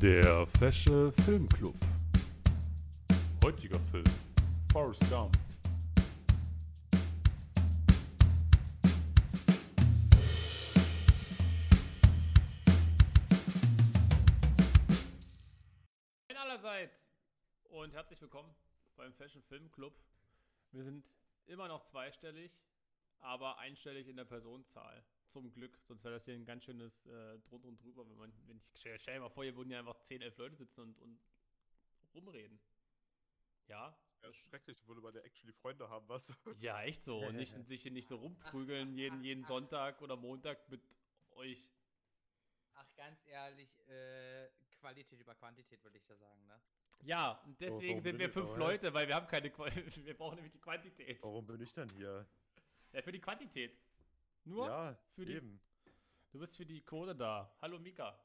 Der 0.00 0.46
Fesche 0.58 1.12
Filmclub. 1.24 1.74
Heutiger 3.42 3.78
Film. 3.80 4.04
Forrest 4.72 5.08
Gump. 5.08 5.36
Moin 16.28 16.36
allerseits 16.36 17.10
und 17.64 17.94
herzlich 17.94 18.20
willkommen 18.20 18.54
beim 18.96 19.14
Fashion 19.14 19.42
Film 19.42 19.70
Club. 19.72 19.94
Wir 20.72 20.84
sind 20.84 21.04
immer 21.46 21.68
noch 21.68 21.82
zweistellig, 21.82 22.58
aber 23.20 23.58
einstellig 23.58 24.08
in 24.08 24.16
der 24.16 24.24
Personenzahl. 24.24 25.02
Zum 25.34 25.50
Glück, 25.50 25.76
sonst 25.82 26.04
wäre 26.04 26.14
das 26.14 26.26
hier 26.26 26.34
ein 26.34 26.44
ganz 26.44 26.62
schönes 26.62 27.06
äh, 27.06 27.40
drunter 27.40 27.66
und 27.66 27.82
drüber, 27.82 28.08
wenn 28.08 28.16
man, 28.16 28.32
wenn 28.46 28.56
ich 28.56 28.62
stell, 28.78 28.96
stell 29.00 29.18
mal 29.18 29.28
vor, 29.28 29.42
hier 29.42 29.56
würden 29.56 29.68
ja 29.72 29.80
einfach 29.80 29.98
10, 30.00 30.22
11 30.22 30.38
Leute 30.38 30.54
sitzen 30.54 30.80
und, 30.82 30.96
und 31.00 31.18
rumreden. 32.14 32.60
Ja, 33.66 33.98
Ja, 34.22 34.32
schrecklich, 34.32 34.80
obwohl 34.82 35.02
wir 35.02 35.12
ja 35.12 35.22
actually 35.22 35.52
Freunde 35.52 35.90
haben, 35.90 36.08
was? 36.08 36.32
ja, 36.60 36.80
echt 36.84 37.02
so. 37.02 37.18
Und 37.18 37.34
nicht, 37.34 37.50
sich 37.66 37.82
hier 37.82 37.90
nicht 37.90 38.06
so 38.06 38.14
rumprügeln 38.14 38.96
jeden, 38.96 39.24
jeden 39.24 39.44
Sonntag 39.44 40.00
oder 40.02 40.14
Montag 40.14 40.68
mit 40.68 40.80
euch. 41.32 41.68
Ach, 42.74 42.86
ganz 42.94 43.26
ehrlich, 43.26 43.68
äh, 43.88 44.50
Qualität 44.78 45.18
über 45.18 45.34
Quantität 45.34 45.82
würde 45.82 45.98
ich 45.98 46.04
da 46.06 46.16
sagen, 46.16 46.46
ne? 46.46 46.60
Ja, 47.02 47.42
und 47.44 47.60
deswegen 47.60 47.88
warum 47.88 48.02
sind 48.04 48.18
wir 48.20 48.30
fünf? 48.30 48.56
Leute, 48.56 48.94
weil 48.94 49.08
wir 49.08 49.16
haben 49.16 49.26
keine 49.26 49.50
Qua 49.50 49.66
Wir 50.06 50.16
brauchen 50.16 50.36
nämlich 50.36 50.52
die 50.52 50.60
Quantität. 50.60 51.20
Warum 51.24 51.44
bin 51.44 51.60
ich 51.60 51.72
dann 51.72 51.90
hier? 51.90 52.24
Ja, 52.92 53.02
für 53.02 53.10
die 53.10 53.20
Quantität. 53.20 53.76
Nur 54.44 54.66
ja, 54.66 54.94
für 55.14 55.24
die- 55.24 55.32
eben. 55.34 55.60
Du 56.32 56.38
bist 56.38 56.56
für 56.56 56.66
die 56.66 56.82
Quote 56.82 57.14
da. 57.14 57.54
Hallo 57.62 57.78
Mika. 57.78 58.18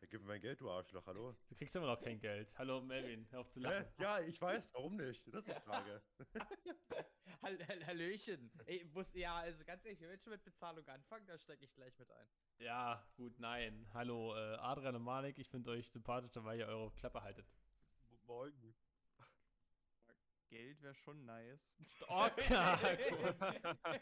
Ja, 0.00 0.06
gib 0.08 0.20
mir 0.20 0.28
mein 0.28 0.40
Geld, 0.40 0.60
du 0.60 0.70
Arschloch, 0.70 1.04
hallo? 1.06 1.36
Du 1.48 1.54
kriegst 1.56 1.74
immer 1.74 1.86
noch 1.86 2.00
kein 2.00 2.20
Geld. 2.20 2.56
Hallo 2.56 2.80
Melvin, 2.80 3.26
hör 3.30 3.40
auf 3.40 3.50
zu 3.50 3.58
lachen. 3.58 3.84
Hä? 3.96 4.02
Ja, 4.02 4.20
ich 4.20 4.40
weiß, 4.40 4.72
warum 4.74 4.96
nicht? 4.96 5.26
Das 5.34 5.46
ist 5.48 5.56
die 5.56 5.60
Frage. 5.62 6.02
Hall 7.42 7.58
Hall 7.66 7.86
Hallöchen. 7.86 8.50
Ey, 8.66 8.84
muss, 8.92 9.12
ja, 9.14 9.36
also 9.38 9.64
ganz 9.64 9.84
ehrlich, 9.84 10.00
wir 10.00 10.16
schon 10.18 10.32
mit 10.32 10.44
Bezahlung 10.44 10.86
anfangen, 10.88 11.26
da 11.26 11.36
steige 11.38 11.64
ich 11.64 11.74
gleich 11.74 11.98
mit 11.98 12.10
ein. 12.10 12.28
Ja, 12.58 13.04
gut, 13.16 13.38
nein. 13.40 13.88
Hallo 13.92 14.34
äh, 14.36 14.56
Adrian 14.56 14.94
und 14.96 15.02
Malik, 15.02 15.38
ich 15.38 15.48
finde 15.48 15.70
euch 15.70 15.88
sympathischer, 15.90 16.44
weil 16.44 16.58
ihr 16.60 16.66
eure 16.66 16.92
Klappe 16.92 17.22
haltet. 17.22 17.46
Morgen. 18.24 18.74
Geld 20.48 20.82
wäre 20.82 20.94
schon 20.94 21.24
nice. 21.24 21.60
Okay, 22.08 23.10
gut. 23.10 23.36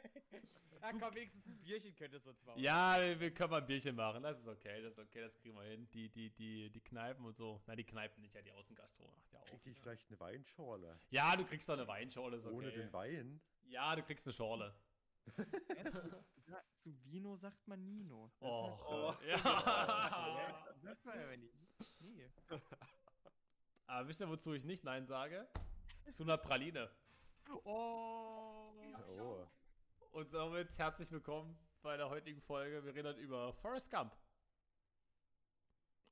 Ja, 0.82 0.92
komm, 0.92 1.14
wenigstens 1.14 1.46
ein 1.46 1.58
Bierchen 1.62 1.94
könntest 1.96 2.26
du 2.26 2.30
uns 2.30 2.44
mal. 2.44 2.56
Ja, 2.60 2.96
wir, 3.00 3.18
wir 3.18 3.32
können 3.34 3.50
mal 3.50 3.60
ein 3.62 3.66
Bierchen 3.66 3.96
machen. 3.96 4.22
Das 4.22 4.38
ist 4.38 4.46
okay, 4.46 4.82
das 4.82 4.92
ist 4.92 4.98
okay, 4.98 5.20
das 5.22 5.34
kriegen 5.38 5.56
wir 5.56 5.64
hin. 5.64 5.88
Die, 5.90 6.08
die, 6.10 6.30
die, 6.30 6.70
die 6.70 6.80
Kneipen 6.80 7.24
und 7.24 7.34
so. 7.36 7.60
Na, 7.66 7.74
die 7.74 7.82
Kneipen 7.82 8.20
nicht, 8.20 8.34
ja, 8.34 8.42
die 8.42 8.52
Außengastro 8.52 9.04
macht 9.08 9.32
ja 9.32 9.40
auch. 9.40 9.62
Krieg 9.62 9.72
ich 9.72 9.80
vielleicht 9.80 10.06
eine 10.10 10.20
Weinschorle? 10.20 11.00
Ja, 11.10 11.34
du 11.34 11.44
kriegst 11.44 11.68
doch 11.68 11.74
eine 11.74 11.88
Weinschorle, 11.88 12.36
ist 12.36 12.44
okay. 12.46 12.54
Ohne 12.54 12.70
den 12.70 12.92
Wein? 12.92 13.40
Ja, 13.62 13.96
du 13.96 14.02
kriegst 14.02 14.26
eine 14.26 14.34
Schorle. 14.34 14.74
Ja, 16.46 16.62
zu 16.76 16.94
Vino 17.04 17.34
sagt 17.36 17.66
man 17.66 17.82
Nino. 17.84 18.30
Och, 18.40 19.18
Deshalb- 19.22 19.26
ja. 19.26 19.36
Ja, 19.36 20.74
sagt 20.82 21.04
man 21.04 21.18
ja 21.18 21.36
nicht. 21.36 21.54
Nee. 22.00 22.30
Aber 23.86 24.06
wisst 24.08 24.20
ihr, 24.20 24.28
wozu 24.28 24.52
ich 24.52 24.62
nicht 24.64 24.84
Nein 24.84 25.06
sage? 25.06 25.48
Zu 26.08 26.22
einer 26.22 26.38
Praline. 26.38 26.88
Oh. 27.64 28.72
Oh. 29.08 29.46
Und 30.12 30.30
somit 30.30 30.78
herzlich 30.78 31.10
willkommen 31.10 31.58
bei 31.82 31.96
der 31.96 32.08
heutigen 32.08 32.40
Folge. 32.40 32.82
Wir 32.84 32.94
reden 32.94 33.18
über 33.18 33.52
Forrest 33.52 33.90
Gump. 33.90 34.16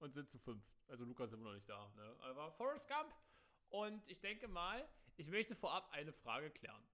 Und 0.00 0.12
sind 0.12 0.28
zu 0.28 0.38
fünf. 0.38 0.62
Also 0.88 1.04
Lukas 1.04 1.30
ist 1.30 1.38
immer 1.38 1.50
noch 1.50 1.54
nicht 1.54 1.68
da. 1.68 1.90
Ne? 1.96 2.16
Aber 2.20 2.50
Forrest 2.52 2.88
Gump. 2.88 3.14
Und 3.70 4.06
ich 4.08 4.20
denke 4.20 4.48
mal, 4.48 4.86
ich 5.16 5.28
möchte 5.30 5.54
vorab 5.54 5.88
eine 5.92 6.12
Frage 6.12 6.50
klären. 6.50 6.84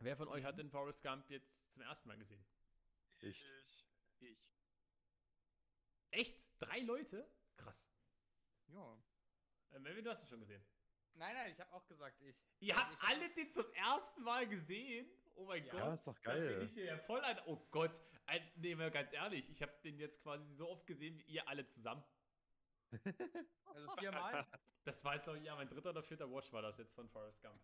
Wer 0.00 0.16
von 0.16 0.28
euch 0.28 0.44
hat 0.44 0.58
den 0.58 0.70
Forrest 0.70 1.02
Gump 1.02 1.28
jetzt 1.30 1.52
zum 1.70 1.82
ersten 1.82 2.08
Mal 2.08 2.16
gesehen? 2.16 2.44
Ich. 3.20 3.44
Ich. 4.18 4.50
Echt? 6.10 6.48
Drei 6.58 6.80
Leute? 6.80 7.30
Krass. 7.56 7.88
Ja. 8.68 8.98
Äh, 9.72 9.78
Melvin, 9.78 10.04
du 10.04 10.10
hast 10.10 10.22
ihn 10.22 10.28
schon 10.28 10.40
gesehen. 10.40 10.64
Nein, 11.14 11.34
nein, 11.34 11.52
ich 11.52 11.60
habe 11.60 11.72
auch 11.72 11.86
gesagt, 11.86 12.20
ich. 12.22 12.36
Ihr 12.60 12.74
Also 12.74 12.84
habt 12.86 12.94
ich 12.94 13.00
hab- 13.02 13.08
alle 13.10 13.28
den 13.34 13.52
zum 13.52 13.72
ersten 13.74 14.22
Mal 14.22 14.48
gesehen? 14.48 15.08
Oh 15.34 15.44
mein 15.46 15.64
Ja, 15.66 15.72
Gott. 15.72 15.94
ist 15.94 16.06
doch 16.06 16.18
Da 16.20 16.32
bin 16.34 16.42
geil. 16.42 16.62
ich 16.62 16.72
hier 16.74 16.84
ja 16.84 16.98
voll 16.98 17.20
ein. 17.22 17.38
Oh 17.46 17.56
Gott. 17.70 18.00
Ein, 18.26 18.42
nee, 18.56 18.74
mal 18.74 18.90
ganz 18.90 19.12
ehrlich. 19.12 19.48
Ich 19.50 19.62
habe 19.62 19.72
den 19.82 19.98
jetzt 19.98 20.22
quasi 20.22 20.52
so 20.54 20.68
oft 20.68 20.86
gesehen 20.86 21.18
wie 21.18 21.22
ihr 21.24 21.48
alle 21.48 21.66
zusammen. 21.66 22.04
Also 23.64 23.96
viermal. 23.96 24.46
Das 24.84 25.02
war 25.04 25.14
jetzt, 25.14 25.26
ich, 25.28 25.42
ja, 25.44 25.54
mein 25.54 25.68
dritter 25.68 25.90
oder 25.90 26.02
vierter 26.02 26.30
Watch 26.30 26.52
war 26.52 26.60
das 26.60 26.76
jetzt 26.76 26.92
von 26.92 27.08
Forrest 27.08 27.40
Gump. 27.40 27.58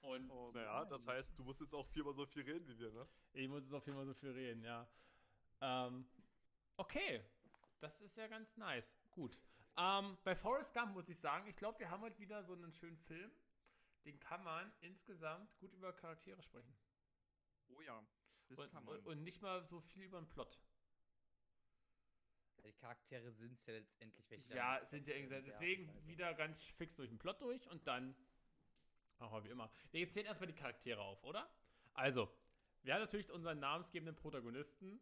Und 0.00 0.30
Oh, 0.30 0.50
Naja, 0.52 0.84
das 0.84 1.06
heißt, 1.06 1.38
du 1.38 1.42
musst 1.44 1.60
jetzt 1.60 1.74
auch 1.74 1.86
viermal 1.88 2.14
so 2.14 2.26
viel 2.26 2.42
reden 2.42 2.66
wie 2.68 2.78
wir, 2.78 2.92
ne? 2.92 3.08
ich 3.32 3.48
muss 3.48 3.62
jetzt 3.62 3.72
jeden 3.86 3.96
Fall 3.96 4.06
so 4.06 4.14
viel 4.14 4.30
reden, 4.30 4.62
ja. 4.62 4.86
Ähm, 5.60 6.08
okay. 6.76 7.24
Das 7.80 8.00
ist 8.00 8.16
ja 8.16 8.26
ganz 8.28 8.56
nice. 8.56 8.94
Gut. 9.10 9.38
Ähm, 9.78 10.18
bei 10.24 10.34
Forrest 10.34 10.74
Gump 10.74 10.92
muss 10.92 11.08
ich 11.08 11.18
sagen, 11.18 11.46
ich 11.46 11.54
glaube, 11.54 11.78
wir 11.78 11.88
haben 11.88 12.02
heute 12.02 12.18
wieder 12.18 12.42
so 12.42 12.52
einen 12.52 12.72
schönen 12.72 12.98
Film. 12.98 13.30
Den 14.04 14.18
kann 14.18 14.42
man 14.42 14.72
insgesamt 14.80 15.56
gut 15.58 15.72
über 15.72 15.92
Charaktere 15.92 16.42
sprechen. 16.42 16.76
Oh 17.68 17.80
ja. 17.82 18.04
Das 18.48 18.58
Und, 18.58 18.70
kann 18.72 18.84
man. 18.84 18.98
und, 19.00 19.22
nicht 19.22 19.40
mal 19.40 19.62
so 19.62 19.80
viel 19.80 20.04
über 20.04 20.18
den 20.18 20.28
Plot. 20.28 20.58
Die 22.64 22.72
Charaktere 22.72 23.30
sind 23.30 23.52
es 23.54 23.66
ja 23.66 23.74
letztendlich 23.74 24.28
welche. 24.30 24.54
Ja, 24.54 24.84
sind 24.84 25.06
ja 25.06 25.14
irgendwie. 25.14 25.42
Deswegen 25.42 25.88
Weise. 25.88 26.06
wieder 26.06 26.34
ganz 26.34 26.64
fix 26.64 26.94
durch 26.96 27.08
den 27.08 27.18
Plot 27.18 27.40
durch 27.40 27.66
und 27.68 27.86
dann. 27.86 28.16
Auch 29.20 29.42
wie 29.44 29.48
immer. 29.48 29.70
Wir 29.90 30.08
zählen 30.10 30.26
erstmal 30.26 30.48
die 30.48 30.54
Charaktere 30.54 31.00
auf, 31.00 31.22
oder? 31.24 31.48
Also, 31.94 32.30
wir 32.82 32.94
haben 32.94 33.00
natürlich 33.00 33.30
unseren 33.30 33.58
namensgebenden 33.58 34.16
Protagonisten, 34.16 35.00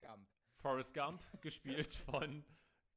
Gump. 0.00 0.28
Forrest 0.58 0.94
Gump, 0.94 1.22
gespielt 1.42 1.92
von. 1.92 2.44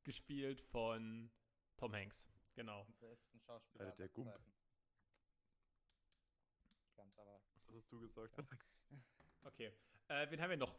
Gespielt 0.06 0.62
von 0.62 1.30
Tom 1.78 1.94
Hanks. 1.94 2.28
Genau. 2.56 2.82
Am 2.82 2.94
besten 3.00 3.40
Schauspieler. 3.42 3.86
Alter, 3.86 3.98
der 3.98 4.10
Gump. 4.10 4.34
Ganz 6.96 7.18
aber. 7.18 7.42
Was 7.68 7.76
hast 7.76 7.92
du 7.92 8.00
gesagt? 8.00 8.34
Okay. 9.44 9.72
Äh, 10.08 10.28
wen 10.32 10.42
haben 10.42 10.50
wir 10.50 10.58
noch? 10.58 10.76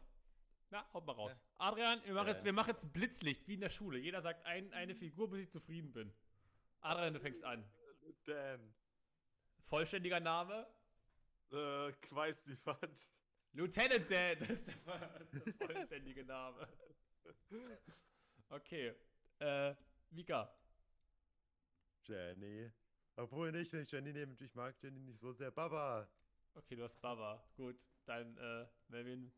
Na, 0.71 0.91
haut 0.91 1.05
mal 1.05 1.13
raus. 1.13 1.39
Adrian, 1.57 2.03
wir 2.03 2.13
machen, 2.13 2.27
Äh. 2.27 2.31
jetzt, 2.31 2.43
wir 2.43 2.51
machen 2.51 2.69
jetzt 2.71 2.91
Blitzlicht, 2.91 3.47
wie 3.47 3.53
in 3.53 3.61
der 3.61 3.69
Schule. 3.69 3.97
Jeder 3.97 4.21
sagt 4.21 4.45
ein, 4.45 4.73
eine 4.73 4.93
Figur, 4.93 5.29
bis 5.29 5.43
ich 5.43 5.49
zufrieden 5.49 5.93
bin. 5.93 6.13
Adrian, 6.81 7.13
du 7.13 7.21
fängst 7.21 7.45
an. 7.45 7.63
Dan. 8.25 8.73
Vollständiger 9.61 10.19
Name? 10.19 10.67
Äh, 11.51 11.93
Quaislieferant. 12.01 13.09
Lieutenant 13.53 14.11
Dan, 14.11 14.39
das 14.39 14.49
ist 14.49 14.67
der, 14.67 14.75
das 14.85 15.33
ist 15.33 15.45
der 15.61 15.67
vollständige 15.67 16.25
Name. 16.25 16.67
Okay. 18.49 18.93
Äh, 19.39 19.75
Mika. 20.11 20.51
Jenny. 22.03 22.71
Obwohl 23.15 23.51
nicht, 23.51 23.71
wenn 23.73 23.83
ich 23.83 23.91
Jenny 23.91 24.13
nehme, 24.13 24.35
ich 24.39 24.53
mag 24.55 24.75
Jenny 24.81 24.99
nicht 24.99 25.19
so 25.19 25.31
sehr. 25.33 25.51
Baba. 25.51 26.07
Okay, 26.53 26.75
du 26.75 26.83
hast 26.83 26.99
Baba. 27.01 27.43
Gut. 27.55 27.75
Dann, 28.05 28.37
äh, 28.37 28.67
Melvin. 28.87 29.31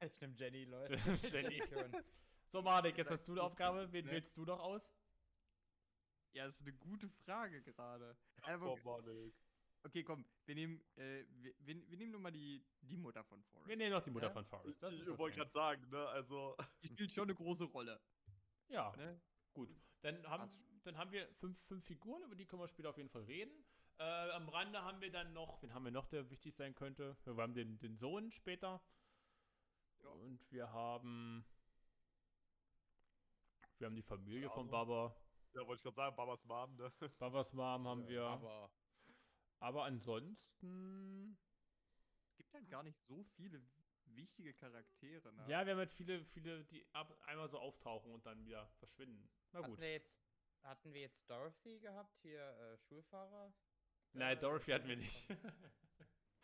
Ich 0.00 0.20
nehme 0.20 0.34
Jenny, 0.34 0.64
Leute. 0.64 0.94
Jenny. 1.32 1.62
So, 2.48 2.62
Marek, 2.62 2.96
jetzt 2.96 3.10
hast 3.10 3.26
du 3.26 3.32
eine 3.32 3.42
Aufgabe. 3.42 3.90
Wen 3.92 4.06
wählst 4.08 4.36
du 4.36 4.44
noch 4.44 4.60
aus? 4.60 4.88
Ja, 6.32 6.46
das 6.46 6.54
ist 6.54 6.60
eine 6.60 6.74
gute 6.74 7.08
Frage 7.08 7.60
gerade. 7.60 8.16
Aber, 8.42 8.72
Oh, 8.72 8.76
Mann, 8.84 9.32
okay, 9.82 10.04
komm. 10.04 10.24
Wir 10.44 10.54
nehmen, 10.54 10.80
äh, 10.94 11.24
wir, 11.28 11.54
wir, 11.58 11.90
wir 11.90 11.98
nehmen 11.98 12.12
nur 12.12 12.20
mal 12.20 12.30
die, 12.30 12.64
die 12.82 12.96
Mutter 12.96 13.24
von 13.24 13.42
Forrest. 13.42 13.68
Wir 13.68 13.76
nehmen 13.76 13.90
noch 13.90 14.02
die 14.04 14.10
Mutter 14.10 14.26
Ja? 14.28 14.32
von 14.32 14.44
Forrest. 14.44 14.80
Das 14.80 14.94
ich 14.94 15.00
ist 15.00 15.08
wollte 15.18 15.40
okay. 15.40 15.50
gerade 15.50 15.50
sagen, 15.50 15.90
ne? 15.90 16.08
Also. 16.10 16.56
Die 16.84 16.88
spielt 16.88 17.10
schon 17.10 17.24
eine 17.24 17.34
große 17.34 17.64
Rolle. 17.64 18.00
Ja, 18.68 18.94
Ne? 18.96 19.20
gut. 19.52 19.70
Dann 20.02 20.26
haben, 20.28 20.42
Passt. 20.42 20.60
dann 20.84 20.96
haben 20.98 21.10
wir 21.12 21.26
fünf, 21.34 21.58
fünf 21.66 21.84
Figuren, 21.84 22.22
über 22.22 22.34
die 22.34 22.46
können 22.46 22.62
wir 22.62 22.68
später 22.68 22.90
auf 22.90 22.96
jeden 22.96 23.08
Fall 23.10 23.22
reden. 23.24 23.64
Äh, 23.98 24.02
am 24.32 24.48
Rande 24.48 24.82
haben 24.82 25.00
wir 25.00 25.10
dann 25.10 25.32
noch, 25.32 25.62
wen 25.62 25.72
haben 25.72 25.84
wir 25.84 25.90
noch, 25.92 26.06
der 26.06 26.28
wichtig 26.30 26.54
sein 26.54 26.74
könnte? 26.74 27.16
Wir 27.24 27.34
haben 27.42 27.54
den, 27.54 27.78
den 27.78 27.96
Sohn 27.96 28.30
später. 28.30 28.82
Ja. 30.02 30.08
Und 30.10 30.50
wir 30.52 30.70
haben. 30.72 31.46
Wir 33.78 33.86
haben 33.86 33.94
die 33.94 34.02
Familie 34.02 34.42
Ja, 34.44 34.50
von 34.50 34.68
Baba. 34.68 35.14
Ja, 35.54 35.66
wollte 35.66 35.74
ich 35.76 35.82
gerade 35.82 35.96
sagen, 35.96 36.16
Babas 36.16 36.44
Mom, 36.44 36.76
ne? 36.76 36.90
Babas 37.18 37.52
Mom 37.52 37.88
haben 37.88 38.06
wir. 38.08 38.22
Aber, 38.24 38.70
Aber. 39.60 39.84
ansonsten. 39.84 41.38
Es 42.28 42.36
gibt 42.36 42.52
halt 42.52 42.68
gar 42.68 42.82
nicht 42.82 42.98
so 43.06 43.22
viele 43.36 43.62
wichtige 44.14 44.54
Charaktere. 44.54 45.32
Ne? 45.32 45.44
Ja, 45.48 45.64
wir 45.64 45.72
haben 45.72 45.78
halt 45.78 45.92
viele, 45.92 46.24
viele, 46.24 46.64
die 46.64 46.86
ab, 46.92 47.16
einmal 47.26 47.48
so 47.48 47.58
auftauchen 47.58 48.12
und 48.12 48.24
dann 48.26 48.44
wieder 48.44 48.66
verschwinden. 48.78 49.28
Na 49.52 49.60
Hatten 49.60 49.70
gut. 49.70 49.80
wir 49.80 49.92
jetzt, 49.92 50.22
hatten 50.62 50.92
wir 50.92 51.00
jetzt 51.00 51.28
Dorothy 51.28 51.80
gehabt, 51.80 52.18
hier 52.22 52.40
äh, 52.40 52.78
Schulfahrer? 52.78 53.52
Nein, 54.12 54.38
Dorothy 54.40 54.72
hatten 54.72 54.88
wir 54.88 54.96
nicht. 54.96 55.26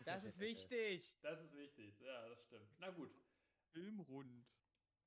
Das 0.05 0.25
ist 0.25 0.41
wichtig. 0.41 1.17
Das 1.23 1.41
ist 1.41 1.55
wichtig. 1.55 2.01
Ja, 2.01 2.29
das 2.29 2.43
stimmt. 2.43 2.69
Na 2.79 2.91
gut. 2.91 3.15
Filmrund. 3.71 4.45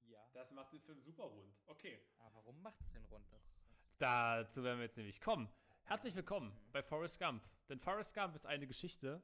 Ja. 0.03 0.25
Das 0.33 0.51
macht 0.51 0.71
den 0.71 0.81
Film 0.81 1.01
super 1.01 1.23
rund. 1.23 1.53
Okay. 1.65 2.01
Aber 2.19 2.35
warum 2.35 2.61
macht's 2.61 2.91
den 2.93 3.03
rund? 3.05 3.29
Das, 3.31 3.43
das 3.53 3.65
Dazu 3.97 4.63
werden 4.63 4.79
wir 4.79 4.85
jetzt 4.85 4.97
nämlich 4.97 5.19
kommen. 5.19 5.49
Herzlich 5.83 6.15
willkommen 6.15 6.57
bei 6.71 6.81
Forrest 6.81 7.19
Gump. 7.19 7.43
Denn 7.69 7.79
Forrest 7.79 8.13
Gump 8.13 8.35
ist 8.35 8.45
eine 8.45 8.67
Geschichte, 8.67 9.21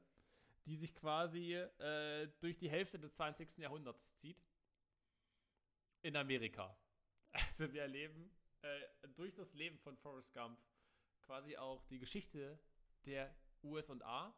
die 0.66 0.76
sich 0.76 0.94
quasi 0.94 1.54
äh, 1.54 2.28
durch 2.40 2.56
die 2.56 2.70
Hälfte 2.70 2.98
des 2.98 3.14
20. 3.14 3.58
Jahrhunderts 3.58 4.14
zieht. 4.16 4.42
In 6.02 6.16
Amerika. 6.16 6.76
Also 7.34 7.72
wir 7.72 7.80
erleben 7.80 8.30
äh, 8.60 9.08
durch 9.14 9.34
das 9.34 9.54
Leben 9.54 9.78
von 9.78 9.96
Forrest 9.96 10.34
Gump 10.34 10.60
quasi 11.22 11.56
auch 11.56 11.82
die 11.86 11.98
Geschichte 11.98 12.58
der 13.06 13.34
USA. 13.62 14.34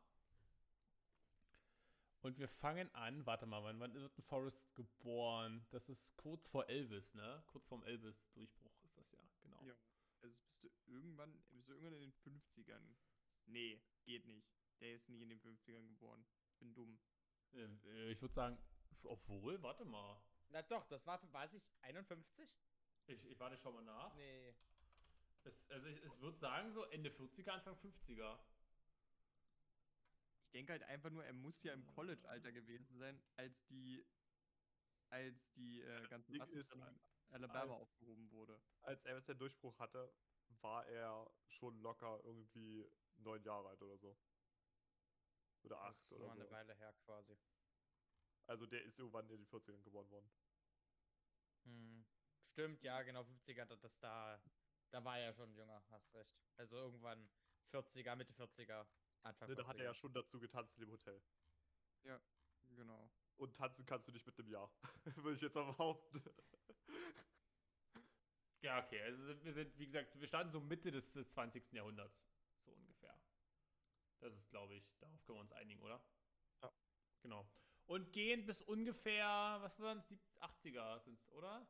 Und 2.21 2.39
wir 2.39 2.49
fangen 2.49 2.89
an, 2.95 3.27
warte 3.27 3.45
mal, 3.45 3.63
wann, 3.63 3.79
wann 3.81 3.93
wird 3.93 4.17
ein 4.17 4.23
Forrest 4.23 4.75
geboren? 4.75 5.67
Das 5.71 5.89
ist 5.89 6.17
kurz 6.17 6.49
vor 6.49 6.67
Elvis, 6.69 7.15
ne? 7.15 7.43
Kurz 7.49 7.67
vorm 7.67 7.83
Elvis-Durchbruch 7.83 8.81
ist 8.83 8.97
das 8.97 9.13
ja, 9.13 9.19
genau. 9.43 9.63
Ja. 9.63 9.75
Also 10.23 10.41
bist 10.49 10.65
du 10.65 10.71
irgendwann, 10.87 11.37
bist 11.51 11.69
du 11.69 11.73
irgendwann 11.73 11.95
in 11.95 12.01
den 12.01 12.15
50ern. 12.15 12.95
Nee, 13.45 13.83
geht 14.05 14.25
nicht. 14.25 14.49
Der 14.81 14.95
ist 14.95 15.09
nicht 15.09 15.21
in 15.23 15.29
den 15.29 15.41
50ern 15.41 15.87
geboren. 15.89 16.25
Ich 16.51 16.59
bin 16.59 16.75
dumm. 16.75 16.99
Äh, 17.53 18.11
Ich 18.13 18.21
würde 18.21 18.35
sagen, 18.35 18.59
obwohl, 19.05 19.63
warte 19.63 19.85
mal. 19.85 20.21
Na 20.51 20.63
doch, 20.63 20.87
das 20.87 21.07
war, 21.07 21.21
weiß 21.33 21.55
ich, 21.55 21.63
51? 21.83 22.49
Ich, 23.07 23.25
ich 23.25 23.39
warte 23.39 23.57
schon 23.57 23.75
mal 23.75 23.83
nach. 23.83 24.15
Nee. 24.15 24.55
Es, 25.45 25.69
also 25.71 25.87
ich, 25.89 26.03
ich 26.03 26.21
würde 26.21 26.37
sagen, 26.39 26.73
so 26.73 26.85
Ende 26.85 27.11
40er, 27.11 27.51
Anfang 27.51 27.75
50er. 27.77 28.39
Ich 30.45 30.51
denke 30.53 30.73
halt 30.73 30.83
einfach 30.85 31.11
nur, 31.11 31.25
er 31.25 31.33
muss 31.33 31.63
ja 31.65 31.73
im 31.73 31.85
College-Alter 31.87 32.53
gewesen 32.53 32.97
sein, 32.97 33.21
als 33.37 33.65
die, 33.67 34.05
als 35.11 35.53
die 35.53 35.81
äh, 35.83 36.01
das 36.01 36.09
ganze 36.11 36.33
Masse 36.37 36.59
ist, 36.59 36.77
Alabama 37.31 37.61
als- 37.75 37.83
aufgehoben 37.83 38.31
wurde. 38.31 38.61
Als 38.83 39.05
Elvis 39.05 39.25
den 39.25 39.39
Durchbruch 39.39 39.79
hatte, 39.81 40.13
war 40.61 40.87
er 40.87 41.29
schon 41.49 41.77
locker 41.81 42.21
irgendwie 42.25 42.89
neun 43.17 43.43
Jahre 43.43 43.69
alt 43.71 43.83
oder 43.83 43.99
so. 43.99 44.17
Oder 45.65 45.77
Das 45.77 45.85
acht 45.87 46.03
ist 46.05 46.13
oder 46.13 46.27
noch 46.27 46.33
eine 46.33 46.45
so. 46.45 46.51
Weile 46.51 46.75
her 46.75 46.93
quasi. 47.05 47.37
Also 48.47 48.67
der 48.67 48.83
ist 48.85 48.99
irgendwann 48.99 49.29
in 49.31 49.39
den 49.39 49.47
40ern 49.47 49.83
geboren 49.83 50.11
worden. 50.11 50.31
Hm. 51.65 52.05
Stimmt, 52.53 52.83
ja, 52.85 53.03
genau, 53.03 53.23
50er, 53.25 53.65
da- 53.67 53.77
das 53.77 53.99
da, 53.99 54.41
da 54.91 55.05
war 55.05 55.19
er 55.19 55.33
schon 55.33 55.55
jünger, 55.55 55.83
hast 55.91 56.13
recht. 56.15 56.31
Also 56.57 56.77
irgendwann 56.77 57.29
40er, 57.71 58.15
Mitte 58.17 58.33
40er, 58.35 58.87
Anfang 59.23 59.49
Ne, 59.49 59.57
da 59.57 59.67
hat 59.67 59.79
er 59.79 59.85
ja 59.85 59.91
40er. 59.91 59.95
schon 59.95 60.13
dazu 60.15 60.39
getanzt 60.39 60.79
dem 60.79 60.91
Hotel. 60.91 61.23
Genau. 62.77 63.11
Und 63.37 63.57
tanzen 63.57 63.87
kannst 63.87 64.09
du 64.09 64.13
nicht 64.13 64.27
mit 64.27 64.39
einem 64.39 64.49
Jahr. 64.49 64.71
Würde 65.17 65.35
ich 65.37 65.41
jetzt 65.43 65.55
mal 65.55 65.65
behaupten. 65.73 66.23
Ja, 68.63 68.83
okay. 68.85 69.01
Also 69.03 69.45
wir 69.45 69.53
sind, 69.53 69.79
wie 69.79 69.87
gesagt, 69.87 70.19
wir 70.19 70.27
starten 70.29 70.51
so 70.51 70.61
Mitte 70.61 70.91
des, 70.91 71.13
des 71.13 71.29
20. 71.31 71.73
Jahrhunderts. 71.73 72.25
Das 74.25 74.35
ist, 74.35 74.49
glaube 74.49 74.75
ich, 74.75 74.97
darauf 75.01 75.23
können 75.27 75.37
wir 75.37 75.43
uns 75.43 75.53
einigen, 75.53 75.83
oder? 75.83 76.03
Ja. 76.63 76.73
Genau. 77.21 77.47
Und 77.85 78.11
gehen 78.15 78.47
bis 78.47 78.63
ungefähr, 78.63 79.59
was 79.61 79.79
waren 79.81 79.99
es, 79.99 80.17
80er 80.41 80.99
sind 81.01 81.21
es, 81.21 81.31
oder? 81.33 81.69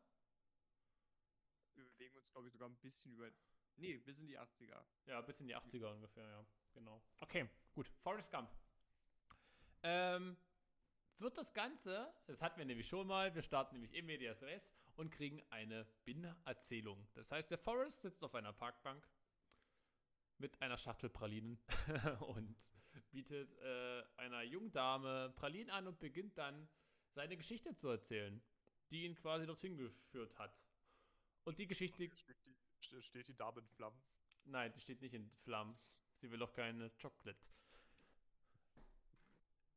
Wir 1.75 1.85
bewegen 1.85 2.17
uns, 2.17 2.31
glaube 2.31 2.47
ich, 2.47 2.53
sogar 2.53 2.69
ein 2.69 2.77
bisschen 2.77 3.13
über. 3.13 3.29
Nee, 3.75 3.97
bis 3.97 4.21
in 4.21 4.29
die 4.29 4.39
80er. 4.39 4.85
Ja, 5.07 5.21
bis 5.23 5.41
in 5.41 5.49
die 5.49 5.57
80er 5.57 5.95
ungefähr, 5.95 6.29
ja. 6.29 6.47
Genau. 6.75 7.03
Okay, 7.19 7.51
gut. 7.73 7.89
Forrest 8.05 8.31
Gump. 8.31 8.49
Ähm, 9.83 10.37
wird 11.19 11.37
das 11.37 11.53
Ganze, 11.55 12.15
das 12.29 12.41
hatten 12.41 12.59
wir 12.59 12.67
nämlich 12.67 12.87
schon 12.87 13.09
mal, 13.09 13.35
wir 13.35 13.43
starten 13.43 13.75
nämlich 13.75 13.95
im 13.95 14.07
Medias 14.07 14.45
Res 14.45 14.77
und 14.95 15.11
kriegen 15.11 15.43
eine 15.51 15.87
Binnenerzählung. 16.05 17.05
Das 17.15 17.33
heißt, 17.33 17.51
der 17.51 17.59
Forrest 17.59 18.03
sitzt 18.03 18.23
auf 18.23 18.37
einer 18.37 18.53
Parkbank 18.53 19.05
mit 20.39 20.61
einer 20.63 20.79
Schachtel 20.79 21.09
Pralinen 21.11 21.59
und 22.21 22.57
bietet 23.11 23.53
äh, 23.59 24.03
einer 24.17 24.43
jungen 24.43 24.73
Dame 24.73 25.33
Pralinen 25.37 25.71
an 25.71 25.87
und 25.87 26.01
beginnt 26.01 26.37
dann 26.39 26.69
seine 27.13 27.37
Geschichte 27.37 27.75
zu 27.75 27.89
erzählen, 27.89 28.43
die 28.91 29.05
ihn 29.05 29.15
quasi 29.15 29.47
dorthin 29.47 29.77
geführt 29.77 30.37
hat. 30.39 30.69
Und 31.45 31.59
die 31.59 31.67
Geschichte 31.67 32.11
Steht 32.17 32.45
die, 32.45 32.57
ste- 32.81 33.03
steht 33.03 33.29
die 33.29 33.37
Dame 33.37 33.61
in 33.61 33.69
Flammen? 33.69 34.01
Nein, 34.45 34.73
sie 34.73 34.81
steht 34.81 35.01
nicht 35.01 35.15
in 35.15 35.31
Flammen. 35.43 35.79
Sie 36.17 36.31
will 36.31 36.39
doch 36.39 36.53
keine 36.53 36.91
Chocolate. 37.01 37.39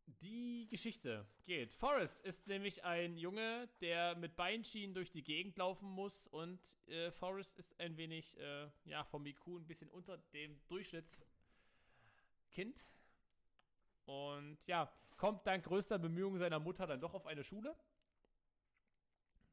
Die 0.07 0.67
Geschichte 0.69 1.27
geht. 1.43 1.73
Forrest 1.73 2.21
ist 2.21 2.47
nämlich 2.47 2.85
ein 2.85 3.17
Junge, 3.17 3.67
der 3.81 4.15
mit 4.15 4.37
Beinschienen 4.37 4.93
durch 4.93 5.11
die 5.11 5.21
Gegend 5.21 5.57
laufen 5.57 5.89
muss 5.89 6.27
und 6.27 6.61
äh, 6.87 7.11
Forrest 7.11 7.57
ist 7.57 7.77
ein 7.77 7.97
wenig, 7.97 8.37
äh, 8.39 8.69
ja, 8.85 9.03
vom 9.03 9.25
IQ 9.25 9.47
ein 9.47 9.67
bisschen 9.67 9.89
unter 9.89 10.17
dem 10.17 10.65
Durchschnittskind. 10.69 11.27
Und 14.05 14.65
ja, 14.65 14.89
kommt 15.17 15.45
dank 15.45 15.65
größter 15.65 15.99
Bemühungen 15.99 16.39
seiner 16.39 16.59
Mutter 16.59 16.87
dann 16.87 17.01
doch 17.01 17.13
auf 17.13 17.25
eine 17.25 17.43
Schule. 17.43 17.75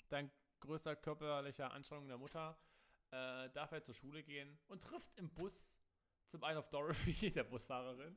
Dank 0.08 0.30
größter 0.60 0.94
körperlicher 0.94 1.72
Anstrengung 1.72 2.06
der 2.06 2.18
Mutter 2.18 2.56
äh, 3.10 3.50
darf 3.50 3.72
er 3.72 3.82
zur 3.82 3.94
Schule 3.94 4.22
gehen 4.22 4.58
und 4.68 4.82
trifft 4.82 5.16
im 5.16 5.28
Bus 5.30 5.72
zum 6.26 6.44
einen 6.44 6.58
auf 6.58 6.68
Dorothy, 6.68 7.30
der 7.32 7.44
Busfahrerin, 7.44 8.16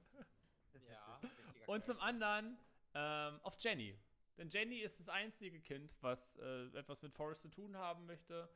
und 1.68 1.86
zum 1.86 2.00
anderen 2.00 2.58
ähm, 2.96 3.40
auf 3.44 3.56
Jenny. 3.60 3.96
Denn 4.38 4.50
Jenny 4.50 4.80
ist 4.80 5.00
das 5.00 5.10
einzige 5.10 5.60
Kind, 5.60 5.96
was 6.02 6.38
äh, 6.38 6.68
etwas 6.78 7.02
mit 7.02 7.14
Forrest 7.14 7.42
zu 7.42 7.50
tun 7.50 7.76
haben 7.76 8.06
möchte 8.06 8.50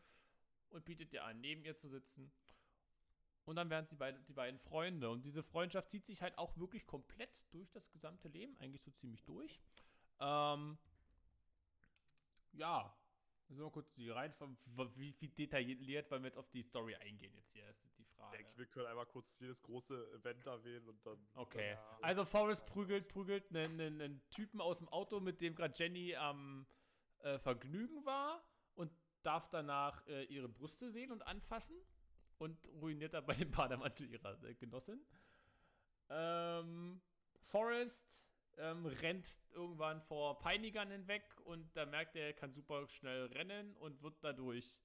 und 0.69 0.85
bietet 0.85 1.11
ihr 1.11 1.23
an, 1.23 1.39
neben 1.41 1.63
ihr 1.65 1.75
zu 1.75 1.89
sitzen. 1.89 2.31
Und 3.45 3.55
dann 3.57 3.69
werden 3.69 3.85
sie 3.85 3.95
beide, 3.95 4.19
die 4.21 4.33
beiden 4.33 4.59
Freunde. 4.59 5.09
Und 5.09 5.23
diese 5.23 5.43
Freundschaft 5.43 5.89
zieht 5.89 6.05
sich 6.05 6.21
halt 6.21 6.37
auch 6.37 6.55
wirklich 6.57 6.85
komplett 6.85 7.43
durch 7.51 7.69
das 7.71 7.91
gesamte 7.91 8.29
Leben, 8.29 8.55
eigentlich 8.59 8.83
so 8.83 8.91
ziemlich 8.91 9.23
durch. 9.25 9.59
Ähm, 10.19 10.77
ja, 12.53 12.95
wir 13.57 13.65
mal 13.65 13.71
kurz 13.71 13.91
die 13.93 14.09
Reihenfolge, 14.09 14.55
wie, 14.95 15.15
wie 15.19 15.27
detailliert 15.29 16.09
wollen 16.11 16.23
wir 16.23 16.27
jetzt 16.27 16.37
auf 16.37 16.49
die 16.49 16.63
Story 16.63 16.95
eingehen 16.95 17.33
jetzt 17.35 17.51
hier, 17.53 17.65
das 17.65 17.83
ist 17.83 17.97
die 17.97 18.03
Ich 18.03 18.09
Frage. 18.15 18.37
denke, 18.37 18.57
wir 18.57 18.65
können 18.67 18.87
einmal 18.87 19.05
kurz 19.05 19.39
jedes 19.39 19.61
große 19.61 20.11
Event 20.13 20.45
erwähnen 20.45 20.87
und 20.89 21.05
dann. 21.05 21.17
Okay. 21.35 21.71
Ja. 21.71 21.97
Also 22.01 22.25
Forrest 22.25 22.65
prügelt, 22.65 23.07
prügelt 23.07 23.49
einen, 23.49 23.79
einen, 23.79 24.01
einen 24.01 24.29
Typen 24.29 24.61
aus 24.61 24.77
dem 24.79 24.89
Auto, 24.89 25.19
mit 25.19 25.41
dem 25.41 25.55
gerade 25.55 25.73
Jenny 25.77 26.15
am 26.15 26.65
äh, 27.19 27.39
Vergnügen 27.39 28.05
war 28.05 28.43
und 28.75 28.91
darf 29.23 29.49
danach 29.49 30.05
äh, 30.07 30.23
ihre 30.25 30.49
Brüste 30.49 30.89
sehen 30.89 31.11
und 31.11 31.21
anfassen 31.23 31.77
und 32.37 32.57
ruiniert 32.81 33.13
dabei 33.13 33.33
den 33.33 33.51
Bademantel 33.51 34.09
ihrer 34.09 34.41
äh, 34.43 34.55
Genossin. 34.55 34.99
Ähm, 36.09 37.01
Forrest 37.47 38.23
ähm, 38.57 38.85
rennt 38.85 39.39
irgendwann 39.51 40.01
vor 40.01 40.39
Peinigern 40.39 40.89
hinweg 40.91 41.23
und 41.43 41.75
da 41.75 41.85
merkt 41.85 42.15
er, 42.15 42.27
er 42.27 42.33
kann 42.33 42.53
super 42.53 42.87
schnell 42.87 43.25
rennen 43.27 43.75
und 43.77 44.01
wird 44.01 44.23
dadurch 44.23 44.77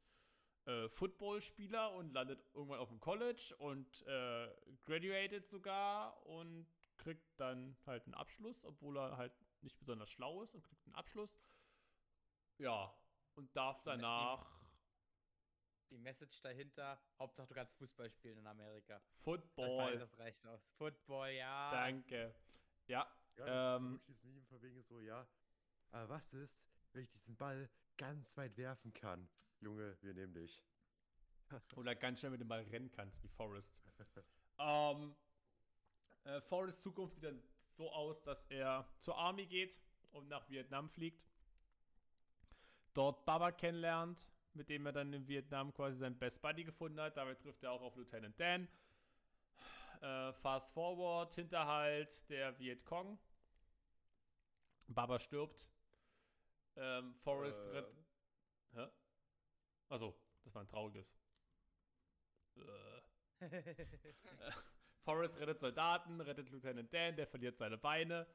äh, 0.66 0.88
Footballspieler 0.88 1.92
und 1.92 2.12
landet 2.12 2.44
irgendwann 2.54 2.80
auf 2.80 2.88
dem 2.88 3.00
College 3.00 3.54
und 3.58 4.02
äh, 4.06 4.48
graduated 4.84 5.48
sogar 5.48 6.26
und 6.26 6.66
kriegt 6.96 7.38
dann 7.38 7.76
halt 7.86 8.04
einen 8.04 8.14
Abschluss, 8.14 8.64
obwohl 8.64 8.98
er 8.98 9.16
halt 9.16 9.32
nicht 9.62 9.78
besonders 9.78 10.10
schlau 10.10 10.42
ist 10.42 10.54
und 10.54 10.62
kriegt 10.62 10.84
einen 10.86 10.94
Abschluss. 10.94 11.38
Ja, 12.58 12.92
und 13.34 13.54
darf 13.54 13.82
danach 13.82 14.56
Die 15.90 15.98
Message 15.98 16.40
dahinter, 16.40 17.00
Hauptsache 17.18 17.46
du 17.46 17.54
kannst 17.54 17.76
Fußball 17.76 18.10
spielen 18.10 18.38
in 18.38 18.46
Amerika. 18.46 18.98
Das, 18.98 19.22
Football. 19.22 19.76
meine, 19.76 19.98
das 19.98 20.18
reicht 20.18 20.44
aus. 20.46 20.66
Football, 20.78 21.30
ja. 21.30 21.70
Danke. 21.70 22.34
Ja, 22.88 23.06
Ja, 23.36 23.44
das 23.44 23.82
Ähm, 23.82 23.94
ist 23.94 24.00
wirklich 24.00 24.16
das 24.16 24.24
Meme 24.24 24.44
von 24.44 24.62
wegen 24.62 24.82
so, 24.82 25.00
ja. 25.00 25.26
Aber 25.90 26.08
was 26.08 26.32
ist, 26.34 26.66
wenn 26.92 27.02
ich 27.04 27.10
diesen 27.10 27.36
Ball 27.36 27.68
ganz 27.96 28.36
weit 28.36 28.56
werfen 28.56 28.92
kann? 28.92 29.28
Junge, 29.60 29.96
wir 30.02 30.14
nehmen 30.14 30.34
dich. 30.34 30.62
Oder 31.76 31.94
ganz 31.94 32.20
schnell 32.20 32.32
mit 32.32 32.40
dem 32.40 32.48
Ball 32.48 32.62
rennen 32.62 32.90
kannst, 32.90 33.22
wie 33.22 33.28
Forrest. 33.28 33.74
ähm, 34.58 35.14
äh, 36.24 36.40
Forrests 36.40 36.82
Zukunft 36.82 37.14
sieht 37.14 37.24
dann 37.24 37.42
so 37.68 37.90
aus, 37.92 38.22
dass 38.22 38.46
er 38.46 38.86
zur 39.00 39.16
Army 39.16 39.46
geht 39.46 39.78
und 40.10 40.28
nach 40.28 40.48
Vietnam 40.48 40.88
fliegt. 40.88 41.26
Dort 42.94 43.24
Baba 43.26 43.52
kennenlernt, 43.52 44.26
mit 44.54 44.68
dem 44.70 44.86
er 44.86 44.92
dann 44.92 45.12
in 45.12 45.28
Vietnam 45.28 45.72
quasi 45.74 45.98
seinen 45.98 46.18
Best 46.18 46.40
Buddy 46.40 46.64
gefunden 46.64 46.98
hat. 47.00 47.16
Dabei 47.16 47.34
trifft 47.34 47.62
er 47.62 47.72
auch 47.72 47.82
auf 47.82 47.96
Lieutenant 47.96 48.38
Dan. 48.40 48.68
Äh, 50.00 50.32
fast 50.32 50.72
forward, 50.72 51.34
Hinterhalt 51.34 52.28
der 52.30 52.58
Vietcong. 52.58 53.18
Baba 54.88 55.18
stirbt. 55.18 55.68
Ähm, 56.76 57.14
Forrest 57.16 57.66
Äh. 57.66 57.70
rettet. 57.70 58.06
Hä? 58.74 58.88
Achso, 59.88 60.18
das 60.44 60.54
war 60.54 60.62
ein 60.62 60.68
trauriges. 60.68 61.18
Äh. 62.56 63.00
Forrest 65.04 65.38
rettet 65.38 65.60
Soldaten, 65.60 66.20
rettet 66.20 66.50
Lieutenant 66.50 66.92
Dan, 66.92 67.16
der 67.16 67.26
verliert 67.26 67.56
seine 67.58 67.78
Beine, 67.78 68.26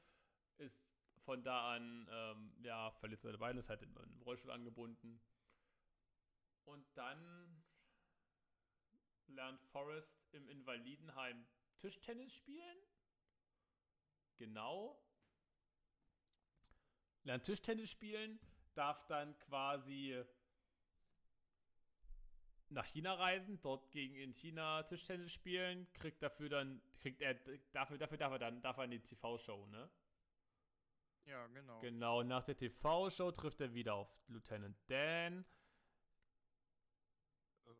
ist 0.58 0.96
von 1.26 1.44
da 1.44 1.76
an, 1.76 2.08
ähm, 2.10 2.54
ja, 2.64 2.92
verliert 2.94 3.22
seine 3.22 3.38
Beine, 3.38 3.60
ist 3.60 3.70
halt 3.70 3.82
in 3.84 3.96
einen 3.98 4.22
Rollstuhl 4.22 4.52
angebunden. 4.52 5.22
Und 6.64 6.86
dann 6.96 7.64
lernt 9.28 9.62
Forrest 9.66 10.26
im 10.32 10.48
Invalidenheim 10.50 11.46
Tischtennis 11.80 12.34
spielen. 12.34 12.78
Genau. 14.38 15.04
Lernt 17.24 17.44
Tischtennis 17.44 17.92
spielen, 17.92 18.40
darf 18.74 19.06
dann 19.08 19.38
quasi 19.40 20.24
nach 22.70 22.86
China 22.86 23.14
reisen, 23.16 23.60
dort 23.62 23.92
gegen 23.92 24.16
in 24.16 24.34
China 24.34 24.84
Tischtennis 24.84 25.34
spielen, 25.34 25.92
kriegt 25.94 26.22
dafür 26.24 26.50
dann, 26.50 26.82
kriegt 27.00 27.22
er, 27.22 27.36
dafür, 27.74 27.98
dafür 27.98 28.18
darf 28.18 28.32
er 28.32 28.40
dann, 28.40 28.62
darf 28.62 28.78
er 28.78 28.86
in 28.86 28.92
die 28.92 29.00
TV-Show, 29.02 29.66
ne? 29.68 29.90
Ja, 31.26 31.46
genau. 31.48 31.80
Genau, 31.82 32.24
nach 32.24 32.44
der 32.46 32.56
TV-Show 32.56 33.32
trifft 33.32 33.62
er 33.62 33.74
wieder 33.74 33.94
auf 33.96 34.24
Lieutenant 34.28 34.78
Dan. 34.90 35.46
Ähm, 37.68 37.78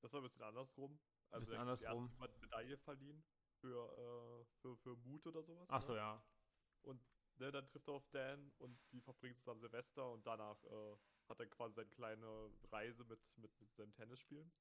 Das 0.00 0.12
war 0.12 0.20
ein 0.20 0.24
bisschen 0.24 0.42
andersrum. 0.42 0.98
Also 1.30 1.46
Bisschen 1.46 1.54
er 1.56 1.60
andersrum. 1.60 2.10
erst 2.18 2.40
Medaille 2.40 2.76
verliehen 2.78 3.22
für, 3.60 4.40
äh, 4.40 4.44
für, 4.60 4.76
für 4.78 4.96
Mut 4.96 5.26
oder 5.26 5.42
sowas. 5.42 5.68
Ach 5.70 5.82
so, 5.82 5.92
ne? 5.92 5.98
ja. 5.98 6.24
Und 6.82 7.00
ne, 7.40 7.50
dann 7.50 7.66
trifft 7.66 7.88
er 7.88 7.94
auf 7.94 8.08
Dan 8.10 8.52
und 8.58 8.78
die 8.92 9.00
verbringen 9.00 9.36
zusammen 9.36 9.60
Silvester 9.60 10.10
und 10.12 10.26
danach 10.26 10.62
äh, 10.64 10.96
hat 11.28 11.40
er 11.40 11.46
quasi 11.46 11.74
seine 11.74 11.88
kleine 11.88 12.50
Reise 12.70 13.04
mit, 13.04 13.20
mit, 13.38 13.60
mit 13.60 13.74
seinem 13.74 13.92
Tennisspielen. 13.94 14.52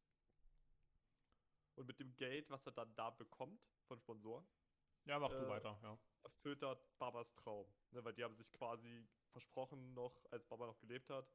Und 1.75 1.87
mit 1.87 1.99
dem 1.99 2.15
Geld, 2.17 2.49
was 2.49 2.65
er 2.65 2.73
dann 2.73 2.93
da 2.95 3.09
bekommt 3.09 3.61
von 3.87 3.99
Sponsoren, 3.99 4.45
Ja, 5.05 5.17
mach 5.19 5.29
du 5.29 5.45
Äh, 5.45 5.49
weiter, 5.49 5.79
ja. 5.81 5.97
erfüllt 6.23 6.61
er 6.61 6.75
Babas 6.97 7.33
Traum. 7.35 7.67
Ne, 7.91 8.03
weil 8.03 8.13
die 8.13 8.23
haben 8.23 8.35
sich 8.35 8.51
quasi 8.51 9.07
versprochen 9.31 9.93
noch, 9.93 10.25
als 10.31 10.45
Baba 10.47 10.65
noch 10.67 10.79
gelebt 10.79 11.09
hat, 11.09 11.31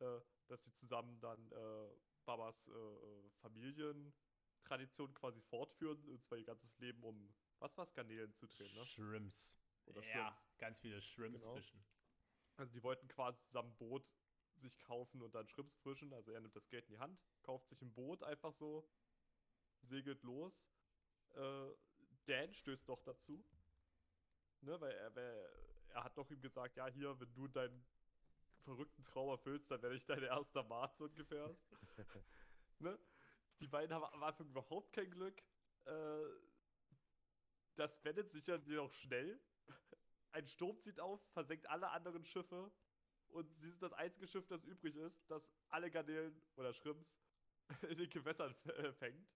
äh, 0.00 0.20
dass 0.48 0.64
sie 0.64 0.72
zusammen 0.72 1.18
dann 1.20 1.50
äh, 1.52 1.90
Babas 2.24 2.68
äh, 2.68 2.72
äh, 2.72 3.30
Familientradition 3.40 5.14
quasi 5.14 5.40
fortführen, 5.40 6.04
und 6.08 6.22
zwar 6.24 6.38
ihr 6.38 6.44
ganzes 6.44 6.76
Leben 6.78 7.02
um, 7.02 7.34
was 7.58 7.76
war's, 7.78 7.94
Garnelen 7.94 8.34
zu 8.34 8.46
drehen, 8.46 8.72
ne? 8.74 8.84
Shrimps. 8.84 9.56
Oder 9.86 10.02
ja, 10.04 10.12
Shrimps. 10.32 10.58
ganz 10.58 10.80
viele 10.80 11.00
Shrimps 11.02 11.42
Genau. 11.42 11.54
fischen. 11.54 11.84
Also 12.56 12.72
die 12.72 12.82
wollten 12.82 13.08
quasi 13.08 13.42
zusammen 13.44 13.70
ein 13.70 13.76
Boot 13.76 14.04
sich 14.54 14.78
kaufen 14.80 15.20
und 15.22 15.34
dann 15.34 15.46
Schrimps 15.48 15.76
frischen. 15.76 16.12
Also 16.12 16.32
er 16.32 16.40
nimmt 16.40 16.56
das 16.56 16.68
Geld 16.68 16.86
in 16.88 16.94
die 16.94 16.98
Hand, 16.98 17.20
kauft 17.42 17.68
sich 17.68 17.80
ein 17.82 17.92
Boot 17.92 18.22
einfach 18.22 18.52
so, 18.54 18.88
segelt 19.80 20.22
los. 20.22 20.68
Äh, 21.34 21.70
Dan 22.24 22.54
stößt 22.54 22.88
doch 22.88 23.02
dazu. 23.02 23.44
Ne, 24.62 24.80
weil 24.80 24.92
er, 24.92 25.14
weil 25.14 25.48
er 25.90 26.04
hat 26.04 26.16
doch 26.16 26.28
ihm 26.30 26.40
gesagt, 26.40 26.76
ja 26.76 26.86
hier, 26.88 27.18
wenn 27.20 27.32
du 27.34 27.46
deinen 27.46 27.86
verrückten 28.60 29.02
Traum 29.04 29.28
erfüllst, 29.28 29.70
dann 29.70 29.82
werde 29.82 29.94
ich 29.96 30.04
dein 30.06 30.22
erster 30.22 30.62
Mat 30.64 30.96
so 30.96 31.04
ungefähr. 31.04 31.54
ne? 32.80 32.98
Die 33.60 33.68
beiden 33.68 33.94
haben 33.94 34.04
am 34.04 34.22
Anfang 34.22 34.48
überhaupt 34.48 34.92
kein 34.92 35.10
Glück. 35.10 35.40
Äh, 35.84 36.24
das 37.76 38.02
wendet 38.04 38.30
sich 38.30 38.44
dann 38.44 38.64
jedoch 38.64 38.92
schnell. 38.92 39.38
Ein 40.32 40.46
Sturm 40.48 40.78
zieht 40.80 41.00
auf, 41.00 41.20
versenkt 41.32 41.66
alle 41.68 41.90
anderen 41.90 42.24
Schiffe 42.24 42.70
und 43.28 43.54
sie 43.54 43.70
sind 43.70 43.82
das 43.82 43.92
einzige 43.92 44.26
Schiff, 44.26 44.46
das 44.46 44.64
übrig 44.64 44.96
ist, 44.96 45.22
das 45.30 45.48
alle 45.68 45.90
Garnelen 45.90 46.40
oder 46.56 46.72
Shrimps 46.72 47.18
in 47.88 47.98
den 47.98 48.10
Gewässern 48.10 48.54
äh, 48.64 48.92
fängt. 48.92 49.28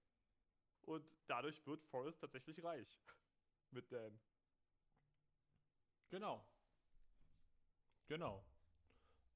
Und 0.83 1.05
dadurch 1.27 1.65
wird 1.67 1.85
Forrest 1.87 2.21
tatsächlich 2.21 2.63
reich. 2.63 3.01
Mit 3.71 3.91
Dan. 3.93 4.19
Genau. 6.09 6.45
Genau. 8.09 8.45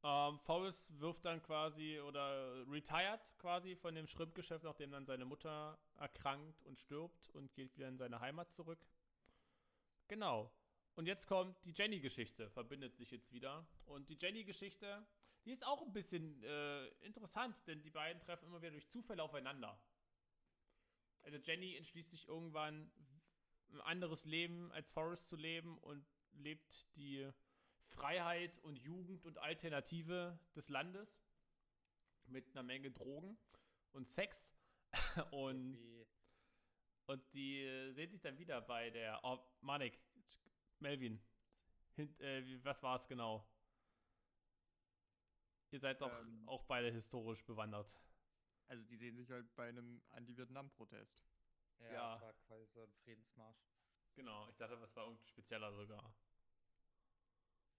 Ähm, 0.02 0.38
Forrest 0.40 0.86
wirft 1.00 1.24
dann 1.24 1.42
quasi 1.42 2.00
oder 2.00 2.66
retired 2.68 3.38
quasi 3.38 3.74
von 3.76 3.94
dem 3.94 4.06
Schrimpgeschäft, 4.06 4.64
nachdem 4.64 4.90
dann 4.90 5.06
seine 5.06 5.24
Mutter 5.24 5.78
erkrankt 5.96 6.62
und 6.64 6.78
stirbt 6.78 7.30
und 7.30 7.54
geht 7.54 7.74
wieder 7.76 7.88
in 7.88 7.96
seine 7.96 8.20
Heimat 8.20 8.52
zurück. 8.52 8.84
Genau. 10.08 10.52
Und 10.94 11.06
jetzt 11.06 11.26
kommt 11.26 11.56
die 11.64 11.72
Jenny-Geschichte, 11.72 12.48
verbindet 12.50 12.96
sich 12.96 13.10
jetzt 13.10 13.32
wieder. 13.32 13.66
Und 13.86 14.08
die 14.08 14.16
Jenny-Geschichte, 14.20 15.04
die 15.44 15.52
ist 15.52 15.66
auch 15.66 15.82
ein 15.82 15.92
bisschen 15.92 16.42
äh, 16.44 16.86
interessant, 17.04 17.56
denn 17.66 17.82
die 17.82 17.90
beiden 17.90 18.22
treffen 18.22 18.46
immer 18.46 18.62
wieder 18.62 18.70
durch 18.70 18.88
Zufälle 18.88 19.22
aufeinander. 19.22 19.78
Also 21.22 21.38
Jenny 21.38 21.76
entschließt 21.76 22.10
sich 22.10 22.28
irgendwann 22.28 22.90
ein 23.72 23.80
anderes 23.80 24.24
Leben 24.24 24.70
als 24.72 24.90
Forrest 24.90 25.28
zu 25.28 25.36
leben 25.36 25.78
und 25.78 26.06
lebt 26.32 26.86
die 26.96 27.28
Freiheit 27.86 28.58
und 28.58 28.78
Jugend 28.78 29.24
und 29.24 29.38
Alternative 29.38 30.38
des 30.54 30.68
Landes 30.68 31.20
mit 32.26 32.50
einer 32.50 32.62
Menge 32.62 32.90
Drogen 32.90 33.36
und 33.92 34.08
Sex. 34.08 34.54
und, 35.32 36.06
und 37.06 37.34
die 37.34 37.90
sehen 37.92 38.10
sich 38.10 38.20
dann 38.20 38.38
wieder 38.38 38.60
bei 38.60 38.90
der. 38.90 39.20
Oh, 39.24 39.38
Manik, 39.60 39.98
Melvin. 40.80 41.20
Hint, 41.96 42.20
äh, 42.20 42.64
was 42.64 42.82
war 42.82 42.96
es 42.96 43.06
genau? 43.06 43.46
Ihr 45.70 45.80
seid 45.80 46.00
doch 46.00 46.12
Ähm. 46.20 46.48
auch 46.48 46.64
beide 46.64 46.90
historisch 46.90 47.44
bewandert. 47.44 47.94
Also 48.68 48.82
die 48.84 48.96
sehen 48.96 49.16
sich 49.16 49.30
halt 49.30 49.54
bei 49.54 49.68
einem 49.68 50.02
Anti-Vietnam-Protest. 50.10 51.24
Ja, 51.80 51.92
Ja. 51.92 52.12
das 52.14 52.22
war 52.22 52.32
quasi 52.46 52.66
so 52.72 52.82
ein 52.82 52.92
Friedensmarsch. 53.04 53.58
Genau, 54.14 54.48
ich 54.48 54.56
dachte, 54.56 54.78
das 54.78 54.94
war 54.96 55.04
irgendwie 55.06 55.26
spezieller 55.26 55.72
sogar. 55.72 56.14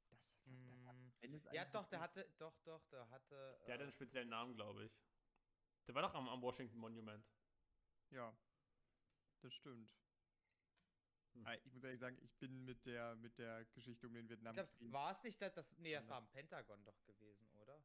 Das, 0.10 0.38
Mm, 0.46 1.12
wenn 1.22 1.34
es 1.34 1.44
Ja, 1.52 1.66
doch, 1.66 1.88
der 1.88 2.00
hatte, 2.00 2.30
doch, 2.38 2.58
doch, 2.64 2.86
der 2.90 3.10
hatte. 3.10 3.58
Der 3.68 3.74
hat 3.74 3.80
äh, 3.80 3.84
einen 3.84 3.92
speziellen 3.92 4.30
Namen, 4.30 4.54
glaube 4.56 4.86
ich. 4.86 4.92
Der 5.88 5.96
war 5.96 6.02
doch 6.02 6.14
am, 6.14 6.28
am 6.30 6.42
Washington 6.42 6.78
Monument. 6.78 7.26
Ja, 8.12 8.36
das 9.42 9.54
stimmt. 9.54 9.94
Hm. 11.36 11.46
Ich 11.66 11.74
muss 11.74 11.84
ehrlich 11.84 12.00
sagen, 12.00 12.18
ich 12.22 12.34
bin 12.38 12.64
mit 12.66 12.86
der, 12.86 13.16
mit 13.18 13.38
der 13.38 13.66
Geschichte 13.66 14.08
um 14.08 14.14
den 14.14 14.28
Vietnam. 14.30 14.56
war 14.80 15.12
es 15.12 15.22
nicht 15.24 15.42
das, 15.42 15.54
das 15.54 15.78
nee, 15.78 15.94
das 15.94 16.06
Ja. 16.06 16.12
war 16.12 16.18
am 16.20 16.28
Pentagon 16.30 16.84
doch 16.86 17.04
gewesen, 17.06 17.50
oder? 17.58 17.82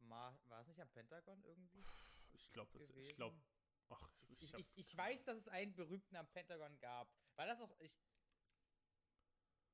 War 0.00 0.60
es 0.60 0.66
nicht 0.68 0.80
am 0.80 0.88
Pentagon 0.88 1.42
irgendwie? 1.44 1.84
Ich 2.32 2.50
glaube, 2.52 2.78
ich 2.94 3.16
glaube, 3.16 3.36
ach, 3.90 4.10
ich, 4.28 4.42
Ich, 4.42 4.54
ich, 4.54 4.66
ich, 4.76 4.96
weiß, 4.96 5.24
dass 5.24 5.38
es 5.38 5.48
einen 5.48 5.74
berühmten 5.74 6.16
am 6.16 6.26
Pentagon 6.28 6.78
gab. 6.78 7.12
War 7.36 7.46
das 7.46 7.60
auch. 7.60 7.74
Ich, 7.80 7.92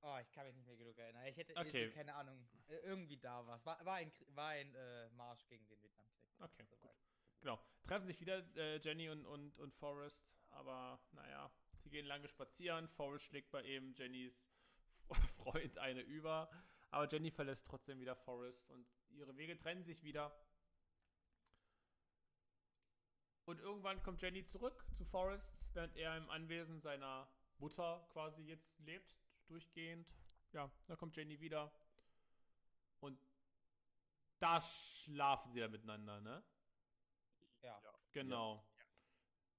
oh, 0.00 0.18
ich 0.20 0.30
kann 0.32 0.46
mich 0.46 0.56
nicht 0.56 0.66
mehr 0.66 0.76
genug 0.76 0.98
erinnern. 0.98 1.24
Ich 1.26 1.36
hätte 1.36 1.54
Okay. 1.56 1.90
keine 1.90 2.14
Ahnung. 2.14 2.48
Äh, 2.66 2.76
Irgendwie 2.78 3.16
da 3.18 3.46
war 3.46 3.56
es. 3.56 3.64
War, 3.66 3.84
war 3.84 3.94
ein, 3.96 4.12
war 4.28 4.48
ein 4.48 4.74
äh, 4.74 5.08
Marsch 5.10 5.46
gegen 5.46 5.66
den 5.68 5.80
Vietnamkrieg. 5.82 6.30
Okay, 6.40 6.64
So 6.68 6.76
gut. 6.76 6.84
weit, 6.90 6.96
so 7.04 7.12
gut. 7.12 7.40
genau. 7.40 7.60
Treffen 7.86 8.06
sich 8.06 8.20
wieder 8.20 8.38
äh, 8.56 8.78
Jenny 8.78 9.08
und, 9.10 9.24
und, 9.26 9.56
und 9.58 9.74
Forrest, 9.74 10.36
aber 10.50 10.98
naja, 11.12 11.52
sie 11.84 11.90
gehen 11.90 12.06
lange 12.06 12.28
spazieren. 12.28 12.88
Forrest 12.88 13.26
schlägt 13.26 13.50
bei 13.50 13.62
eben 13.64 13.94
Jennys 13.94 14.50
Freund 15.36 15.78
eine 15.78 16.00
über, 16.00 16.50
aber 16.90 17.08
Jenny 17.08 17.30
verlässt 17.30 17.66
trotzdem 17.66 18.00
wieder 18.00 18.16
Forrest 18.16 18.70
und 18.70 18.86
ihre 19.10 19.36
Wege 19.36 19.56
trennen 19.56 19.82
sich 19.82 20.02
wieder. 20.02 20.34
Und 23.44 23.60
irgendwann 23.60 24.02
kommt 24.02 24.22
Jenny 24.22 24.46
zurück 24.46 24.86
zu 24.94 25.04
Forrest, 25.04 25.54
während 25.74 25.94
er 25.96 26.16
im 26.16 26.30
Anwesen 26.30 26.80
seiner 26.80 27.28
Mutter 27.58 28.08
quasi 28.12 28.42
jetzt 28.42 28.78
lebt, 28.80 29.14
durchgehend. 29.46 30.08
Ja, 30.52 30.70
dann 30.86 30.96
kommt 30.96 31.14
Jenny 31.16 31.38
wieder. 31.40 31.70
Und 33.00 33.18
da 34.38 34.62
schlafen 34.62 35.52
sie 35.52 35.60
ja 35.60 35.68
miteinander, 35.68 36.20
ne? 36.22 36.42
Ja. 37.62 37.80
Genau. 38.12 38.64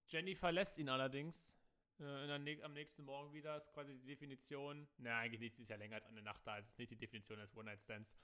Jenny 0.07 0.35
verlässt 0.35 0.77
ihn 0.77 0.89
allerdings 0.89 1.54
äh, 1.99 2.61
am 2.63 2.73
nächsten 2.73 3.03
Morgen 3.03 3.33
wieder. 3.33 3.55
Ist 3.57 3.71
quasi 3.73 3.93
die 3.97 4.05
Definition. 4.05 4.87
Naja, 4.97 5.17
eigentlich 5.19 5.57
ist 5.59 5.69
ja 5.69 5.75
länger 5.75 5.95
als 5.95 6.05
eine 6.07 6.21
Nacht 6.21 6.45
da. 6.45 6.57
Es 6.57 6.69
ist 6.69 6.77
nicht 6.77 6.91
die 6.91 6.97
Definition 6.97 7.39
als 7.39 7.55
One-Night-Stands. 7.55 8.15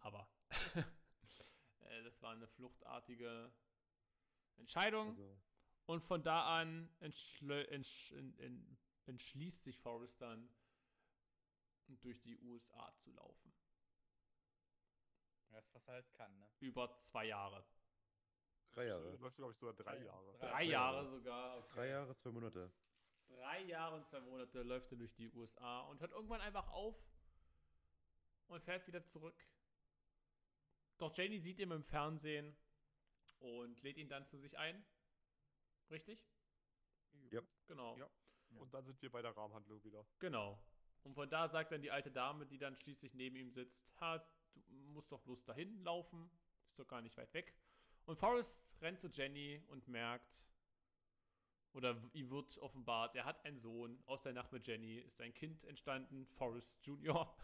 Aber 0.00 0.28
äh, 1.80 2.02
das 2.02 2.20
war 2.22 2.32
eine 2.32 2.46
fluchtartige 2.48 3.52
Entscheidung. 4.56 5.08
Also, 5.10 5.38
Und 5.86 6.02
von 6.02 6.22
da 6.22 6.58
an 6.60 6.88
entsch 7.00 7.40
en- 8.12 8.38
en- 8.38 8.78
entschließt 9.06 9.64
sich 9.64 9.78
Forrest 9.78 10.20
dann, 10.20 10.48
durch 11.86 12.20
die 12.22 12.38
USA 12.38 12.94
zu 12.96 13.10
laufen. 13.12 13.52
Das, 15.50 15.72
was 15.74 15.86
er 15.86 15.94
halt 15.94 16.12
kann, 16.14 16.34
ne? 16.38 16.50
Über 16.60 16.96
zwei 16.96 17.26
Jahre. 17.26 17.64
drei 18.72 18.86
Jahre. 18.86 19.14
Läuft, 19.18 19.36
glaube 19.36 19.52
ich, 19.52 19.58
sogar 19.58 19.74
drei 19.74 19.96
Drei- 19.96 20.04
Jahre. 20.04 20.32
drei- 20.32 20.38
Drei 20.38 20.48
Drei 20.50 20.62
Jahre 20.64 20.96
Jahre. 20.96 21.08
sogar. 21.08 21.58
okay. 21.58 21.74
Drei 21.74 21.88
Jahre, 21.88 22.16
zwei 22.16 22.30
Monate. 22.32 22.72
Drei 23.28 23.62
Jahre 23.62 23.96
und 23.96 24.06
zwei 24.06 24.20
Monate 24.20 24.62
läuft 24.62 24.92
er 24.92 24.98
durch 24.98 25.14
die 25.14 25.30
USA 25.30 25.82
und 25.82 26.00
hört 26.00 26.12
irgendwann 26.12 26.40
einfach 26.40 26.68
auf 26.68 26.96
und 28.48 28.62
fährt 28.62 28.86
wieder 28.86 29.04
zurück. 29.06 29.46
Doch 30.98 31.16
Janie 31.16 31.38
sieht 31.38 31.58
ihn 31.58 31.70
im 31.70 31.82
Fernsehen 31.82 32.56
und 33.40 33.82
lädt 33.82 33.98
ihn 33.98 34.08
dann 34.08 34.26
zu 34.26 34.38
sich 34.38 34.56
ein. 34.58 34.84
Richtig? 35.90 36.24
Ja. 37.30 37.40
Genau. 37.66 37.96
Ja. 37.98 38.08
Und 38.56 38.72
dann 38.72 38.84
sind 38.84 39.00
wir 39.02 39.10
bei 39.10 39.22
der 39.22 39.36
Rahmenhandlung 39.36 39.82
wieder. 39.82 40.06
Genau. 40.18 40.62
Und 41.02 41.14
von 41.14 41.28
da 41.28 41.48
sagt 41.48 41.72
dann 41.72 41.82
die 41.82 41.90
alte 41.90 42.10
Dame, 42.10 42.46
die 42.46 42.58
dann 42.58 42.76
schließlich 42.76 43.14
neben 43.14 43.36
ihm 43.36 43.50
sitzt, 43.50 43.92
ha, 44.00 44.18
du 44.54 44.62
musst 44.92 45.12
doch 45.12 45.20
bloß 45.20 45.44
dahin 45.44 45.82
laufen, 45.82 46.30
ist 46.68 46.78
doch 46.78 46.86
gar 46.86 47.02
nicht 47.02 47.16
weit 47.16 47.32
weg. 47.34 47.54
Und 48.06 48.16
Forrest 48.16 48.62
rennt 48.80 49.00
zu 49.00 49.08
Jenny 49.08 49.62
und 49.68 49.88
merkt, 49.88 50.48
oder 51.74 52.00
ihm 52.12 52.30
wird 52.30 52.56
offenbart, 52.58 53.14
er 53.16 53.24
hat 53.24 53.44
einen 53.44 53.58
Sohn. 53.58 54.02
Aus 54.06 54.22
der 54.22 54.32
Nacht 54.32 54.52
mit 54.52 54.66
Jenny 54.66 54.98
ist 54.98 55.20
ein 55.20 55.34
Kind 55.34 55.64
entstanden, 55.64 56.26
Forrest 56.26 56.84
Jr. 56.86 57.36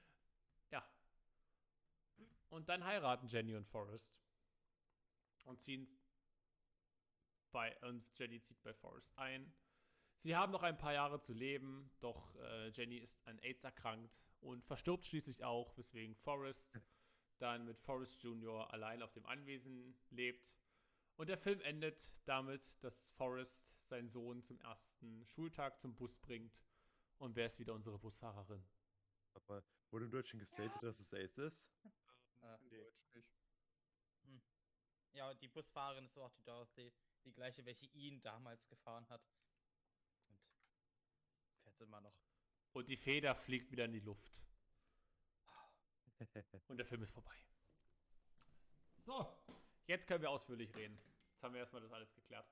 ja. 0.70 0.84
Und 2.48 2.68
dann 2.68 2.84
heiraten 2.84 3.28
Jenny 3.28 3.54
und 3.54 3.66
Forrest. 3.66 4.12
Und 5.44 5.60
ziehen 5.60 5.86
bei, 7.52 7.76
und 7.82 8.04
Jenny 8.18 8.40
zieht 8.40 8.62
bei 8.62 8.74
Forrest 8.74 9.16
ein. 9.18 9.52
Sie 10.16 10.34
haben 10.34 10.52
noch 10.52 10.62
ein 10.62 10.78
paar 10.78 10.94
Jahre 10.94 11.20
zu 11.20 11.34
leben, 11.34 11.90
doch 12.00 12.34
äh, 12.36 12.68
Jenny 12.70 12.96
ist 12.96 13.20
an 13.26 13.38
AIDS 13.40 13.64
erkrankt 13.64 14.22
und 14.40 14.64
verstirbt 14.64 15.04
schließlich 15.04 15.44
auch, 15.44 15.76
weswegen 15.76 16.16
Forrest 16.16 16.72
dann 17.38 17.66
mit 17.66 17.78
Forrest 17.78 18.22
Jr. 18.22 18.72
allein 18.72 19.02
auf 19.02 19.12
dem 19.12 19.26
Anwesen 19.26 19.94
lebt. 20.10 20.54
Und 21.16 21.30
der 21.30 21.38
Film 21.38 21.60
endet 21.62 22.12
damit, 22.26 22.76
dass 22.82 23.08
Forrest 23.16 23.74
seinen 23.88 24.08
Sohn 24.10 24.42
zum 24.42 24.60
ersten 24.60 25.24
Schultag 25.26 25.80
zum 25.80 25.94
Bus 25.94 26.14
bringt. 26.16 26.62
Und 27.18 27.36
wer 27.36 27.46
ist 27.46 27.58
wieder 27.58 27.72
unsere 27.72 27.98
Busfahrerin? 27.98 28.62
Aber 29.32 29.64
wurde 29.90 30.04
im 30.04 30.10
Deutschen 30.10 30.38
gestatet, 30.38 30.82
dass 30.82 31.00
es 31.00 31.12
AIDS 31.14 31.38
ist? 31.38 31.70
Ah. 32.42 32.56
In 32.56 32.68
Deutsch 32.68 33.14
nicht. 33.14 34.46
Ja, 35.12 35.30
und 35.30 35.40
die 35.40 35.48
Busfahrerin 35.48 36.04
ist 36.04 36.18
auch 36.18 36.32
die 36.32 36.44
Dorothy, 36.44 36.92
die 37.24 37.32
gleiche, 37.32 37.64
welche 37.64 37.86
ihn 37.86 38.20
damals 38.20 38.68
gefahren 38.68 39.08
hat. 39.08 39.22
Und 40.28 40.38
fährt 41.62 41.80
immer 41.80 42.02
noch. 42.02 42.14
Und 42.72 42.90
die 42.90 42.96
Feder 42.98 43.34
fliegt 43.34 43.70
wieder 43.70 43.86
in 43.86 43.92
die 43.92 44.00
Luft. 44.00 44.42
Und 46.68 46.76
der 46.76 46.84
Film 46.84 47.02
ist 47.02 47.12
vorbei. 47.12 47.36
So, 48.98 49.34
jetzt 49.86 50.06
können 50.06 50.22
wir 50.22 50.30
ausführlich 50.30 50.74
reden. 50.74 50.98
Jetzt 51.32 51.42
haben 51.42 51.54
wir 51.54 51.60
erstmal 51.60 51.82
das 51.82 51.92
alles 51.92 52.12
geklärt. 52.14 52.46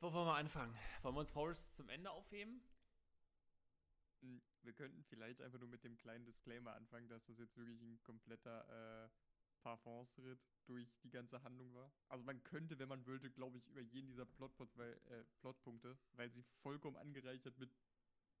Wo 0.00 0.12
wollen 0.12 0.26
wir 0.26 0.34
anfangen? 0.34 0.76
Wollen 1.02 1.14
wir 1.16 1.20
uns 1.20 1.32
Forrest 1.32 1.74
zum 1.74 1.88
Ende 1.88 2.10
aufheben? 2.10 2.62
Hm, 4.20 4.40
Wir 4.62 4.72
könnten 4.72 5.02
vielleicht 5.04 5.40
einfach 5.40 5.58
nur 5.58 5.68
mit 5.68 5.84
dem 5.84 5.96
kleinen 5.96 6.24
Disclaimer 6.24 6.74
anfangen, 6.74 7.08
dass 7.08 7.24
das 7.26 7.38
jetzt 7.38 7.56
wirklich 7.56 7.80
ein 7.82 8.00
kompletter 8.02 9.04
äh, 9.04 9.08
Parfumsritt 9.62 10.40
durch 10.66 10.96
die 11.02 11.10
ganze 11.10 11.42
Handlung 11.42 11.74
war. 11.74 11.90
Also 12.08 12.24
man 12.24 12.42
könnte, 12.44 12.78
wenn 12.78 12.88
man 12.88 13.04
wollte, 13.06 13.30
glaube 13.30 13.58
ich, 13.58 13.66
über 13.66 13.80
jeden 13.80 14.08
dieser 14.08 14.26
Plotpoints, 14.26 14.76
weil, 14.76 14.92
äh, 15.10 15.24
Plotpunkte, 15.40 15.98
weil 16.12 16.30
sie 16.30 16.42
vollkommen 16.62 16.96
angereichert 16.96 17.58
mit 17.58 17.70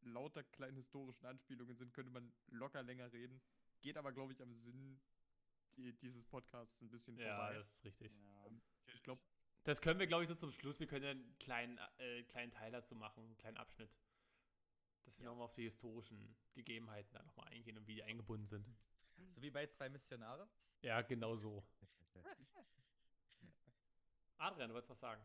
lauter 0.02 0.44
kleinen 0.44 0.76
historischen 0.76 1.26
Anspielungen 1.26 1.76
sind, 1.76 1.92
könnte 1.92 2.12
man 2.12 2.32
locker 2.48 2.82
länger 2.82 3.12
reden. 3.12 3.40
Geht 3.80 3.96
aber, 3.96 4.12
glaube 4.12 4.32
ich, 4.32 4.42
am 4.42 4.52
Sinn 4.54 5.00
die, 5.78 5.92
dieses 5.96 6.24
Podcasts 6.24 6.80
ein 6.82 6.90
bisschen 6.90 7.16
Ja, 7.18 7.36
vorbei. 7.36 7.54
das 7.54 7.68
ist 7.74 7.84
richtig. 7.84 8.12
Ja. 8.12 8.50
ich 8.94 9.02
glaube, 9.02 9.22
Das 9.64 9.80
können 9.80 9.98
wir, 10.00 10.06
glaube 10.06 10.22
ich, 10.24 10.28
so 10.28 10.34
zum 10.34 10.50
Schluss. 10.50 10.78
Wir 10.80 10.86
können 10.86 11.04
ja 11.04 11.10
einen 11.10 11.38
kleinen, 11.38 11.78
äh, 11.98 12.22
kleinen 12.24 12.50
Teil 12.52 12.70
dazu 12.72 12.94
machen, 12.94 13.24
einen 13.24 13.36
kleinen 13.38 13.56
Abschnitt. 13.56 13.90
Dass 15.04 15.18
wir 15.18 15.24
Ja. 15.24 15.30
nochmal 15.30 15.44
auf 15.46 15.54
die 15.54 15.62
historischen 15.64 16.36
Gegebenheiten 16.54 17.12
da 17.12 17.22
nochmal 17.22 17.48
eingehen 17.48 17.76
und 17.78 17.86
wie 17.86 17.94
die 17.94 18.02
eingebunden 18.02 18.46
sind. 18.46 18.66
So 19.34 19.42
wie 19.42 19.50
bei 19.50 19.66
zwei 19.66 19.88
Missionare. 19.88 20.48
Ja, 20.82 21.00
genau 21.02 21.34
so. 21.36 21.64
Adrian, 24.38 24.68
du 24.68 24.74
wolltest 24.74 24.90
was 24.90 25.00
sagen. 25.00 25.22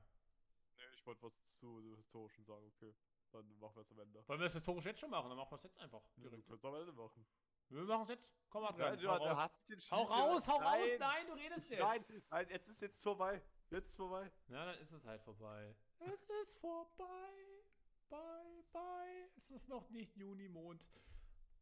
Nee, 0.78 0.84
ich 0.96 1.06
wollte 1.06 1.22
was 1.24 1.34
zu 1.44 1.96
historischen 1.96 2.44
sagen, 2.46 2.66
okay. 2.68 2.96
Dann 3.32 3.48
machen 3.60 3.76
wir 3.76 3.82
es 3.82 3.92
am 3.92 4.00
Ende. 4.00 4.28
Wollen 4.28 4.40
wir 4.40 4.44
das 4.46 4.54
historisch 4.54 4.86
jetzt 4.86 5.00
schon 5.00 5.10
machen? 5.10 5.28
Dann 5.30 5.38
machen 5.38 5.52
wir 5.52 5.56
es 5.56 5.64
jetzt 5.64 5.78
einfach. 5.80 6.04
Wir 6.18 6.30
Direkt. 6.30 6.46
können 6.46 6.58
es 6.58 6.66
am 6.66 6.76
Ende 6.76 6.94
machen. 6.94 7.26
Wir 7.74 7.84
machen 7.86 8.04
es 8.04 8.10
jetzt. 8.10 8.32
Komm, 8.50 8.66
Adrian. 8.66 8.96
Nein, 8.96 9.08
hau 9.08 9.18
du, 9.18 9.24
raus. 9.26 9.66
hau 9.92 10.04
raus, 10.04 10.48
hau 10.48 10.58
raus. 10.58 10.64
Nein, 10.64 11.00
Nein, 11.00 11.28
du 11.28 11.34
redest 11.34 11.70
jetzt. 11.72 11.80
Nein, 11.80 12.06
nein, 12.30 12.48
jetzt 12.50 12.68
ist 12.70 12.82
jetzt 12.82 13.02
vorbei. 13.02 13.42
Jetzt 13.72 13.90
ist 13.90 13.96
vorbei. 13.98 14.32
Na, 14.48 14.66
dann 14.66 14.80
ist 14.80 14.92
es 14.92 15.04
halt 15.06 15.24
vorbei. 15.24 15.76
Es 16.00 16.30
ist 16.30 16.58
vorbei. 16.60 17.64
Bye, 18.10 18.64
bye. 18.72 19.30
Es 19.38 19.50
ist 19.50 19.68
noch 19.70 19.90
nicht 19.90 20.16
Junimond. 20.16 20.88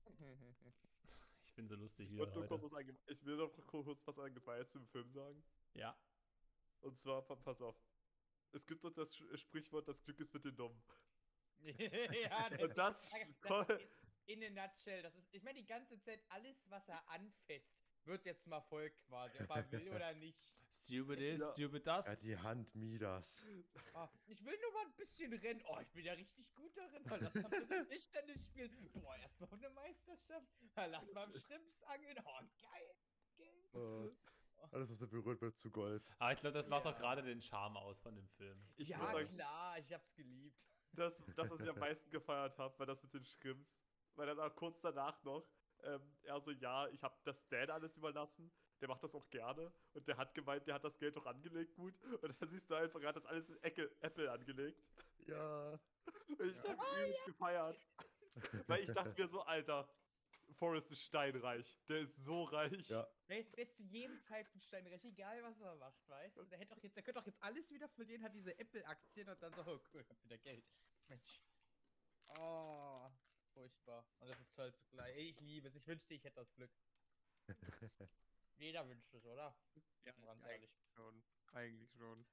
Ich 1.44 1.56
bin 1.56 1.68
so 1.68 1.76
lustig 1.76 2.08
Ich, 2.10 2.14
wieder 2.16 2.34
heute. 2.34 2.96
ich 3.08 3.26
will 3.26 3.36
noch 3.36 3.52
kurz 3.68 4.02
was 4.06 4.18
Allgemeines 4.20 4.70
zum 4.72 4.88
Film 4.88 5.12
sagen. 5.12 5.44
Ja. 5.74 5.96
Und 6.80 6.98
zwar, 6.98 7.22
pa- 7.24 7.36
pass 7.36 7.62
auf. 7.62 7.76
Es 8.54 8.66
gibt 8.66 8.84
doch 8.84 8.92
das 8.92 9.14
Sprichwort, 9.36 9.86
das 9.88 10.02
Glück 10.02 10.20
ist 10.22 10.34
mit 10.34 10.46
den 10.46 10.56
Dummen. 10.56 10.82
ja, 11.62 12.50
das, 12.50 12.62
Und 12.62 12.78
das, 12.78 13.12
das 13.42 13.68
in 14.28 14.44
a 14.44 14.50
nutshell. 14.50 15.02
Das 15.02 15.16
ist, 15.16 15.28
ich 15.34 15.44
meine, 15.44 15.60
die 15.60 15.66
ganze 15.66 16.00
Zeit, 16.00 16.24
alles, 16.30 16.70
was 16.70 16.88
er 16.90 17.08
anfasst, 17.10 17.78
wird 18.06 18.26
jetzt 18.26 18.48
mal 18.48 18.62
Volk 18.62 18.96
quasi, 19.08 19.38
ob 19.44 19.50
er 19.56 19.72
will 19.72 19.90
oder 19.90 20.14
nicht. 20.14 20.54
Stupid 20.72 21.20
Es- 21.20 21.34
is, 21.36 21.42
ja. 21.42 21.52
stupid 21.54 21.86
das. 21.88 22.06
Ja, 22.08 22.16
die 22.16 22.38
Hand 22.38 22.74
Midas. 22.76 23.46
Ah, 23.94 24.10
ich 24.28 24.44
will 24.46 24.58
nur 24.62 24.72
mal 24.72 24.86
ein 24.86 24.96
bisschen 24.96 25.34
rennen. 25.34 25.62
Oh, 25.68 25.78
ich 25.82 25.92
bin 25.92 26.06
ja 26.06 26.14
richtig 26.14 26.54
gut 26.56 26.76
darin. 26.78 27.04
Oh, 27.12 27.18
lass 27.20 27.34
mal 27.36 27.54
ein 27.54 27.68
bisschen 27.68 27.90
Tischtennis 27.90 28.44
spielen. 28.44 28.90
Boah, 28.94 29.18
erstmal 29.18 29.52
eine 29.54 29.70
Meisterschaft. 29.70 30.48
Ah, 30.76 30.86
Lass 30.86 31.12
mal 31.12 31.26
im 31.30 31.38
Schrimps 31.40 31.84
angeln. 31.84 32.18
Oh, 32.24 32.40
geil. 32.62 32.96
geil. 33.74 34.14
Äh, 34.14 34.66
alles, 34.72 34.90
was 34.90 35.00
da 35.00 35.06
berührt 35.08 35.42
wird, 35.42 35.60
zu 35.60 35.70
Gold. 35.70 36.08
Aber 36.20 36.32
ich 36.32 36.40
glaube, 36.40 36.54
das 36.54 36.70
macht 36.70 36.86
Ja. 36.86 36.92
doch 36.92 37.00
gerade 37.00 37.22
den 37.24 37.42
Charme 37.42 37.76
aus 37.78 38.00
von 38.00 38.16
dem 38.16 38.30
Film. 38.30 38.58
ich 38.78 38.88
ja, 38.88 39.00
sagen, 39.00 39.28
klar, 39.36 39.78
ich 39.78 39.92
hab's 39.92 40.16
geliebt. 40.16 40.66
das, 40.94 41.22
das, 41.36 41.50
was 41.50 41.60
ich 41.60 41.70
am 41.70 41.80
meisten 41.80 42.10
gefeiert 42.12 42.58
habe, 42.58 42.80
war 42.80 42.86
das 42.86 43.04
mit 43.04 43.14
den 43.14 43.26
Schrimps. 43.26 43.82
Weil 44.16 44.28
dann 44.28 44.40
auch 44.40 44.56
kurz 44.56 44.82
danach 44.82 45.22
noch, 45.24 45.48
ähm, 45.84 46.02
er 46.24 46.40
so, 46.42 46.52
ja, 46.52 46.88
ich 46.90 47.02
habe 47.02 47.16
das 47.24 47.48
Dan 47.48 47.70
alles 47.70 47.98
überlassen. 47.98 48.52
Der 48.80 48.88
macht 48.88 49.04
das 49.04 49.14
auch 49.14 49.30
gerne. 49.30 49.72
Und 49.94 50.08
der 50.08 50.18
hat 50.18 50.34
gemeint, 50.34 50.66
der 50.68 50.76
hat 50.76 50.84
das 50.84 50.98
Geld 50.98 51.16
doch 51.16 51.26
angelegt 51.26 51.76
gut. 51.76 51.94
Und 52.22 52.42
dann 52.42 52.50
siehst 52.50 52.70
du 52.70 52.76
einfach, 52.76 53.00
er 53.02 53.10
hat 53.10 53.16
das 53.16 53.26
alles 53.26 53.50
in 53.50 53.62
Ecke, 53.62 53.92
Apple 54.00 54.32
angelegt. 54.32 54.84
Ja. 55.28 55.80
Und 56.28 56.50
ich 56.50 56.58
habe 56.58 56.84
ewig 57.00 57.24
gefeiert. 57.26 57.78
Weil 58.68 58.84
ich 58.84 58.92
dachte 58.92 59.14
mir 59.22 59.28
so, 59.28 59.42
Alter, 59.42 59.88
Forrest 60.54 60.92
ist 60.92 61.04
steinreich. 61.04 61.80
Der 61.88 62.00
ist 62.00 62.24
so 62.24 62.44
reich. 62.44 62.90
Ja. 62.90 63.08
Der 63.30 63.58
ist 63.58 63.78
zu 63.78 63.84
jedem 63.84 64.20
Zeitpunkt 64.22 64.66
steinreich, 64.66 65.04
egal 65.06 65.42
was 65.44 65.62
er 65.62 65.76
macht, 65.76 66.08
weißt 66.10 66.38
du? 66.38 66.46
Der, 66.46 66.60
hätte 66.60 66.76
doch 66.76 66.84
jetzt, 66.84 66.96
der 66.96 67.04
könnte 67.04 67.20
doch 67.20 67.26
jetzt 67.28 67.42
alles 67.42 67.72
wieder 67.72 67.88
verlieren, 67.90 68.24
hat 68.24 68.34
diese 68.34 68.58
Apple-Aktien 68.58 69.30
und 69.30 69.42
dann 69.42 69.54
so, 69.54 69.62
oh 69.66 69.80
cool, 69.94 70.06
hab 70.10 70.24
wieder 70.24 70.38
Geld. 70.38 70.66
Mensch. 71.08 71.42
Oh, 72.38 73.10
furchtbar. 73.54 74.06
Und 74.20 74.30
das 74.30 74.40
ist 74.40 74.56
toll 74.56 74.74
zugleich. 74.74 75.16
Ich 75.18 75.40
liebe 75.42 75.68
es. 75.68 75.76
Ich 75.76 75.86
wünschte, 75.88 76.14
ich 76.14 76.24
hätte 76.24 76.36
das 76.38 76.54
Glück. 76.54 76.72
Jeder 78.58 78.88
wünscht 78.88 79.14
es, 79.14 79.26
oder? 79.26 79.56
Ja, 80.06 80.12
Ganz 80.14 80.44
ehrlich. 80.46 80.72
schon. 80.96 81.24
Eigentlich 81.54 81.92
schon. 81.94 82.26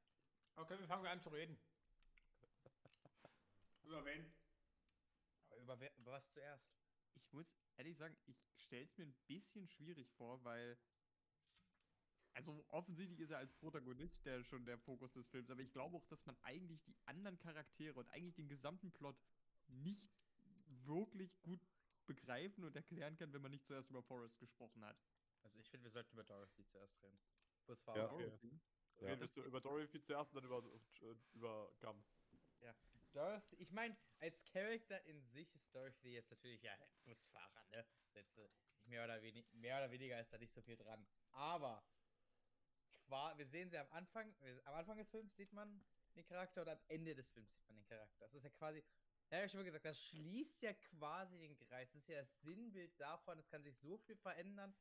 Okay, 0.56 0.78
wir 0.78 0.86
fangen 0.86 1.06
an 1.06 1.20
zu 1.20 1.28
reden. 1.30 1.58
Über 3.84 4.04
wen? 4.04 4.32
Aber 5.50 5.56
über, 5.60 5.80
wer- 5.80 5.96
über 5.96 6.12
was 6.12 6.30
zuerst? 6.32 6.68
Ich 7.14 7.32
muss 7.32 7.56
ehrlich 7.76 7.96
sagen, 7.96 8.16
ich 8.26 8.36
stelle 8.56 8.84
es 8.84 8.96
mir 8.98 9.04
ein 9.06 9.14
bisschen 9.26 9.66
schwierig 9.68 10.10
vor, 10.12 10.42
weil. 10.44 10.78
Also 12.34 12.64
offensichtlich 12.68 13.18
ist 13.18 13.30
er 13.30 13.38
als 13.38 13.52
Protagonist 13.54 14.24
der 14.24 14.44
schon 14.44 14.64
der 14.64 14.78
Fokus 14.78 15.12
des 15.12 15.26
Films, 15.28 15.50
aber 15.50 15.60
ich 15.60 15.72
glaube 15.72 15.96
auch, 15.96 16.04
dass 16.06 16.24
man 16.26 16.36
eigentlich 16.42 16.80
die 16.84 16.96
anderen 17.06 17.36
Charaktere 17.38 17.98
und 17.98 18.08
eigentlich 18.10 18.36
den 18.36 18.48
gesamten 18.48 18.92
Plot 18.92 19.16
nicht 19.66 20.08
wirklich 20.88 21.40
gut 21.42 21.60
begreifen 22.06 22.64
und 22.64 22.74
erklären 22.74 23.16
kann, 23.16 23.32
wenn 23.32 23.42
man 23.42 23.50
nicht 23.50 23.66
zuerst 23.66 23.90
über 23.90 24.02
Forrest 24.02 24.38
gesprochen 24.38 24.84
hat. 24.84 24.98
Also 25.42 25.58
ich 25.58 25.68
finde, 25.68 25.84
wir 25.84 25.90
sollten 25.90 26.12
über 26.12 26.24
Dorothy 26.24 26.64
zuerst 26.66 27.00
reden. 27.02 27.20
Ja. 27.20 27.66
Busfahrer. 27.66 28.12
Okay. 28.12 28.60
Ja. 29.00 29.08
Redest 29.08 29.36
du 29.36 29.42
über 29.42 29.60
Dorothy 29.60 30.00
zuerst 30.00 30.34
und 30.34 30.42
dann 30.42 30.50
über, 30.50 30.62
über 31.34 31.72
Gum. 31.80 32.04
Dorothy, 33.12 33.56
ich 33.56 33.70
meine, 33.70 33.96
als 34.18 34.44
Charakter 34.44 35.02
in 35.06 35.22
sich 35.22 35.54
ist 35.54 35.74
Dorothy 35.74 36.14
jetzt 36.14 36.30
natürlich 36.30 36.62
ja 36.62 36.72
ein 36.72 36.88
Busfahrer, 37.04 37.64
ne? 37.70 37.86
Jetzt, 38.14 38.36
äh, 38.36 38.48
mehr, 38.84 39.04
oder 39.04 39.22
wenig, 39.22 39.50
mehr 39.52 39.78
oder 39.78 39.90
weniger 39.90 40.20
ist 40.20 40.32
da 40.32 40.38
nicht 40.38 40.52
so 40.52 40.60
viel 40.60 40.76
dran. 40.76 41.06
Aber 41.30 41.82
qua, 43.06 43.36
wir 43.38 43.46
sehen 43.46 43.70
sie 43.70 43.78
am 43.78 43.90
Anfang, 43.90 44.34
am 44.64 44.74
Anfang 44.74 44.98
des 44.98 45.08
Films 45.08 45.34
sieht 45.36 45.52
man 45.52 45.84
den 46.14 46.24
Charakter 46.26 46.62
und 46.62 46.68
am 46.68 46.80
Ende 46.88 47.14
des 47.14 47.30
Films 47.30 47.52
sieht 47.54 47.66
man 47.66 47.76
den 47.76 47.86
Charakter. 47.86 48.26
Das 48.26 48.34
ist 48.34 48.44
ja 48.44 48.50
quasi, 48.50 48.84
ja, 49.30 49.38
hab 49.38 49.44
ich 49.44 49.50
schon 49.52 49.60
mal 49.60 49.64
gesagt, 49.64 49.84
das 49.84 50.00
schließt 50.06 50.62
ja 50.62 50.72
quasi 50.72 51.38
den 51.38 51.56
Kreis. 51.58 51.92
Das 51.92 52.02
ist 52.02 52.08
ja 52.08 52.18
das 52.18 52.42
Sinnbild 52.42 52.98
davon, 53.00 53.38
es 53.38 53.48
kann 53.50 53.62
sich 53.62 53.76
so 53.78 53.96
viel 53.98 54.16
verändern. 54.16 54.74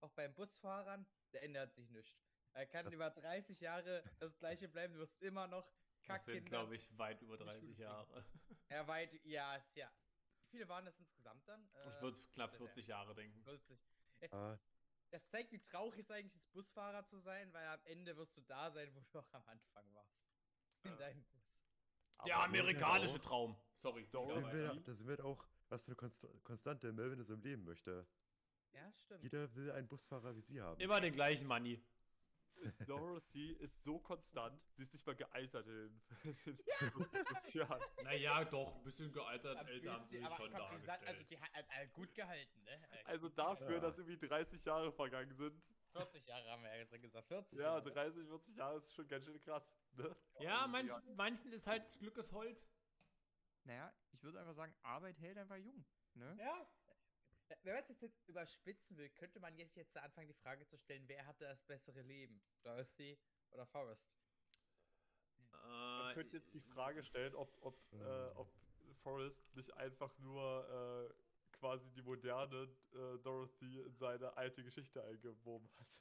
Auch 0.00 0.10
beim 0.12 0.34
Busfahrern, 0.34 1.06
der 1.32 1.42
ändert 1.42 1.72
sich 1.74 1.88
nichts. 1.90 2.22
Er 2.52 2.66
kann 2.66 2.84
Das- 2.84 2.94
über 2.94 3.10
30 3.10 3.60
Jahre 3.60 4.04
das 4.20 4.36
gleiche 4.38 4.68
bleiben, 4.68 4.94
du 4.94 5.00
wirst 5.00 5.20
immer 5.22 5.46
noch 5.46 5.72
Das 6.06 6.24
sind, 6.26 6.44
glaube 6.46 6.76
ich, 6.76 6.96
weit 6.98 7.22
über 7.22 7.36
30 7.38 7.78
Jahre. 7.78 8.24
Er 8.68 8.86
weit, 8.86 9.12
ja, 9.24 9.56
ist 9.56 9.74
ja. 9.76 9.90
Wie 10.42 10.58
viele 10.58 10.68
waren 10.68 10.84
das 10.84 10.98
insgesamt 10.98 11.48
dann? 11.48 11.66
Ich 11.86 11.94
Äh, 11.96 12.00
würde 12.02 12.22
knapp 12.34 12.52
äh, 12.54 12.58
40 12.58 12.86
Jahre 12.86 13.14
denken. 13.14 13.42
40. 13.42 13.80
Ah, 14.30 14.58
Das 15.10 15.28
zeigt, 15.28 15.50
wie 15.52 15.58
traurig 15.60 15.98
es 16.00 16.10
eigentlich 16.10 16.34
ist, 16.34 16.52
Busfahrer 16.52 17.04
zu 17.06 17.18
sein, 17.18 17.52
weil 17.52 17.66
am 17.66 17.80
Ende 17.86 18.16
wirst 18.16 18.36
du 18.36 18.42
da 18.42 18.70
sein, 18.70 18.94
wo 18.94 19.00
du 19.00 19.18
auch 19.18 19.32
am 19.32 19.44
Anfang 19.48 19.92
warst. 19.94 20.22
In 20.84 20.90
Ja. 20.90 20.96
deinem 20.98 21.24
Bus. 21.24 21.63
Der 22.26 22.42
amerikanische 22.42 23.16
auch- 23.16 23.20
Traum. 23.22 23.56
Sorry. 23.76 24.06
Doch, 24.12 24.30
egal, 24.30 24.42
sind 24.50 24.52
wir, 24.54 24.80
da 24.82 24.94
sind 24.94 25.08
wir 25.08 25.24
auch, 25.24 25.46
was 25.68 25.82
für 25.82 25.88
eine 25.88 25.96
Konst 25.96 26.26
Konstante 26.42 26.92
Melvin 26.92 27.18
in 27.20 27.24
seinem 27.26 27.42
Leben 27.42 27.64
möchte. 27.64 28.06
Ja, 28.72 28.90
stimmt. 28.92 29.22
Jeder 29.22 29.54
will 29.54 29.70
einen 29.72 29.86
Busfahrer 29.88 30.34
wie 30.34 30.40
sie 30.40 30.60
haben. 30.60 30.80
Immer 30.80 31.00
den 31.00 31.12
gleichen 31.12 31.46
Money. 31.46 31.82
Dorothy 32.86 33.52
ist 33.54 33.82
so 33.82 33.98
konstant, 33.98 34.58
sie 34.72 34.82
ist 34.82 34.92
nicht 34.92 35.04
mal 35.06 35.14
gealtert 35.16 35.66
in 35.66 35.74
den, 35.74 36.02
in 36.46 36.56
den 37.12 37.24
50 37.26 37.54
Jahren. 37.54 37.82
Naja, 38.04 38.44
doch, 38.44 38.76
ein 38.76 38.84
bisschen 38.84 39.12
gealtert, 39.12 39.56
Ein 39.58 39.66
älter 39.66 39.92
haben 39.92 40.04
sie 40.04 40.18
aber 40.24 40.36
schon 40.36 40.52
komm, 40.52 40.60
die 40.70 40.80
Sa- 40.80 40.92
dargestellt. 40.92 41.08
also 41.08 41.22
die 41.24 41.38
hat 41.40 41.50
äh, 41.54 41.86
gut 41.88 42.14
gehalten, 42.14 42.62
ne? 42.62 42.80
Also 43.04 43.28
dafür, 43.28 43.72
Ja. 43.72 43.80
dass 43.80 43.98
irgendwie 43.98 44.16
30 44.26 44.64
Jahre 44.64 44.92
vergangen 44.92 45.34
sind. 45.34 45.60
40 45.94 46.26
Jahre 46.26 46.50
haben 46.50 46.62
wir 46.62 46.76
ja 46.76 46.96
gesagt. 46.98 47.28
40 47.28 47.58
Ja, 47.58 47.64
Jahre. 47.64 47.92
30, 47.92 48.26
40 48.26 48.56
Jahre 48.56 48.78
ist 48.78 48.94
schon 48.94 49.08
ganz 49.08 49.24
schön 49.24 49.40
krass. 49.40 49.76
Ne? 49.92 50.16
ja, 50.40 50.58
Also, 50.62 50.70
manchen, 50.72 51.16
manchen 51.16 51.52
ist 51.52 51.66
halt 51.66 51.84
das 51.84 51.98
Glück 51.98 52.16
ist 52.18 52.32
Hold. 52.32 52.60
Naja, 53.64 53.94
ich 54.12 54.22
würde 54.22 54.40
einfach 54.40 54.54
sagen, 54.54 54.74
Arbeit 54.82 55.18
hält 55.20 55.38
einfach 55.38 55.56
jung. 55.56 55.84
Ne? 56.14 56.36
Ja. 56.38 56.68
Wenn 57.62 57.74
man 57.74 57.84
es 57.84 58.00
jetzt 58.00 58.26
überspitzen 58.28 58.96
will, 58.96 59.08
könnte 59.10 59.38
man 59.38 59.56
jetzt, 59.56 59.76
jetzt 59.76 59.96
anfangen, 59.96 60.28
die 60.28 60.34
Frage 60.34 60.66
zu 60.66 60.76
stellen, 60.78 61.06
wer 61.08 61.26
hatte 61.26 61.44
das 61.44 61.62
bessere 61.62 62.02
Leben? 62.02 62.42
Dorothy 62.62 63.18
oder 63.50 63.66
Forrest? 63.66 64.10
Man 65.50 66.10
Äh, 66.10 66.14
könnte 66.14 66.36
jetzt 66.38 66.52
die 66.54 66.60
Frage 66.60 67.02
stellen, 67.04 67.34
ob, 67.34 67.56
ob, 67.62 67.92
äh, 67.92 68.28
ob 68.34 68.52
Forrest 69.02 69.54
nicht 69.54 69.72
einfach 69.74 70.16
nur 70.18 70.68
äh, 71.10 71.23
quasi 71.64 71.90
die 71.92 72.02
moderne 72.02 72.68
äh, 72.92 73.18
Dorothy 73.22 73.80
in 73.80 73.96
seine 73.96 74.36
alte 74.36 74.62
Geschichte 74.62 75.02
eingewoben 75.02 75.66
hat. 75.78 75.98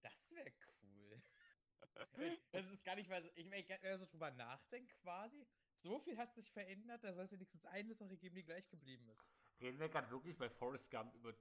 Das 0.00 0.32
wäre 0.34 0.50
cool. 0.82 1.22
das 2.52 2.70
ist 2.72 2.82
gar 2.82 2.94
nicht 2.94 3.10
so. 3.10 3.14
Ich 3.34 3.46
meine, 3.46 3.68
wenn 3.68 3.90
man 3.90 4.00
so 4.00 4.06
drüber 4.06 4.30
nachdenkt, 4.30 4.96
quasi. 5.02 5.46
So 5.74 5.98
viel 5.98 6.16
hat 6.16 6.32
sich 6.32 6.50
verändert, 6.50 7.04
da 7.04 7.12
soll 7.12 7.24
es 7.26 7.32
wenigstens 7.32 7.66
eine 7.66 7.94
Sache 7.94 8.16
geben, 8.16 8.36
die 8.36 8.44
gleich 8.44 8.66
geblieben 8.70 9.06
ist. 9.10 9.30
Reden 9.60 9.78
wir 9.78 9.88
gerade 9.90 10.10
wirklich 10.10 10.36
bei 10.38 10.48
Forrest 10.48 10.90
Gump 10.90 11.14
über 11.14 11.34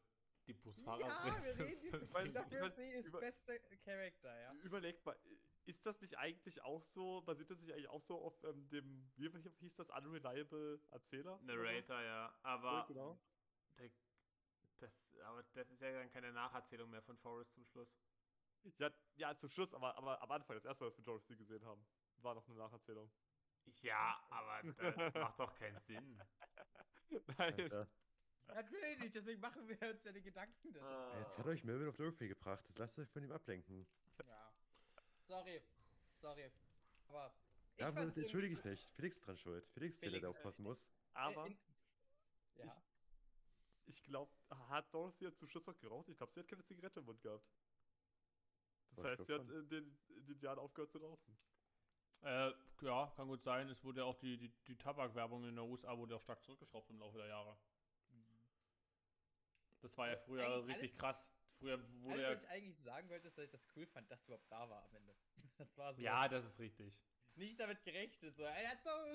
die 0.46 0.54
Busfahrer? 0.54 1.00
Ja, 1.00 1.44
wir 1.44 1.58
reden 1.66 2.12
Weil- 2.12 2.28
über 2.28 2.28
ich 2.28 2.34
mein, 2.34 2.50
Dorothy 2.50 2.90
ist 2.92 3.08
über- 3.08 3.20
beste 3.22 3.58
Charakter, 3.86 4.38
ja. 4.38 4.54
Überlegt 4.64 5.06
mal, 5.06 5.18
ist 5.66 5.86
das 5.86 6.02
nicht 6.02 6.18
eigentlich 6.18 6.62
auch 6.62 6.84
so, 6.84 7.22
basiert 7.22 7.50
das 7.50 7.62
nicht 7.62 7.74
eigentlich 7.74 7.90
auch 7.90 8.02
so 8.02 8.20
auf 8.22 8.44
ähm, 8.44 8.68
dem, 8.70 9.12
wie 9.16 9.30
hieß 9.60 9.76
das, 9.76 9.90
Unreliable 9.90 10.80
Erzähler? 10.92 11.36
oder 11.42 11.54
so? 11.54 11.62
Narrator, 11.62 12.02
ja. 12.02 12.06
Ja, 12.06 12.40
Aber, 12.44 12.86
genau. 12.88 13.20
der, 13.78 13.90
das, 14.80 15.16
aber 15.26 15.44
das 15.54 15.70
ist 15.70 15.82
ja 15.82 15.92
dann 15.92 16.10
keine 16.10 16.32
Nacherzählung 16.34 16.90
mehr 16.90 17.02
von 17.02 17.18
Forrest 17.18 17.54
zum 17.54 17.66
Schluss. 17.66 17.96
Ja, 18.78 18.90
ja, 19.16 19.36
zum 19.38 19.50
Schluss, 19.50 19.74
aber, 19.74 19.96
aber 19.98 20.22
am 20.22 20.32
Anfang, 20.32 20.56
das 20.56 20.66
erste 20.66 20.84
Mal, 20.84 20.90
dass 20.90 20.98
wir 20.98 21.04
Dorothy 21.04 21.36
gesehen 21.36 21.66
haben, 21.66 21.86
war 22.18 22.34
noch 22.34 22.48
eine 22.48 22.58
Nacherzählung. 22.58 23.12
Ja, 23.82 24.22
aber 24.30 24.62
das 24.74 25.14
macht 25.14 25.40
doch 25.40 25.54
keinen 25.56 25.82
Sinn. 25.82 26.22
Nein, 27.38 27.62
Alter. 27.62 27.88
Natürlich 28.48 29.00
nicht, 29.00 29.16
deswegen 29.16 29.40
machen 29.42 29.68
wir 29.68 29.90
uns 29.90 30.04
ja 30.04 30.12
die 30.12 30.22
Gedanken 30.22 30.74
darüber. 30.74 31.14
Ey, 31.14 31.22
Jetzt 31.22 31.38
hat 31.38 31.46
euch 31.48 31.64
Melvin 31.64 31.88
auf 31.88 31.96
Dorothy 31.96 32.28
gebracht. 32.28 32.64
Jetzt 32.68 32.78
lasst 32.78 33.00
euch 33.00 33.10
von 33.10 33.24
ihm 33.24 33.32
ablenken. 33.32 33.88
Ja. 34.26 34.53
Sorry. 35.34 35.62
Sorry. 36.22 36.52
Aber. 37.08 37.34
Ich 37.74 37.80
Ja, 37.80 37.88
aber 37.88 38.06
das 38.06 38.18
entschuldige 38.18 38.54
ich 38.54 38.64
nicht. 38.64 38.88
Felix 38.94 39.18
ist 39.18 39.26
dran 39.26 39.36
schuld. 39.38 39.68
Felix 39.70 39.96
ist 39.96 40.04
der, 40.04 40.12
der 40.12 40.20
da 40.22 40.28
Felix, 40.28 40.36
äh, 40.36 40.38
aufpassen 40.38 40.64
muss. 40.64 40.92
aber 41.14 41.46
Äh, 41.46 41.48
in- 41.50 41.58
Ja. 42.68 42.84
ich 43.88 44.04
glaube, 44.04 44.32
hat 44.70 44.94
Dorothy 44.94 45.34
zum 45.34 45.48
Schluss 45.50 45.66
noch 45.66 45.80
geraucht? 45.80 46.08
Ich 46.10 46.18
glaube, 46.18 46.32
sie 46.34 46.40
hat 46.42 46.48
keine 46.48 46.64
Zigarette 46.64 47.00
im 47.00 47.08
Mund 47.08 47.20
gehabt. 47.24 47.44
Das 48.92 49.00
ich 49.00 49.10
heißt, 49.10 49.26
sie 49.26 49.34
hat 49.34 49.50
in 49.50 49.70
den, 49.70 49.98
in 50.10 50.26
den 50.28 50.40
Jahren 50.40 50.60
aufgehört 50.60 50.92
zu 50.92 51.00
rauchen. 51.00 51.36
Äh, 52.22 52.54
ja, 52.82 53.12
kann 53.16 53.28
gut 53.28 53.42
sein. 53.42 53.68
Es 53.70 53.84
wurde 53.84 54.02
ja 54.02 54.06
auch 54.06 54.16
die, 54.20 54.38
die, 54.38 54.50
die 54.68 54.78
Tabakwerbung 54.78 55.44
in 55.46 55.56
den 55.56 55.60
USA 55.68 55.98
wurde 55.98 56.16
auch 56.16 56.22
stark 56.22 56.44
zurückgeschraubt 56.44 56.92
im 56.92 57.00
Laufe 57.00 57.18
der 57.18 57.28
Jahre. 57.28 57.58
Das 59.82 59.98
war 59.98 60.08
ja 60.08 60.14
Äh, 60.14 60.18
früher 60.18 60.46
eigentlich 60.46 60.76
richtig 60.78 60.98
krass. 61.00 61.32
Früher 61.64 61.80
wurde 62.02 62.16
Alles, 62.16 62.24
ja. 62.24 62.32
was 62.32 62.44
ich 62.44 62.50
eigentlich 62.50 62.80
sagen 62.82 63.10
wollte, 63.10 63.28
ist, 63.30 63.38
dass 63.38 63.46
ich 63.46 63.52
das 63.52 63.66
cool 63.76 63.86
fand, 63.86 64.12
dass 64.12 64.26
überhaupt 64.26 64.52
da 64.52 64.70
war 64.70 64.84
am 64.84 64.96
Ende. 64.96 65.16
Das 65.58 65.78
war 65.78 65.94
so. 65.94 66.02
Ja, 66.02 66.28
das 66.28 66.44
ist 66.44 66.60
richtig. 66.60 67.00
Nicht 67.36 67.60
damit 67.60 67.84
gerechnet, 67.84 68.36
so. 68.36 68.44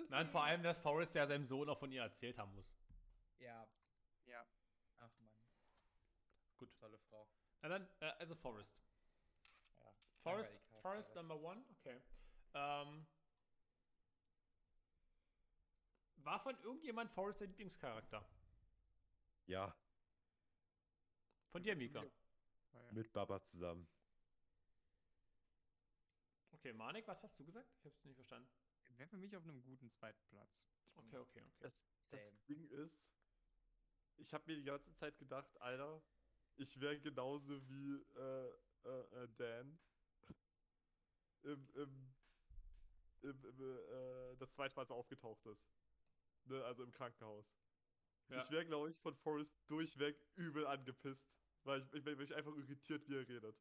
Nein, 0.09 0.29
vor 0.29 0.45
allem, 0.45 0.63
dass 0.63 0.79
Forrest 0.79 1.15
ja 1.15 1.27
seinem 1.27 1.47
Sohn 1.47 1.69
auch 1.69 1.79
von 1.79 1.91
ihr 1.93 2.01
erzählt 2.01 2.39
haben 2.39 2.55
muss. 2.55 2.73
Ja. 3.39 3.69
Ja. 4.25 4.47
Ach 4.97 5.11
man. 5.19 5.31
Gut. 6.57 6.75
Tolle 6.79 6.97
Frau. 7.11 7.29
Na 7.61 7.69
dann, 7.69 7.89
äh, 8.01 8.07
also 8.19 8.35
Forrest. 8.37 8.73
Ja. 9.81 9.93
Forrest, 10.23 10.53
Forrest 10.81 11.15
Number 11.17 11.39
One, 11.41 11.63
okay. 11.71 12.01
Ähm, 12.55 13.07
war 16.17 16.41
von 16.41 16.59
irgendjemand 16.63 17.11
Forrest 17.11 17.41
der 17.41 17.49
Lieblingscharakter? 17.49 18.25
Ja, 19.47 19.77
Von 21.51 21.63
dir, 21.63 21.75
Mika. 21.75 22.05
Ja. 22.73 22.93
mit 22.93 23.13
Baba 23.13 23.43
zusammen. 23.43 23.89
Okay, 26.53 26.73
Manik, 26.73 27.07
was 27.07 27.23
hast 27.23 27.39
du 27.39 27.45
gesagt? 27.45 27.73
Ich 27.79 27.85
hab's 27.85 28.05
nicht 28.05 28.17
verstanden. 28.17 28.49
Wäre 28.97 29.09
für 29.09 29.17
mich 29.17 29.37
auf 29.37 29.45
einem 29.45 29.63
guten 29.63 29.89
zweiten 29.91 30.25
Platz. 30.27 30.67
Okay, 30.97 31.19
okay, 31.19 31.41
okay. 31.41 31.53
Das, 31.61 31.87
das. 32.11 32.33
Ding 32.47 32.69
ist, 32.71 33.13
ich 34.17 34.35
habe 34.35 34.45
mir 34.47 34.57
die 34.57 34.65
ganze 34.65 34.93
Zeit 34.95 35.17
gedacht, 35.19 35.61
Alter, 35.61 36.03
ich 36.57 36.81
wäre 36.81 36.99
genauso 36.99 37.63
wie 37.69 38.05
äh, 38.17 38.49
äh, 38.85 39.25
äh, 39.25 39.29
Dan 39.37 39.79
im, 41.43 41.71
im, 41.75 42.15
im, 43.23 43.45
im 43.45 43.61
äh, 43.61 44.37
das 44.39 44.53
zweite 44.55 44.75
Mal, 44.75 44.83
als 44.83 44.91
er 44.91 44.97
aufgetaucht 44.97 45.47
ist. 45.47 45.71
Ne, 46.45 46.65
also 46.65 46.83
im 46.83 46.91
Krankenhaus. 46.91 47.55
Ja. 48.29 48.43
Ich 48.43 48.51
wäre, 48.51 48.67
glaube 48.67 48.91
ich, 48.91 48.99
von 48.99 49.15
Forrest 49.15 49.59
durchweg 49.69 50.17
übel 50.35 50.67
angepisst, 50.67 51.31
weil 51.69 51.87
ich, 51.93 52.07
ich, 52.07 52.21
ich 52.21 52.35
einfach 52.35 52.57
irritiert, 52.57 53.07
wie 53.09 53.17
er 53.17 53.29
redet. 53.29 53.57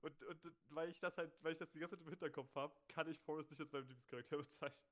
Und, 0.00 0.22
und 0.24 0.52
weil 0.70 0.88
ich 0.88 0.98
das 0.98 1.16
halt, 1.18 1.32
weil 1.42 1.52
ich 1.52 1.58
das 1.58 1.70
die 1.70 1.78
ganze 1.78 1.96
Zeit 1.96 2.02
im 2.02 2.08
Hinterkopf 2.08 2.52
habe, 2.54 2.74
kann 2.88 3.08
ich 3.08 3.18
Forrest 3.20 3.50
nicht 3.50 3.60
als 3.60 3.70
meinen 3.70 3.86
Lieblingscharakter 3.86 4.36
bezeichnen. 4.38 4.88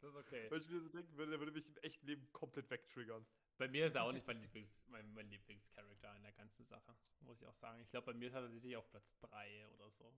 Das 0.00 0.10
ist 0.10 0.16
okay. 0.16 0.50
Weil 0.50 0.60
ich 0.60 0.68
mir 0.68 0.80
so 0.80 0.88
denken 0.88 1.16
würde, 1.16 1.30
der 1.30 1.40
würde 1.40 1.52
mich 1.52 1.66
im 1.66 1.76
echten 1.78 2.06
Leben 2.06 2.30
komplett 2.32 2.68
wegtriggern. 2.70 3.24
Bei 3.56 3.68
mir 3.68 3.86
ist 3.86 3.94
er 3.94 4.04
auch 4.04 4.12
nicht 4.12 4.26
mein, 4.26 4.40
Lieblings, 4.40 4.76
mein, 4.86 5.12
mein 5.14 5.28
Lieblingscharakter 5.30 6.16
in 6.16 6.22
der 6.22 6.32
ganzen 6.32 6.66
Sache. 6.66 6.94
Muss 7.20 7.40
ich 7.40 7.46
auch 7.46 7.54
sagen. 7.54 7.80
Ich 7.80 7.90
glaube, 7.90 8.12
bei 8.12 8.14
mir 8.14 8.28
ist 8.28 8.34
er 8.34 8.42
tatsächlich 8.42 8.76
auf 8.76 8.88
Platz 8.90 9.16
3 9.20 9.68
oder 9.68 9.90
so. 9.90 10.14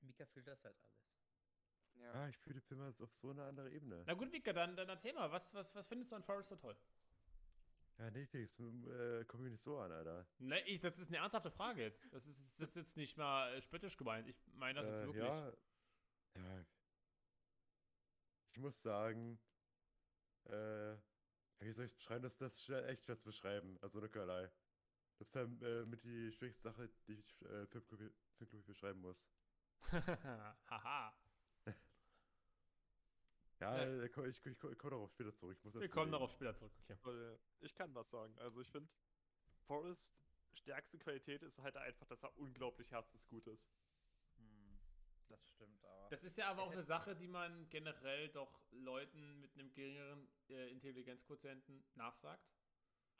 Mika 0.00 0.24
fühlt 0.24 0.46
das 0.46 0.64
halt 0.64 0.76
alles. 0.82 1.00
Ja. 1.96 2.12
Ah, 2.12 2.28
ich 2.28 2.36
fühle 2.38 2.54
den 2.54 2.62
Film 2.62 2.86
jetzt 2.86 3.02
auf 3.02 3.12
so 3.12 3.30
eine 3.30 3.44
andere 3.44 3.70
Ebene. 3.70 4.04
Na 4.06 4.14
gut, 4.14 4.30
Mika, 4.32 4.52
dann, 4.52 4.74
dann 4.74 4.88
erzähl 4.88 5.12
mal, 5.12 5.30
was, 5.30 5.52
was, 5.52 5.74
was 5.74 5.86
findest 5.86 6.12
du 6.12 6.16
an 6.16 6.22
Forrest 6.22 6.48
so 6.48 6.56
toll? 6.56 6.76
Ja, 8.00 8.10
nee, 8.10 8.24
Felix, 8.24 8.58
äh, 8.58 9.24
komm 9.26 9.42
mir 9.42 9.50
nicht 9.50 9.62
so 9.62 9.78
an, 9.78 9.92
Alter. 9.92 10.26
Ne, 10.38 10.58
ich, 10.66 10.80
das 10.80 10.98
ist 10.98 11.08
eine 11.08 11.18
ernsthafte 11.18 11.50
Frage 11.50 11.82
jetzt. 11.82 12.10
Das 12.14 12.26
ist, 12.26 12.58
das 12.58 12.70
ist 12.70 12.76
jetzt 12.76 12.96
nicht 12.96 13.18
mal 13.18 13.52
äh, 13.52 13.60
spöttisch 13.60 13.96
gemeint. 13.98 14.26
Ich 14.26 14.36
meine 14.54 14.80
das 14.80 14.88
jetzt 14.88 15.02
Äh, 15.02 15.06
wirklich. 15.06 15.22
Ja, 15.22 15.52
ja. 16.36 16.64
Ich 18.52 18.58
muss 18.58 18.80
sagen, 18.80 19.38
äh, 20.44 20.96
wie 21.58 21.72
soll 21.72 21.84
ich 21.84 21.92
es 21.92 21.94
beschreiben? 21.96 22.22
Das, 22.22 22.38
das 22.38 22.54
ist 22.58 22.70
echt 22.70 23.04
schwer 23.04 23.18
zu 23.18 23.24
beschreiben. 23.24 23.78
Also 23.82 24.00
Nikolai. 24.00 24.50
Das 25.18 25.28
ist 25.28 25.36
halt 25.36 25.62
äh, 25.62 25.84
mit 25.84 26.02
die 26.02 26.32
schwierigste 26.32 26.62
Sache, 26.62 26.88
die 27.06 27.12
ich 27.18 27.42
äh, 27.42 27.66
Filmclub 27.66 28.00
Filmclub 28.38 28.64
beschreiben 28.64 29.00
muss. 29.02 29.28
Haha. 30.70 31.14
Ja, 33.60 33.76
Ja. 33.76 34.02
äh, 34.04 34.08
komm- 34.08 34.26
ich, 34.26 34.38
ich, 34.44 34.46
ich 34.64 34.78
komme 34.78 34.90
darauf 34.92 35.10
später 35.10 35.34
zurück. 35.34 35.56
Ich 35.58 35.64
muss 35.64 35.74
Wir 35.74 35.88
kommen 35.88 36.10
darauf 36.12 36.30
später 36.32 36.54
zurück. 36.54 36.72
Okay. 36.80 36.96
Weil 37.02 37.38
ich 37.60 37.74
kann 37.74 37.94
was 37.94 38.10
sagen. 38.10 38.36
Also 38.38 38.60
ich 38.60 38.68
finde, 38.70 38.90
Forrest 39.66 40.14
stärkste 40.54 40.98
Qualität 40.98 41.42
ist 41.42 41.58
halt 41.60 41.76
einfach, 41.76 42.06
dass 42.06 42.22
er 42.24 42.36
unglaublich 42.38 42.90
herzensgut 42.90 43.46
ist. 43.46 43.70
Hm. 44.36 44.78
Das 45.28 45.46
stimmt 45.48 45.84
aber. 45.84 46.08
Das 46.10 46.24
ist 46.24 46.36
ja 46.38 46.50
aber 46.50 46.62
auch 46.62 46.72
eine 46.72 46.82
Sache, 46.82 47.14
die 47.14 47.28
man 47.28 47.68
generell 47.68 48.28
doch 48.30 48.60
Leuten 48.72 49.40
mit 49.40 49.54
einem 49.54 49.72
geringeren 49.72 50.28
äh, 50.48 50.70
Intelligenzquotienten 50.72 51.84
nachsagt. 51.94 52.42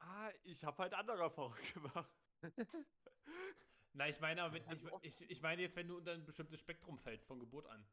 Ah, 0.00 0.30
ich 0.42 0.64
habe 0.64 0.78
halt 0.82 0.94
andere 0.94 1.18
Erfahrungen 1.18 1.62
gemacht. 1.74 2.10
Na, 3.92 4.08
ich 4.08 4.18
meine 4.20 4.42
aber, 4.42 4.54
wenn, 4.54 4.64
Also 4.66 4.86
ich, 4.88 4.92
oft- 4.92 5.04
ich, 5.04 5.30
ich 5.30 5.42
meine 5.42 5.62
jetzt, 5.62 5.76
wenn 5.76 5.86
du 5.88 5.98
unter 5.98 6.12
ein 6.12 6.24
bestimmtes 6.24 6.58
Spektrum 6.60 6.98
fällst 6.98 7.26
von 7.26 7.38
Geburt 7.38 7.66
an. 7.66 7.84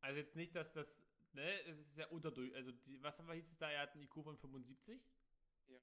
Also 0.00 0.18
jetzt 0.18 0.36
nicht, 0.36 0.54
dass 0.54 0.72
das, 0.72 1.02
ne, 1.32 1.62
es 1.62 1.78
ist 1.78 1.98
ja 1.98 2.06
unterdurch, 2.08 2.54
also 2.54 2.72
die, 2.72 3.02
was 3.02 3.18
haben 3.18 3.28
wir, 3.28 3.34
hieß 3.34 3.50
es 3.50 3.58
da, 3.58 3.70
er 3.70 3.82
hat 3.82 3.92
einen 3.92 4.02
IQ 4.02 4.22
von 4.22 4.36
75? 4.36 5.02
Ja. 5.66 5.80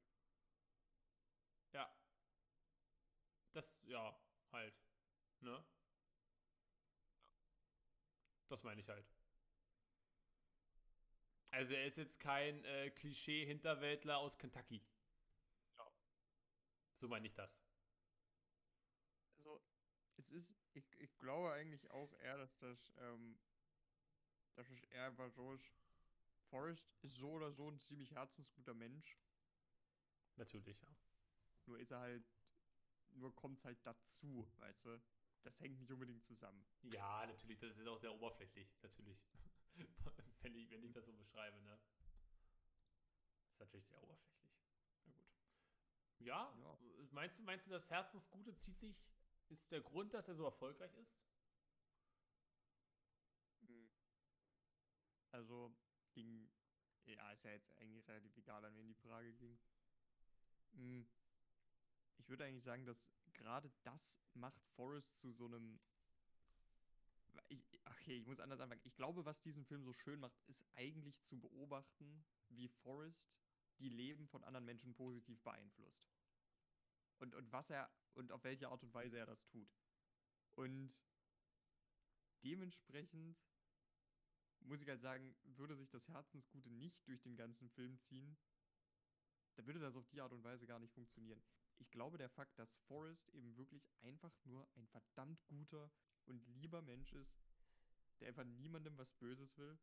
Ja. 1.73 1.95
Das, 3.54 3.73
ja, 3.84 4.17
halt, 4.51 4.73
ne? 5.41 5.63
Das 8.47 8.63
meine 8.63 8.82
ich 8.82 8.88
halt. 8.88 9.06
Also 11.51 11.73
er 11.73 11.86
ist 11.86 11.97
jetzt 11.97 12.19
kein 12.19 12.63
äh, 12.65 12.91
Klischee-Hinterwäldler 12.91 14.17
aus 14.17 14.38
Kentucky. 14.38 14.86
Ja. 15.78 15.89
So 16.99 17.08
meine 17.08 17.28
ich 17.28 17.34
das. 17.34 17.62
Also, 19.38 19.62
es 20.17 20.32
ist, 20.32 20.54
ich, 20.73 20.86
ich 20.99 21.17
glaube 21.17 21.54
eigentlich 21.54 21.89
auch 21.91 22.13
eher, 22.19 22.38
dass 22.38 22.58
das, 22.58 22.91
ähm, 22.97 23.39
dass 24.55 24.69
es 24.69 24.83
eher 24.85 25.05
einfach 25.07 25.29
so 25.31 25.53
ist. 25.53 25.71
Forrest 26.49 26.93
ist 27.01 27.15
so 27.15 27.31
oder 27.31 27.51
so 27.51 27.69
ein 27.69 27.79
ziemlich 27.79 28.11
herzensguter 28.11 28.73
Mensch. 28.73 29.19
Natürlich, 30.37 30.81
ja. 30.81 30.95
Nur 31.65 31.79
ist 31.79 31.91
er 31.91 31.99
halt, 31.99 32.23
nur 33.13 33.33
kommt 33.35 33.57
es 33.57 33.65
halt 33.65 33.79
dazu, 33.85 34.47
weißt 34.57 34.85
du? 34.85 35.01
Das 35.43 35.59
hängt 35.59 35.79
nicht 35.79 35.91
unbedingt 35.91 36.23
zusammen. 36.23 36.65
Ja, 36.83 37.25
natürlich, 37.25 37.59
das 37.59 37.77
ist 37.77 37.87
auch 37.87 37.99
sehr 37.99 38.13
oberflächlich, 38.13 38.67
natürlich. 38.81 39.19
wenn, 40.41 40.55
ich, 40.55 40.69
wenn 40.71 40.83
ich 40.83 40.91
das 40.91 41.05
so 41.05 41.13
beschreibe, 41.13 41.61
ne? 41.61 41.79
Das 43.43 43.53
ist 43.53 43.59
natürlich 43.59 43.85
sehr 43.85 44.01
oberflächlich. 44.01 44.51
Na 45.05 45.13
gut. 45.13 45.25
Ja, 46.19 46.53
Ja. 46.57 46.77
Meinst, 47.11 47.37
du, 47.39 47.43
meinst 47.43 47.65
du, 47.65 47.71
das 47.71 47.89
Herzensgute 47.89 48.55
zieht 48.55 48.77
sich, 48.79 49.01
ist 49.49 49.71
der 49.71 49.81
Grund, 49.81 50.13
dass 50.13 50.27
er 50.27 50.35
so 50.35 50.43
erfolgreich 50.43 50.93
ist? 50.95 51.24
Also 55.36 55.76
ging, 56.13 56.50
ja, 57.04 57.32
ist 57.34 57.43
ja 57.43 57.52
jetzt 57.52 57.78
eigentlich 57.78 58.08
relativ 58.08 58.38
egal, 58.38 58.63
an 58.63 58.74
wen 58.78 58.88
die 58.88 58.95
Frage 58.95 59.34
ging. 59.34 59.60
Hm. 60.76 61.06
Ich 62.17 62.30
würde 62.30 62.45
eigentlich 62.45 62.63
sagen, 62.63 62.86
dass 62.86 63.12
gerade 63.34 63.69
das 63.84 64.17
macht 64.34 64.63
Forrest 64.76 65.17
zu 65.19 65.34
so 65.34 65.45
einem. 65.45 65.78
Ich, 67.50 67.62
okay, 67.84 68.17
ich 68.17 68.26
muss 68.26 68.39
anders 68.39 68.62
anfangen. 68.62 68.82
Ich 68.86 68.95
glaube, 68.95 69.26
was 69.26 69.41
diesen 69.41 69.65
Film 69.65 69.84
so 69.84 69.91
schön 69.91 70.21
macht, 70.21 70.39
ist 70.48 70.65
eigentlich 70.76 71.21
zu 71.21 71.38
beobachten, 71.38 72.24
wie 72.48 72.69
Forrest 72.69 73.41
die 73.80 73.89
Leben 73.89 74.30
von 74.30 74.41
anderen 74.45 74.65
Menschen 74.65 74.95
positiv 74.95 75.41
beeinflusst. 75.43 76.08
Und, 77.17 77.36
und 77.36 77.52
was 77.52 77.69
er 77.69 77.91
und 78.13 78.32
auf 78.32 78.45
welche 78.45 78.69
Art 78.69 78.82
und 78.84 78.93
Weise 78.93 79.17
er 79.17 79.26
das 79.26 79.45
tut. 79.48 79.69
Und 80.56 81.04
dementsprechend 82.41 83.38
muss 84.65 84.82
ich 84.82 84.88
halt 84.89 85.01
sagen, 85.01 85.36
würde 85.43 85.75
sich 85.75 85.89
das 85.89 86.08
Herzensgute 86.08 86.69
nicht 86.69 87.08
durch 87.08 87.21
den 87.21 87.36
ganzen 87.36 87.69
Film 87.69 87.99
ziehen, 87.99 88.38
dann 89.56 89.65
würde 89.65 89.80
das 89.80 89.95
auf 89.95 90.08
die 90.08 90.21
Art 90.21 90.34
und 90.34 90.43
Weise 90.43 90.65
gar 90.65 90.80
nicht 90.80 90.93
funktionieren. 90.93 91.41
Ich 91.78 91.91
glaube, 91.91 92.17
der 92.17 92.30
Fakt, 92.30 92.58
dass 92.58 92.75
Forrest 92.88 93.30
eben 93.30 93.56
wirklich 93.58 93.88
einfach 94.01 94.34
nur 94.45 94.67
ein 94.75 94.88
verdammt 94.88 95.45
guter 95.45 95.91
und 96.25 96.45
lieber 96.47 96.82
Mensch 96.82 97.13
ist, 97.13 97.39
der 98.19 98.30
einfach 98.30 98.45
niemandem 98.45 98.97
was 98.97 99.12
Böses 99.13 99.58
will, 99.58 99.78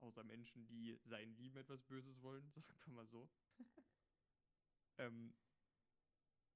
außer 0.00 0.24
Menschen, 0.24 0.66
die 0.66 0.98
seinen 1.04 1.34
Lieben 1.36 1.56
etwas 1.58 1.82
Böses 1.82 2.22
wollen, 2.22 2.48
sagen 2.50 2.66
wir 2.86 2.94
mal 2.94 3.06
so. 3.06 3.28
ähm, 4.98 5.34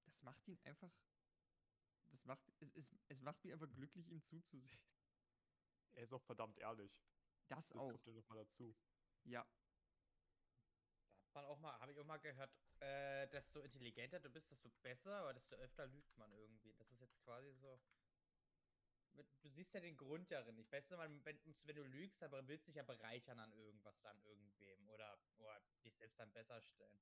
das 0.05 0.23
macht 0.23 0.47
ihn 0.49 0.59
einfach. 0.65 0.93
Das 2.11 2.25
macht. 2.25 2.41
Es, 2.61 2.71
es, 2.75 2.91
es 3.09 3.21
macht 3.21 3.43
mich 3.43 3.53
einfach 3.53 3.71
glücklich, 3.73 4.09
ihm 4.09 4.23
zuzusehen. 4.23 4.81
Er 5.95 6.05
ist 6.05 6.13
auch 6.13 6.23
verdammt 6.23 6.59
ehrlich. 6.59 6.93
Das, 7.49 7.69
Das 7.69 7.77
auch. 7.77 7.91
kommt 7.91 8.07
ja 8.07 8.13
nochmal 8.13 8.39
dazu. 8.39 8.75
Ja. 9.25 9.47
Da 11.17 11.25
hat 11.27 11.35
man 11.35 11.45
auch 11.47 11.59
mal, 11.59 11.79
habe 11.81 11.93
ich 11.93 11.99
auch 11.99 12.05
mal 12.05 12.19
gehört, 12.19 12.53
äh, 12.81 13.27
desto 13.29 13.61
intelligenter 13.61 14.21
du 14.21 14.31
bist, 14.31 14.51
desto 14.51 14.71
besser, 14.83 15.17
aber 15.17 15.35
desto 15.35 15.57
öfter 15.57 15.87
lügt 15.87 16.17
man 16.17 16.33
irgendwie. 16.33 16.73
Das 16.75 16.91
ist 16.93 17.01
jetzt 17.01 17.19
quasi 17.23 17.53
so. 17.55 17.81
Du 19.43 19.49
siehst 19.49 19.73
ja 19.75 19.81
den 19.81 19.97
Grund 19.97 20.31
darin. 20.33 20.59
Ich 20.59 20.71
weiß 20.73 20.91
nur, 20.91 20.99
wenn, 20.99 21.25
wenn 21.25 21.77
du 21.77 21.85
lügst, 21.85 22.23
aber 22.25 22.47
willst 22.49 22.67
du 22.67 22.73
dich 22.73 22.77
ja 22.77 22.83
bereichern 22.83 23.39
an 23.39 23.53
irgendwas 23.53 24.01
oder 24.01 24.11
an 24.11 24.21
irgendwem 24.23 24.89
oder, 24.89 25.19
oder 25.39 25.61
dich 25.85 25.95
selbst 25.95 26.19
dann 26.19 26.33
besser 26.33 26.61
stellen. 26.63 27.01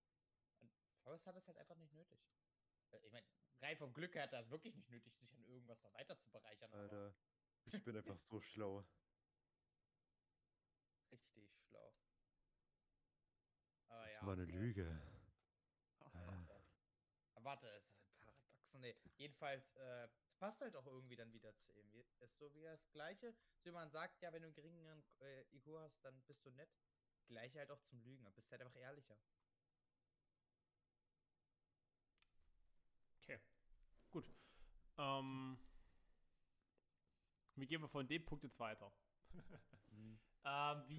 Und 0.59 0.71
Forrest 1.03 1.27
hat 1.27 1.37
es 1.37 1.47
halt 1.47 1.57
einfach 1.57 1.77
nicht 1.77 1.93
nötig. 1.95 2.21
Äh, 2.91 2.99
Ich 3.07 3.13
meine, 3.13 3.27
rein 3.63 3.77
vom 3.79 3.95
Glück 3.95 4.15
her 4.15 4.25
hat 4.25 4.33
er 4.35 4.41
es 4.41 4.51
wirklich 4.51 4.75
nicht 4.75 4.91
nötig, 4.91 5.15
sich 5.17 5.33
an 5.35 5.45
irgendwas 5.47 5.83
noch 5.83 5.95
weiter 5.95 6.19
zu 6.19 6.29
bereichern. 6.31 6.71
Aber 6.73 6.83
Alter, 6.83 7.15
ich 7.65 7.83
bin 7.83 7.97
einfach 7.97 8.19
so 8.19 8.41
schlau. 8.41 8.85
Richtig 11.13 11.53
schlau. 11.69 11.95
Aber 13.89 14.03
Das 14.03 14.13
ja. 14.13 14.17
ist 14.17 14.23
mal 14.23 14.33
eine 14.33 14.43
äh, 14.43 14.57
Lüge. 14.57 15.03
Ah. 16.01 16.11
Ah. 16.15 17.43
Warte, 17.45 17.69
es 17.71 17.89
ist 17.89 17.99
ein 17.99 18.15
Paradox. 18.19 18.75
Nee, 18.75 18.97
jedenfalls, 19.17 19.75
äh, 19.77 20.05
es 20.05 20.33
passt 20.39 20.61
halt 20.61 20.77
auch 20.77 20.87
irgendwie 20.87 21.17
dann 21.17 21.33
wieder 21.33 21.55
zu 21.57 21.73
ihm. 21.73 21.93
Ist 22.21 22.39
so 22.39 22.55
wie 22.55 22.63
das 22.63 22.91
Gleiche, 22.93 23.35
so 23.59 23.67
wie 23.67 23.73
man 23.73 23.91
sagt, 23.91 24.23
ja, 24.23 24.33
wenn 24.33 24.43
du 24.43 24.47
einen 24.49 24.55
geringeren 24.55 25.05
äh, 25.21 25.43
IQ 25.57 25.67
hast, 25.79 26.05
dann 26.05 26.23
bist 26.23 26.45
du 26.47 26.51
nett. 26.51 26.71
Gleiche 27.27 27.59
halt 27.59 27.71
auch 27.71 27.81
zum 27.83 28.01
Lügen, 28.03 28.25
dann 28.25 28.35
bist 28.35 28.49
du 28.49 28.53
halt 28.53 28.63
einfach 28.63 28.79
ehrlicher. 28.79 29.19
Okay. 33.23 33.41
Gut. 34.11 34.29
Ähm, 34.99 35.59
wie 37.57 37.67
gehen 37.67 37.81
wir 37.81 37.89
von 37.89 38.07
dem 38.07 38.25
Punkt 38.25 38.45
jetzt 38.45 38.59
weiter? 38.59 38.93
Hm. 39.91 40.19
ähm, 40.45 40.85
Ich 40.89 40.99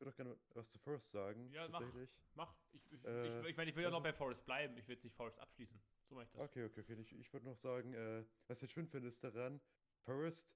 würde 0.00 0.10
auch 0.10 0.14
gerne 0.16 0.36
was 0.54 0.70
zu 0.70 0.78
Forrest 0.78 1.10
sagen. 1.10 1.50
Ja, 1.50 1.68
mach. 1.68 1.80
tatsächlich. 1.80 2.10
Mach. 2.34 2.54
Ich, 2.72 2.92
ich, 2.92 3.04
Äh, 3.04 3.40
ich, 3.42 3.48
ich 3.50 3.56
meine, 3.56 3.70
ich 3.70 3.76
will 3.76 3.82
ja 3.84 3.90
noch 3.90 3.96
also- 3.98 4.04
bei 4.04 4.12
Forrest 4.12 4.44
bleiben. 4.46 4.76
Ich 4.76 4.86
will 4.88 4.94
jetzt 4.94 5.04
nicht 5.04 5.16
Forrest 5.16 5.38
abschließen. 5.40 5.80
So 6.08 6.14
mache 6.14 6.24
ich 6.24 6.30
das. 6.30 6.40
Okay, 6.42 6.64
okay, 6.64 6.80
okay. 6.80 7.00
Ich, 7.00 7.12
ich 7.12 7.32
würde 7.32 7.46
noch 7.46 7.56
sagen, 7.56 7.92
äh, 7.94 8.24
was 8.46 8.62
ich 8.62 8.70
schön 8.70 8.86
finde, 8.86 9.08
ist 9.08 9.22
daran, 9.24 9.60
Forrest 10.04 10.54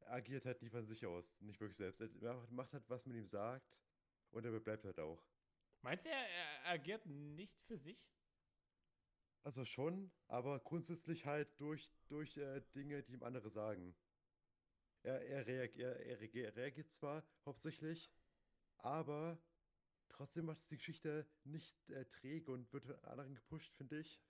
agiert 0.00 0.44
halt 0.44 0.62
nicht 0.62 0.72
von 0.72 0.84
sich 0.86 1.04
aus, 1.06 1.34
nicht 1.40 1.60
wirklich 1.60 1.76
selbst. 1.76 2.00
Er 2.00 2.34
macht- 2.34 2.50
macht 2.50 2.72
halt, 2.72 2.88
was 2.88 3.06
man 3.06 3.16
ihm 3.16 3.26
sagt 3.26 3.82
und 4.30 4.44
er 4.44 4.58
bleibt 4.60 4.84
halt 4.84 4.98
auch. 4.98 5.24
Meinst 5.82 6.04
du, 6.04 6.10
er, 6.10 6.28
er 6.28 6.66
agiert 6.72 7.06
nicht 7.06 7.60
für 7.62 7.78
sich? 7.78 7.98
Also 9.44 9.64
schon, 9.64 10.10
aber 10.26 10.58
grundsätzlich 10.60 11.24
halt 11.24 11.48
durch, 11.60 11.92
durch 12.08 12.36
äh, 12.36 12.60
Dinge, 12.74 13.02
die 13.04 13.12
ihm 13.12 13.22
andere 13.22 13.48
sagen. 13.48 13.94
Er, 15.02 15.20
er, 15.22 15.46
reag, 15.46 15.76
er, 15.76 16.00
er 16.00 16.20
reagiert 16.56 16.90
zwar 16.92 17.24
hauptsächlich, 17.44 18.10
aber 18.78 19.38
trotzdem 20.08 20.46
macht 20.46 20.60
es 20.60 20.68
die 20.68 20.76
Geschichte 20.76 21.26
nicht 21.44 21.90
äh, 21.90 22.04
träge 22.06 22.50
und 22.50 22.72
wird 22.72 22.84
von 22.86 22.98
anderen 23.04 23.34
gepusht, 23.34 23.72
finde 23.76 24.00
ich. 24.00 24.20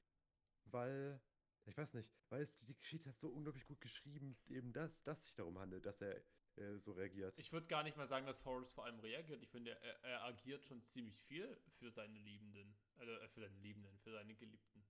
Weil, 0.66 1.20
ich 1.64 1.76
weiß 1.76 1.94
nicht, 1.94 2.10
weil 2.28 2.42
es 2.42 2.58
die 2.58 2.76
Geschichte 2.76 3.08
hat 3.08 3.18
so 3.18 3.28
unglaublich 3.28 3.66
gut 3.66 3.80
geschrieben, 3.80 4.36
eben 4.48 4.72
das, 4.72 5.02
dass 5.04 5.24
sich 5.24 5.34
darum 5.34 5.58
handelt, 5.58 5.86
dass 5.86 6.00
er 6.02 6.16
äh, 6.56 6.78
so 6.78 6.92
reagiert. 6.92 7.38
Ich 7.38 7.52
würde 7.52 7.66
gar 7.66 7.82
nicht 7.82 7.96
mal 7.96 8.08
sagen, 8.08 8.26
dass 8.26 8.42
Forrest 8.42 8.72
vor 8.74 8.84
allem 8.84 8.98
reagiert. 9.00 9.42
Ich 9.42 9.50
finde, 9.50 9.72
er, 9.80 10.02
er 10.04 10.24
agiert 10.24 10.64
schon 10.64 10.82
ziemlich 10.86 11.22
viel 11.22 11.60
für 11.78 11.90
seine 11.90 12.18
Liebenden. 12.18 12.76
Also 12.96 13.12
äh, 13.12 13.28
für 13.28 13.40
seine 13.40 13.56
Liebenden, 13.60 13.98
für 14.00 14.12
seine 14.12 14.34
Geliebten. 14.34 14.86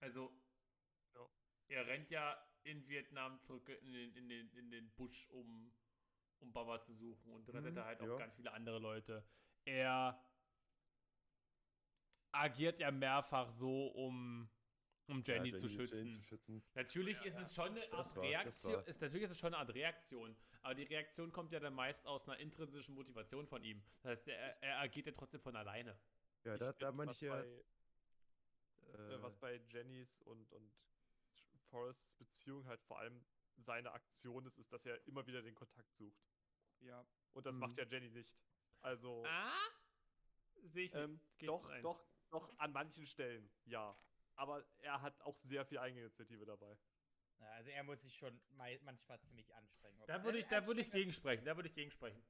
Also, 0.00 0.32
Ja. 1.14 1.28
er 1.68 1.86
rennt 1.86 2.10
ja 2.10 2.47
in 2.64 2.86
Vietnam 2.88 3.40
zurück 3.42 3.68
in 3.68 3.92
den, 3.92 4.14
in 4.16 4.28
den, 4.28 4.50
in 4.54 4.70
den 4.70 4.90
Busch, 4.96 5.28
um, 5.30 5.72
um 6.40 6.52
Baba 6.52 6.80
zu 6.80 6.94
suchen 6.94 7.32
und 7.32 7.48
rettet 7.48 7.72
Mhm, 7.72 7.76
da 7.76 7.84
halt 7.84 8.00
auch 8.00 8.06
ja. 8.08 8.16
ganz 8.18 8.34
viele 8.34 8.52
andere 8.52 8.78
Leute. 8.78 9.24
Er 9.64 10.22
agiert 12.32 12.78
ja 12.80 12.90
mehrfach 12.90 13.50
so, 13.50 13.86
um, 13.88 14.48
um 15.06 15.22
Ja, 15.26 15.34
Jenny, 15.34 15.52
zu 15.56 15.66
Jenny- 15.66 15.76
schützen. 15.78 16.06
Jenny 16.06 16.18
zu 16.20 16.24
schützen. 16.24 16.62
Natürlich 16.74 17.16
Ja, 17.18 17.24
ist 17.24 17.38
es 17.40 17.54
schon 17.54 17.70
eine 17.70 17.92
Art 17.92 18.14
war- 18.16 18.22
Reaktion. 18.22 18.74
war- 18.74 18.86
Ist, 18.88 19.00
natürlich 19.00 19.24
ist 19.24 19.30
es 19.32 19.38
schon 19.38 19.54
eine 19.54 19.58
Art 19.58 19.74
Reaktion. 19.74 20.36
Aber 20.62 20.74
die 20.74 20.82
Reaktion 20.84 21.32
kommt 21.32 21.52
ja 21.52 21.60
dann 21.60 21.74
meist 21.74 22.06
aus 22.06 22.28
einer 22.28 22.38
intrinsischen 22.38 22.94
Motivation 22.94 23.46
von 23.46 23.62
ihm. 23.64 23.82
Das 24.02 24.10
heißt, 24.10 24.28
er, 24.28 24.62
er 24.62 24.78
agiert 24.80 25.06
ja 25.06 25.12
trotzdem 25.12 25.40
von 25.40 25.56
alleine. 25.56 25.98
Ja, 26.44 26.56
da, 26.58 26.72
da 26.72 26.92
meine 26.92 27.10
was 27.10 27.22
äh, 27.22 27.62
Äh, 28.92 29.22
was 29.22 29.36
bei 29.38 29.60
Jennys 29.70 30.20
und, 30.22 30.50
und 30.52 30.72
Forrests 31.70 32.10
Beziehung 32.18 32.66
halt 32.66 32.82
vor 32.82 32.98
allem 32.98 33.24
seine 33.56 33.92
Aktion 33.92 34.46
ist, 34.46 34.58
ist, 34.58 34.72
dass 34.72 34.84
er 34.86 35.04
immer 35.06 35.26
wieder 35.26 35.42
den 35.42 35.54
Kontakt 35.54 35.92
sucht. 35.94 36.22
Ja. 36.80 37.04
Und 37.32 37.44
das 37.46 37.54
Mhm. 37.54 37.60
macht 37.60 37.78
ja 37.78 37.84
Jenny 37.84 38.10
nicht. 38.10 38.34
Also, 38.80 39.24
Ah? 39.26 39.52
Sehe 40.64 40.84
ich 40.86 40.94
nicht. 40.94 41.02
ähm, 41.04 41.20
doch, 41.40 41.68
rein. 41.68 41.82
doch, 41.82 42.04
doch, 42.30 42.58
an 42.58 42.72
manchen 42.72 43.06
Stellen, 43.06 43.50
ja. 43.64 43.96
Aber 44.36 44.64
er 44.78 45.00
hat 45.00 45.20
auch 45.22 45.36
sehr 45.38 45.64
viel 45.64 45.78
Eigeninitiative 45.78 46.44
dabei. 46.44 46.78
Also 47.40 47.70
er 47.70 47.82
muss 47.84 48.00
sich 48.02 48.16
schon 48.16 48.40
manchmal 48.50 49.20
ziemlich 49.20 49.52
anstrengen. 49.54 50.00
Da 50.06 50.22
würde 50.24 50.38
ich, 50.38 50.46
da 50.46 50.66
würde 50.66 50.80
ich 50.80 50.90
gegensprechen. 50.90 51.44
Da 51.44 51.56
würde 51.56 51.68
ich 51.68 51.74
gegensprechen. 51.74 52.20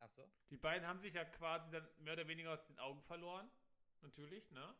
Ach 0.00 0.08
so. 0.08 0.28
Die 0.50 0.56
beiden 0.56 0.86
haben 0.86 0.98
sich 1.00 1.14
ja 1.14 1.24
quasi 1.24 1.70
dann 1.70 1.88
mehr 1.98 2.12
oder 2.14 2.26
weniger 2.28 2.52
aus 2.52 2.64
den 2.66 2.78
Augen 2.78 3.02
verloren. 3.02 3.50
Natürlich, 4.00 4.48
ne? 4.50 4.74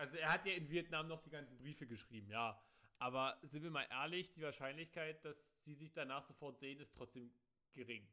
Also 0.00 0.16
er 0.16 0.32
hat 0.32 0.46
ja 0.46 0.54
in 0.54 0.70
Vietnam 0.70 1.08
noch 1.08 1.20
die 1.20 1.28
ganzen 1.28 1.58
Briefe 1.58 1.86
geschrieben, 1.86 2.30
ja. 2.30 2.58
Aber 2.98 3.38
sind 3.42 3.62
wir 3.62 3.70
mal 3.70 3.86
ehrlich, 3.90 4.32
die 4.32 4.40
Wahrscheinlichkeit, 4.40 5.22
dass 5.26 5.62
sie 5.62 5.74
sich 5.74 5.92
danach 5.92 6.24
sofort 6.24 6.58
sehen, 6.58 6.80
ist 6.80 6.94
trotzdem 6.94 7.30
gering. 7.74 8.08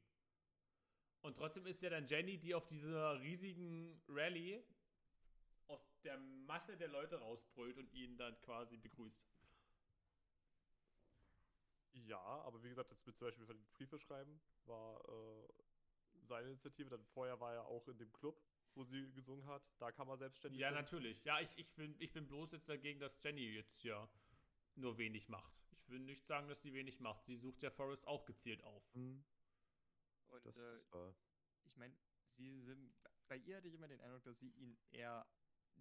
Und 1.21 1.37
trotzdem 1.37 1.65
ist 1.65 1.81
ja 1.81 1.89
dann 1.89 2.05
Jenny, 2.05 2.37
die 2.37 2.53
auf 2.53 2.65
dieser 2.65 3.21
riesigen 3.21 4.01
Rallye 4.09 4.61
aus 5.67 6.01
der 6.03 6.17
Masse 6.17 6.75
der 6.75 6.89
Leute 6.89 7.19
rausbrüllt 7.19 7.77
und 7.77 7.89
ihn 7.93 8.17
dann 8.17 8.37
quasi 8.41 8.75
begrüßt. 8.75 9.25
Ja, 11.93 12.19
aber 12.19 12.61
wie 12.63 12.69
gesagt, 12.69 12.91
das 12.91 13.05
mit 13.05 13.15
zum 13.17 13.27
Beispiel 13.27 13.45
von 13.45 13.55
den 13.55 13.67
Briefe 13.71 13.97
schreiben 13.97 14.41
war 14.65 14.99
äh, 15.07 15.47
seine 16.23 16.49
Initiative. 16.49 16.89
Dann 16.89 17.05
vorher 17.05 17.39
war 17.39 17.53
er 17.53 17.65
auch 17.65 17.87
in 17.87 17.97
dem 17.97 18.11
Club, 18.11 18.41
wo 18.77 18.83
sie 18.85 19.11
gesungen 19.13 19.45
hat. 19.47 19.63
Da 19.79 19.91
kann 19.91 20.07
man 20.07 20.17
selbstständig. 20.19 20.59
Ja, 20.59 20.69
singen. 20.69 20.81
natürlich. 20.81 21.23
Ja, 21.25 21.39
ich, 21.41 21.49
ich, 21.57 21.73
bin, 21.75 21.95
ich 21.99 22.13
bin 22.13 22.27
bloß 22.27 22.51
jetzt 22.53 22.69
dagegen, 22.69 22.99
dass 22.99 23.21
Jenny 23.23 23.41
jetzt 23.55 23.83
ja 23.83 24.09
nur 24.75 24.97
wenig 24.97 25.27
macht. 25.29 25.53
Ich 25.71 25.89
will 25.89 25.99
nicht 25.99 26.25
sagen, 26.25 26.47
dass 26.47 26.61
sie 26.61 26.73
wenig 26.73 26.99
macht. 26.99 27.25
Sie 27.25 27.35
sucht 27.37 27.61
ja 27.63 27.71
Forrest 27.71 28.05
auch 28.07 28.25
gezielt 28.25 28.63
auf. 28.63 28.83
hm, 28.93 29.23
Und 30.29 30.45
das 30.45 30.55
äh, 30.57 30.93
war. 30.93 31.15
ich 31.65 31.75
meine, 31.77 31.95
sie 32.27 32.61
sind. 32.61 32.93
Bei 33.27 33.37
ihr 33.37 33.57
hatte 33.57 33.67
ich 33.67 33.73
immer 33.73 33.87
den 33.87 33.99
Eindruck, 34.01 34.23
dass 34.23 34.39
sie 34.39 34.51
ihn 34.51 34.77
eher 34.91 35.25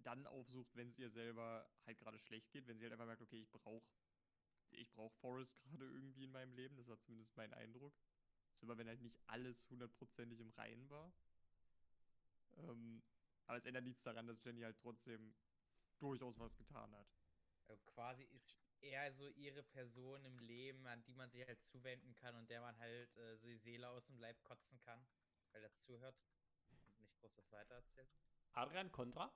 dann 0.03 0.27
aufsucht, 0.27 0.75
wenn 0.75 0.89
es 0.89 0.99
ihr 0.99 1.09
selber 1.09 1.69
halt 1.85 1.97
gerade 1.97 2.19
schlecht 2.19 2.51
geht, 2.51 2.67
wenn 2.67 2.77
sie 2.77 2.83
halt 2.85 2.93
einfach 2.93 3.05
merkt, 3.05 3.21
okay, 3.21 3.39
ich 3.39 3.49
brauche 3.51 3.83
ich 4.71 4.91
brauch 4.91 5.13
Forrest 5.13 5.57
gerade 5.61 5.85
irgendwie 5.85 6.25
in 6.25 6.31
meinem 6.31 6.53
Leben, 6.53 6.75
das 6.75 6.87
war 6.87 6.99
zumindest 6.99 7.35
mein 7.37 7.53
Eindruck. 7.53 7.93
Das 8.51 8.57
ist 8.59 8.63
immer, 8.63 8.77
wenn 8.77 8.87
halt 8.87 9.01
nicht 9.01 9.19
alles 9.27 9.69
hundertprozentig 9.69 10.39
im 10.39 10.49
Reinen 10.51 10.89
war. 10.89 11.13
Ähm, 12.57 13.03
aber 13.45 13.57
es 13.57 13.65
ändert 13.65 13.83
nichts 13.83 14.03
daran, 14.03 14.27
dass 14.27 14.43
Jenny 14.43 14.61
halt 14.61 14.77
trotzdem 14.77 15.35
durchaus 15.99 16.37
was 16.39 16.55
getan 16.57 16.93
hat. 16.93 17.07
Also 17.67 17.83
quasi 17.85 18.23
ist 18.23 18.55
er 18.79 19.11
so 19.11 19.29
ihre 19.29 19.63
Person 19.63 20.23
im 20.25 20.39
Leben, 20.39 20.85
an 20.87 21.03
die 21.03 21.15
man 21.15 21.29
sich 21.29 21.45
halt 21.45 21.61
zuwenden 21.63 22.15
kann 22.15 22.35
und 22.35 22.49
der 22.49 22.61
man 22.61 22.77
halt 22.77 23.15
äh, 23.17 23.37
so 23.37 23.47
die 23.47 23.57
Seele 23.57 23.89
aus 23.89 24.05
dem 24.05 24.19
Leib 24.19 24.41
kotzen 24.43 24.79
kann, 24.79 25.05
weil 25.51 25.63
er 25.63 25.73
zuhört 25.73 26.15
und 26.69 26.99
nicht 26.99 27.15
groß 27.15 27.33
das 27.33 27.51
weitererzählt. 27.51 28.09
Adrian, 28.53 28.91
Contra? 28.91 29.31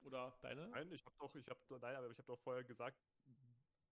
Oder 0.00 0.36
deine? 0.42 0.68
Nein, 0.68 0.90
ich 0.90 1.04
habe 1.04 1.14
doch, 1.18 1.34
ich 1.34 1.48
habe 1.48 1.60
nein, 1.78 1.94
aber 1.96 2.10
ich 2.10 2.18
habe 2.18 2.26
doch 2.26 2.40
vorher 2.40 2.64
gesagt, 2.64 3.00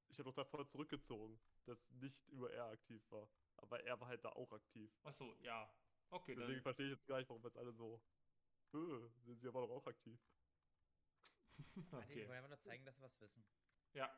ich 0.09 0.19
habe 0.19 0.25
doch 0.29 0.35
davor 0.35 0.67
zurückgezogen, 0.67 1.41
dass 1.65 1.89
nicht 1.93 2.27
über 2.29 2.53
er 2.53 2.67
aktiv 2.67 3.09
war. 3.11 3.29
Aber 3.59 3.81
er 3.85 4.01
war 4.01 4.09
halt 4.09 4.25
da 4.25 4.31
auch 4.31 4.53
aktiv. 4.53 4.91
Achso, 5.05 5.37
ja. 5.41 5.73
Okay, 6.11 6.35
Deswegen 6.35 6.55
dann. 6.55 6.63
verstehe 6.63 6.87
ich 6.87 6.93
jetzt 6.93 7.07
gar 7.07 7.19
nicht, 7.19 7.29
warum 7.29 7.43
jetzt 7.45 7.57
alle 7.57 7.73
so. 7.73 8.03
Öh, 8.73 9.11
sind 9.25 9.41
sie 9.41 9.49
aber 9.49 9.67
doch 9.67 9.71
auch 9.71 9.87
aktiv. 9.87 10.21
Okay. 11.93 12.15
Die 12.15 12.27
wollen 12.29 12.37
einfach 12.39 12.49
nur 12.49 12.59
zeigen, 12.59 12.85
dass 12.85 12.97
sie 12.97 13.03
was 13.03 13.21
wissen. 13.21 13.45
Ja, 13.93 14.09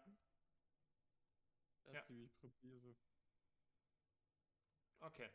Das 1.84 1.94
Ja. 1.94 2.00
ist 2.00 2.06
ziemlich 2.06 2.36
präzise. 2.38 2.96
okay. 5.00 5.30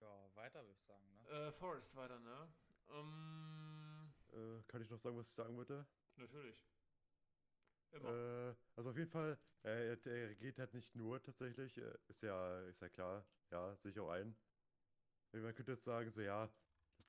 Ja, 0.00 0.34
weiter 0.34 0.64
würde 0.66 0.72
ich 0.78 0.84
sagen, 0.84 1.04
ne? 1.14 1.28
Äh, 1.28 1.52
Forrest 1.52 1.94
weiter, 1.94 2.18
ne? 2.18 2.54
Ähm, 2.88 4.14
Äh, 4.32 4.62
kann 4.64 4.82
ich 4.82 4.90
noch 4.90 4.98
sagen, 4.98 5.16
was 5.16 5.28
ich 5.28 5.34
sagen 5.34 5.56
wollte? 5.56 5.86
natürlich. 6.16 6.56
Immer. 7.90 8.10
Äh, 8.10 8.56
also 8.76 8.90
auf 8.90 8.96
jeden 8.96 9.10
Fall, 9.10 9.38
äh, 9.62 9.88
er, 9.94 10.06
er 10.06 10.34
geht 10.36 10.58
halt 10.58 10.74
nicht 10.74 10.94
nur 10.94 11.22
tatsächlich, 11.22 11.78
äh, 11.78 11.98
ist 12.08 12.22
ja, 12.22 12.60
ist 12.62 12.80
ja 12.82 12.88
klar, 12.88 13.30
ja, 13.50 13.76
sehe 13.76 13.92
ich 13.92 14.00
auch 14.00 14.10
ein. 14.10 14.36
Äh, 15.32 15.38
Man 15.40 15.54
könnte 15.54 15.72
jetzt 15.72 15.84
sagen, 15.84 16.10
so 16.10 16.20
ja, 16.22 16.54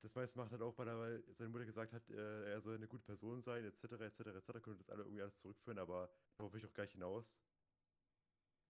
das, 0.01 0.15
meiste 0.15 0.37
macht 0.37 0.51
halt 0.51 0.61
auch, 0.61 0.77
weil, 0.77 0.87
er, 0.87 1.33
seine 1.33 1.49
Mutter 1.49 1.65
gesagt 1.65 1.93
hat, 1.93 2.09
äh, 2.09 2.51
er 2.53 2.61
soll 2.61 2.75
eine 2.75 2.87
gute 2.87 3.03
Person 3.03 3.41
sein, 3.41 3.65
etc., 3.65 4.05
etc., 4.05 4.31
etc., 4.31 4.61
könnte 4.61 4.77
das 4.79 4.89
alle 4.89 5.03
irgendwie 5.03 5.21
alles 5.21 5.37
zurückführen, 5.37 5.79
aber 5.79 6.11
darauf 6.37 6.53
will 6.53 6.59
ich 6.59 6.65
auch 6.67 6.73
gleich 6.73 6.91
hinaus. 6.93 7.41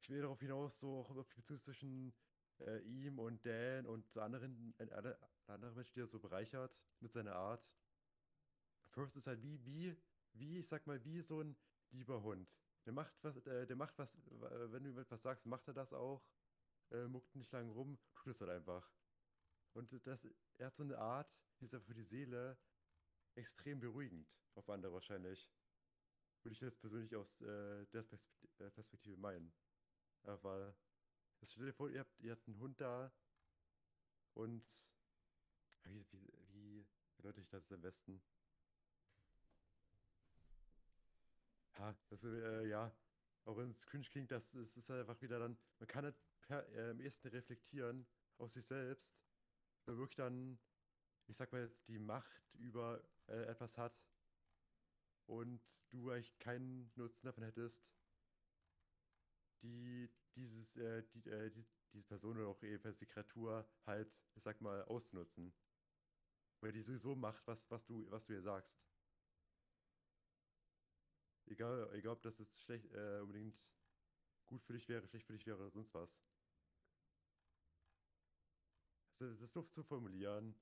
Ich 0.02 0.10
will 0.10 0.22
darauf 0.22 0.40
hinaus, 0.40 0.80
so 0.80 1.00
auch 1.00 1.10
auf 1.16 1.28
die 1.30 1.36
Beziehung 1.36 1.62
zwischen 1.62 2.14
äh, 2.60 2.80
ihm 2.82 3.20
und 3.20 3.46
Dan 3.46 3.86
und 3.88 4.16
anderen, 4.18 4.74
äh, 4.80 4.90
alle- 4.92 5.20
andere 5.48 5.74
Menschen, 5.76 5.94
die 5.96 6.02
er 6.02 6.08
so 6.08 6.20
bereichert 6.20 6.82
mit 7.00 7.12
seiner 7.12 7.36
Art. 7.36 7.76
First 8.88 9.18
ist 9.18 9.28
halt 9.28 9.42
wie, 9.44 9.64
wie, 9.66 9.98
wie, 10.34 10.60
ich 10.60 10.68
sag 10.68 10.88
mal, 10.88 11.04
wie 11.04 11.22
so 11.22 11.42
ein 11.42 11.58
lieber 11.92 12.22
Hund. 12.24 12.56
Der 12.86 12.94
macht 12.94 13.24
was, 13.24 13.38
äh, 13.38 13.66
der 13.68 13.76
macht 13.76 13.98
was, 13.98 14.16
äh, 14.18 14.72
wenn 14.72 14.84
du 14.84 14.90
ihm 14.92 14.98
etwas 14.98 15.22
sagst, 15.24 15.46
macht 15.46 15.68
er 15.68 15.74
das 15.74 15.94
auch. 15.94 16.30
Äh, 16.92 17.08
muckt 17.08 17.36
nicht 17.36 17.52
lange 17.52 17.72
rum, 17.72 18.00
tut 18.16 18.28
es 18.28 18.42
halt 18.42 18.52
einfach. 18.52 18.96
Und 19.76 19.92
das, 20.08 20.26
er 20.58 20.68
hat 20.68 20.76
so 20.78 20.84
eine 20.84 20.98
Art, 20.98 21.44
die 21.60 21.66
ist 21.66 21.74
ja 21.74 21.80
für 21.82 21.94
die 21.94 22.04
Seele 22.04 22.58
extrem 23.36 23.82
beruhigend. 23.82 24.40
Auf 24.56 24.70
andere 24.70 24.94
wahrscheinlich. 24.94 25.52
Würde 26.44 26.54
ich 26.54 26.62
jetzt 26.62 26.80
persönlich 26.80 27.14
aus 27.16 27.42
äh, 27.42 27.86
der 27.88 28.06
äh, 28.60 28.70
Perspektive 28.72 29.18
meinen. 29.18 29.54
Aber 30.24 30.74
jetzt 31.42 31.52
stell 31.52 31.66
dir 31.66 31.74
vor, 31.74 31.90
ihr 31.90 32.00
habt, 32.00 32.20
ihr 32.22 32.32
habt 32.32 32.48
einen 32.48 32.60
Hund 32.60 32.80
da 32.80 33.12
und 34.34 34.64
wie, 35.84 36.06
wie, 36.12 36.34
wie 36.54 36.88
erläutere 37.18 37.42
ich 37.42 37.50
das 37.50 37.70
am 37.72 37.82
besten? 37.82 38.22
Ja, 41.78 41.94
das, 42.10 42.24
äh, 42.24 42.68
ja, 42.68 42.96
auch 43.44 43.58
wenn 43.58 43.72
es 43.72 43.86
cringe 43.86 44.06
klingt, 44.06 44.32
das 44.32 44.54
ist, 44.54 44.78
ist 44.78 44.90
halt 44.90 45.02
einfach 45.02 45.22
wieder 45.22 45.40
dann, 45.40 45.58
man 45.80 45.88
kann 45.88 46.06
halt 46.06 46.16
per, 46.44 46.66
äh, 46.70 46.92
am 46.92 47.02
ehesten 47.02 47.28
reflektieren 47.28 48.08
aus 48.38 48.54
sich 48.54 48.66
selbst, 48.66 49.14
wirklich 49.88 50.16
dann, 50.18 50.60
ich 51.28 51.38
sag 51.38 51.52
mal 51.52 51.62
jetzt, 51.62 51.88
die 51.88 52.00
Macht 52.00 52.54
über 52.56 53.04
äh, 53.28 53.44
etwas 53.46 53.78
hat 53.78 54.06
und 55.28 55.62
du 55.92 56.12
eigentlich 56.12 56.38
keinen 56.40 56.92
Nutzen 56.96 57.26
davon 57.26 57.44
hättest, 57.44 57.88
die 59.62 60.10
dieses, 60.36 60.76
äh, 60.76 61.04
die, 61.14 61.30
äh, 61.30 61.50
die, 61.52 61.66
diese 61.94 62.04
Person 62.04 62.38
oder 62.38 62.48
auch 62.48 62.62
ebenfalls 62.64 62.98
die 62.98 63.06
Kreatur 63.06 63.68
halt, 63.86 64.28
ich 64.36 64.44
sag 64.44 64.62
mal, 64.62 64.84
auszunutzen. 64.86 65.54
Weil 66.60 66.72
die 66.74 66.82
sowieso 66.82 67.16
macht, 67.16 67.48
was, 67.48 67.70
was 67.72 67.86
du, 67.86 68.10
was 68.12 68.26
du 68.26 68.34
ihr 68.34 68.42
sagst. 68.42 68.86
Egal, 71.48 71.90
egal 71.94 72.14
ob 72.14 72.22
das 72.22 72.38
jetzt 72.40 72.62
schlecht, 72.64 72.92
äh, 72.92 73.20
unbedingt 73.22 73.58
gut 74.46 74.64
für 74.64 74.74
dich 74.74 74.90
wäre, 74.90 75.08
schlecht 75.08 75.28
für 75.28 75.34
dich 75.34 75.46
wäre 75.46 75.58
oder 75.58 75.70
sonst 75.70 75.94
was. 75.94 76.24
Das 79.20 79.40
ist 79.42 79.56
doof 79.56 79.70
zu 79.72 79.84
formulieren. 79.84 80.56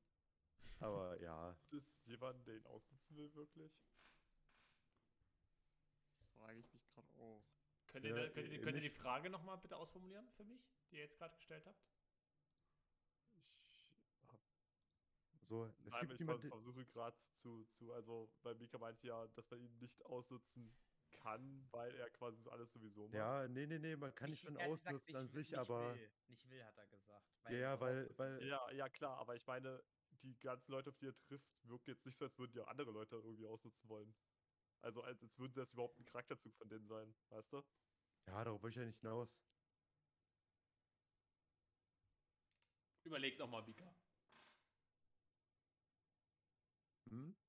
Aber 0.80 1.20
ja. 1.22 1.56
Gibt 1.70 1.74
es 1.74 2.06
jemanden, 2.06 2.44
der 2.46 2.56
ihn 2.58 2.66
aussitzen 2.68 3.16
will, 3.18 3.34
wirklich? 3.34 3.72
Das 6.20 6.30
frage 6.34 6.60
ich 6.60 6.72
mich 6.74 6.86
gerade 6.90 7.08
auch. 7.16 7.44
Könnt 7.88 8.06
ihr, 8.06 8.16
Ja, 8.18 8.30
könnt 8.30 8.48
ihr, 8.52 8.60
äh, 8.60 8.60
könnt 8.60 8.76
ihr 8.76 8.82
die 8.82 8.90
Frage 8.90 9.30
nochmal 9.30 9.58
bitte 9.58 9.76
ausformulieren 9.78 10.28
für 10.32 10.44
mich, 10.44 10.62
die 10.92 10.96
ihr 10.98 11.02
jetzt 11.04 11.18
gerade 11.18 11.36
gestellt 11.36 11.66
habt? 11.66 11.80
Ich 14.22 14.32
hab, 14.32 14.40
So, 15.42 15.66
es 15.66 15.92
nein, 15.92 16.02
gibt 16.02 16.14
ich 16.14 16.20
niemanden. 16.20 16.48
versuche 16.50 16.86
gerade 16.86 17.18
zu, 17.36 17.66
zu, 17.66 17.92
also 17.94 18.30
bei 18.42 18.54
Mika 18.56 18.78
meinte 18.78 19.08
ja, 19.08 19.28
dass 19.30 19.50
man 19.52 19.60
ihn 19.62 19.78
nicht 19.80 20.04
ausnutzen 20.06 20.74
kann, 21.14 21.68
weil 21.72 21.96
er 21.96 22.10
quasi 22.10 22.42
so 22.42 22.50
alles 22.50 22.72
sowieso 22.74 23.06
macht. 23.08 23.14
Ja, 23.14 23.48
nee, 23.48 23.66
nee, 23.66 23.80
nee, 23.80 23.96
man 23.96 24.14
kann 24.14 24.30
nicht 24.30 24.44
schon 24.44 24.56
er 24.56 24.70
gesagt, 24.70 24.90
ausnutzen 24.90 25.16
an 25.16 25.24
will- 25.24 25.44
sich, 25.44 25.58
aber. 25.58 25.96
Will. 25.96 26.12
Nicht 26.28 26.50
will, 26.50 26.64
hat 26.64 26.78
er 26.78 26.88
gesagt. 26.88 27.28
Ja, 27.46 27.52
ja, 27.52 27.76
du 27.76 27.82
weil, 27.82 28.10
weil. 28.18 28.48
Ja, 28.48 28.72
ja, 28.72 28.90
klar, 28.90 29.18
aber 29.18 29.36
ich 29.36 29.46
meine, 29.46 29.84
die 30.24 30.38
ganzen 30.40 30.72
Leute, 30.72 30.90
auf 30.90 30.98
die 30.98 31.08
er 31.08 31.16
trifft, 31.16 31.48
wirken 31.64 31.90
jetzt 31.92 32.06
nicht 32.06 32.18
so, 32.18 32.26
als 32.26 32.38
würden 32.40 32.52
die 32.54 32.60
auch 32.62 32.68
andere 32.68 32.92
Leute 32.92 33.16
irgendwie 33.18 33.46
ausnutzen 33.46 33.90
wollen. 33.90 34.16
Also 34.82 35.02
als, 35.04 35.22
als 35.24 35.40
würde 35.40 35.54
das 35.54 35.74
überhaupt 35.74 36.00
ein 36.00 36.06
Charakterzug 36.06 36.56
von 36.58 36.70
denen 36.70 36.88
sein, 36.88 37.16
weißt 37.30 37.54
du? 37.54 37.58
ja, 38.28 38.44
darauf 38.44 38.62
will 38.64 38.70
ich 38.70 38.76
ja 38.78 38.86
nicht 38.86 39.00
hinaus. 39.02 39.46
Überleg 43.06 43.38
nochmal, 43.40 43.64
Bika. 43.64 43.96
Hm? 47.10 47.43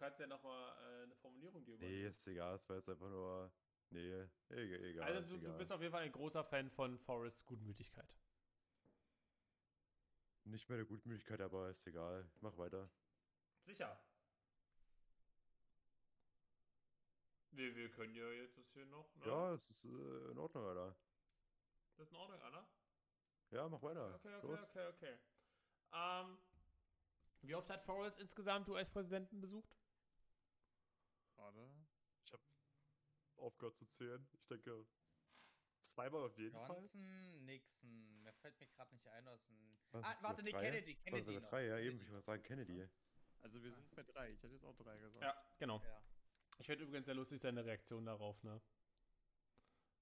Du 0.00 0.06
kannst 0.06 0.18
ja 0.18 0.26
nochmal 0.26 0.72
äh, 0.78 1.02
eine 1.02 1.14
Formulierung 1.16 1.62
dir 1.62 1.72
Nee, 1.76 1.84
überlegen. 1.84 2.06
ist 2.08 2.26
egal, 2.26 2.54
es 2.54 2.66
war 2.70 2.76
jetzt 2.76 2.88
einfach 2.88 3.10
nur. 3.10 3.52
Nee, 3.90 4.26
egal. 4.48 4.84
egal 4.86 5.02
also 5.12 5.20
du, 5.28 5.36
du 5.38 5.44
egal. 5.44 5.58
bist 5.58 5.72
auf 5.72 5.80
jeden 5.82 5.92
Fall 5.92 6.04
ein 6.04 6.12
großer 6.12 6.42
Fan 6.42 6.70
von 6.70 6.98
Forrests 7.00 7.44
Gutmütigkeit. 7.44 8.16
Nicht 10.44 10.66
mehr 10.70 10.78
der 10.78 10.86
Gutmütigkeit, 10.86 11.42
aber 11.42 11.68
ist 11.68 11.86
egal. 11.86 12.30
Mach 12.40 12.56
weiter. 12.56 12.88
Sicher. 13.66 14.02
Wir, 17.50 17.76
wir 17.76 17.90
können 17.90 18.14
ja 18.14 18.26
jetzt 18.30 18.56
das 18.56 18.72
hier 18.72 18.86
noch. 18.86 19.14
Ne? 19.16 19.26
Ja, 19.26 19.52
es 19.52 19.70
ist 19.70 19.84
äh, 19.84 20.30
in 20.30 20.38
Ordnung, 20.38 20.64
Alter. 20.64 20.96
Das 21.98 22.06
ist 22.06 22.12
in 22.12 22.16
Ordnung, 22.16 22.40
Anna? 22.40 22.66
Ja, 23.50 23.68
mach 23.68 23.82
weiter. 23.82 24.14
Okay, 24.14 24.34
okay, 24.34 24.46
Los. 24.46 24.70
okay, 24.70 24.88
okay. 24.88 25.18
Ähm, 25.92 26.38
wie 27.42 27.54
oft 27.54 27.68
hat 27.68 27.82
Forrest 27.82 28.18
insgesamt 28.18 28.66
US-Präsidenten 28.70 29.42
besucht? 29.42 29.76
Warte. 31.40 31.70
Ich 32.24 32.32
habe 32.32 32.42
aufgehört 33.36 33.76
zu 33.76 33.84
zählen. 33.86 34.26
Ich 34.32 34.46
denke, 34.46 34.86
zweimal 35.82 36.22
auf 36.24 36.36
jeden 36.38 36.54
Fall. 36.56 36.68
Johnson, 36.76 37.44
Nixon. 37.44 38.22
Mir 38.22 38.32
fällt 38.34 38.58
mir 38.60 38.66
gerade 38.66 38.92
nicht 38.92 39.06
ein 39.08 39.26
aus 39.28 39.46
dem. 39.46 39.78
Was, 39.92 40.04
Ah, 40.04 40.22
warte, 40.22 40.42
nee? 40.42 40.52
Kennedy. 40.52 40.94
Kennedy. 40.96 41.38
noch. 41.40 41.48
drei, 41.48 41.66
ja, 41.66 41.78
eben. 41.78 42.00
Ich 42.00 42.10
wollte 42.10 42.24
sagen 42.26 42.42
Kennedy. 42.42 42.88
Also 43.40 43.62
wir 43.62 43.72
sind 43.72 43.94
bei 43.94 44.02
drei. 44.02 44.30
Ich 44.32 44.42
hätte 44.42 44.54
jetzt 44.54 44.64
auch 44.64 44.76
drei 44.76 44.98
gesagt. 44.98 45.22
Ja, 45.22 45.34
genau. 45.58 45.80
Ja. 45.82 46.02
Ich 46.58 46.66
finde 46.66 46.84
übrigens 46.84 47.06
sehr 47.06 47.14
lustig 47.14 47.40
seine 47.40 47.64
Reaktion 47.64 48.04
darauf, 48.04 48.42
ne? 48.42 48.60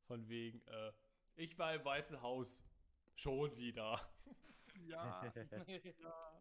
Von 0.07 0.29
wegen, 0.29 0.67
äh, 0.67 0.93
ich 1.37 1.57
war 1.57 1.75
im 1.75 1.85
Weißen 1.85 2.21
Haus. 2.21 2.63
Schon 3.15 3.57
wieder. 3.57 4.01
Ja. 4.87 5.25
ja. 5.99 6.41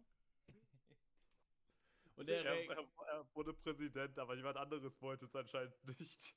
Und 2.18 2.28
der 2.28 2.44
er, 2.46 2.70
er, 2.70 2.88
er 3.08 3.36
wurde 3.36 3.54
Präsident, 3.54 4.18
aber 4.20 4.36
jemand 4.36 4.58
anderes 4.58 5.02
wollte 5.02 5.26
es 5.26 5.36
anscheinend 5.36 6.00
nicht. 6.00 6.36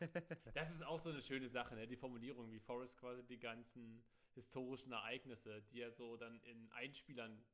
Das 0.54 0.70
ist 0.70 0.82
auch 0.82 0.98
so 0.98 1.10
eine 1.10 1.22
schöne 1.22 1.48
Sache, 1.48 1.74
ne? 1.74 1.86
Die 1.86 1.96
Formulierung, 1.96 2.50
wie 2.52 2.60
Forrest 2.60 2.98
quasi 2.98 3.22
die 3.26 3.38
ganzen 3.38 4.04
historischen 4.34 4.92
Ereignisse, 4.92 5.62
die 5.70 5.78
ja 5.78 5.90
so 5.90 6.16
dann 6.16 6.40
in 6.42 6.70
Einspielern 6.72 7.44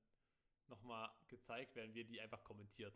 nochmal 0.69 1.11
gezeigt 1.29 1.75
werden, 1.75 1.95
wie 1.95 2.01
er 2.03 2.05
die 2.05 2.21
einfach 2.21 2.45
kommentiert. 2.45 2.95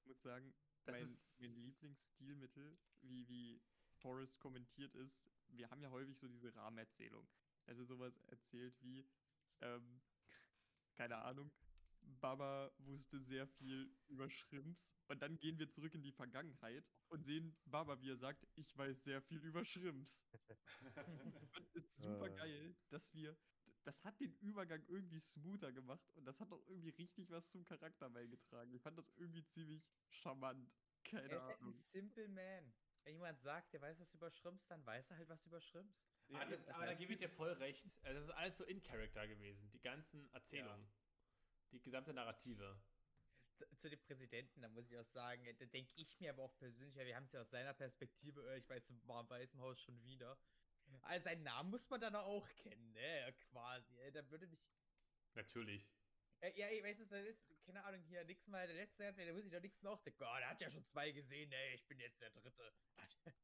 Ich 0.00 0.06
muss 0.06 0.22
sagen, 0.22 0.54
Das 0.84 0.94
mein, 1.00 1.02
ist- 1.12 1.40
mein 1.40 1.54
Lieblingsstilmittel, 1.54 2.78
wie, 3.02 3.28
wie 3.28 3.60
Forrest 3.94 4.38
kommentiert 4.38 4.94
ist, 4.94 5.24
wir 5.48 5.70
haben 5.70 5.82
ja 5.82 5.90
häufig 5.90 6.18
so 6.18 6.28
diese 6.28 6.54
Rahmenerzählung. 6.54 7.26
Also 7.66 7.84
sowas 7.84 8.22
erzählt 8.28 8.74
wie, 8.82 9.04
ähm, 9.62 10.00
keine 10.94 11.16
Ahnung, 11.18 11.50
Baba 12.06 12.72
wusste 12.78 13.20
sehr 13.20 13.46
viel 13.46 13.90
über 14.08 14.28
Shrimps. 14.30 14.96
Und 15.08 15.20
dann 15.22 15.38
gehen 15.38 15.58
wir 15.58 15.68
zurück 15.68 15.94
in 15.94 16.02
die 16.02 16.12
Vergangenheit 16.12 16.84
und 17.08 17.24
sehen 17.24 17.56
Baba, 17.66 18.00
wie 18.00 18.10
er 18.10 18.16
sagt, 18.16 18.46
ich 18.54 18.76
weiß 18.76 19.04
sehr 19.04 19.20
viel 19.22 19.38
über 19.42 19.64
Shrimps. 19.64 20.24
und 21.54 21.66
es 21.74 21.74
ist 21.74 21.96
super 21.98 22.26
Äh. 22.30 22.34
geil, 22.36 22.76
dass 22.90 23.12
wir. 23.14 23.36
Das 23.84 24.02
hat 24.04 24.18
den 24.18 24.32
Übergang 24.40 24.82
irgendwie 24.88 25.20
smoother 25.20 25.72
gemacht 25.72 26.10
und 26.16 26.24
das 26.24 26.40
hat 26.40 26.50
auch 26.52 26.66
irgendwie 26.66 26.88
richtig 26.90 27.30
was 27.30 27.50
zum 27.52 27.64
Charakter 27.64 28.10
beigetragen. 28.10 28.72
Ich 28.74 28.82
fand 28.82 28.98
das 28.98 29.12
irgendwie 29.16 29.44
ziemlich 29.46 29.84
charmant. 30.08 30.68
Keine 31.04 31.28
Er 31.28 31.36
ist 31.36 31.46
halt 31.46 31.60
ein 31.60 31.62
Ahnung. 31.66 31.74
simple 31.74 32.26
man. 32.28 32.74
Wenn 33.04 33.14
jemand 33.14 33.38
sagt, 33.40 33.72
der 33.72 33.80
weiß 33.80 34.00
was 34.00 34.12
über 34.12 34.28
Shrimps, 34.32 34.66
dann 34.66 34.84
weiß 34.84 35.10
er 35.10 35.18
halt 35.18 35.28
was 35.28 35.46
über 35.46 35.60
Shrimps. 35.60 36.02
aber, 36.32 36.56
da, 36.56 36.74
aber 36.74 36.86
da 36.86 36.94
gebe 36.94 37.12
ich 37.12 37.18
dir 37.20 37.28
voll 37.28 37.52
recht. 37.52 37.84
Also 38.02 38.14
das 38.18 38.22
ist 38.24 38.30
alles 38.30 38.56
so 38.58 38.64
in 38.64 38.82
Character 38.82 39.28
gewesen. 39.28 39.70
Die 39.70 39.80
ganzen 39.80 40.28
Erzählungen. 40.30 40.88
Die 41.76 41.82
gesamte 41.90 42.12
Narrative. 42.12 42.80
zu, 43.54 43.64
zu 43.78 43.88
dem 43.90 44.00
Präsidenten, 44.00 44.60
da 44.60 44.68
muss 44.68 44.90
ich 44.90 44.98
auch 44.98 45.06
sagen, 45.06 45.44
äh, 45.46 45.54
da 45.54 45.64
denke 45.66 45.92
ich 45.96 46.18
mir 46.20 46.30
aber 46.30 46.44
auch 46.44 46.56
persönlich, 46.58 46.94
weil 46.96 47.06
wir 47.06 47.16
haben 47.16 47.24
es 47.24 47.32
ja 47.32 47.40
aus 47.40 47.50
seiner 47.50 47.72
Perspektive, 47.74 48.40
äh, 48.50 48.58
ich 48.58 48.68
weiß, 48.68 48.92
war 49.06 49.20
im 49.22 49.30
Weißen 49.30 49.60
Haus 49.60 49.80
schon 49.80 50.02
wieder. 50.02 50.38
Also 51.02 51.24
seinen 51.24 51.42
Namen 51.42 51.70
muss 51.70 51.88
man 51.88 52.00
dann 52.00 52.14
auch 52.14 52.46
kennen, 52.54 52.92
ne? 52.92 53.34
Quasi. 53.50 53.98
äh, 54.00 54.12
Da 54.12 54.28
würde 54.30 54.46
mich. 54.46 54.60
Natürlich. 55.34 55.88
Ja, 56.54 56.68
ich 56.70 56.82
weiß 56.82 57.00
es, 57.00 57.08
das 57.08 57.24
ist, 57.26 57.62
keine 57.64 57.82
Ahnung, 57.84 58.02
hier 58.02 58.22
Nixon 58.24 58.52
war 58.52 58.66
der 58.66 58.76
letzte 58.76 59.04
Herz, 59.04 59.16
da 59.16 59.32
muss 59.32 59.44
ich 59.44 59.50
doch 59.52 59.60
nichts 59.60 59.82
nachdenken. 59.82 60.22
Oh, 60.22 60.36
der 60.38 60.50
hat 60.50 60.60
ja 60.60 60.70
schon 60.70 60.84
zwei 60.84 61.10
gesehen, 61.10 61.50
ey, 61.50 61.74
ich 61.74 61.86
bin 61.88 61.98
jetzt 61.98 62.20
der 62.20 62.30
dritte. 62.30 62.72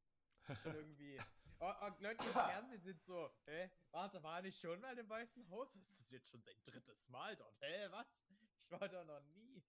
Schon 0.63 0.75
irgendwie. 0.75 1.19
Oh, 1.59 1.73
oh, 1.81 1.89
Leute 1.99 2.25
im 2.25 2.31
Fernsehen 2.33 2.81
sind 2.81 3.01
so, 3.03 3.31
hä? 3.45 3.69
Warte, 3.91 4.21
war 4.23 4.41
nicht 4.41 4.59
schon 4.59 4.79
mal 4.81 4.97
im 4.97 5.09
Weißen 5.09 5.49
Haus? 5.49 5.73
Das 5.87 5.99
ist 6.01 6.11
jetzt 6.11 6.29
schon 6.29 6.41
sein 6.41 6.55
drittes 6.65 7.07
Mal 7.09 7.35
dort. 7.35 7.55
Hä, 7.61 7.87
was? 7.91 8.25
Ich 8.29 8.71
war 8.71 8.87
da 8.89 9.03
noch 9.03 9.21
nie. 9.21 9.63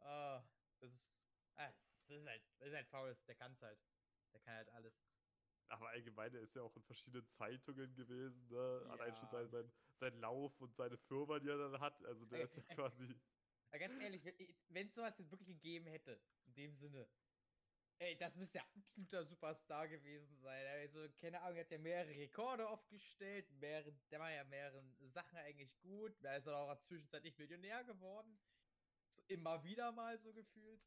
Ah, 0.00 0.42
das 0.80 0.92
ist. 0.92 1.16
Ah, 1.56 1.72
das 1.72 2.10
ist 2.10 2.26
halt, 2.26 2.42
das 2.58 2.68
ist 2.68 2.74
halt 2.74 2.88
Faust, 2.88 3.26
der 3.28 3.34
kann's 3.34 3.62
halt. 3.62 3.80
Der 4.32 4.40
kann 4.40 4.54
halt 4.54 4.68
alles. 4.70 5.04
Aber 5.68 5.88
allgemein, 5.88 6.30
der 6.30 6.42
ist 6.42 6.54
ja 6.54 6.62
auch 6.62 6.76
in 6.76 6.82
verschiedenen 6.84 7.26
Zeitungen 7.26 7.94
gewesen, 7.96 8.46
ne? 8.48 8.86
Allein 8.90 9.16
schon 9.16 9.24
Ja. 9.24 9.30
sein, 9.30 9.48
sein, 9.48 9.72
sein 9.98 10.20
Lauf 10.20 10.60
und 10.60 10.76
seine 10.76 10.96
Firma, 10.96 11.40
die 11.40 11.48
er 11.48 11.58
dann 11.58 11.80
hat. 11.80 12.04
Also 12.04 12.24
der 12.26 12.40
ist 12.44 12.56
ja 12.56 12.62
quasi. 12.74 13.18
Ganz 13.72 13.98
ehrlich, 13.98 14.24
wenn 14.68 14.86
es 14.86 14.94
sowas 14.94 15.18
jetzt 15.18 15.30
wirklich 15.30 15.48
gegeben 15.48 15.86
hätte, 15.86 16.20
in 16.44 16.54
dem 16.54 16.72
Sinne, 16.72 17.08
ey, 17.98 18.16
das 18.16 18.36
müsste 18.36 18.58
ja 18.58 18.64
absoluter 18.74 19.24
Superstar 19.24 19.88
gewesen 19.88 20.36
sein. 20.38 20.66
Also, 20.66 21.08
keine 21.20 21.40
Ahnung, 21.40 21.56
er 21.56 21.64
hat 21.64 21.70
ja 21.70 21.78
mehrere 21.78 22.10
Rekorde 22.10 22.68
aufgestellt, 22.68 23.50
mehrere, 23.60 23.92
der 24.10 24.20
war 24.20 24.30
ja 24.30 24.44
mehreren 24.44 24.94
Sachen 25.08 25.38
eigentlich 25.38 25.78
gut. 25.80 26.22
Er 26.22 26.36
ist 26.36 26.48
auch 26.48 26.80
zwischenzeitlich 26.82 27.36
Millionär 27.38 27.84
geworden. 27.84 28.38
So, 29.08 29.22
immer 29.28 29.62
wieder 29.62 29.92
mal 29.92 30.18
so 30.18 30.32
gefühlt. 30.32 30.80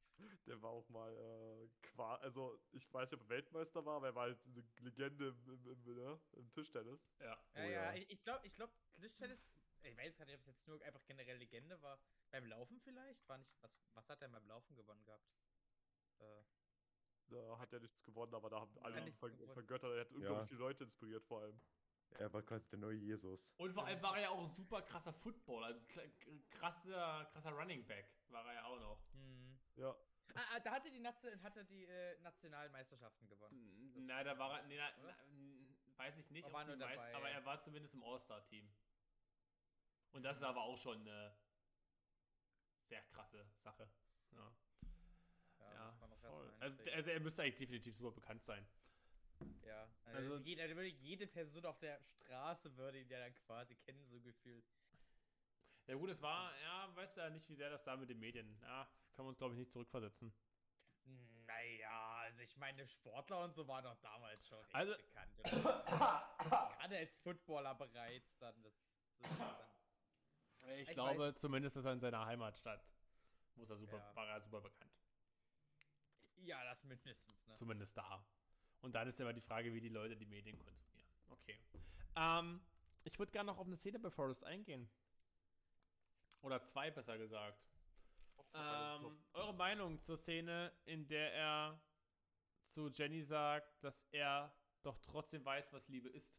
Der 0.45 0.62
war 0.62 0.72
auch 0.72 0.89
mal 0.89 1.16
äh, 1.16 1.70
qua 1.82 2.16
also 2.16 2.60
ich 2.72 2.91
weiß 2.93 3.12
nicht, 3.12 3.22
ob 3.22 3.26
er 3.28 3.30
Weltmeister 3.30 3.86
war, 3.86 3.97
aber 3.97 4.07
er 4.07 4.16
war 4.16 4.24
halt 4.24 4.39
eine 4.45 4.64
Legende 4.80 5.30
im, 5.30 5.49
im, 5.49 5.68
im, 5.68 5.95
ne? 5.95 6.20
im 6.34 6.51
Tischtennis. 6.51 7.07
Ja. 7.20 7.26
Ja, 7.26 7.39
Oh 7.55 7.60
ja, 7.60 7.70
ja. 7.70 7.93
ich, 7.93 8.10
ich 8.10 8.24
glaube, 8.24 8.45
ich 8.45 8.53
glaube, 8.53 8.74
Tischtennis, 8.99 9.51
ich 9.84 9.97
weiß 9.97 10.18
gar 10.18 10.26
nicht, 10.26 10.36
ob 10.36 10.41
es 10.41 10.47
jetzt 10.47 10.68
nur 10.68 10.82
einfach 10.84 11.05
generell 11.05 11.38
Legende 11.38 11.82
war. 11.82 11.99
Beim 12.32 12.45
Laufen 12.45 12.80
vielleicht? 12.82 13.28
War 13.30 13.38
nicht, 13.38 13.51
was, 13.62 13.80
was 13.93 14.10
hat 14.10 14.22
er 14.22 14.28
beim 14.28 14.45
Laufen 14.47 14.76
gewonnen 14.76 15.05
gehabt? 15.05 15.26
Äh, 16.20 16.43
Da 17.30 17.59
hat 17.59 17.71
er 17.73 17.80
nichts 17.80 18.03
gewonnen, 18.03 18.34
aber 18.34 18.49
da 18.49 18.59
haben 18.61 18.77
alle 18.80 19.01
nichts 19.01 19.19
ver 19.19 19.30
gewonnen. 19.30 19.53
vergöttert. 19.53 19.93
Er 19.93 20.01
hat 20.01 20.11
unglaublich 20.11 20.39
Ja. 20.41 20.45
viele 20.47 20.59
Leute 20.59 20.84
inspiriert 20.84 21.23
vor 21.25 21.41
allem. 21.41 21.59
Er 22.17 22.34
war 22.34 22.41
quasi 22.41 22.67
der 22.69 22.80
neue 22.80 22.95
Jesus. 22.97 23.53
Und 23.57 23.71
vor 23.73 23.86
allem 23.86 24.01
war 24.01 24.15
er 24.15 24.21
ja 24.23 24.30
auch 24.30 24.39
ein 24.43 24.49
super 24.49 24.82
krasser 24.82 25.13
Footballer. 25.13 25.67
Also 25.67 25.80
krasser, 26.49 27.25
krasser 27.32 27.51
Running 27.51 27.86
Back 27.86 28.09
war 28.30 28.43
er 28.47 28.53
ja 28.55 28.65
auch 28.65 28.80
noch. 28.80 29.03
hm. 29.13 29.59
Ja. 29.75 29.95
Ah, 30.36 30.41
ah, 30.55 30.59
da 30.59 30.71
hatte 30.71 30.91
die, 30.91 30.99
Nation, 30.99 31.41
hatte 31.43 31.65
die 31.65 31.86
äh, 31.86 32.19
Nationalmeisterschaften 32.21 33.27
gewonnen. 33.27 33.91
Das- 33.93 34.03
Na, 34.03 34.23
da 34.23 34.38
war 34.38 34.59
er. 34.59 34.67
Nee, 34.67 34.77
na, 34.77 34.89
na, 35.03 35.97
weiß 35.97 36.17
ich 36.19 36.30
nicht, 36.32 36.43
Er 36.43 36.47
ob 36.47 36.53
war 36.53 36.65
sie 36.65 36.75
nur 36.75 36.80
weiß, 36.88 36.95
dabei, 36.95 37.15
aber 37.15 37.30
ja. 37.30 37.36
er 37.36 37.45
war 37.45 37.61
zumindest 37.61 37.93
im 37.95 38.03
All-Star-Team. 38.03 38.71
Und 40.11 40.23
das 40.23 40.38
ist 40.38 40.43
aber 40.43 40.61
auch 40.63 40.77
schon 40.77 40.99
eine 41.01 41.36
sehr 42.88 43.01
krasse 43.03 43.45
Sache. 43.57 43.89
Ja, 44.32 44.51
ja, 45.60 45.86
muss 45.91 45.99
man 45.99 46.10
noch 46.10 46.24
erst 46.24 46.36
voll. 46.36 46.53
Also, 46.60 46.84
also 46.93 47.10
er 47.12 47.20
müsste 47.20 47.41
eigentlich 47.43 47.57
definitiv 47.57 47.95
super 47.97 48.12
bekannt 48.12 48.43
sein. 48.43 48.66
ja, 49.66 49.88
also, 50.05 50.34
also- 50.34 50.43
jeder, 50.43 50.68
würde, 50.70 50.88
jede 50.88 51.28
Person 51.28 51.66
auf 51.66 51.80
der 51.80 51.99
Straße 52.03 52.76
würde 52.78 52.99
ihn 53.01 53.10
ja 53.10 53.20
dann 53.20 53.34
quasi 53.36 53.76
kennen, 53.76 54.05
so 54.07 54.20
gefühlt. 54.22 54.66
Ja 55.88 55.95
gut, 55.95 56.10
es 56.10 56.22
war, 56.22 56.51
ja, 56.62 56.95
weißt 56.95 57.18
du 57.18 57.22
ja 57.22 57.30
nicht, 57.32 57.47
wie 57.49 57.55
sehr 57.55 57.70
das 57.70 57.84
da 57.84 57.95
mit 57.97 58.10
den 58.10 58.20
Medien, 58.20 58.60
ja, 58.62 58.88
können 59.14 59.26
wir 59.26 59.30
uns 59.30 59.38
glaube 59.39 59.53
ich 59.55 59.60
nicht 59.60 59.72
zurückversetzen. 59.72 60.32
Naja, 61.47 62.18
also 62.22 62.41
ich 62.41 62.55
meine, 62.57 62.86
Sportler 62.88 63.43
und 63.43 63.53
so 63.55 63.68
waren 63.68 63.84
doch 63.84 63.95
damals 63.97 64.47
schon 64.47 64.64
echt 64.66 64.76
Also- 64.76 64.93
bekannt. 64.97 65.32
Gerade 66.38 66.97
als 66.97 67.16
Footballer 67.18 67.74
bereits 67.74 68.38
dann. 68.38 68.62
Das, 68.62 68.74
das 68.84 68.91
ist 68.91 69.39
dann 70.62 70.70
Ich, 70.78 70.88
Ich 70.89 70.93
glaube 70.93 71.20
weiß 71.20 71.34
es- 71.36 71.41
zumindest, 71.41 71.76
dass 71.78 71.86
er 71.86 71.93
in 71.93 71.99
seiner 71.99 72.24
Heimatstadt, 72.26 72.86
wo 73.55 73.64
ist 73.64 73.72
er 73.72 73.78
super, 73.78 73.97
Ja. 73.97 74.16
war 74.16 74.28
er 74.28 74.41
super 74.41 74.62
bekannt. 74.62 74.91
Ja, 76.44 76.64
das 76.64 76.84
mindestens, 76.84 77.46
ne? 77.46 77.56
Zumindest 77.56 77.98
da. 77.98 78.26
Und 78.82 78.94
dann 78.94 79.08
ist 79.08 79.20
immer 79.20 79.34
die 79.34 79.42
Frage, 79.42 79.74
wie 79.74 79.82
die 79.82 79.90
Leute 79.90 80.16
die 80.16 80.26
Medien 80.26 80.58
konsumieren. 80.60 81.10
Okay. 81.30 81.60
Ähm, 82.16 82.62
ich 83.04 83.18
würde 83.20 83.32
gerne 83.32 83.52
noch 83.52 83.58
auf 83.58 83.68
eine 83.68 83.78
Szene 83.78 84.00
bei 84.00 84.10
Forrest 84.10 84.44
eingehen. 84.44 84.90
Oder 86.42 86.64
zwei, 86.64 86.90
besser 86.92 87.18
gesagt. 87.18 87.62
Ähm, 88.54 89.20
eure 89.34 89.54
Meinung 89.54 90.02
zur 90.02 90.18
Szene, 90.18 90.72
in 90.86 91.08
der 91.08 91.34
er 91.34 91.82
zu 92.68 92.90
Jenny 92.90 93.22
sagt, 93.22 93.84
dass 93.84 94.06
er 94.12 94.56
doch 94.82 94.98
trotzdem 95.00 95.44
weiß, 95.44 95.74
was 95.74 95.88
Liebe 95.88 96.10
ist. 96.10 96.36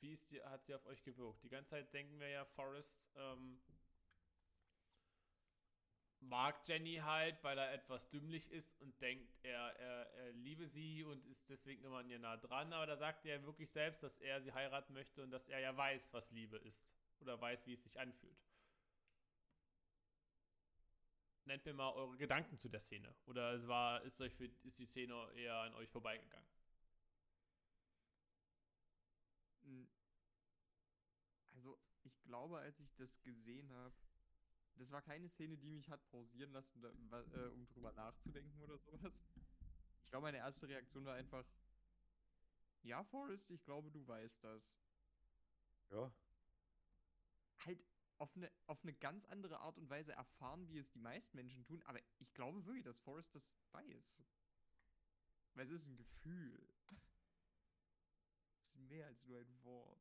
Wie 0.00 0.12
ist 0.12 0.30
die, 0.30 0.42
hat 0.42 0.64
sie 0.64 0.74
auf 0.74 0.84
euch 0.86 1.02
gewirkt? 1.02 1.42
Die 1.44 1.48
ganze 1.48 1.70
Zeit 1.70 1.94
denken 1.94 2.18
wir 2.18 2.28
ja, 2.28 2.44
Forrest 2.44 3.00
ähm, 3.14 3.62
mag 6.22 6.66
Jenny 6.66 6.96
halt, 6.96 7.42
weil 7.42 7.58
er 7.58 7.72
etwas 7.72 8.08
dümmlich 8.10 8.50
ist 8.50 8.80
und 8.80 9.00
denkt, 9.00 9.32
er, 9.42 9.76
er, 9.76 10.10
er 10.14 10.32
liebe 10.32 10.66
sie 10.66 11.02
und 11.04 11.24
ist 11.26 11.48
deswegen 11.48 11.82
immer 11.84 11.98
an 11.98 12.08
ihr 12.08 12.18
nah 12.18 12.36
dran. 12.36 12.72
Aber 12.72 12.86
da 12.86 12.96
sagt 12.96 13.26
er 13.26 13.44
wirklich 13.44 13.70
selbst, 13.70 14.02
dass 14.02 14.18
er 14.18 14.40
sie 14.40 14.52
heiraten 14.52 14.92
möchte 14.94 15.22
und 15.22 15.30
dass 15.30 15.48
er 15.48 15.58
ja 15.58 15.76
weiß, 15.76 16.12
was 16.12 16.30
Liebe 16.30 16.56
ist. 16.58 16.86
Oder 17.20 17.40
weiß, 17.40 17.66
wie 17.66 17.72
es 17.72 17.82
sich 17.82 17.98
anfühlt. 18.00 18.38
Nennt 21.44 21.64
mir 21.64 21.74
mal 21.74 21.92
eure 21.92 22.16
Gedanken 22.16 22.56
zu 22.58 22.68
der 22.68 22.80
Szene. 22.80 23.14
Oder 23.26 23.52
es 23.54 23.66
war, 23.66 24.02
ist, 24.02 24.20
euch 24.20 24.34
für, 24.34 24.46
ist 24.62 24.78
die 24.78 24.86
Szene 24.86 25.14
eher 25.34 25.56
an 25.56 25.74
euch 25.74 25.90
vorbeigegangen? 25.90 26.48
Also, 31.54 31.78
ich 32.04 32.20
glaube, 32.22 32.58
als 32.58 32.80
ich 32.80 32.94
das 32.94 33.20
gesehen 33.22 33.72
habe, 33.72 33.94
das 34.76 34.90
war 34.90 35.02
keine 35.02 35.28
Szene, 35.28 35.56
die 35.56 35.70
mich 35.70 35.88
hat 35.88 36.04
pausieren 36.08 36.52
lassen, 36.52 36.82
äh, 36.84 37.46
um 37.48 37.66
drüber 37.68 37.92
nachzudenken 37.92 38.60
oder 38.62 38.78
sowas. 38.78 39.24
Ich 40.04 40.10
glaube, 40.10 40.24
meine 40.24 40.38
erste 40.38 40.68
Reaktion 40.68 41.04
war 41.04 41.14
einfach, 41.14 41.44
ja, 42.82 43.02
Forrest, 43.04 43.50
ich 43.50 43.62
glaube, 43.64 43.90
du 43.90 44.06
weißt 44.06 44.42
das. 44.42 44.78
Ja. 45.90 46.12
Halt 47.64 47.84
auf 48.18 48.36
eine, 48.36 48.50
auf 48.66 48.82
eine 48.82 48.92
ganz 48.94 49.24
andere 49.26 49.60
Art 49.60 49.78
und 49.78 49.90
Weise 49.90 50.12
erfahren, 50.12 50.68
wie 50.68 50.78
es 50.78 50.90
die 50.90 51.00
meisten 51.00 51.36
Menschen 51.36 51.64
tun, 51.64 51.82
aber 51.82 52.00
ich 52.18 52.32
glaube 52.34 52.64
wirklich, 52.66 52.84
dass 52.84 52.98
Forrest 53.00 53.34
das 53.34 53.56
weiß. 53.72 54.22
Weil 55.54 55.64
es 55.66 55.70
ist 55.72 55.86
ein 55.86 55.96
Gefühl. 55.96 56.68
Es 58.60 58.68
ist 58.68 58.76
mehr 58.76 59.06
als 59.06 59.26
nur 59.26 59.40
ein 59.40 59.64
Wort. 59.64 60.00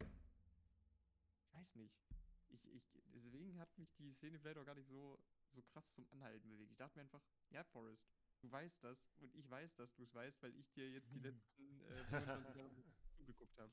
Ich 0.00 1.52
weiß 1.52 1.74
nicht. 1.74 1.94
Ich, 2.50 2.66
ich, 2.66 2.92
deswegen 3.14 3.58
hat 3.58 3.76
mich 3.78 3.92
die 3.94 4.12
Szene 4.12 4.38
vielleicht 4.38 4.58
auch 4.58 4.64
gar 4.64 4.74
nicht 4.74 4.88
so, 4.88 5.18
so 5.52 5.62
krass 5.62 5.94
zum 5.94 6.06
Anhalten 6.10 6.48
bewegt. 6.48 6.70
Ich 6.72 6.76
dachte 6.76 6.98
mir 6.98 7.02
einfach, 7.02 7.22
ja, 7.50 7.64
Forrest, 7.64 8.08
du 8.40 8.50
weißt 8.50 8.82
das 8.84 9.10
und 9.18 9.34
ich 9.34 9.48
weiß, 9.50 9.74
dass 9.76 9.94
du 9.94 10.02
es 10.02 10.14
weißt, 10.14 10.42
weil 10.42 10.54
ich 10.56 10.70
dir 10.72 10.90
jetzt 10.90 11.14
die 11.14 11.18
letzten 11.20 11.80
äh, 11.82 12.04
25 12.04 12.54
Jahre 12.54 12.70
zugeguckt 13.16 13.58
habe. 13.58 13.72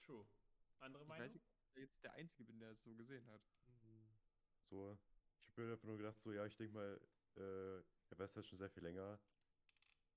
True. 0.00 0.26
Andere 0.80 1.02
Ich 1.02 1.08
Meinung? 1.08 1.26
weiß 1.26 1.34
nicht, 1.34 1.44
ob 1.44 1.76
ich 1.76 1.82
jetzt 1.82 2.04
der 2.04 2.12
Einzige 2.14 2.44
bin, 2.44 2.58
der 2.60 2.70
es 2.70 2.82
so 2.82 2.94
gesehen 2.94 3.26
hat. 3.26 3.42
So. 4.70 4.98
Ich 5.46 5.52
habe 5.56 5.66
mir 5.66 5.72
einfach 5.72 5.86
nur 5.86 5.98
gedacht, 5.98 6.20
so, 6.20 6.32
ja, 6.32 6.44
ich 6.46 6.56
denke 6.56 6.74
mal, 6.74 7.00
äh, 7.36 7.76
er 8.10 8.18
weiß 8.18 8.32
das 8.32 8.46
schon 8.46 8.58
sehr 8.58 8.70
viel 8.70 8.82
länger. 8.82 9.18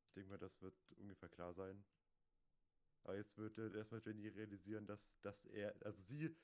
Ich 0.08 0.14
denke 0.14 0.30
mal, 0.30 0.38
das 0.38 0.62
wird 0.62 0.76
ungefähr 0.98 1.30
klar 1.30 1.54
sein. 1.54 1.86
Aber 3.04 3.16
jetzt 3.16 3.38
wird 3.38 3.58
äh, 3.58 3.78
erstmal 3.78 4.02
Jenny 4.06 4.28
realisieren, 4.28 4.86
dass, 4.86 5.20
dass 5.22 5.46
er, 5.46 5.74
also 5.86 6.02
sie, 6.04 6.36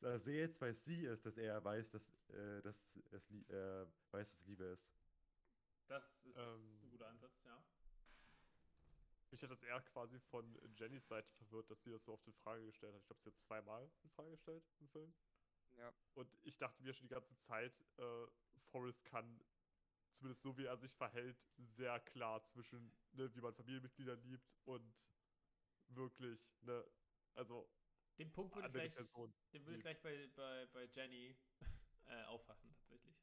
also 0.00 0.30
jetzt 0.30 0.60
weiß 0.60 0.84
sie 0.84 1.04
es, 1.06 1.22
dass 1.22 1.36
er 1.36 1.62
weiß, 1.64 1.90
dass, 1.90 2.08
äh, 2.30 2.62
dass 2.62 2.96
es, 3.10 3.30
äh, 3.50 3.86
weiß, 4.10 4.30
dass 4.30 4.40
es 4.40 4.46
Liebe 4.46 4.64
ist. 4.64 4.94
Das 5.88 6.24
ist 6.24 6.36
Ähm, 6.38 6.80
ein 6.82 6.90
guter 6.90 7.08
Ansatz, 7.08 7.42
ja. 7.44 7.62
Mich 9.30 9.42
hat 9.42 9.50
das 9.50 9.62
eher 9.62 9.80
quasi 9.82 10.18
von 10.20 10.58
Jennys 10.76 11.08
Seite 11.08 11.30
verwirrt, 11.32 11.70
dass 11.70 11.82
sie 11.82 11.90
das 11.90 12.04
so 12.04 12.12
oft 12.12 12.26
in 12.26 12.34
Frage 12.34 12.66
gestellt 12.66 12.94
hat. 12.94 13.00
Ich 13.00 13.06
glaube, 13.06 13.22
sie 13.22 13.30
hat 13.30 13.40
zweimal 13.40 13.90
in 14.02 14.10
Frage 14.10 14.30
gestellt 14.32 14.64
im 14.80 14.88
Film. 14.88 15.14
Ja. 15.78 15.92
Und 16.14 16.28
ich 16.42 16.58
dachte 16.58 16.82
mir 16.82 16.92
schon 16.92 17.08
die 17.08 17.14
ganze 17.14 17.34
Zeit, 17.38 17.72
äh, 17.96 18.26
Forrest 18.70 19.04
kann, 19.06 19.40
zumindest 20.10 20.42
so 20.42 20.56
wie 20.58 20.66
er 20.66 20.76
sich 20.76 20.94
verhält, 20.94 21.38
sehr 21.56 21.98
klar 22.00 22.42
zwischen, 22.44 22.92
ne, 23.12 23.34
wie 23.34 23.40
man 23.40 23.54
Familienmitglieder 23.54 24.16
liebt 24.16 24.52
und 24.64 24.94
wirklich, 25.96 26.40
ne, 26.62 26.84
also 27.34 27.68
Den 28.18 28.32
Punkt 28.32 28.54
würde 28.54 28.68
ich 28.68 28.74
gleich, 28.74 28.94
Person. 28.94 29.32
den 29.52 29.66
würde 29.66 29.76
ich 29.76 29.82
gleich 29.82 30.00
bei, 30.00 30.26
bei, 30.34 30.66
bei 30.66 30.84
Jenny 30.86 31.36
äh, 32.06 32.24
auffassen, 32.24 32.74
tatsächlich. 32.74 33.16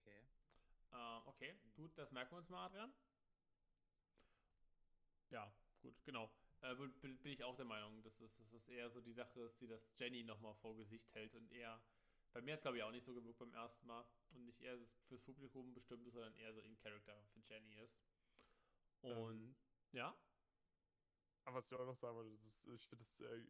Okay. 0.00 0.26
Ähm, 0.92 1.22
okay, 1.26 1.58
gut, 1.74 1.96
das 1.96 2.10
merken 2.12 2.32
wir 2.32 2.38
uns 2.38 2.48
mal, 2.48 2.66
Adrian. 2.66 2.92
Ja, 5.30 5.50
gut, 5.80 5.94
genau. 6.04 6.30
Äh, 6.60 6.74
bin, 6.74 7.18
ich 7.24 7.42
auch 7.42 7.56
der 7.56 7.64
Meinung, 7.64 8.02
dass 8.02 8.20
es, 8.20 8.36
dass 8.36 8.52
es 8.52 8.68
eher 8.68 8.90
so 8.90 9.00
die 9.00 9.12
Sache 9.12 9.40
ist, 9.40 9.60
die 9.60 9.66
das 9.66 9.88
Jenny 9.96 10.22
nochmal 10.22 10.54
vor 10.54 10.76
Gesicht 10.76 11.12
hält 11.14 11.34
und 11.34 11.50
eher, 11.50 11.82
bei 12.32 12.40
mir 12.40 12.52
hat 12.52 12.58
es 12.60 12.62
glaube 12.62 12.76
ich 12.76 12.82
auch 12.82 12.92
nicht 12.92 13.04
so 13.04 13.14
gewirkt 13.14 13.38
beim 13.38 13.52
ersten 13.54 13.86
Mal 13.86 14.04
und 14.30 14.44
nicht 14.44 14.60
eher 14.60 14.78
fürs 15.08 15.22
Publikum 15.22 15.74
bestimmt 15.74 16.06
ist, 16.06 16.12
sondern 16.12 16.34
eher 16.34 16.52
so 16.52 16.60
in 16.60 16.76
Character 16.76 17.20
für 17.32 17.40
Jenny 17.40 17.74
ist. 17.76 17.98
Und, 19.02 19.56
ja, 19.92 20.16
Aber 21.44 21.56
was 21.56 21.66
ich 21.66 21.74
auch 21.74 21.84
noch 21.84 21.96
sagen 21.96 22.16
wollte, 22.16 22.30
das 22.30 22.44
ist, 22.44 22.66
ich 22.68 22.86
finde 22.88 23.04
das 23.04 23.20
äh, 23.20 23.42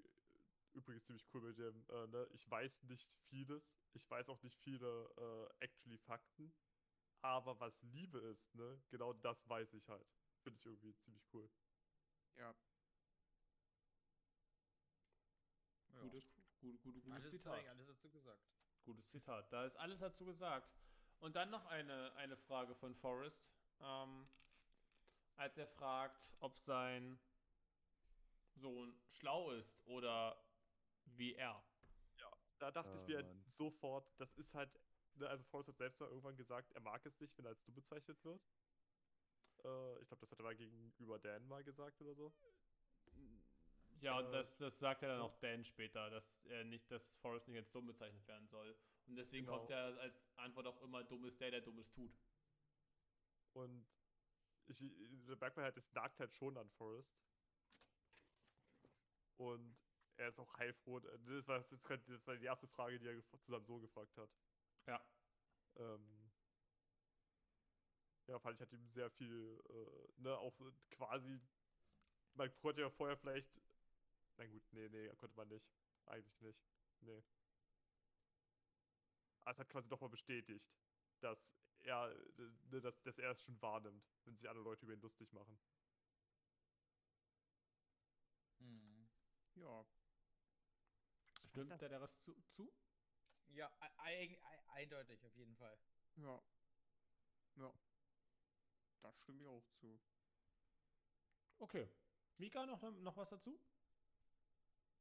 übrigens 0.72 1.04
ziemlich 1.04 1.26
cool 1.34 1.42
mit 1.42 1.58
dem, 1.58 1.84
äh, 1.90 2.06
ne, 2.06 2.26
ich 2.32 2.50
weiß 2.50 2.84
nicht 2.84 3.12
vieles, 3.28 3.76
ich 3.92 4.10
weiß 4.10 4.30
auch 4.30 4.42
nicht 4.42 4.56
viele 4.58 5.10
äh, 5.60 5.64
actually 5.64 5.98
Fakten, 5.98 6.52
aber 7.20 7.60
was 7.60 7.82
Liebe 7.82 8.18
ist, 8.18 8.54
ne, 8.54 8.82
genau 8.88 9.12
das 9.12 9.48
weiß 9.48 9.74
ich 9.74 9.88
halt. 9.88 10.06
Finde 10.42 10.58
ich 10.58 10.66
irgendwie 10.66 10.94
ziemlich 10.96 11.24
cool. 11.34 11.50
Ja. 12.36 12.54
gutes, 16.00 16.24
gut, 16.60 16.80
gut, 16.82 16.94
gutes 16.94 17.12
Alles, 17.12 17.30
Zitat. 17.30 17.52
direkt 17.52 17.68
alles 17.68 17.86
dazu 17.86 18.10
gesagt. 18.10 18.42
Gutes 18.84 19.08
Zitat. 19.10 19.52
Da 19.52 19.66
ist 19.66 19.76
alles 19.76 20.00
dazu 20.00 20.24
gesagt. 20.24 20.72
Und 21.20 21.36
dann 21.36 21.50
noch 21.50 21.66
eine, 21.66 22.12
eine 22.16 22.36
Frage 22.36 22.74
von 22.74 22.94
Forrest. 22.96 23.52
Ähm, 23.80 24.26
als 25.36 25.56
er 25.58 25.66
fragt, 25.66 26.32
ob 26.40 26.58
sein 26.58 27.18
Sohn 28.54 28.94
schlau 29.06 29.50
ist 29.52 29.80
oder 29.86 30.42
wie 31.04 31.34
er. 31.34 31.62
Da 32.58 32.70
dachte 32.70 32.96
ich 32.96 33.04
Ah, 33.04 33.08
mir 33.08 33.16
halt 33.16 33.26
Mann. 33.26 33.44
sofort, 33.48 34.08
das 34.20 34.32
ist 34.34 34.54
halt, 34.54 34.70
ne, 35.14 35.28
also 35.28 35.42
Forrest 35.44 35.68
hat 35.68 35.76
selbst 35.78 36.00
mal 36.00 36.06
irgendwann 36.08 36.36
gesagt, 36.36 36.70
er 36.72 36.80
mag 36.80 37.04
es 37.06 37.18
nicht, 37.20 37.36
wenn 37.36 37.44
er 37.44 37.50
als 37.50 37.62
du 37.64 37.72
bezeichnet 37.72 38.22
wird. 38.24 38.40
Äh, 39.64 40.00
ich 40.00 40.08
glaube, 40.08 40.20
das 40.20 40.30
hat 40.30 40.38
er 40.38 40.44
mal 40.44 40.56
gegenüber 40.56 41.18
Dan 41.18 41.46
mal 41.48 41.64
gesagt 41.64 42.00
oder 42.00 42.14
so. 42.14 42.32
Ja, 44.00 44.18
und 44.18 44.24
Äh, 44.26 44.32
das, 44.32 44.56
das 44.58 44.78
sagt 44.78 45.02
er 45.02 45.08
dann 45.08 45.18
ja. 45.18 45.24
auch 45.24 45.36
Dan 45.40 45.64
später, 45.64 46.10
dass 46.10 46.44
er 46.44 46.64
nicht, 46.64 46.90
dass 46.90 47.12
Forrest 47.14 47.48
nicht 47.48 47.58
als 47.58 47.70
dumm 47.70 47.86
bezeichnet 47.86 48.26
werden 48.26 48.48
soll. 48.48 48.76
Und 49.06 49.16
deswegen 49.16 49.46
Genau. 49.46 49.58
kommt 49.58 49.70
er 49.70 49.98
als 49.98 50.28
Antwort 50.36 50.66
auch 50.66 50.80
immer, 50.82 51.04
dumm 51.04 51.24
ist 51.24 51.40
der, 51.40 51.50
der 51.50 51.60
Dummes 51.62 51.90
tut. 51.90 52.12
Und 53.54 53.86
ich, 54.68 54.80
da 55.26 55.36
merkt 55.36 55.56
man 55.56 55.64
halt, 55.64 55.76
es 55.76 55.92
nagt 55.92 56.20
halt 56.20 56.34
schon 56.34 56.56
an 56.56 56.70
Forrest. 56.70 57.22
Und 59.36 59.76
er 60.16 60.28
ist 60.28 60.38
auch 60.38 60.56
heilfroh. 60.58 61.00
Das 61.00 61.48
war, 61.48 61.60
das 61.60 62.26
war 62.26 62.36
die 62.36 62.44
erste 62.44 62.68
Frage, 62.68 62.98
die 62.98 63.06
er 63.06 63.14
gef- 63.14 63.40
zu 63.40 63.50
seinem 63.50 63.64
Sohn 63.64 63.80
gefragt 63.82 64.16
hat. 64.18 64.30
Ja. 64.86 65.04
Ähm, 65.76 66.32
ja, 68.26 68.38
fand 68.38 68.56
ich 68.56 68.60
hat 68.62 68.72
ihm 68.72 68.88
sehr 68.88 69.10
viel, 69.10 69.60
äh, 69.68 70.20
ne, 70.20 70.36
auch 70.38 70.54
so 70.54 70.70
quasi, 70.90 71.40
man 72.34 72.54
konnte 72.60 72.82
ja 72.82 72.90
vorher 72.90 73.16
vielleicht, 73.16 73.60
na 74.36 74.46
gut, 74.46 74.64
nee, 74.72 74.88
nee, 74.90 75.08
konnte 75.16 75.36
man 75.36 75.48
nicht. 75.48 75.72
Eigentlich 76.06 76.40
nicht. 76.40 76.60
Nee. 77.00 77.22
Aber 79.40 79.50
es 79.50 79.58
hat 79.58 79.68
quasi 79.68 79.88
nochmal 79.88 80.10
bestätigt, 80.10 80.72
dass 81.20 81.56
er, 81.82 82.14
ne, 82.70 82.80
dass, 82.80 83.00
dass 83.02 83.18
er 83.18 83.30
es 83.32 83.42
schon 83.42 83.60
wahrnimmt, 83.60 84.04
wenn 84.24 84.36
sich 84.36 84.48
andere 84.48 84.64
Leute 84.64 84.84
über 84.84 84.94
ihn 84.94 85.00
lustig 85.00 85.32
machen. 85.32 85.58
Hm. 88.60 89.08
Ja. 89.56 89.84
Stimmt 91.50 91.80
der 91.80 91.88
der 91.88 92.00
Rest 92.00 92.22
zu? 92.22 92.34
zu? 92.50 92.72
Ja, 93.48 93.70
e- 94.08 94.24
e- 94.24 94.38
eindeutig, 94.74 95.24
auf 95.24 95.36
jeden 95.36 95.56
Fall. 95.56 95.78
Ja. 96.16 96.40
Ja. 97.56 97.72
Da 99.02 99.12
stimme 99.12 99.42
ich 99.42 99.48
auch 99.48 99.66
zu. 99.80 100.00
Okay. 101.60 101.88
Mika, 102.38 102.66
noch, 102.66 102.82
noch 102.82 103.16
was 103.16 103.28
dazu? 103.30 103.60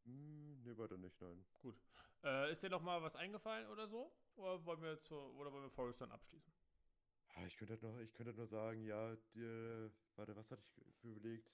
Hm, 0.06 0.62
nee, 0.64 0.78
weiter 0.78 0.98
nicht, 0.98 1.20
nein. 1.22 1.46
Gut. 1.62 1.76
Äh, 2.24 2.52
ist 2.52 2.64
dir 2.64 2.70
noch 2.70 2.82
mal 2.82 3.02
was 3.02 3.16
eingefallen 3.16 3.68
oder 3.68 3.88
so? 3.88 4.12
Oder 4.36 4.64
wollen 4.66 4.82
wir, 4.82 5.02
zur, 5.02 5.34
oder 5.36 5.52
wollen 5.52 5.64
wir 5.64 5.72
Forrest 5.72 6.02
dann 6.02 6.12
abschließen? 6.12 6.54
Ah, 7.34 7.46
Ich 7.46 7.58
könnte 7.58 7.78
noch, 7.86 7.98
ich 8.00 8.14
könnte 8.14 8.34
nur 8.34 8.48
sagen, 8.48 8.84
ja, 8.84 9.16
die, 9.16 9.40
warte, 10.16 10.36
was 10.36 10.52
hatte 10.52 10.64
ich 10.64 11.04
überlegt? 11.04 11.54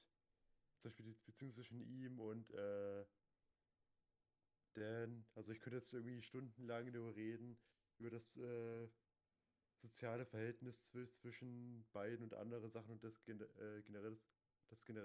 Zum 0.80 0.90
Beispiel 0.92 1.06
die 1.08 1.14
Beziehung 1.26 1.54
zwischen 1.54 1.82
ihm 1.82 2.20
und 2.20 2.52
äh, 2.52 3.08
Dan. 4.74 5.26
Also 5.34 5.52
ich 5.54 5.60
könnte 5.60 5.78
jetzt 5.78 5.94
irgendwie 5.94 6.22
stundenlang 6.22 6.92
darüber 6.94 7.16
reden, 7.16 7.60
über 7.98 8.10
das 8.12 8.38
äh, 8.38 8.90
soziale 9.76 10.26
Verhältnis 10.26 10.84
zwi 10.84 11.10
zwischen 11.10 11.90
beiden 11.92 12.24
und 12.24 12.34
andere 12.34 12.70
Sachen 12.70 12.92
und 12.92 13.04
das 13.04 13.20
äh, 13.28 13.82
generell, 13.84 14.22
das 14.70 14.86
ge- 14.86 14.98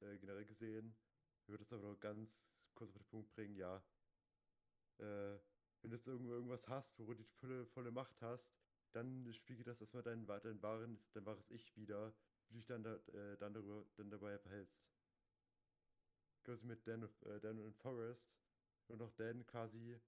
äh, 0.00 0.18
generell 0.18 0.46
gesehen. 0.46 1.00
Ich 1.42 1.48
würde 1.48 1.64
das 1.64 1.72
aber 1.72 1.92
noch 1.92 2.00
ganz 2.00 2.46
kurz 2.74 2.90
auf 2.90 3.02
den 3.02 3.06
Punkt 3.06 3.30
bringen, 3.34 3.56
ja. 3.56 3.88
Äh, 4.98 5.40
wenn 5.80 5.90
du 5.90 5.96
jetzt 5.96 6.06
irgend- 6.06 6.28
irgendwas 6.30 6.68
hast, 6.68 6.98
wo 6.98 7.06
du 7.06 7.14
die 7.16 7.24
volle, 7.24 7.66
volle 7.66 7.90
Macht 7.90 8.22
hast, 8.22 8.61
dann 8.92 9.32
spiegelt 9.32 9.66
das 9.66 9.80
erstmal 9.80 10.02
dein, 10.02 10.26
dein, 10.26 10.62
wahren, 10.62 10.98
dein 11.12 11.26
wahres 11.26 11.50
Ich 11.50 11.76
wieder, 11.76 12.14
wie 12.48 12.54
du 12.54 12.58
dich 12.58 12.66
dann, 12.66 12.82
da, 12.82 12.94
äh, 12.94 13.36
dann, 13.38 13.54
darüber, 13.54 13.84
dann 13.96 14.10
dabei 14.10 14.38
verhältst. 14.38 14.86
Genauso 16.44 16.66
mit 16.66 16.86
Dan, 16.86 17.08
äh, 17.24 17.40
Dan 17.40 17.58
und 17.58 17.76
Forrest. 17.76 18.30
Und 18.88 19.00
auch 19.00 19.12
Dan 19.12 19.46
quasi 19.46 19.98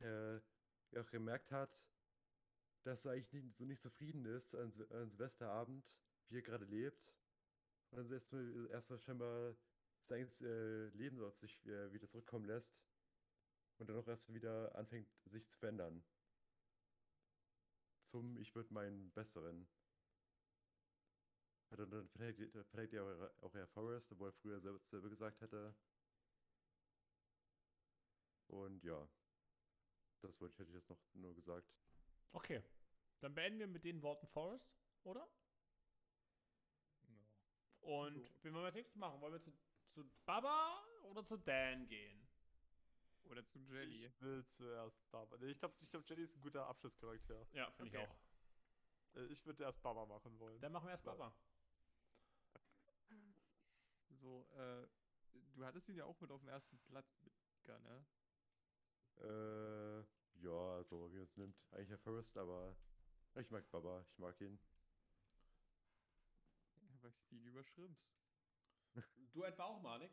äh, 0.00 0.40
auch 0.96 1.10
gemerkt 1.10 1.52
hat, 1.52 1.84
dass 2.82 3.04
er 3.04 3.12
eigentlich 3.12 3.32
nicht, 3.32 3.56
so 3.56 3.64
nicht 3.64 3.80
zufrieden 3.80 4.24
ist 4.24 4.54
an, 4.54 4.72
an 4.90 5.08
Silvesterabend, 5.08 6.00
wie 6.28 6.38
er 6.38 6.42
gerade 6.42 6.64
lebt. 6.64 7.12
Und 7.90 7.98
dann 7.98 8.12
erstmal 8.12 8.66
erstmal 8.70 8.98
scheinbar 8.98 9.54
sein 10.00 10.16
eigenes 10.16 10.40
äh, 10.40 10.88
Leben 10.96 11.22
auf 11.22 11.36
sich 11.36 11.64
äh, 11.66 11.92
wieder 11.92 12.08
zurückkommen 12.08 12.46
lässt. 12.46 12.82
Und 13.78 13.88
dann 13.88 13.96
auch 13.96 14.08
erst 14.08 14.32
wieder 14.32 14.74
anfängt, 14.74 15.08
sich 15.26 15.46
zu 15.48 15.58
verändern 15.58 16.02
zum 18.12 18.36
Ich 18.36 18.54
würde 18.54 18.72
meinen 18.74 19.10
besseren. 19.12 19.66
Ja, 21.70 21.76
Dann, 21.78 21.90
dann 21.90 22.08
verteidigt, 22.08 22.54
dann 22.54 22.64
verteidigt 22.64 22.92
er 22.92 23.32
auch, 23.40 23.54
Herr 23.54 23.66
Forrest, 23.68 24.12
obwohl 24.12 24.28
er 24.28 24.32
früher 24.34 24.60
selber, 24.60 24.80
selber 24.84 25.08
gesagt 25.08 25.40
hätte. 25.40 25.74
Und 28.48 28.84
ja, 28.84 29.08
das 30.20 30.38
wollte 30.40 30.52
ich, 30.54 30.58
hätte 30.60 30.70
ich 30.70 30.76
jetzt 30.76 30.90
noch 30.90 31.00
nur 31.14 31.34
gesagt. 31.34 31.66
Okay. 32.34 32.62
Dann 33.20 33.34
beenden 33.34 33.60
wir 33.60 33.66
mit 33.68 33.84
den 33.84 34.02
Worten 34.02 34.26
Forrest, 34.28 34.66
oder? 35.04 35.26
Ja. 37.08 37.16
Und 37.80 38.16
Jo. 38.16 38.28
wen 38.42 38.52
wollen 38.54 38.62
wir 38.62 38.66
als 38.66 38.74
nächstes 38.74 38.96
machen? 38.96 39.20
Wollen 39.20 39.32
wir 39.34 39.42
zu, 39.42 39.52
zu 39.94 40.04
Baba 40.24 40.84
oder 41.02 41.24
zu 41.26 41.36
Dan 41.36 41.86
gehen? 41.88 42.21
Oder 43.24 43.46
zu 43.46 43.58
Jelly. 43.60 44.06
Ich 44.06 44.20
will 44.20 44.44
zuerst 44.44 45.10
Baba. 45.10 45.36
Ich 45.42 45.58
glaube, 45.58 45.74
ich 45.80 45.90
glaub, 45.90 46.08
Jenny 46.08 46.22
ist 46.22 46.36
ein 46.36 46.40
guter 46.42 46.66
Abschlusscharakter. 46.66 47.46
Ja, 47.52 47.70
finde 47.70 47.90
Okay. 47.98 48.02
ich 48.04 48.08
auch. 48.08 49.20
Äh, 49.20 49.26
Ich 49.32 49.44
würde 49.46 49.64
erst 49.64 49.82
Baba 49.82 50.04
machen 50.06 50.38
wollen. 50.38 50.60
Dann 50.60 50.72
machen 50.72 50.86
wir 50.86 50.92
erst 50.92 51.04
Ja. 51.06 51.12
Baba. 51.14 51.34
So, 54.20 54.46
äh, 54.54 54.86
du 55.54 55.64
hattest 55.64 55.88
ihn 55.88 55.96
ja 55.96 56.04
auch 56.04 56.20
mit 56.20 56.30
auf 56.30 56.40
dem 56.40 56.48
ersten 56.48 56.78
Platz 56.80 57.18
mit 57.22 57.32
Mika, 57.50 57.78
ne? 57.80 58.04
Äh, 59.16 60.00
ja, 60.42 60.74
also 60.76 61.10
wie 61.12 61.16
man 61.16 61.24
es 61.24 61.36
nimmt. 61.36 61.56
Eigentlich 61.72 61.90
Herr 61.90 61.98
Forrest, 61.98 62.36
aber 62.36 62.76
ich 63.34 63.50
mag 63.50 63.68
Baba, 63.70 64.04
ich 64.10 64.18
mag 64.18 64.40
ihn. 64.40 64.58
Er 66.90 67.02
weiß 67.02 67.18
viel 67.28 67.46
über 67.46 67.62
Shrimps. 67.64 68.16
Du 69.32 69.42
etwa 69.42 69.64
auch, 69.64 69.80
Manik? 69.80 70.12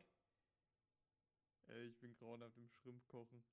Äh, 1.69 1.85
ich 1.85 1.97
bin 1.99 2.13
grauenhaft 2.15 2.57
im 2.57 2.67
Shrimp 2.67 3.05
kochen. 3.07 3.43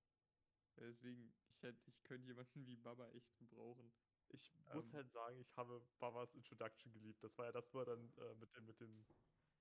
Deswegen, 0.77 1.33
ich 1.49 1.62
hätte, 1.62 1.79
ich 1.87 2.03
könnte 2.05 2.27
jemanden 2.27 2.67
wie 2.67 2.77
Baba 2.77 3.09
echt 3.11 3.37
gebrauchen. 3.39 3.93
Ich 4.31 4.53
muss 4.75 4.89
Ähm. 4.89 4.95
halt 4.95 5.11
sagen, 5.12 5.39
ich 5.39 5.57
habe 5.57 5.81
Babas 5.99 6.35
Introduction 6.35 6.93
geliebt. 6.93 7.23
Das 7.23 7.37
war 7.39 7.47
ja 7.47 7.53
das, 7.53 7.73
wo 7.73 7.81
er 7.81 7.87
dann 7.87 8.12
äh, 8.19 8.35
mit 8.35 8.55
dem, 8.55 8.67
mit 8.67 8.81
dem, 8.81 9.07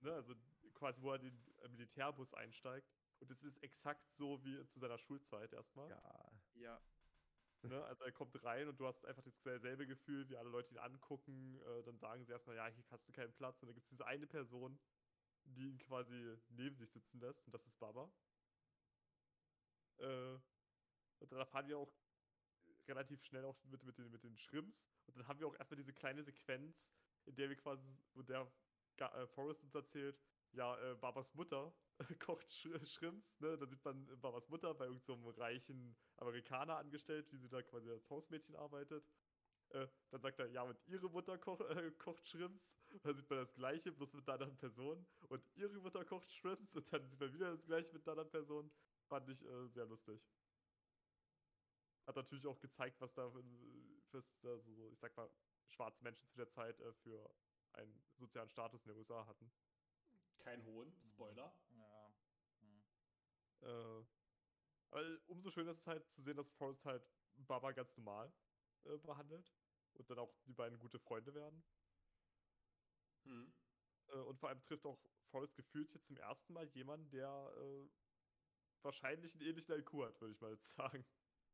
ne, 0.01 0.13
also 0.13 0.33
quasi, 0.73 1.01
wo 1.01 1.11
er 1.11 1.19
den 1.19 1.47
äh, 1.59 1.67
Militärbus 1.69 2.33
einsteigt. 2.33 2.91
Und 3.19 3.31
es 3.31 3.43
ist 3.43 3.57
exakt 3.63 4.09
so 4.11 4.43
wie 4.43 4.65
zu 4.65 4.79
seiner 4.79 4.97
Schulzeit 4.97 5.53
erstmal. 5.53 5.89
Ja. 5.89 6.31
Ja, 6.55 6.81
Ne? 7.69 7.83
Also 7.85 8.03
er 8.03 8.11
kommt 8.11 8.43
rein 8.43 8.67
und 8.67 8.79
du 8.79 8.85
hast 8.85 9.05
einfach 9.05 9.23
dasselbe 9.23 9.87
Gefühl, 9.87 10.27
wie 10.29 10.37
alle 10.37 10.49
Leute 10.49 10.73
ihn 10.73 10.77
angucken. 10.77 11.59
Äh, 11.61 11.83
dann 11.83 11.97
sagen 11.97 12.23
sie 12.23 12.31
erstmal, 12.31 12.55
ja, 12.55 12.67
hier 12.67 12.83
hast 12.91 13.07
du 13.07 13.11
keinen 13.11 13.33
Platz. 13.33 13.61
Und 13.61 13.67
dann 13.67 13.73
gibt 13.75 13.85
es 13.85 13.89
diese 13.89 14.05
eine 14.05 14.27
Person, 14.27 14.79
die 15.45 15.69
ihn 15.69 15.77
quasi 15.79 16.37
neben 16.49 16.75
sich 16.75 16.91
sitzen 16.91 17.19
lässt. 17.19 17.45
Und 17.45 17.53
das 17.53 17.65
ist 17.65 17.77
Baba. 17.79 18.11
Äh, 19.99 20.37
und 21.19 21.31
dann 21.31 21.39
erfahren 21.39 21.67
wir 21.67 21.77
auch 21.77 21.93
relativ 22.87 23.23
schnell 23.23 23.45
auch 23.45 23.57
mit, 23.65 23.83
mit, 23.83 23.97
den, 23.97 24.11
mit 24.11 24.23
den 24.23 24.37
Shrimps. 24.37 24.91
Und 25.07 25.17
dann 25.17 25.27
haben 25.27 25.39
wir 25.39 25.47
auch 25.47 25.55
erstmal 25.55 25.77
diese 25.77 25.93
kleine 25.93 26.23
Sequenz, 26.23 26.93
in 27.25 27.35
der 27.35 27.49
wir 27.49 27.55
quasi, 27.55 27.97
wo 28.13 28.21
der 28.21 28.51
äh, 28.97 29.27
Forrest 29.27 29.63
uns 29.63 29.73
erzählt, 29.73 30.19
ja, 30.51 30.77
äh, 30.79 30.95
Babas 30.95 31.33
Mutter 31.33 31.73
kocht 32.19 32.51
Sch 32.51 32.67
Shrimps, 32.85 33.39
ne? 33.39 33.57
Da 33.57 33.65
sieht 33.65 33.83
man 33.83 34.07
äh, 34.07 34.15
Babas 34.15 34.47
Mutter 34.49 34.73
bei 34.73 34.85
irgendeinem 34.85 35.23
so 35.23 35.29
reichen 35.31 35.95
Amerikaner 36.17 36.77
angestellt, 36.77 37.31
wie 37.31 37.37
sie 37.37 37.49
da 37.49 37.61
quasi 37.61 37.89
als 37.89 38.09
Hausmädchen 38.09 38.55
arbeitet. 38.55 39.05
Äh, 39.69 39.87
dann 40.11 40.21
sagt 40.21 40.39
er, 40.39 40.47
ja, 40.47 40.61
und 40.61 40.77
ihre 40.87 41.09
Mutter 41.09 41.37
koch, 41.37 41.59
äh, 41.61 41.91
kocht 41.97 42.27
Shrimps. 42.27 42.77
Da 43.01 43.13
sieht 43.13 43.29
man 43.29 43.39
das 43.39 43.53
Gleiche, 43.53 43.91
bloß 43.91 44.13
mit 44.13 44.27
einer 44.27 44.35
anderen 44.35 44.57
Person. 44.57 45.05
Und 45.27 45.43
ihre 45.55 45.77
Mutter 45.79 46.05
kocht 46.05 46.31
Shrimps. 46.31 46.75
Und 46.75 46.91
dann 46.93 47.05
sieht 47.07 47.19
man 47.19 47.33
wieder 47.33 47.51
das 47.51 47.65
Gleiche 47.65 47.91
mit 47.91 48.03
einer 48.03 48.11
anderen 48.11 48.29
Person. 48.29 48.71
Fand 49.07 49.29
ich 49.29 49.43
äh, 49.43 49.67
sehr 49.67 49.85
lustig. 49.85 50.21
Hat 52.05 52.15
natürlich 52.15 52.45
auch 52.45 52.59
gezeigt, 52.59 52.99
was 53.01 53.13
da 53.13 53.31
fürs, 54.09 54.43
also 54.43 54.73
so, 54.73 54.91
ich 54.91 54.99
sag 54.99 55.15
mal, 55.17 55.29
schwarze 55.67 56.03
Menschen 56.03 56.27
zu 56.27 56.37
der 56.37 56.49
Zeit 56.49 56.79
äh, 56.79 56.93
für 56.93 57.33
einen 57.73 58.03
sozialen 58.15 58.49
Status 58.49 58.85
in 58.85 58.91
den 58.91 58.97
USA 58.97 59.25
hatten. 59.25 59.51
Kein 60.37 60.63
hohen, 60.65 60.93
Spoiler. 61.09 61.53
Ja. 61.71 62.13
Hm. 62.59 62.83
Äh, 63.61 64.05
aber 64.91 65.19
umso 65.27 65.51
schöner 65.51 65.71
ist 65.71 65.79
es 65.79 65.87
halt 65.87 66.07
zu 66.09 66.21
sehen, 66.21 66.37
dass 66.37 66.49
Forrest 66.49 66.85
halt 66.85 67.03
Baba 67.35 67.71
ganz 67.71 67.95
normal 67.97 68.31
äh, 68.85 68.97
behandelt 68.97 69.51
und 69.93 70.09
dann 70.09 70.19
auch 70.19 70.33
die 70.45 70.53
beiden 70.53 70.79
gute 70.79 70.99
Freunde 70.99 71.33
werden. 71.33 71.63
Hm. 73.23 73.53
Äh, 74.07 74.17
und 74.17 74.39
vor 74.39 74.49
allem 74.49 74.63
trifft 74.63 74.85
auch 74.85 74.99
Forrest 75.31 75.55
gefühlt 75.55 75.91
hier 75.91 76.01
zum 76.01 76.17
ersten 76.17 76.53
Mal 76.53 76.67
jemanden, 76.69 77.09
der 77.09 77.51
äh, 77.57 77.89
wahrscheinlich 78.85 79.33
einen 79.33 79.41
ähnlichen 79.41 79.75
IQ 79.75 79.93
hat, 80.05 80.21
würde 80.21 80.33
ich 80.33 80.39
mal 80.39 80.51
jetzt 80.51 80.75
sagen. 80.75 81.05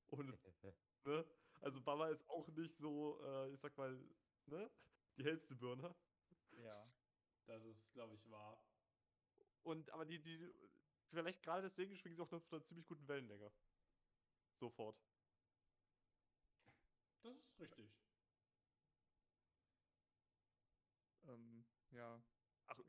Ohne, 0.09 0.37
ne? 1.05 1.25
Also 1.61 1.81
Baba 1.81 2.09
ist 2.09 2.27
auch 2.29 2.47
nicht 2.49 2.75
so, 2.75 3.19
äh, 3.23 3.53
ich 3.53 3.59
sag 3.59 3.75
mal, 3.77 3.97
ne? 4.45 4.69
Die 5.17 5.23
hellste 5.23 5.55
Birne. 5.55 5.95
Ja. 6.51 6.91
Das 7.45 7.63
ist, 7.65 7.91
glaube 7.93 8.15
ich, 8.15 8.29
wahr. 8.29 8.63
Und 9.63 9.89
aber 9.91 10.05
die, 10.05 10.19
die, 10.19 10.53
vielleicht 11.09 11.41
gerade 11.43 11.63
deswegen 11.63 11.95
schwingen 11.95 12.15
sie 12.15 12.21
auch 12.21 12.31
noch 12.31 12.39
auf 12.39 12.53
einer 12.53 12.63
ziemlich 12.63 12.85
guten 12.85 13.07
Wellenlänge. 13.07 13.51
Sofort. 14.53 15.01
Das 17.21 17.35
ist 17.35 17.59
richtig. 17.59 17.91
Ähm, 21.27 21.65
ja. 21.91 22.21
Ach, 22.67 22.79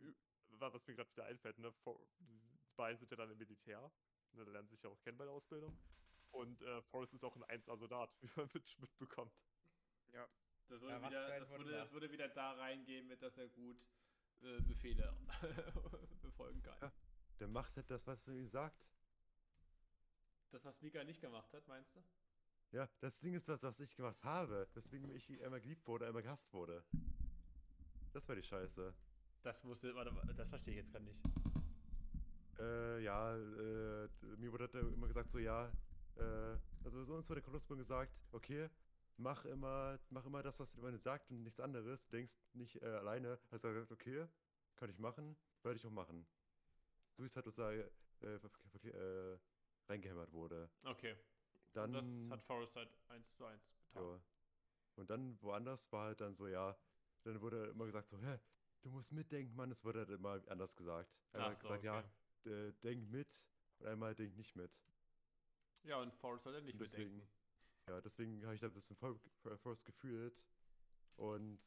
was 0.59 0.87
mir 0.87 0.95
gerade 0.95 1.11
wieder 1.13 1.25
einfällt, 1.25 1.59
ne? 1.59 1.75
Die 2.21 2.45
beiden 2.77 2.99
sind 2.99 3.11
ja 3.11 3.17
dann 3.17 3.31
im 3.31 3.39
Militär. 3.39 3.91
Ne, 4.33 4.45
da 4.45 4.51
lernen 4.51 4.69
sie 4.69 4.75
sich 4.75 4.83
ja 4.83 4.91
auch 4.91 5.01
kennen 5.01 5.19
bei 5.19 5.25
der 5.25 5.35
Ausbildung. 5.35 5.77
Und 6.31 6.63
äh, 6.63 6.83
Forrest 6.83 7.13
ist 7.15 7.25
auch 7.25 7.37
ein 7.37 7.61
1A-Soldat, 7.61 8.11
wie 8.23 8.31
man 8.37 8.49
mit, 8.55 8.79
mitbekommt. 8.79 9.33
Ja. 10.13 10.27
Das 10.69 10.81
würde, 10.81 10.95
Ja, 10.95 11.03
was 11.03 11.11
wieder, 11.11 11.41
das, 11.41 11.51
würde, 11.51 11.73
das 11.73 11.93
würde 11.93 12.11
wieder 12.13 12.29
da 12.29 12.53
reingehen, 12.53 13.07
mit 13.07 13.23
dass 13.23 13.37
er 13.37 13.49
gut 13.49 13.77
äh, 14.41 14.61
Befehle 14.63 15.15
befolgen 16.23 16.63
kann. 16.63 16.79
Ja. 16.81 16.93
Der 17.41 17.49
macht 17.49 17.77
halt 17.77 17.91
das, 17.91 18.07
was 18.07 18.27
er 18.27 18.35
ihm 18.35 18.49
sagt. 18.49 18.87
Das, 20.51 20.65
was 20.65 20.81
Mika 20.81 21.03
nicht 21.05 21.21
gemacht 21.21 21.53
hat, 21.53 21.67
meinst 21.67 21.95
du? 21.95 22.03
Ja, 22.73 22.89
das 23.01 23.21
Ding 23.21 23.35
ist 23.35 23.49
das, 23.49 23.63
was 23.63 23.81
ich 23.81 23.95
gemacht 23.95 24.23
habe. 24.23 24.69
Deswegen 24.75 25.11
ich 25.15 25.29
einmal 25.43 25.61
geliebt 25.61 25.87
wurde, 25.87 26.07
einmal 26.07 26.23
gehasst 26.23 26.53
wurde. 26.55 26.85
Das 28.13 28.27
war 28.29 28.37
die 28.37 28.43
Scheiße. 28.43 28.95
Das 29.43 29.65
wusste, 29.65 29.95
warte, 29.95 30.13
das 30.35 30.49
verstehe 30.49 30.75
ich 30.75 30.79
jetzt 30.79 30.93
gerade 30.93 31.05
nicht. 31.05 31.21
Äh, 32.63 33.01
ja, 33.03 33.35
äh, 33.37 34.09
mir 34.39 34.53
wurde 34.53 34.79
immer 34.79 35.09
gesagt, 35.09 35.31
so, 35.31 35.39
ja, 35.39 35.73
äh, 36.17 36.57
also 36.85 37.05
so 37.05 37.15
uns 37.15 37.29
wurde 37.29 37.43
Kolumbus 37.43 37.67
gesagt, 37.67 38.13
okay, 38.31 38.71
mach 39.17 39.45
immer, 39.45 39.99
mach 40.11 40.25
immer 40.27 40.43
das, 40.43 40.61
was 40.61 40.75
man 40.77 40.97
sagt 40.99 41.31
und 41.31 41.43
nichts 41.43 41.59
anderes. 41.59 42.07
Du 42.07 42.17
denkst 42.17 42.35
nicht 42.53 42.81
äh, 42.83 42.87
alleine. 42.87 43.39
Also 43.51 43.69
er 43.69 43.75
gesagt, 43.75 43.93
okay, 43.93 44.29
kann 44.77 44.91
ich 44.91 44.99
machen, 44.99 45.37
werde 45.63 45.77
ich 45.77 45.87
auch 45.87 45.91
machen. 45.91 46.27
So 47.17 47.25
es 47.25 47.35
halt 47.35 47.47
aus 47.49 47.57
der, 47.57 47.91
äh, 48.21 48.39
äh, 48.89 49.39
reingehämmert 49.89 50.33
wurde. 50.33 50.71
Okay. 50.85 51.17
Dann, 51.73 51.93
das 51.93 52.31
hat 52.31 52.43
Forrest 52.43 52.77
halt 52.77 52.91
1 53.09 53.35
zu 53.35 53.45
1 53.45 53.63
getan. 53.89 54.05
ja. 54.05 54.21
Und 54.97 55.11
dann 55.11 55.41
woanders 55.43 55.91
war 55.91 56.07
halt 56.07 56.21
dann 56.21 56.35
so, 56.35 56.47
ja, 56.47 56.77
dann 57.25 57.41
wurde 57.41 57.67
immer 57.69 57.87
gesagt, 57.87 58.09
so, 58.09 58.19
hä, 58.19 58.39
du 58.83 58.91
musst 58.91 59.11
mitdenken, 59.13 59.57
Mann. 59.57 59.71
Es 59.71 59.85
wurde 59.85 60.01
halt 60.01 60.11
immer 60.11 60.41
anders 60.49 60.77
gesagt. 60.77 61.19
Ach 61.33 61.41
hat 61.41 61.57
so, 61.57 61.63
gesagt, 61.63 61.79
okay. 61.79 61.87
ja, 61.87 62.05
äh, 62.47 62.73
denk 62.83 63.09
mit 63.11 63.45
und 63.79 63.87
einmal 63.87 64.15
denk 64.15 64.37
nicht 64.37 64.55
mit. 64.57 64.73
Ja, 65.85 65.97
und 66.01 66.15
Forrest 66.15 66.47
hat 66.47 66.55
er 66.55 66.61
nicht 66.61 66.79
Deswegen- 66.81 67.19
bedenken. 67.21 67.33
Ja, 67.89 68.01
deswegen 68.01 68.45
habe 68.45 68.55
ich 68.55 68.61
da 68.61 68.69
ein 68.69 68.73
bisschen 68.73 68.97
Force 68.97 69.85
gefühlt. 69.85 70.47
Und 71.17 71.61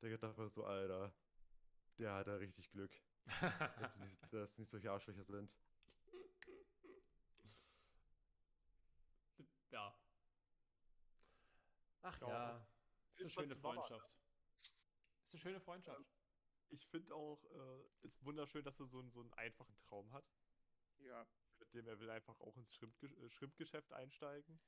der 0.00 0.10
gedacht 0.10 0.38
war 0.38 0.48
so, 0.48 0.64
Alter, 0.64 1.14
der 1.98 2.14
hat 2.14 2.26
da 2.26 2.36
richtig 2.36 2.70
Glück, 2.70 2.92
dass, 3.80 3.94
die 3.94 4.00
nicht, 4.04 4.32
dass 4.32 4.58
nicht 4.58 4.70
solche 4.70 4.90
Arschlöcher 4.90 5.24
sind. 5.24 5.56
ja. 9.70 9.94
Ach 12.02 12.20
Ja. 12.20 12.28
ja. 12.28 12.66
Ist 13.16 13.20
eine 13.20 13.30
schöne. 13.30 13.56
Freundschaft. 13.56 14.10
Ist 15.28 15.34
eine 15.34 15.40
schöne 15.40 15.60
Freundschaft. 15.60 16.04
Ich 16.70 16.86
finde 16.86 17.14
auch, 17.14 17.44
äh, 17.50 17.84
ist 18.02 18.24
wunderschön, 18.24 18.64
dass 18.64 18.80
er 18.80 18.86
so, 18.86 18.98
einen- 19.00 19.10
so 19.12 19.20
einen 19.20 19.32
einfachen 19.34 19.76
Traum 19.78 20.12
hat. 20.12 20.24
Ja. 20.98 21.26
mit 21.60 21.72
dem 21.72 21.86
er 21.86 21.98
will 22.00 22.10
einfach 22.10 22.38
auch 22.40 22.56
ins 22.56 22.76
äh, 22.82 23.30
Schrimpgeschäft 23.30 23.92
einsteigen. 23.92 24.60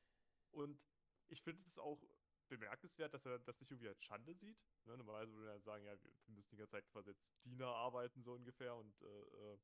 Und 0.53 0.81
ich 1.29 1.43
finde 1.43 1.63
es 1.67 1.79
auch 1.79 2.01
bemerkenswert, 2.49 3.13
dass 3.13 3.27
er 3.27 3.39
das 3.41 3.59
nicht 3.61 3.71
irgendwie 3.73 3.89
als 3.89 4.03
Schande 4.05 4.35
sieht. 4.35 4.57
Ne? 4.85 4.97
Normalerweise 4.97 5.35
würde 5.35 5.51
er 5.51 5.61
sagen, 5.61 5.85
ja, 5.85 6.01
wir 6.01 6.35
müssen 6.35 6.51
die 6.51 6.57
ganze 6.59 6.73
Zeit 6.73 6.89
quasi 6.89 7.11
als 7.11 7.27
Diener 7.45 7.67
arbeiten, 7.67 8.23
so 8.23 8.35
ungefähr, 8.35 8.75
und 8.77 9.01
äh, 9.03 9.07
äh, 9.07 9.59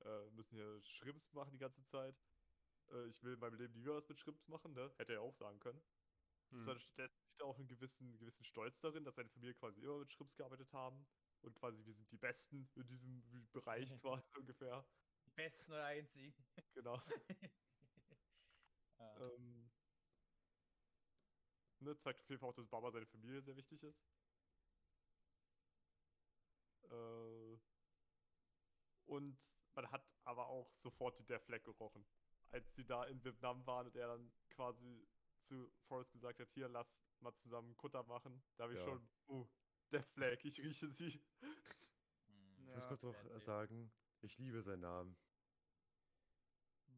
äh, 0.00 0.30
müssen 0.30 0.54
hier 0.56 0.80
Schrimps 0.82 1.32
machen 1.34 1.52
die 1.52 1.58
ganze 1.58 1.84
Zeit. 1.84 2.16
Äh, 2.90 3.06
ich 3.08 3.22
will 3.22 3.34
in 3.34 3.40
meinem 3.40 3.56
Leben 3.58 3.74
nie 3.74 3.82
wieder 3.82 3.94
was 3.96 4.08
mit 4.08 4.18
Schrimps 4.18 4.48
machen, 4.48 4.72
ne? 4.72 4.92
Hätte 4.96 5.12
er 5.12 5.20
ja 5.20 5.20
auch 5.20 5.34
sagen 5.34 5.60
können. 5.60 5.82
Hm. 6.50 6.62
Sondern 6.62 6.80
stattdessen 6.80 7.22
sieht 7.26 7.40
er 7.40 7.46
auch 7.46 7.58
einen 7.58 7.68
gewissen, 7.68 8.18
gewissen 8.18 8.44
Stolz 8.44 8.80
darin, 8.80 9.04
dass 9.04 9.16
seine 9.16 9.28
Familie 9.28 9.54
quasi 9.54 9.80
immer 9.82 9.98
mit 9.98 10.10
Schrimps 10.12 10.36
gearbeitet 10.36 10.72
haben. 10.72 11.06
Und 11.44 11.54
quasi, 11.54 11.84
wir 11.84 11.92
sind 11.92 12.10
die 12.10 12.16
Besten 12.16 12.68
in 12.74 12.86
diesem 12.86 13.48
Bereich 13.52 13.88
quasi 14.02 14.24
ungefähr. 14.38 14.84
Die 15.26 15.30
besten 15.30 15.72
oder 15.72 15.84
einzigen. 15.84 16.34
Genau. 16.74 17.00
Ähm, 19.20 19.70
ne, 21.80 21.96
zeigt 21.98 22.20
auf 22.20 22.28
jeden 22.30 22.40
Fall 22.40 22.48
auch, 22.50 22.54
dass 22.54 22.66
Baba 22.66 22.90
seine 22.90 23.06
Familie 23.06 23.42
sehr 23.42 23.56
wichtig 23.56 23.82
ist. 23.82 24.02
Äh, 26.90 27.58
und 29.06 29.38
man 29.74 29.90
hat 29.90 30.04
aber 30.24 30.46
auch 30.48 30.72
sofort 30.76 31.28
Death 31.28 31.42
Flag 31.44 31.62
gerochen. 31.64 32.06
Als 32.50 32.74
sie 32.74 32.84
da 32.84 33.04
in 33.04 33.22
Vietnam 33.24 33.66
waren 33.66 33.86
und 33.86 33.96
er 33.96 34.08
dann 34.08 34.32
quasi 34.50 35.06
zu 35.42 35.70
Forrest 35.82 36.12
gesagt 36.12 36.40
hat, 36.40 36.50
hier, 36.50 36.68
lass 36.68 36.96
mal 37.20 37.34
zusammen 37.34 37.76
Kutter 37.76 38.02
machen. 38.04 38.42
Da 38.56 38.64
habe 38.64 38.74
ich 38.74 38.78
Ja. 38.80 38.84
schon, 38.86 39.08
uh, 39.28 39.46
Death 39.92 40.08
Flag, 40.08 40.44
ich 40.44 40.58
rieche 40.60 40.88
sie. 40.88 41.20
Hm. 41.40 41.56
Ich 42.58 42.74
muss 42.74 42.82
Ja. 42.82 42.88
kurz 42.88 43.02
Baby. 43.02 43.40
sagen, 43.40 43.92
ich 44.20 44.38
liebe 44.38 44.62
seinen 44.62 44.80
Namen. 44.80 45.16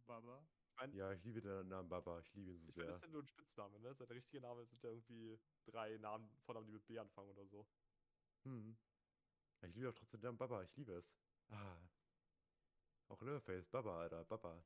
Baba. 0.07 0.47
Ja, 0.93 1.12
ich 1.12 1.24
liebe 1.24 1.41
den 1.41 1.68
Namen 1.68 1.89
Baba. 1.89 2.20
Ich 2.20 2.32
liebe 2.34 2.51
ihn 2.51 2.59
so 2.59 2.68
Ich 2.68 2.74
finde, 2.74 2.87
das 2.87 2.97
sehr. 2.97 2.97
ist 2.97 3.03
ja 3.03 3.09
nur 3.09 3.22
ein 3.22 3.26
Spitzname, 3.26 3.80
ne? 3.80 3.95
Sein 3.95 4.09
richtiger 4.09 4.41
Name 4.41 4.64
sind 4.66 4.82
ja 4.82 4.91
irgendwie 4.91 5.39
drei 5.64 5.97
Namen, 5.99 6.30
Vornamen, 6.45 6.66
die 6.66 6.72
mit 6.72 6.87
B 6.87 6.99
anfangen 6.99 7.30
oder 7.30 7.47
so. 7.47 7.66
Hm. 8.45 8.76
Ich 9.62 9.74
liebe 9.74 9.89
auch 9.89 9.95
trotzdem 9.95 10.20
den 10.20 10.26
Namen 10.26 10.39
Baba. 10.39 10.62
Ich 10.62 10.76
liebe 10.76 10.93
es. 10.93 11.16
Ah. 11.49 11.76
Auch 13.09 13.20
Leatherface. 13.22 13.66
Baba, 13.68 14.01
Alter. 14.03 14.24
Baba. 14.26 14.62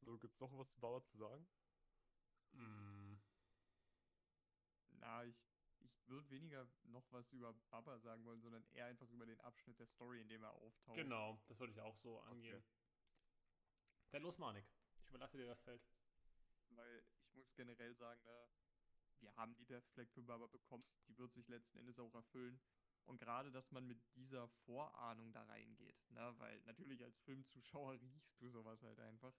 So, 0.00 0.18
gibt's 0.18 0.40
noch 0.40 0.52
was 0.58 0.70
zu 0.70 0.80
Baba 0.80 1.02
zu 1.02 1.16
sagen? 1.16 1.46
Mm. 2.52 3.16
Na, 4.98 5.24
ich 5.24 5.51
würde 6.08 6.30
weniger 6.30 6.66
noch 6.84 7.10
was 7.12 7.30
über 7.32 7.52
Baba 7.70 7.98
sagen 7.98 8.24
wollen, 8.24 8.40
sondern 8.40 8.64
eher 8.72 8.86
einfach 8.86 9.08
über 9.10 9.26
den 9.26 9.40
Abschnitt 9.40 9.78
der 9.78 9.86
Story, 9.86 10.20
in 10.20 10.28
dem 10.28 10.42
er 10.42 10.52
auftaucht. 10.52 10.96
Genau, 10.96 11.40
das 11.48 11.58
würde 11.58 11.72
ich 11.72 11.80
auch 11.80 11.96
so 11.96 12.20
angehen. 12.20 12.62
Dann 14.10 14.22
los, 14.22 14.38
Manik. 14.38 14.66
Ich 14.96 15.08
überlasse 15.08 15.38
dir 15.38 15.46
das 15.46 15.60
Feld. 15.62 15.82
Weil 16.70 17.04
ich 17.24 17.34
muss 17.34 17.54
generell 17.54 17.94
sagen, 17.94 18.22
ne, 18.24 18.48
wir 19.20 19.34
haben 19.36 19.54
die 19.54 19.64
Death 19.64 19.86
Flag 19.88 20.08
für 20.10 20.22
Baba 20.22 20.46
bekommen. 20.46 20.84
Die 21.08 21.16
wird 21.16 21.32
sich 21.32 21.48
letzten 21.48 21.78
Endes 21.78 21.98
auch 21.98 22.14
erfüllen. 22.14 22.60
Und 23.04 23.18
gerade, 23.18 23.50
dass 23.50 23.72
man 23.72 23.86
mit 23.86 23.98
dieser 24.14 24.48
Vorahnung 24.48 25.32
da 25.32 25.42
reingeht, 25.44 26.10
ne, 26.10 26.34
weil 26.38 26.60
natürlich 26.62 27.02
als 27.02 27.18
Filmzuschauer 27.20 27.92
riechst 28.00 28.40
du 28.40 28.48
sowas 28.50 28.82
halt 28.82 28.98
einfach. 29.00 29.34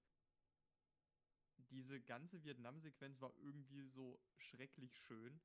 diese 1.70 2.02
ganze 2.02 2.44
Vietnam-Sequenz 2.44 3.22
war 3.22 3.34
irgendwie 3.38 3.84
so 3.88 4.20
schrecklich 4.38 4.98
schön, 4.98 5.40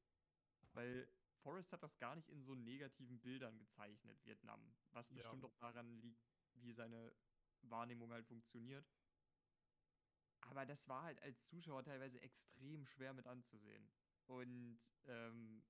weil 0.79 1.09
Forrest 1.43 1.73
hat 1.73 1.83
das 1.83 1.99
gar 1.99 2.15
nicht 2.15 2.29
in 2.29 2.41
so 2.41 2.55
negativen 2.55 3.19
Bildern 3.19 3.59
gezeichnet, 3.59 4.25
Vietnam. 4.25 4.61
Was 4.93 5.09
Ja. 5.09 5.17
bestimmt 5.17 5.45
auch 5.45 5.57
daran 5.57 6.01
liegt, 6.01 6.25
wie 6.55 6.73
seine 6.73 7.13
Wahrnehmung 7.63 8.13
halt 8.13 8.25
funktioniert. 8.27 8.87
Aber 10.41 10.65
das 10.65 10.87
war 10.87 11.03
halt 11.03 11.21
als 11.21 11.49
Zuschauer 11.49 11.83
teilweise 11.83 12.21
extrem 12.21 12.87
schwer 12.87 13.13
mit 13.13 13.27
anzusehen. 13.27 13.91
Und 14.27 14.79
ähm, 15.07 15.65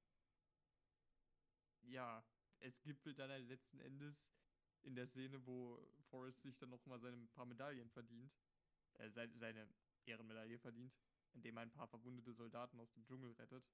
ja, 1.81 2.23
es 2.59 2.83
gipfelt 2.83 3.19
dann 3.19 3.31
halt 3.31 3.49
letzten 3.49 3.81
Endes 3.81 4.37
in 4.83 4.95
der 4.95 5.07
Szene, 5.07 5.45
wo 5.47 5.91
Forrest 6.11 6.43
sich 6.43 6.59
dann 6.59 6.69
nochmal 6.69 7.01
seine 7.01 7.17
paar 7.29 7.47
Medaillen 7.47 7.89
verdient, 7.89 8.37
äh, 8.99 9.09
seine, 9.09 9.35
seine 9.39 9.69
Ehrenmedaille 10.05 10.59
verdient, 10.59 10.95
indem 11.33 11.57
er 11.57 11.63
ein 11.63 11.73
paar 11.73 11.89
verwundete 11.89 12.35
Soldaten 12.35 12.79
aus 12.79 12.93
dem 12.93 13.05
Dschungel 13.07 13.33
rettet. 13.33 13.65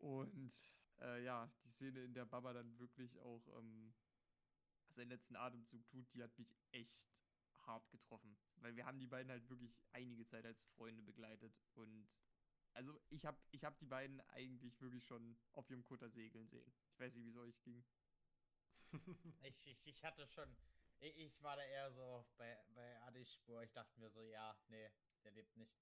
Und 0.00 0.52
äh, 1.00 1.22
ja, 1.24 1.50
die 1.64 1.70
Szene, 1.70 2.02
in 2.02 2.14
der 2.14 2.24
Baba 2.24 2.52
dann 2.52 2.78
wirklich 2.78 3.18
auch 3.20 3.46
ähm, 3.58 3.94
seinen 4.88 5.10
letzten 5.10 5.36
Atemzug 5.36 5.86
tut, 5.88 6.12
die 6.14 6.22
hat 6.22 6.36
mich 6.38 6.54
echt 6.72 7.08
hart 7.66 7.90
getroffen. 7.90 8.36
Weil 8.56 8.76
wir 8.76 8.86
haben 8.86 8.98
die 8.98 9.06
beiden 9.06 9.30
halt 9.30 9.48
wirklich 9.48 9.76
einige 9.92 10.26
Zeit 10.26 10.44
als 10.46 10.62
Freunde 10.64 11.02
begleitet. 11.02 11.54
Und 11.74 12.08
also 12.72 12.98
ich 13.10 13.26
habe 13.26 13.38
ich 13.50 13.64
hab 13.64 13.78
die 13.78 13.86
beiden 13.86 14.20
eigentlich 14.28 14.80
wirklich 14.80 15.04
schon 15.04 15.36
auf 15.52 15.68
ihrem 15.70 15.84
Kutter 15.84 16.08
segeln 16.08 16.48
sehen. 16.48 16.72
Ich 16.92 17.00
weiß 17.00 17.14
nicht, 17.14 17.24
wie 17.24 17.30
es 17.30 17.36
euch 17.36 17.60
ging. 17.62 17.84
Ich, 19.42 19.66
ich, 19.66 19.86
ich 19.86 20.04
hatte 20.04 20.26
schon. 20.26 20.56
Ich, 20.98 21.40
war 21.42 21.56
da 21.56 21.62
eher 21.62 21.90
so 21.92 22.26
bei, 22.36 22.60
bei 22.74 23.00
Adis 23.02 23.32
Spur. 23.32 23.62
Ich 23.62 23.72
dachte 23.72 23.98
mir 23.98 24.10
so, 24.10 24.22
ja, 24.22 24.54
nee, 24.68 24.90
der 25.24 25.30
lebt 25.30 25.56
nicht. 25.56 25.72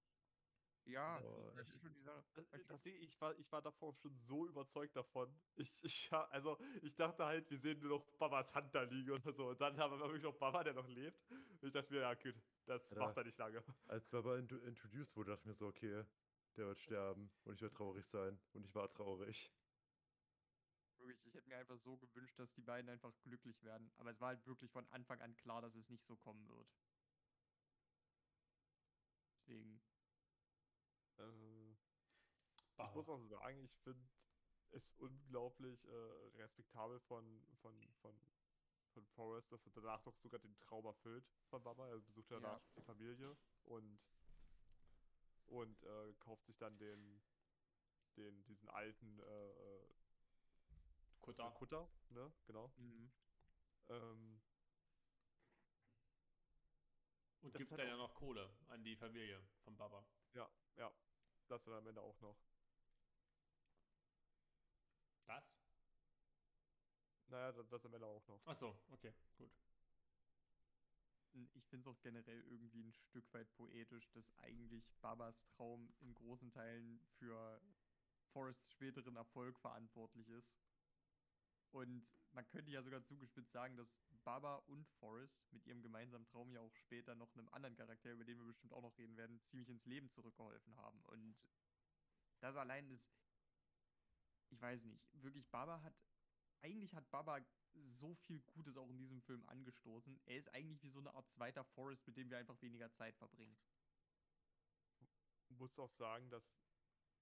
Ja, 0.89 1.19
Das- 1.19 1.33
Oh, 1.35 1.51
das. 1.55 2.37
Äh, 2.53 2.65
Das, 2.67 2.83
seh- 2.83 2.97
ich, 2.97 3.21
war, 3.21 3.39
ich 3.39 3.53
war 3.53 3.61
davor 3.61 3.93
schon 3.95 4.17
so 4.17 4.47
überzeugt 4.47 4.97
davon. 4.97 5.31
Ich, 5.57 5.85
ich, 5.85 6.11
also, 6.13 6.57
ich 6.81 6.95
dachte 6.95 7.25
halt, 7.27 7.51
wir 7.51 7.59
sehen 7.59 7.79
nur 7.81 7.99
noch 7.99 8.07
Babas 8.19 8.55
Hand 8.55 8.75
da 8.75 8.83
liegen 8.83 9.11
oder 9.11 9.33
so. 9.33 9.49
Und 9.49 9.61
dann 9.61 9.77
haben 9.79 9.93
wir 9.93 10.01
wirklich 10.01 10.23
noch 10.23 10.35
Baba, 10.35 10.65
der 10.65 10.73
noch 10.73 10.89
lebt. 10.89 11.31
Und 11.31 11.63
ich 11.65 11.73
dachte 11.73 11.93
mir, 11.93 12.01
ja, 12.01 12.15
gut, 12.15 12.35
das 12.65 12.89
Ja. 12.91 12.99
macht 13.01 13.17
er 13.19 13.25
nicht 13.25 13.37
lange. 13.37 13.63
Als 13.87 14.09
Baba 14.09 14.39
intro 14.39 14.57
introduced 14.57 15.15
wurde, 15.17 15.33
dachte 15.33 15.43
ich 15.43 15.47
mir 15.47 15.55
so, 15.55 15.67
okay, 15.67 16.05
der 16.57 16.67
wird 16.67 16.81
sterben 16.81 17.31
und 17.45 17.55
ich 17.55 17.61
werde 17.61 17.75
traurig 17.75 18.07
sein. 18.07 18.41
Und 18.55 18.65
ich 18.65 18.75
war 18.75 18.89
traurig. 18.91 19.53
Wirklich, 20.97 21.27
ich 21.27 21.35
hätte 21.35 21.49
mir 21.49 21.59
einfach 21.59 21.79
so 21.79 21.97
gewünscht, 21.99 22.39
dass 22.39 22.51
die 22.55 22.63
beiden 22.63 22.89
einfach 22.91 23.13
glücklich 23.23 23.63
werden. 23.63 23.93
Aber 23.99 24.11
es 24.11 24.21
war 24.21 24.29
halt 24.29 24.47
wirklich 24.47 24.71
von 24.71 24.87
Anfang 24.89 25.21
an 25.21 25.37
klar, 25.37 25.61
dass 25.61 25.75
es 25.75 25.89
nicht 25.91 26.05
so 26.07 26.17
kommen 26.17 26.49
wird. 26.49 26.67
Deswegen. 29.47 29.81
Ich 32.79 32.95
muss 32.95 33.09
auch 33.09 33.21
sagen, 33.25 33.59
ich 33.65 33.77
finde 33.81 34.09
es 34.71 34.95
unglaublich 34.99 35.85
äh, 35.87 35.93
respektabel 36.37 37.01
von, 37.01 37.25
von, 37.61 37.75
von, 38.01 38.15
von 38.93 39.07
Forrest, 39.07 39.51
dass 39.53 39.67
er 39.67 39.73
danach 39.73 40.03
doch 40.03 40.17
sogar 40.17 40.39
den 40.41 40.59
Traum 40.61 40.85
erfüllt 40.87 41.25
von 41.51 41.63
Baba. 41.63 41.89
Er 41.89 41.99
besucht 42.01 42.31
Ja. 42.31 42.37
danach 42.41 42.61
die 42.77 42.83
Familie 42.83 43.37
und, 43.65 43.99
und 45.47 45.83
äh, 45.85 46.15
kauft 46.21 46.45
sich 46.47 46.57
dann 46.59 46.79
den, 46.79 47.23
den 48.17 48.45
diesen 48.45 48.69
alten 48.69 49.19
äh, 49.21 49.51
äh, 49.51 49.95
Kutter. 51.21 51.51
Kutter, 51.53 51.89
ne? 52.11 52.33
Genau. 52.47 52.69
Mhm. 52.77 53.11
Ähm, 53.89 54.41
Und 57.43 57.55
gibt 57.55 57.71
dann 57.73 57.81
ja 57.81 57.97
noch 57.97 58.15
Kohle 58.15 58.51
an 58.69 58.83
die 58.85 58.97
Familie 58.97 59.43
von 59.65 59.77
Baba. 59.77 60.05
ja, 60.35 60.49
ja. 60.77 60.93
Das 61.49 61.65
dann 61.65 61.75
am 61.75 61.87
Ende 61.87 62.03
auch 62.03 62.21
noch. 62.21 62.37
Das? 65.29 65.61
Naja, 67.29 67.53
da- 67.53 67.63
das 67.63 67.85
am 67.85 67.95
Ende 67.95 68.07
auch 68.07 68.27
noch. 68.27 68.45
Achso, 68.47 68.77
okay, 68.91 69.13
gut. 69.37 69.51
Ich 71.55 71.67
finde 71.69 71.89
es 71.89 71.95
auch 71.95 72.01
generell 72.01 72.43
irgendwie 72.49 72.83
ein 72.83 72.93
Stück 72.93 73.33
weit 73.33 73.53
poetisch, 73.55 74.11
dass 74.11 74.37
eigentlich 74.39 74.91
Babas 75.01 75.47
Traum 75.51 75.93
in 76.01 76.15
großen 76.15 76.51
Teilen 76.51 77.01
für 77.19 77.61
Forrests 78.33 78.73
späteren 78.73 79.17
Erfolg 79.17 79.59
verantwortlich 79.61 80.29
ist. 80.31 80.59
Und 81.71 82.09
man 82.33 82.47
könnte 82.49 82.71
ja 82.73 82.83
sogar 82.83 83.03
zugespitzt 83.05 83.53
sagen, 83.53 83.77
dass 83.77 84.01
Baba 84.25 84.57
und 84.67 84.87
Forrest 84.89 85.53
mit 85.53 85.67
ihrem 85.67 85.83
gemeinsamen 85.83 86.27
Traum 86.27 86.51
ja 86.51 86.61
auch 86.61 86.75
später 86.75 87.15
noch 87.15 87.33
einem 87.35 87.49
anderen 87.51 87.77
Charakter, 87.77 88.11
über 88.13 88.25
den 88.25 88.39
wir 88.39 88.47
bestimmt 88.47 88.73
auch 88.73 88.83
noch 88.83 88.99
reden 88.99 89.17
werden, 89.17 89.41
ziemlich 89.43 89.69
ins 89.69 89.87
Leben 89.87 90.09
zurückgeholfen 90.11 90.77
haben. 90.77 91.01
Und 91.05 91.37
das 92.41 92.57
allein 92.57 92.91
ist, 92.91 93.13
ich 94.51 94.61
weiß 94.61 94.83
nicht, 94.85 95.03
wirklich 95.23 95.47
Baba 95.49 95.83
hat, 95.83 95.95
eigentlich 96.63 96.95
hat 96.95 97.11
Baba 97.11 97.41
so 97.91 98.15
viel 98.15 98.41
Gutes 98.41 98.77
auch 98.77 98.89
in 98.91 98.99
diesem 98.99 99.21
Film 99.23 99.45
angestoßen. 99.47 100.21
Er 100.27 100.37
ist 100.39 100.53
eigentlich 100.55 100.83
wie 100.83 100.91
so 100.91 100.99
eine 100.99 101.13
Art 101.15 101.29
zweiter 101.29 101.65
Forrest, 101.65 102.07
mit 102.07 102.17
dem 102.17 102.31
wir 102.31 102.39
einfach 102.39 102.61
weniger 102.63 102.91
Zeit 102.93 103.17
verbringen. 103.17 103.57
muss 105.51 105.79
auch 105.79 105.93
sagen, 105.93 106.31
dass, 106.31 106.45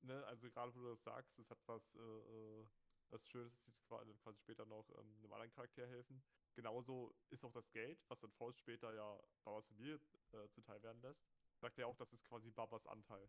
ne, 0.02 0.24
also 0.26 0.50
gerade 0.50 0.74
wo 0.74 0.80
du 0.80 0.88
das 0.90 1.02
sagst, 1.02 1.38
es 1.38 1.50
hat 1.50 1.58
was, 1.66 1.94
äh, 1.96 2.00
äh, 2.00 2.66
was 3.10 3.26
Schönes, 3.28 3.52
dass 3.54 3.64
sie 3.64 3.72
qua- 3.86 4.04
quasi 4.22 4.38
später 4.40 4.66
noch 4.66 4.88
ähm, 4.90 5.16
einem 5.18 5.32
anderen 5.32 5.52
Charakter 5.52 5.86
helfen. 5.86 6.22
Genauso 6.54 7.14
ist 7.30 7.44
auch 7.44 7.52
das 7.52 7.70
Geld, 7.70 8.02
was 8.08 8.20
dann 8.20 8.32
Faust 8.32 8.58
später 8.58 8.92
ja 8.94 9.20
Babas 9.44 9.66
Familie 9.66 10.00
äh, 10.32 10.48
zuteil 10.48 10.82
werden 10.82 11.00
lässt. 11.02 11.24
Sagt 11.58 11.78
er 11.78 11.86
auch, 11.86 11.96
das 11.96 12.12
ist 12.12 12.24
quasi 12.24 12.50
Babas 12.50 12.86
Anteil. 12.86 13.28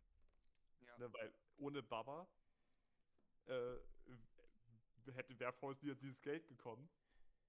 Ja. 0.80 0.98
Ne, 0.98 1.12
weil 1.12 1.34
ohne 1.56 1.82
Baba 1.82 2.28
äh, 3.48 3.78
hätte 5.12 5.38
wäre 5.38 5.52
nie 5.82 5.90
an 5.90 5.98
dieses 5.98 6.20
Geld 6.22 6.46
gekommen. 6.48 6.88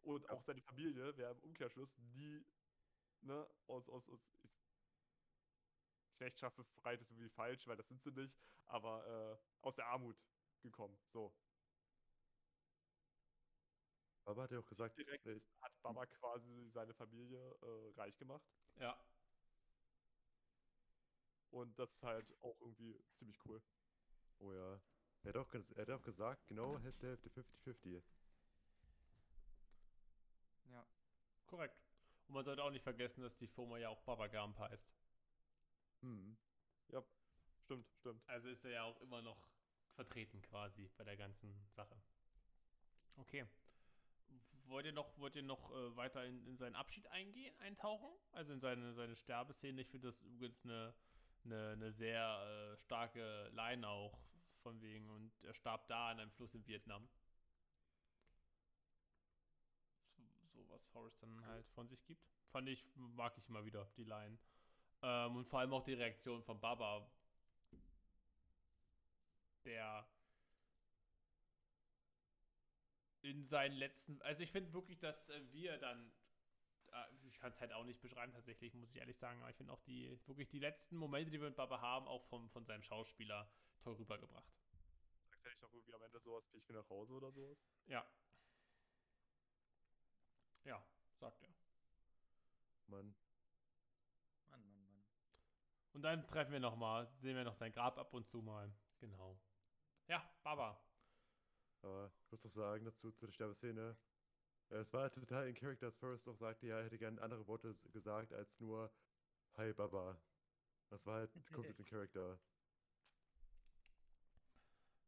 Und 0.02 0.24
Ja. 0.26 0.32
auch 0.32 0.42
seine 0.42 0.62
Familie 0.62 1.16
wäre 1.18 1.32
im 1.34 1.40
Umkehrschluss 1.42 1.98
nie 2.16 2.46
ne, 3.22 3.48
aus, 3.68 3.90
aus, 3.90 4.10
aus 4.10 4.28
ich, 4.44 4.52
Knechtschaft 6.18 6.56
befreit 6.58 7.02
ist 7.02 7.12
irgendwie 7.12 7.30
falsch, 7.30 7.68
weil 7.68 7.78
das 7.78 7.88
sind 7.88 8.02
sie 8.02 8.12
nicht, 8.12 8.38
aber 8.66 9.06
äh, 9.08 9.66
aus 9.66 9.76
der 9.76 9.88
Armut 9.88 10.18
gekommen. 10.62 10.98
So. 11.08 11.34
Baba 14.26 14.44
hat 14.44 14.52
ja 14.52 14.60
auch 14.60 14.66
gesagt, 14.68 14.98
Direkt 14.98 15.26
äh, 15.26 15.42
hat 15.62 15.82
Baba 15.82 16.06
quasi 16.06 16.70
seine 16.70 16.94
Familie 16.94 17.40
äh, 17.62 17.92
reich 18.00 18.18
gemacht. 18.18 18.46
Ja. 18.80 18.98
Und 21.52 21.78
das 21.80 21.94
ist 21.94 22.04
halt 22.04 22.36
auch 22.42 22.60
irgendwie 22.62 22.96
ziemlich 23.14 23.38
cool. 23.46 23.62
oh 24.40 24.54
ja. 24.54 24.80
Er 25.24 25.30
hat 25.30 25.38
auch, 25.38 25.50
ges- 25.52 25.74
er 25.76 25.82
hat 25.82 25.92
auch 25.92 26.02
gesagt, 26.02 26.48
genau 26.48 26.80
Hälfte, 26.80 27.08
Hälfte, 27.08 27.30
50-50. 27.30 28.02
Ja. 30.72 30.86
Korrekt. 31.46 31.76
Und 32.28 32.36
man 32.36 32.46
sollte 32.46 32.64
auch 32.64 32.72
nicht 32.72 32.84
vergessen, 32.84 33.22
dass 33.22 33.36
die 33.36 33.48
Firma 33.48 33.78
ja 33.78 33.90
auch 33.90 34.00
Baba 34.02 34.28
Gump 34.28 34.58
heißt. 34.60 34.92
Hm. 36.02 36.38
Ja, 36.90 37.04
stimmt, 37.58 37.86
stimmt. 38.00 38.24
Also 38.28 38.50
ist 38.50 38.64
er 38.66 38.72
ja 38.72 38.84
auch 38.84 39.00
immer 39.02 39.22
noch 39.22 39.50
vertreten 39.96 40.42
quasi 40.42 40.90
bei 40.98 41.04
der 41.04 41.18
ganzen 41.18 41.54
Sache. 41.72 42.02
Okay. 43.18 43.46
Wollt 44.68 44.86
ihr 44.86 44.94
noch, 44.94 45.18
wollt 45.18 45.36
ihr 45.36 45.44
noch 45.44 45.72
äh, 45.72 45.96
weiter 45.96 46.24
in, 46.26 46.46
in 46.46 46.56
seinen 46.58 46.76
Abschied 46.76 47.08
eingehen, 47.08 47.58
eintauchen? 47.60 48.10
Also 48.32 48.54
in 48.54 48.60
seine, 48.60 48.94
seine 48.94 49.16
Sterbeszene. 49.16 49.82
Ich 49.82 49.90
finde 49.90 50.08
das 50.08 50.22
übrigens 50.22 50.64
eine, 50.64 50.94
eine, 51.44 51.70
eine 51.72 51.92
sehr 51.92 52.72
äh, 52.74 52.78
starke 52.78 53.50
Line 53.50 53.88
auch 53.88 54.29
von 54.70 54.82
wegen 54.82 55.10
und 55.10 55.32
er 55.44 55.56
starb 55.56 55.88
da 55.88 56.12
an 56.12 56.20
einem 56.20 56.30
Fluss 56.30 56.54
in 56.54 56.66
Vietnam. 56.68 57.10
So, 60.16 60.24
so 60.54 60.70
was 60.70 60.86
Forrest 60.90 61.24
dann 61.24 61.44
halt 61.48 61.68
von 61.72 61.88
sich 61.88 62.06
gibt. 62.06 62.24
Fand 62.52 62.70
ich, 62.70 62.86
mag 62.96 63.36
ich 63.36 63.50
immer 63.50 63.66
wieder, 63.66 63.92
die 63.98 64.04
Line. 64.04 64.38
Ähm, 65.02 65.38
und 65.38 65.48
vor 65.48 65.60
allem 65.60 65.74
auch 65.74 65.84
die 65.84 65.96
Reaktion 65.96 66.44
von 66.44 66.60
Baba, 66.60 67.10
der 69.66 70.08
in 73.22 73.44
seinen 73.44 73.76
letzten, 73.76 74.22
also 74.22 74.44
ich 74.44 74.52
finde 74.52 74.72
wirklich, 74.72 75.00
dass 75.00 75.30
äh, 75.30 75.52
wir 75.52 75.80
dann, 75.80 76.12
äh, 76.92 77.28
ich 77.28 77.40
kann 77.40 77.52
es 77.52 77.60
halt 77.60 77.74
auch 77.74 77.86
nicht 77.86 78.02
beschreiben 78.02 78.34
tatsächlich, 78.34 78.76
muss 78.76 78.92
ich 78.92 78.98
ehrlich 78.98 79.18
sagen, 79.18 79.42
aber 79.42 79.50
ich 79.50 79.58
finde 79.58 79.74
auch 79.74 79.82
die, 79.82 80.16
wirklich 80.28 80.50
die 80.50 80.60
letzten 80.60 80.96
Momente, 80.96 81.32
die 81.32 81.40
wir 81.40 81.48
mit 81.48 81.58
Baba 81.58 81.82
haben, 81.82 82.08
auch 82.08 82.24
vom, 82.26 82.52
von 82.52 82.66
seinem 82.66 82.84
Schauspieler 82.84 83.50
toll 83.80 83.96
rübergebracht. 83.96 84.54
Sagt 85.30 85.46
er 85.46 85.52
nicht 85.52 85.62
noch 85.62 85.74
irgendwie 85.74 85.94
am 85.94 86.02
Ende 86.04 86.20
sowas 86.20 86.44
wie 86.52 86.58
ich 86.58 86.68
will 86.68 86.76
nach 86.76 86.90
Hause 86.90 87.14
oder 87.14 87.32
sowas? 87.32 87.58
Ja. 87.88 88.06
Ja, 90.64 90.84
sagt 91.20 91.42
er. 91.42 91.50
Mann. 92.88 93.16
Mann, 94.50 94.66
Mann, 94.68 94.84
Mann. 94.84 95.06
Und 95.94 96.02
dann 96.02 96.28
treffen 96.28 96.52
wir 96.52 96.60
noch 96.60 96.76
mal, 96.76 97.08
sehen 97.22 97.36
wir 97.36 97.44
noch 97.44 97.56
sein 97.56 97.72
Grab 97.72 97.98
ab 97.98 98.14
und 98.14 98.28
zu 98.28 98.42
mal. 98.42 98.72
Genau. 99.00 99.40
Ja, 100.08 100.28
Baba. 100.44 100.80
Aber 101.82 102.12
ich 102.26 102.32
muss 102.32 102.42
doch 102.42 102.50
sagen, 102.50 102.86
dazu 102.86 103.12
zu 103.12 103.26
der 103.26 103.32
Sterbeszene. 103.34 103.98
äh, 104.70 104.76
Es 104.76 104.94
war 104.94 105.04
halt 105.04 105.14
total 105.14 105.48
in 105.48 105.56
Character, 105.56 105.88
als 105.88 105.98
Forrest 105.98 106.28
auch 106.28 106.36
sagte, 106.36 106.68
ja, 106.68 106.78
er 106.80 106.86
hätte 106.86 106.98
gerne 106.98 107.22
andere 107.22 107.48
Worte 107.48 107.74
gesagt 107.92 108.34
als 108.34 108.60
nur 108.60 108.92
Hi 109.58 109.74
Baba. 109.74 110.20
Das 110.90 111.06
war 111.06 111.16
halt 111.20 111.32
komplett 111.54 111.80
ein 111.80 111.86
Charakter. 111.86 112.40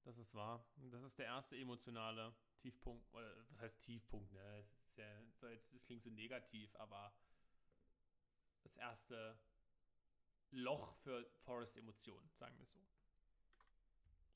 Das 0.03 0.17
ist 0.17 0.33
wahr. 0.33 0.65
Das 0.91 1.03
ist 1.03 1.19
der 1.19 1.27
erste 1.27 1.55
emotionale 1.57 2.35
Tiefpunkt. 2.59 3.11
Oder 3.13 3.35
was 3.51 3.59
heißt 3.61 3.79
Tiefpunkt? 3.81 4.31
Ne? 4.31 4.59
Es 4.59 4.71
ist 4.83 4.97
ja, 4.97 5.21
so 5.33 5.47
jetzt, 5.47 5.73
das 5.73 5.85
klingt 5.85 6.03
so 6.03 6.09
negativ, 6.09 6.75
aber 6.75 7.13
das 8.63 8.77
erste 8.77 9.39
Loch 10.51 10.95
für 10.97 11.29
Forrest 11.43 11.77
Emotionen, 11.77 12.29
sagen 12.33 12.57
wir 12.57 12.63
es 12.63 12.71
so. 12.73 12.79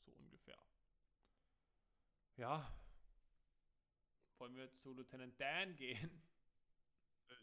So 0.05 0.11
ungefähr. 0.13 0.57
Ja. 2.38 2.72
Wollen 4.38 4.55
wir 4.55 4.72
zu 4.78 4.93
Lieutenant 4.93 5.39
Dan 5.39 5.76
gehen? 5.76 6.22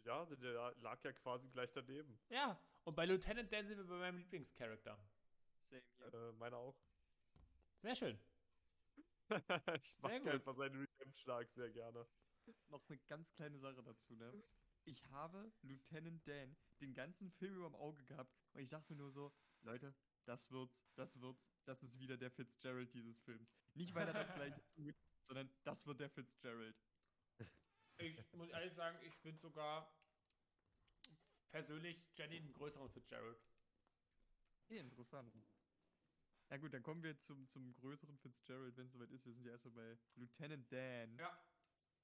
Ja, 0.04 0.24
der- 0.26 0.36
der 0.36 0.74
lag 0.80 1.02
ja 1.04 1.12
quasi 1.12 1.48
gleich 1.50 1.72
daneben. 1.72 2.18
Ja, 2.28 2.60
und 2.84 2.94
bei 2.94 3.04
Lieutenant 3.04 3.52
Dan 3.52 3.66
sind 3.66 3.78
wir 3.78 3.84
bei 3.84 3.98
meinem 3.98 4.18
Lieblingscharakter. 4.18 4.96
Same 5.68 5.82
hier. 5.96 6.14
Äh, 6.14 6.32
meiner 6.32 6.56
auch. 6.56 6.76
Sehr 7.82 7.96
schön. 7.96 8.18
ich 9.74 9.94
Sehr 9.96 10.10
mag 10.10 10.22
gut. 10.22 10.30
einfach 10.30 10.54
seinen 10.54 10.80
Redemption-Arc 10.80 11.50
sehr 11.50 11.70
gerne. 11.70 12.06
Noch 12.68 12.88
eine 12.88 12.98
ganz 13.08 13.32
kleine 13.32 13.58
Sache 13.58 13.82
dazu, 13.82 14.14
ne? 14.14 14.32
Ich 14.84 15.04
habe 15.10 15.52
Lieutenant 15.62 16.26
Dan 16.26 16.56
den 16.80 16.94
ganzen 16.94 17.30
Film 17.30 17.56
über 17.56 17.66
im 17.66 17.74
Auge 17.74 18.04
gehabt 18.04 18.36
und 18.52 18.60
ich 18.60 18.70
dachte 18.70 18.92
mir 18.92 18.98
nur 18.98 19.10
so, 19.10 19.32
Leute, 19.62 19.94
das 20.24 20.50
wird's, 20.50 20.84
das 20.94 21.20
wird's, 21.20 21.48
das 21.64 21.82
ist 21.82 21.98
wieder 22.00 22.16
der 22.16 22.30
Fitzgerald 22.30 22.92
dieses 22.94 23.20
Films. 23.20 23.52
Nicht, 23.74 23.94
weil 23.94 24.06
er 24.06 24.14
das 24.14 24.32
gleiche 24.34 24.64
tut, 24.74 24.94
sondern 25.22 25.52
das 25.64 25.86
wird 25.86 26.00
der 26.00 26.10
Fitzgerald. 26.10 26.76
Ich 27.98 28.32
muss 28.32 28.48
ehrlich 28.48 28.74
sagen, 28.74 28.98
ich 29.02 29.14
finde 29.18 29.40
sogar 29.40 29.92
persönlich 31.50 32.04
Jenny 32.16 32.36
einen 32.38 32.52
größeren 32.52 32.90
Fitzgerald. 32.90 33.40
Interessant. 34.68 35.32
Ja 36.52 36.58
gut, 36.58 36.74
dann 36.74 36.82
kommen 36.82 37.02
wir 37.02 37.16
zum, 37.16 37.48
zum 37.48 37.72
größeren 37.72 38.18
Fitzgerald, 38.18 38.76
wenn 38.76 38.84
es 38.84 38.92
soweit 38.92 39.10
ist. 39.10 39.24
Wir 39.24 39.32
sind 39.32 39.46
ja 39.46 39.52
erstmal 39.52 39.72
bei 39.72 39.98
Lieutenant 40.16 40.70
Dan. 40.70 41.16
Ja. 41.16 41.42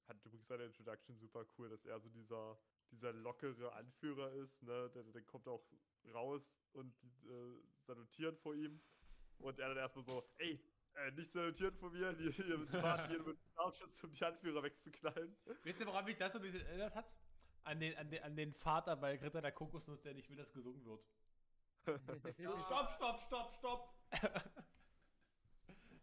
Fand 0.07 0.25
übrigens 0.25 0.47
seine 0.47 0.63
Introduction 0.63 1.15
super 1.19 1.45
cool, 1.55 1.69
dass 1.69 1.85
er 1.85 1.99
so 1.99 2.09
dieser, 2.09 2.59
dieser 2.89 3.13
lockere 3.13 3.71
Anführer 3.73 4.31
ist, 4.31 4.63
ne? 4.63 4.89
Der, 4.95 5.03
der 5.03 5.21
kommt 5.21 5.47
auch 5.47 5.63
raus 6.15 6.57
und 6.71 6.95
äh, 7.27 7.61
salutieren 7.81 8.35
vor 8.37 8.55
ihm. 8.55 8.81
Und 9.37 9.59
er 9.59 9.67
dann 9.67 9.77
erstmal 9.77 10.03
so, 10.03 10.27
ey, 10.39 10.59
äh, 10.95 11.11
nicht 11.11 11.29
salutieren 11.29 11.75
vor 11.75 11.91
mir, 11.91 12.11
die, 12.13 12.31
die, 12.31 12.41
die 12.41 12.73
warten 12.73 13.07
hier 13.07 13.19
mit 13.19 13.37
dem 13.37 13.49
Scharfschütz, 13.53 14.03
um 14.03 14.11
die 14.11 14.25
Anführer 14.25 14.63
wegzuknallen. 14.63 15.37
Wisst 15.61 15.79
ihr, 15.79 15.85
woran 15.85 16.05
mich 16.05 16.17
das 16.17 16.31
so 16.31 16.39
ein 16.39 16.41
bisschen 16.41 16.65
erinnert 16.65 16.95
hat? 16.95 17.15
An 17.65 17.79
den, 17.79 17.95
an 17.97 18.09
den, 18.09 18.23
an 18.23 18.35
den 18.35 18.55
Vater 18.55 18.95
bei 18.95 19.15
Ritter 19.19 19.43
der 19.43 19.51
Kokosnuss, 19.51 20.01
der 20.01 20.15
nicht 20.15 20.27
will, 20.27 20.37
dass 20.37 20.51
gesungen 20.51 20.83
wird. 20.85 21.05
Stopp, 22.65 22.89
stopp, 22.95 23.19
stopp, 23.19 23.53
stopp! 23.53 23.98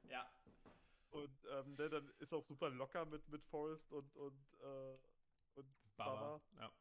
ja. 0.09 0.31
Und 1.11 1.45
ähm, 1.51 1.75
ne, 1.75 1.89
dann 1.89 2.13
ist 2.19 2.33
auch 2.33 2.43
super 2.43 2.71
locker 2.71 3.05
mit, 3.07 3.29
mit 3.29 3.45
Forrest 3.45 3.93
und, 3.93 4.15
und, 4.17 4.55
äh, 4.61 4.99
und 5.55 5.67
Baba. 5.97 6.39
Baba. 6.39 6.41
Ja. 6.59 6.73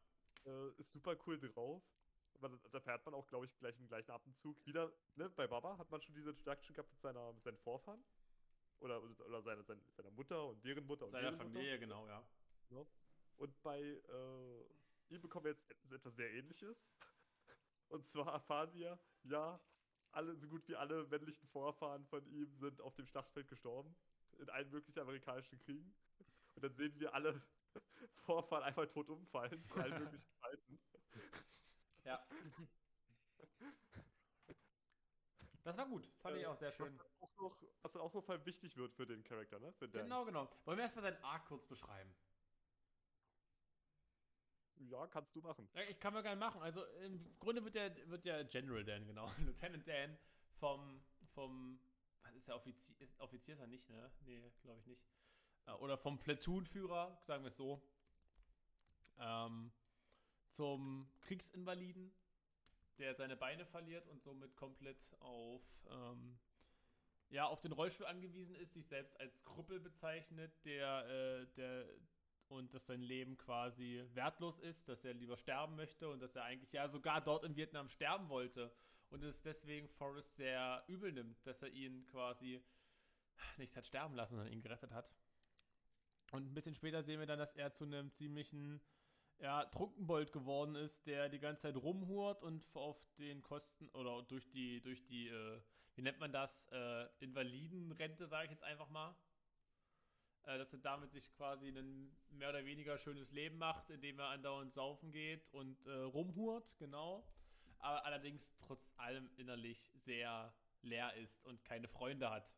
äh, 0.52 0.70
ist 0.78 0.92
super 0.92 1.16
cool 1.26 1.38
drauf. 1.38 1.82
Aber 2.34 2.50
da, 2.70 2.80
fährt 2.80 3.04
man 3.06 3.14
auch, 3.14 3.26
glaube 3.26 3.46
ich, 3.46 3.56
gleich 3.58 3.78
im 3.78 3.88
gleichen 3.88 4.10
Atemzug 4.10 4.64
wieder. 4.66 4.92
Ne, 5.14 5.30
bei 5.30 5.46
Baba 5.46 5.78
hat 5.78 5.90
man 5.90 6.02
schon 6.02 6.14
diese 6.14 6.30
Introduction 6.30 6.74
gehabt 6.74 6.90
mit, 6.92 7.00
seiner, 7.00 7.32
mit 7.32 7.42
seinen 7.42 7.56
Vorfahren. 7.58 8.04
Oder, 8.80 9.02
oder 9.02 9.40
seiner, 9.40 9.62
seiner, 9.62 9.80
seiner 9.96 10.10
Mutter 10.10 10.46
und 10.48 10.62
deren 10.62 10.84
Mutter 10.84 11.06
und 11.06 11.12
Seiner 11.12 11.30
deren 11.32 11.38
Familie, 11.38 11.78
genau, 11.78 12.06
ja. 12.06 12.22
Mutter. 12.68 12.86
Und 13.38 13.62
bei 13.62 13.80
äh, 13.80 15.14
ihm 15.14 15.22
bekommen 15.22 15.44
wir 15.46 15.52
jetzt 15.52 15.70
et- 15.70 15.92
etwas 15.92 16.14
sehr 16.14 16.30
ähnliches. 16.34 16.90
Und 17.88 18.06
zwar 18.06 18.32
erfahren 18.34 18.72
wir, 18.74 18.98
ja, 19.24 19.58
alle, 20.16 20.34
so 20.36 20.48
gut 20.48 20.66
wie 20.68 20.76
alle 20.76 21.06
männlichen 21.06 21.46
Vorfahren 21.48 22.04
von 22.06 22.26
ihm 22.26 22.52
sind 22.56 22.80
auf 22.80 22.94
dem 22.94 23.06
Schlachtfeld 23.06 23.48
gestorben. 23.48 23.94
In 24.38 24.50
allen 24.50 24.70
möglichen 24.70 24.98
amerikanischen 25.00 25.58
Kriegen. 25.60 25.94
Und 26.54 26.64
dann 26.64 26.74
sehen 26.74 26.98
wir 26.98 27.14
alle 27.14 27.40
Vorfahren 28.24 28.64
einfach 28.64 28.86
tot 28.86 29.08
umfallen 29.08 29.64
zu 29.66 29.78
allen 29.80 29.98
möglichen 30.04 30.32
Zeiten. 30.40 30.78
Ja. 32.04 32.26
Das 35.64 35.76
war 35.76 35.86
gut. 35.86 36.06
Fand 36.22 36.36
ich 36.36 36.42
Äh, 36.44 36.46
auch 36.46 36.56
sehr 36.56 36.68
Was 36.68 36.76
schön. 36.76 36.96
dann 36.96 37.06
auch 37.20 37.36
noch, 37.36 37.62
was 37.82 37.92
dann 37.92 38.02
auch 38.02 38.14
noch 38.14 38.46
wichtig 38.46 38.76
wird 38.76 38.94
für 38.94 39.04
den 39.06 39.24
Charakter, 39.24 39.58
ne? 39.58 39.72
Dan. 39.80 39.90
Genau, 39.90 40.24
genau. 40.24 40.48
Wollen 40.64 40.78
wir 40.78 40.84
erstmal 40.84 41.02
seinen 41.12 41.22
Arc 41.24 41.46
kurz 41.46 41.66
beschreiben? 41.66 42.14
Ja, 44.78 45.06
kannst 45.06 45.34
du 45.34 45.40
machen. 45.40 45.68
Ich 45.88 45.98
kann 45.98 46.12
mal 46.12 46.22
gerne 46.22 46.38
machen. 46.38 46.60
Also 46.60 46.84
im 47.04 47.38
Grunde 47.38 47.64
wird 47.64 47.74
der, 47.74 48.08
wird 48.08 48.24
der 48.24 48.44
General 48.44 48.84
Dan, 48.84 49.06
genau. 49.06 49.30
Lieutenant 49.38 49.86
Dan 49.86 50.18
vom, 50.54 51.02
vom, 51.34 51.80
was 52.22 52.34
ist 52.34 52.48
der 52.48 52.56
Offizier? 52.56 53.00
Ist, 53.00 53.18
Offizier 53.20 53.54
ist 53.54 53.60
er 53.60 53.66
nicht, 53.66 53.88
ne? 53.88 54.10
Nee, 54.20 54.42
glaube 54.62 54.80
ich 54.80 54.86
nicht. 54.86 55.02
Äh, 55.66 55.72
Oder 55.72 55.96
vom 55.96 56.18
Platoon-Führer, 56.18 57.18
sagen 57.22 57.42
wir 57.42 57.48
es 57.48 57.56
so. 57.56 57.82
Ähm, 59.18 59.72
zum 60.50 61.08
Kriegsinvaliden, 61.20 62.12
der 62.98 63.14
seine 63.14 63.36
Beine 63.36 63.66
verliert 63.66 64.06
und 64.08 64.22
somit 64.22 64.56
komplett 64.56 65.14
auf, 65.20 65.62
ähm, 65.88 66.38
ja, 67.28 67.46
auf 67.46 67.60
den 67.60 67.72
Rollstuhl 67.72 68.06
angewiesen 68.06 68.54
ist, 68.56 68.74
sich 68.74 68.86
selbst 68.86 69.18
als 69.20 69.44
Krüppel 69.44 69.80
bezeichnet, 69.80 70.52
der, 70.64 71.06
äh, 71.08 71.46
der 71.54 71.88
und 72.48 72.72
dass 72.74 72.86
sein 72.86 73.02
Leben 73.02 73.36
quasi 73.36 74.04
wertlos 74.14 74.58
ist, 74.58 74.88
dass 74.88 75.04
er 75.04 75.14
lieber 75.14 75.36
sterben 75.36 75.76
möchte 75.76 76.08
und 76.08 76.20
dass 76.20 76.36
er 76.36 76.44
eigentlich 76.44 76.72
ja 76.72 76.88
sogar 76.88 77.20
dort 77.20 77.44
in 77.44 77.56
Vietnam 77.56 77.88
sterben 77.88 78.28
wollte 78.28 78.72
und 79.10 79.22
es 79.22 79.42
deswegen 79.42 79.88
Forrest 79.88 80.36
sehr 80.36 80.84
übel 80.86 81.12
nimmt, 81.12 81.46
dass 81.46 81.62
er 81.62 81.70
ihn 81.70 82.06
quasi 82.06 82.62
nicht 83.58 83.76
hat 83.76 83.86
sterben 83.86 84.14
lassen, 84.14 84.36
sondern 84.36 84.52
ihn 84.52 84.62
gerettet 84.62 84.92
hat. 84.92 85.10
Und 86.32 86.46
ein 86.50 86.54
bisschen 86.54 86.74
später 86.74 87.02
sehen 87.02 87.20
wir 87.20 87.26
dann, 87.26 87.38
dass 87.38 87.54
er 87.54 87.72
zu 87.72 87.84
einem 87.84 88.10
ziemlichen 88.12 88.80
ja, 89.38 89.64
Trunkenbold 89.66 90.32
geworden 90.32 90.74
ist, 90.74 91.06
der 91.06 91.28
die 91.28 91.38
ganze 91.38 91.62
Zeit 91.62 91.76
rumhurt 91.76 92.42
und 92.42 92.64
auf 92.74 92.98
den 93.18 93.42
Kosten 93.42 93.88
oder 93.90 94.22
durch 94.22 94.48
die, 94.50 94.80
durch 94.80 95.04
die, 95.06 95.28
äh, 95.28 95.60
wie 95.94 96.02
nennt 96.02 96.18
man 96.18 96.32
das, 96.32 96.66
äh, 96.72 97.06
Invalidenrente, 97.20 98.26
sage 98.26 98.46
ich 98.46 98.50
jetzt 98.50 98.64
einfach 98.64 98.88
mal, 98.88 99.14
dass 100.46 100.72
er 100.72 100.78
damit 100.78 101.10
sich 101.10 101.32
quasi 101.32 101.68
ein 101.68 102.16
mehr 102.30 102.50
oder 102.50 102.64
weniger 102.64 102.96
schönes 102.98 103.32
Leben 103.32 103.58
macht, 103.58 103.90
indem 103.90 104.18
er 104.20 104.28
andauernd 104.28 104.72
saufen 104.72 105.10
geht 105.10 105.48
und 105.52 105.84
äh, 105.86 105.90
rumhurt, 105.90 106.76
genau. 106.78 107.26
Aber 107.78 108.04
allerdings 108.04 108.54
trotz 108.58 108.88
allem 108.96 109.28
innerlich 109.36 109.90
sehr 109.96 110.54
leer 110.82 111.12
ist 111.14 111.44
und 111.44 111.64
keine 111.64 111.88
Freunde 111.88 112.30
hat. 112.30 112.56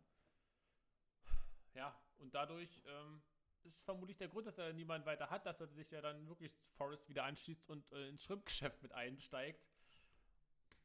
Ja, 1.75 1.99
und 2.19 2.35
dadurch 2.35 2.83
ähm, 2.87 3.23
ist 3.65 3.83
vermutlich 3.85 4.19
der 4.19 4.29
Grund, 4.29 4.47
dass 4.47 4.59
er 4.59 4.73
niemanden 4.73 5.07
weiter 5.07 5.31
hat, 5.31 5.47
dass 5.47 5.61
er 5.61 5.69
sich 5.69 5.91
ja 5.91 6.01
dann 6.01 6.29
wirklich 6.29 6.53
Forrest 6.77 7.09
wieder 7.09 7.25
anschließt 7.25 7.69
und 7.71 7.91
äh, 7.93 8.09
ins 8.09 8.23
Schrimpgeschäft 8.23 8.83
mit 8.83 8.93
einsteigt. 8.93 9.71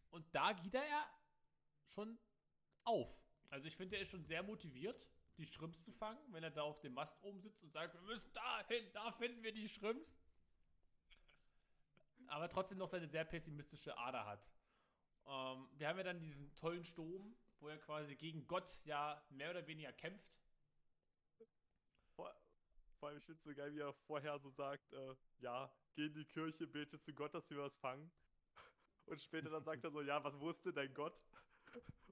Und 0.10 0.26
da 0.34 0.54
geht 0.54 0.74
er 0.74 0.88
ja 0.88 1.06
schon 1.88 2.18
auf. 2.84 3.22
Also 3.50 3.68
ich 3.68 3.76
finde, 3.76 3.98
er 3.98 4.04
ist 4.04 4.10
schon 4.10 4.24
sehr 4.24 4.44
motiviert, 4.44 5.08
die 5.38 5.46
Schrimps 5.46 5.84
zu 5.84 5.92
fangen, 5.92 6.20
wenn 6.32 6.44
er 6.44 6.52
da 6.52 6.64
auf 6.64 6.80
dem 6.80 6.94
Mast 6.94 7.22
oben 7.24 7.40
sitzt 7.42 7.64
und 7.64 7.72
sagt, 7.72 7.94
wir 7.94 8.02
müssen 8.02 8.32
da 8.34 8.66
hin, 8.68 8.86
da 8.94 9.12
finden 9.12 9.44
wir 9.44 9.52
die 9.52 9.68
Schrimps. 9.68 10.16
Aber 12.28 12.50
trotzdem 12.50 12.78
noch 12.78 12.88
seine 12.88 13.08
sehr 13.08 13.26
pessimistische 13.26 13.98
Ader 13.98 14.26
hat. 14.26 14.50
Ähm, 15.26 15.68
wir 15.78 15.88
haben 15.88 15.98
ja 15.98 16.04
dann 16.04 16.20
diesen 16.20 16.54
tollen 16.56 16.84
Sturm, 16.84 17.36
wo 17.60 17.68
er 17.68 17.78
quasi 17.78 18.16
gegen 18.16 18.46
Gott 18.48 18.80
ja 18.86 19.24
mehr 19.30 19.52
oder 19.52 19.66
weniger 19.68 19.92
kämpft. 19.94 20.34
Vor, 22.16 22.34
vor 23.00 23.10
allem, 23.10 23.18
ich 23.18 23.26
finde 23.26 23.38
es 23.38 23.44
so 23.44 23.54
geil, 23.54 23.74
wie 23.74 23.80
er 23.80 23.94
vorher 23.94 24.38
so 24.40 24.50
sagt, 24.50 24.92
äh, 24.94 25.16
ja, 25.40 25.74
geh 25.96 26.06
in 26.06 26.14
die 26.14 26.26
Kirche, 26.26 26.68
bete 26.68 27.00
zu 27.00 27.14
Gott, 27.14 27.34
dass 27.34 27.50
wir 27.50 27.58
was 27.58 27.76
fangen. 27.78 28.12
Und 29.06 29.22
später 29.22 29.50
dann 29.50 29.64
sagt 29.64 29.84
er 29.84 29.92
so, 29.92 30.02
ja, 30.02 30.24
was 30.24 30.40
wusste 30.40 30.72
dein 30.72 30.94
Gott? 30.94 31.20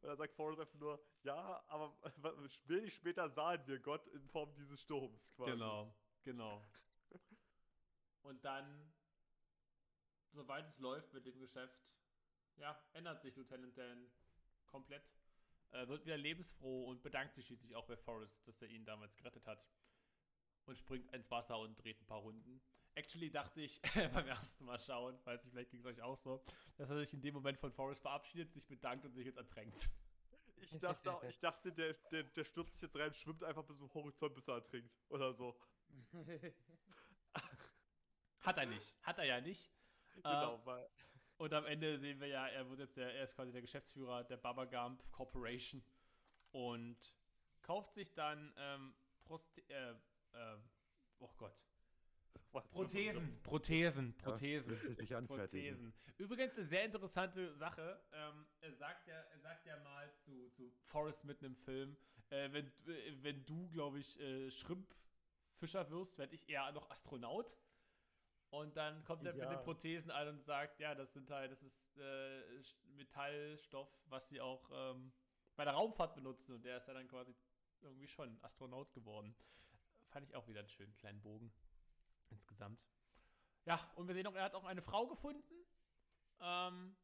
Und 0.01 0.07
dann 0.07 0.17
sagt 0.17 0.33
Forrest 0.33 0.59
einfach 0.59 0.79
nur, 0.79 1.03
ja, 1.23 1.63
aber 1.67 1.95
wenig 2.65 2.93
später 2.93 3.29
sahen 3.29 3.65
wir 3.67 3.79
Gott 3.79 4.07
in 4.07 4.27
Form 4.29 4.53
dieses 4.55 4.81
Sturms 4.81 5.31
quasi. 5.31 5.51
Genau, 5.51 5.95
genau. 6.23 6.65
Und 8.23 8.43
dann, 8.43 8.91
soweit 10.31 10.67
es 10.67 10.79
läuft 10.79 11.13
mit 11.13 11.25
dem 11.25 11.39
Geschäft, 11.39 11.79
ja, 12.57 12.79
ändert 12.93 13.21
sich 13.21 13.35
Lieutenant 13.35 13.77
Dan 13.77 14.11
komplett. 14.65 15.15
Äh, 15.71 15.87
wird 15.87 16.05
wieder 16.05 16.17
lebensfroh 16.17 16.85
und 16.85 17.01
bedankt 17.01 17.33
sich 17.33 17.45
schließlich 17.45 17.75
auch 17.75 17.85
bei 17.85 17.95
Forrest, 17.95 18.45
dass 18.47 18.61
er 18.61 18.69
ihn 18.69 18.85
damals 18.85 19.15
gerettet 19.15 19.45
hat. 19.47 19.65
Und 20.65 20.77
springt 20.77 21.11
ins 21.13 21.29
Wasser 21.31 21.57
und 21.59 21.75
dreht 21.75 21.99
ein 22.01 22.05
paar 22.05 22.19
Runden. 22.19 22.61
Actually 22.95 23.29
dachte 23.31 23.61
ich 23.61 23.81
beim 24.13 24.27
ersten 24.27 24.65
Mal 24.65 24.79
schauen, 24.79 25.17
weiß 25.25 25.43
nicht, 25.43 25.51
vielleicht 25.53 25.71
ging 25.71 25.79
es 25.79 25.85
euch 25.85 26.01
auch 26.01 26.17
so, 26.17 26.43
dass 26.77 26.89
er 26.89 26.97
sich 26.99 27.13
in 27.13 27.21
dem 27.21 27.33
Moment 27.33 27.57
von 27.57 27.71
Forrest 27.71 28.01
verabschiedet, 28.01 28.51
sich 28.51 28.67
bedankt 28.67 29.05
und 29.05 29.13
sich 29.13 29.25
jetzt 29.25 29.37
ertränkt. 29.37 29.89
Ich 30.57 30.77
dachte, 30.77 31.11
auch- 31.13 31.23
ich 31.23 31.39
dachte 31.39 31.71
der, 31.71 31.93
der, 32.11 32.23
der 32.23 32.43
stürzt 32.43 32.73
sich 32.73 32.81
jetzt 32.83 32.95
rein, 32.97 33.13
schwimmt 33.13 33.43
einfach 33.43 33.63
bis 33.63 33.77
zum 33.77 33.91
Horizont, 33.93 34.35
bis 34.35 34.47
er 34.47 34.55
ertrinkt. 34.55 34.93
Oder 35.09 35.33
so. 35.33 35.57
Hat 38.41 38.57
er 38.57 38.65
nicht. 38.65 38.95
Hat 39.03 39.17
er 39.19 39.25
ja 39.25 39.41
nicht. 39.41 39.71
Genau, 40.15 40.55
Ähm, 40.55 40.65
weil 40.65 40.89
Und 41.37 41.53
am 41.53 41.65
Ende 41.65 41.97
sehen 41.97 42.19
wir 42.19 42.27
ja, 42.27 42.47
er 42.47 42.69
wird 42.69 42.79
jetzt 42.79 42.97
der, 42.97 43.13
er 43.15 43.23
ist 43.23 43.35
quasi 43.35 43.51
der 43.51 43.61
Geschäftsführer 43.61 44.23
der 44.23 44.37
Baba 44.37 44.65
Gump 44.65 45.01
Corporation 45.11 45.83
und 46.51 46.97
kauft 47.61 47.93
sich 47.93 48.13
dann 48.13 48.53
ähm, 48.57 48.93
Proste 49.23 49.61
äh, 49.69 49.91
äh, 50.33 50.57
oh 51.19 51.31
Gott. 51.37 51.67
Was? 52.51 52.67
Prothesen, 52.69 53.39
Prothesen, 53.43 54.13
Ja, 54.17 54.23
Prothesen. 54.23 54.95
dich 54.97 55.15
anfertigen. 55.15 55.75
Prothesen. 55.75 55.93
Übrigens 56.17 56.57
eine 56.57 56.67
sehr 56.67 56.85
interessante 56.85 57.53
Sache. 57.55 58.01
Ähm, 58.11 58.45
er, 58.59 58.73
sagt 58.73 59.07
ja, 59.07 59.13
er 59.15 59.39
sagt 59.39 59.65
ja 59.65 59.77
mal 59.83 60.11
zu, 60.17 60.49
zu 60.49 60.69
Forrest 60.83 61.23
mitten 61.25 61.45
im 61.45 61.55
Film, 61.55 61.95
äh, 62.29 62.51
wenn, 62.51 62.67
äh, 62.87 63.15
wenn 63.23 63.45
du, 63.45 63.69
glaube 63.69 63.99
ich, 63.99 64.19
äh, 64.19 64.51
Schrimpfischer 64.51 65.89
wirst, 65.89 66.17
werde 66.17 66.35
ich 66.35 66.47
eher 66.49 66.71
noch 66.73 66.89
Astronaut. 66.89 67.55
Und 68.49 68.75
dann 68.75 69.01
kommt 69.05 69.25
er 69.25 69.33
mit 69.33 69.43
Ja. 69.43 69.49
den 69.55 69.63
Prothesen 69.63 70.11
an 70.11 70.27
und 70.27 70.41
sagt, 70.43 70.79
ja, 70.81 70.93
das 70.93 71.13
sind 71.13 71.29
halt, 71.29 71.51
das 71.53 71.63
ist 71.63 71.97
äh, 71.97 72.41
Metallstoff, 72.97 73.87
was 74.07 74.27
sie 74.27 74.41
auch 74.41 74.69
ähm, 74.73 75.13
bei 75.55 75.63
der 75.63 75.73
Raumfahrt 75.73 76.15
benutzen. 76.15 76.53
Und 76.55 76.65
der 76.65 76.77
ist 76.77 76.87
ja 76.87 76.93
dann 76.93 77.07
quasi 77.07 77.33
irgendwie 77.81 78.07
schon 78.07 78.37
Astronaut 78.41 78.91
geworden. 78.93 79.33
Fand 80.09 80.27
ich 80.27 80.35
auch 80.35 80.47
wieder 80.49 80.59
einen 80.59 80.67
schönen 80.69 80.93
kleinen 80.97 81.21
Bogen 81.21 81.53
insgesamt. 82.31 82.79
Ja, 83.65 83.91
und 83.95 84.07
wir 84.07 84.15
sehen 84.15 84.25
auch, 84.27 84.35
er 84.35 84.43
hat 84.43 84.55
auch 84.55 84.65
eine 84.65 84.81
Frau 84.81 85.07
gefunden. 85.07 85.65
Ähm, 86.39 86.95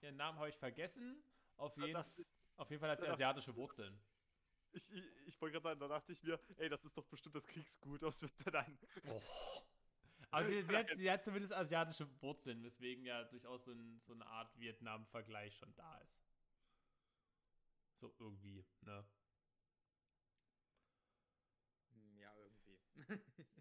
ihren 0.00 0.16
Namen 0.16 0.38
habe 0.38 0.48
ich 0.48 0.56
vergessen. 0.56 1.22
Auf 1.56 1.76
jeden, 1.76 1.94
dachte 1.94 2.24
auf 2.56 2.70
jeden 2.70 2.80
Fall 2.80 2.90
hat 2.90 3.00
sie 3.00 3.08
asiatische 3.08 3.54
Wurzeln. 3.56 3.98
Ich, 4.72 4.90
ich, 4.92 5.04
ich 5.26 5.40
wollte 5.40 5.52
gerade 5.52 5.62
sagen, 5.62 5.80
da 5.80 5.88
dachte 5.88 6.12
ich 6.12 6.22
mir, 6.22 6.38
ey, 6.56 6.68
das 6.68 6.84
ist 6.84 6.96
doch 6.96 7.06
bestimmt 7.06 7.34
das 7.34 7.46
Kriegsgut 7.46 8.02
aus 8.04 8.24
dein. 8.44 8.78
Aber 10.30 10.44
sie, 10.44 10.62
sie, 10.62 10.76
hat, 10.76 10.88
sie 10.96 11.10
hat 11.10 11.24
zumindest 11.24 11.52
asiatische 11.52 12.08
Wurzeln, 12.20 12.62
weswegen 12.64 13.04
ja 13.04 13.22
durchaus 13.24 13.64
so, 13.64 13.72
ein, 13.72 14.00
so 14.00 14.12
eine 14.12 14.26
Art 14.26 14.56
Vietnam-Vergleich 14.58 15.56
schon 15.56 15.72
da 15.74 15.98
ist. 15.98 16.24
So 18.00 18.14
irgendwie, 18.18 18.64
ne? 18.80 19.04
Hm, 21.92 22.18
Ja, 22.18 22.34
irgendwie. 22.36 22.80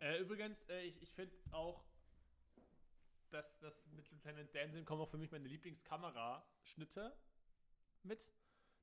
Äh, 0.00 0.18
übrigens, 0.18 0.64
äh, 0.68 0.82
ich, 0.82 1.02
ich 1.02 1.12
finde 1.12 1.34
auch, 1.50 1.84
dass 3.30 3.58
das 3.58 3.86
mit 3.92 4.10
Lieutenant 4.10 4.54
Dan 4.54 4.84
kommen 4.84 5.02
auch 5.02 5.10
für 5.10 5.18
mich 5.18 5.30
meine 5.30 5.48
Lieblingskameraschnitte 5.48 7.16
mit. 8.02 8.30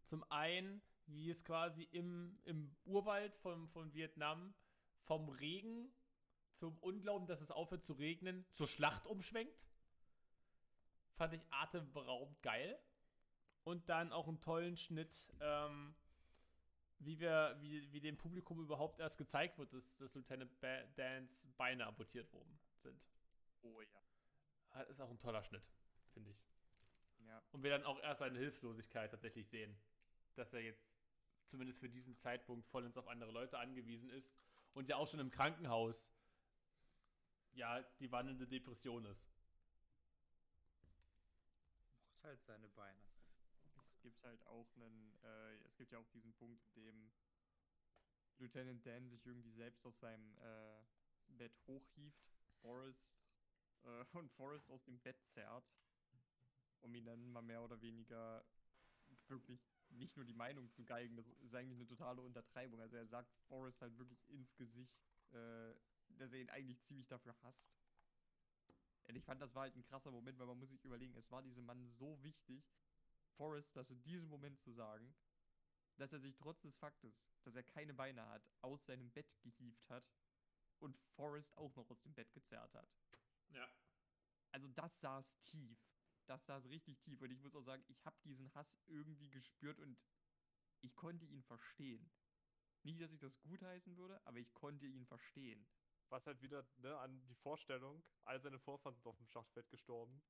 Zum 0.06 0.24
einen, 0.32 0.82
wie 1.08 1.32
es 1.32 1.44
quasi 1.44 1.84
im, 1.84 2.38
im 2.46 2.76
Urwald 2.86 3.36
von, 3.38 3.68
von 3.70 3.94
Vietnam 3.94 4.54
vom 5.04 5.30
Regen 5.30 5.92
zum 6.54 6.78
Unglauben, 6.80 7.28
dass 7.28 7.42
es 7.42 7.52
aufhört 7.52 7.84
zu 7.84 7.94
regnen, 7.94 8.46
zur 8.52 8.68
Schlacht 8.68 9.08
umschwenkt. 9.08 9.68
Fand 11.16 11.34
ich 11.34 11.46
atemberaubend 11.52 12.42
geil. 12.42 12.80
Und 13.64 13.90
dann 13.90 14.12
auch 14.12 14.28
einen 14.28 14.42
tollen 14.42 14.78
Schnitt, 14.78 15.34
ähm, 15.40 15.96
wie 17.00 17.20
wir, 17.20 17.58
wie, 17.60 17.92
wie 17.92 18.00
dem 18.00 18.18
Publikum 18.18 18.60
überhaupt 18.62 19.00
erst 19.00 19.18
gezeigt 19.18 19.58
wird, 19.58 19.74
dass, 19.74 19.96
dass 19.98 20.14
Lieutenant 20.16 20.60
ba 20.60 20.84
Dans 20.96 21.48
Beine 21.58 21.86
amputiert 21.86 22.32
worden 22.34 22.58
sind. 22.78 23.00
Oh 23.62 23.82
ja. 23.82 24.02
Das 24.74 24.90
ist 24.90 25.02
auch 25.02 25.10
ein 25.10 25.20
toller 25.20 25.44
Schnitt, 25.44 25.64
finde 26.14 26.32
ich. 26.32 26.46
Ja. 27.28 27.42
Und 27.52 27.64
wir 27.64 27.72
dann 27.72 27.84
auch 27.84 28.00
erst 28.00 28.20
seine 28.20 28.38
Hilflosigkeit 28.38 29.12
tatsächlich 29.12 29.48
sehen. 29.48 29.76
Dass 30.36 30.54
er 30.54 30.62
jetzt 30.62 30.94
zumindest 31.48 31.80
für 31.80 31.90
diesen 31.90 32.16
Zeitpunkt 32.18 32.68
vollends 32.68 32.98
auf 32.98 33.08
andere 33.08 33.32
Leute 33.32 33.58
angewiesen 33.58 34.10
ist 34.10 34.36
und 34.74 34.90
ja 34.90 34.98
auch 34.98 35.08
schon 35.08 35.20
im 35.20 35.32
Krankenhaus 35.32 36.12
ja 37.54 37.82
die 38.00 38.12
wandelnde 38.12 38.48
Depression 38.48 39.06
ist. 39.06 39.26
Macht 42.04 42.24
halt 42.24 42.44
seine 42.44 42.68
Beine. 42.70 43.00
Gibt 44.06 44.24
halt 44.24 44.46
auch 44.46 44.68
einen, 44.76 45.18
äh, 45.24 45.56
es 45.66 45.76
gibt 45.78 45.92
ja 45.92 45.98
auch 45.98 46.08
diesen 46.10 46.32
Punkt, 46.36 46.64
in 46.76 46.84
dem 46.84 47.12
Lieutenant 48.38 48.86
Dan 48.86 49.10
sich 49.10 49.26
irgendwie 49.26 49.50
selbst 49.50 49.84
aus 49.84 49.98
seinem 49.98 50.38
äh, 50.38 50.84
Bett 51.30 51.60
hochhieft, 51.66 52.32
Forrest 52.62 53.26
äh, 53.84 54.06
und 54.14 54.32
Forrest 54.34 54.70
aus 54.70 54.84
dem 54.84 55.00
Bett 55.00 55.18
zerrt, 55.26 55.66
um 56.82 56.94
ihn 56.94 57.04
dann 57.04 57.32
mal 57.32 57.42
mehr 57.42 57.64
oder 57.64 57.82
weniger 57.82 58.46
wirklich 59.28 59.60
nicht 59.90 60.16
nur 60.16 60.26
die 60.26 60.36
Meinung 60.36 60.72
zu 60.72 60.86
geigen, 60.86 61.16
das 61.16 61.28
ist 61.42 61.56
eigentlich 61.56 61.80
eine 61.80 61.88
totale 61.88 62.22
Untertreibung. 62.22 62.80
Also 62.82 62.98
er 62.98 63.08
sagt 63.08 63.34
Forrest 63.48 63.82
halt 63.82 63.98
wirklich 63.98 64.24
ins 64.30 64.56
Gesicht, 64.56 65.02
äh, 65.32 65.74
dass 66.10 66.32
er 66.32 66.42
ihn 66.42 66.50
eigentlich 66.52 66.80
ziemlich 66.84 67.08
dafür 67.08 67.36
hasst. 67.42 67.76
Und 69.08 69.16
ich 69.16 69.24
fand, 69.24 69.42
das 69.42 69.56
war 69.56 69.64
halt 69.64 69.76
ein 69.76 69.84
krasser 69.84 70.12
Moment, 70.12 70.38
weil 70.38 70.46
man 70.46 70.60
muss 70.60 70.70
sich 70.70 70.86
überlegen, 70.86 71.16
es 71.16 71.32
war 71.32 71.42
diesem 71.42 71.66
Mann 71.66 71.88
so 71.88 72.22
wichtig, 72.22 72.64
Forrest 73.38 73.76
das 73.76 73.90
in 73.90 74.02
diesem 74.04 74.30
Moment 74.30 74.60
zu 74.60 74.72
sagen, 74.72 75.16
dass 75.98 76.14
er 76.14 76.20
sich 76.20 76.36
trotz 76.36 76.62
des 76.62 76.76
Faktes, 76.76 77.30
dass 77.44 77.56
er 77.56 77.64
keine 77.64 77.94
Beine 77.94 78.28
hat, 78.28 78.44
aus 78.62 78.86
seinem 78.86 79.12
Bett 79.12 79.40
gehievt 79.42 79.90
hat 79.90 80.04
und 80.80 80.98
Forrest 81.16 81.58
auch 81.58 81.76
noch 81.76 81.90
aus 81.90 82.02
dem 82.02 82.14
Bett 82.14 82.34
gezerrt 82.34 82.74
hat. 82.74 82.90
Ja. 83.50 83.70
Also 84.52 84.68
das 84.70 85.00
saß 85.00 85.40
tief. 85.40 85.78
Das 86.26 86.46
saß 86.46 86.66
richtig 86.70 87.00
tief. 87.02 87.22
Und 87.22 87.32
ich 87.32 87.40
muss 87.40 87.56
auch 87.56 87.62
sagen, 87.62 87.84
ich 87.88 88.04
habe 88.06 88.18
diesen 88.24 88.54
Hass 88.56 88.82
irgendwie 88.88 89.30
gespürt 89.30 89.80
und 89.80 89.98
ich 90.82 90.96
konnte 90.96 91.26
ihn 91.26 91.44
verstehen. 91.44 92.10
Nicht, 92.84 93.02
dass 93.02 93.12
ich 93.12 93.20
das 93.20 93.40
gutheißen 93.42 93.98
würde, 93.98 94.20
aber 94.26 94.40
ich 94.40 94.54
konnte 94.54 94.86
ihn 94.86 95.06
verstehen. 95.06 95.66
Was 96.10 96.28
halt 96.28 96.42
wieder 96.42 96.68
ne, 96.78 96.98
an 97.00 97.26
die 97.28 97.36
Vorstellung, 97.36 98.04
all 98.26 98.40
seine 98.40 98.60
Vorfahren 98.60 98.96
sind 98.96 99.08
auf 99.08 99.18
dem 99.18 99.28
Schlachtfeld 99.28 99.70
gestorben. 99.70 100.22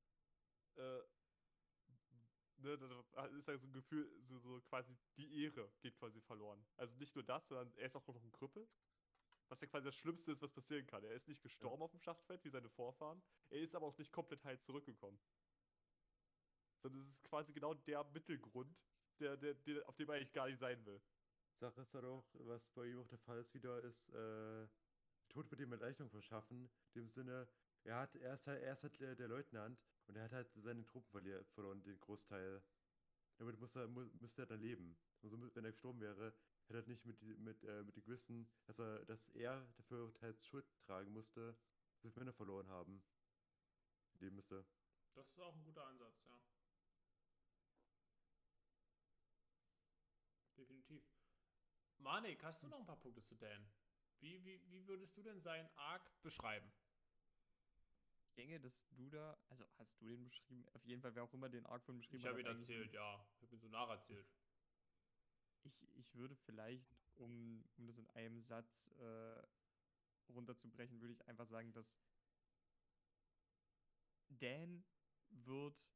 Äh, 0.76 1.02
ne, 2.58 2.78
da 2.78 3.04
da 3.12 3.26
ist 3.28 3.48
ja 3.48 3.58
so 3.58 3.68
ein 3.68 3.74
Gefühl, 3.74 4.10
so, 4.24 4.38
so 4.40 4.62
quasi 4.62 4.96
die 5.18 5.44
Ehre 5.44 5.72
geht 5.82 5.96
quasi 5.98 6.22
verloren. 6.22 6.66
Also 6.78 6.96
nicht 6.98 7.16
nur 7.16 7.24
das, 7.24 7.48
sondern 7.48 7.74
er 7.76 7.86
ist 7.86 7.96
auch 7.96 8.08
noch 8.08 8.24
ein 8.24 8.32
Krüppel. 8.32 8.68
Was 9.48 9.62
ja 9.62 9.68
quasi 9.68 9.86
das 9.86 9.96
Schlimmste 9.96 10.32
ist, 10.32 10.42
was 10.42 10.52
passieren 10.52 10.88
kann. 10.88 11.04
Er 11.04 11.12
ist 11.12 11.28
nicht 11.28 11.42
gestorben 11.42 11.84
auf 11.84 11.92
dem 11.92 12.00
Schlachtfeld 12.00 12.44
wie 12.44 12.50
seine 12.50 12.70
Vorfahren. 12.70 13.22
Er 13.50 13.62
ist 13.62 13.76
aber 13.76 13.86
auch 13.86 13.98
nicht 13.98 14.12
komplett 14.12 14.44
heil 14.44 14.60
zurückgekommen. 14.60 15.20
Sondern 16.82 17.00
es 17.00 17.10
ist 17.10 17.24
quasi 17.24 17.54
genau 17.54 17.74
der 17.74 18.04
Mittelgrund, 18.06 18.76
der, 19.20 19.38
der, 19.38 19.54
der, 19.54 19.88
auf 19.88 19.96
dem 19.96 20.10
er 20.10 20.16
eigentlich 20.16 20.34
gar 20.34 20.48
nicht 20.48 20.58
sein 20.58 20.84
will. 20.86 21.00
Sache 21.58 21.82
ist 21.82 21.94
halt 21.94 22.06
auch, 22.06 22.26
was 22.40 22.70
bei 22.72 22.88
ihm 22.88 23.00
auch 23.00 23.08
der 23.08 23.20
Fall 23.20 23.40
ist 23.40 23.54
wieder, 23.54 23.82
ist, 23.84 24.10
äh, 24.10 24.68
Tod 25.30 25.50
wird 25.52 25.62
ihm 25.62 25.72
Erleichterung 25.72 26.10
verschaffen. 26.10 26.70
In 26.94 27.02
dem 27.02 27.08
Sinne, 27.08 27.48
er 27.84 28.00
hat, 28.00 28.16
er 28.16 28.34
ist 28.34 28.48
halt, 28.48 28.62
er 28.64 28.74
ist 28.74 28.84
halt 28.84 29.00
der, 29.00 29.16
der 29.16 29.28
Leutnant 29.28 29.80
und 30.08 30.16
er 30.16 30.24
hat 30.26 30.32
halt 30.34 30.52
seine 30.56 30.86
Truppen 30.86 31.10
verloren, 31.54 31.84
den 31.84 32.00
Großteil. 32.00 32.64
Damit 33.38 33.60
muss 33.60 33.76
er, 33.76 33.88
mu 33.88 34.06
müsste 34.20 34.44
er 34.44 34.46
dann 34.46 34.62
leben. 34.62 34.98
Also, 35.22 35.38
mu- 35.38 35.50
wenn 35.54 35.66
er 35.66 35.72
gestorben 35.72 36.00
wäre, 36.02 36.34
hätte 36.68 36.80
er 36.80 36.88
nicht 36.88 37.06
mit, 37.06 37.22
mit, 37.22 37.64
äh, 37.64 37.84
mit 37.84 37.96
dem 37.96 38.04
Gewissen, 38.04 38.48
dass 38.66 38.80
er, 38.80 39.06
dass 39.06 39.30
er 39.30 39.62
dafür 39.78 40.14
teils 40.16 40.46
Schuld 40.46 40.66
tragen 40.86 41.12
musste, 41.12 41.58
dass 41.94 42.02
sich 42.04 42.16
Männer 42.16 42.34
verloren 42.34 42.68
haben. 42.70 43.04
Leben 44.20 44.36
müsste. 44.36 44.66
Das 45.14 45.28
ist 45.30 45.40
auch 45.40 45.56
ein 45.56 45.64
guter 45.64 45.86
Ansatz, 45.86 46.24
ja. 46.24 46.40
Definitiv. 50.58 51.04
Manik, 51.98 52.44
hast 52.44 52.62
du 52.64 52.68
noch 52.68 52.80
ein 52.80 52.86
paar 52.86 53.00
Punkte 53.02 53.24
zu 53.24 53.36
Dan? 53.36 53.68
Wie, 54.20 54.44
wie, 54.46 54.62
wie 54.70 54.88
würdest 54.88 55.16
du 55.18 55.24
denn 55.24 55.42
seinen 55.42 55.70
Arc 55.76 56.22
beschreiben? 56.22 56.72
Ich 58.38 58.44
denke, 58.44 58.60
dass 58.60 58.86
du 58.90 59.10
da, 59.10 59.38
also 59.48 59.66
hast 59.78 60.02
du 60.02 60.08
den 60.08 60.26
beschrieben? 60.26 60.68
Auf 60.74 60.84
jeden 60.84 61.02
Fall, 61.02 61.16
wer 61.16 61.24
auch 61.24 61.34
immer 61.34 61.48
den 61.48 61.66
Arc 61.68 61.86
von 61.86 61.96
beschrieben 61.96 62.18
Ich 62.18 62.28
habe 62.28 62.42
ihn 62.42 62.46
hat 62.46 62.56
eigentlich 62.56 62.70
erzählt, 62.70 62.92
ja. 62.92 63.26
Ich 63.38 63.44
habe 63.44 63.56
ihn 63.56 63.62
so 63.62 63.70
nacherzählt. 63.70 64.28
Ich, 65.64 65.88
ich 65.96 66.14
würde 66.16 66.36
vielleicht, 66.36 66.98
um, 67.16 67.64
um 67.78 67.88
das 67.88 67.98
in 67.98 68.10
einem 68.10 68.42
Satz 68.42 68.92
äh, 69.00 69.42
runterzubrechen, 70.34 71.00
würde 71.00 71.14
ich 71.14 71.26
einfach 71.30 71.48
sagen, 71.48 71.72
dass 71.72 72.04
Dan 74.28 74.84
wird 75.30 75.90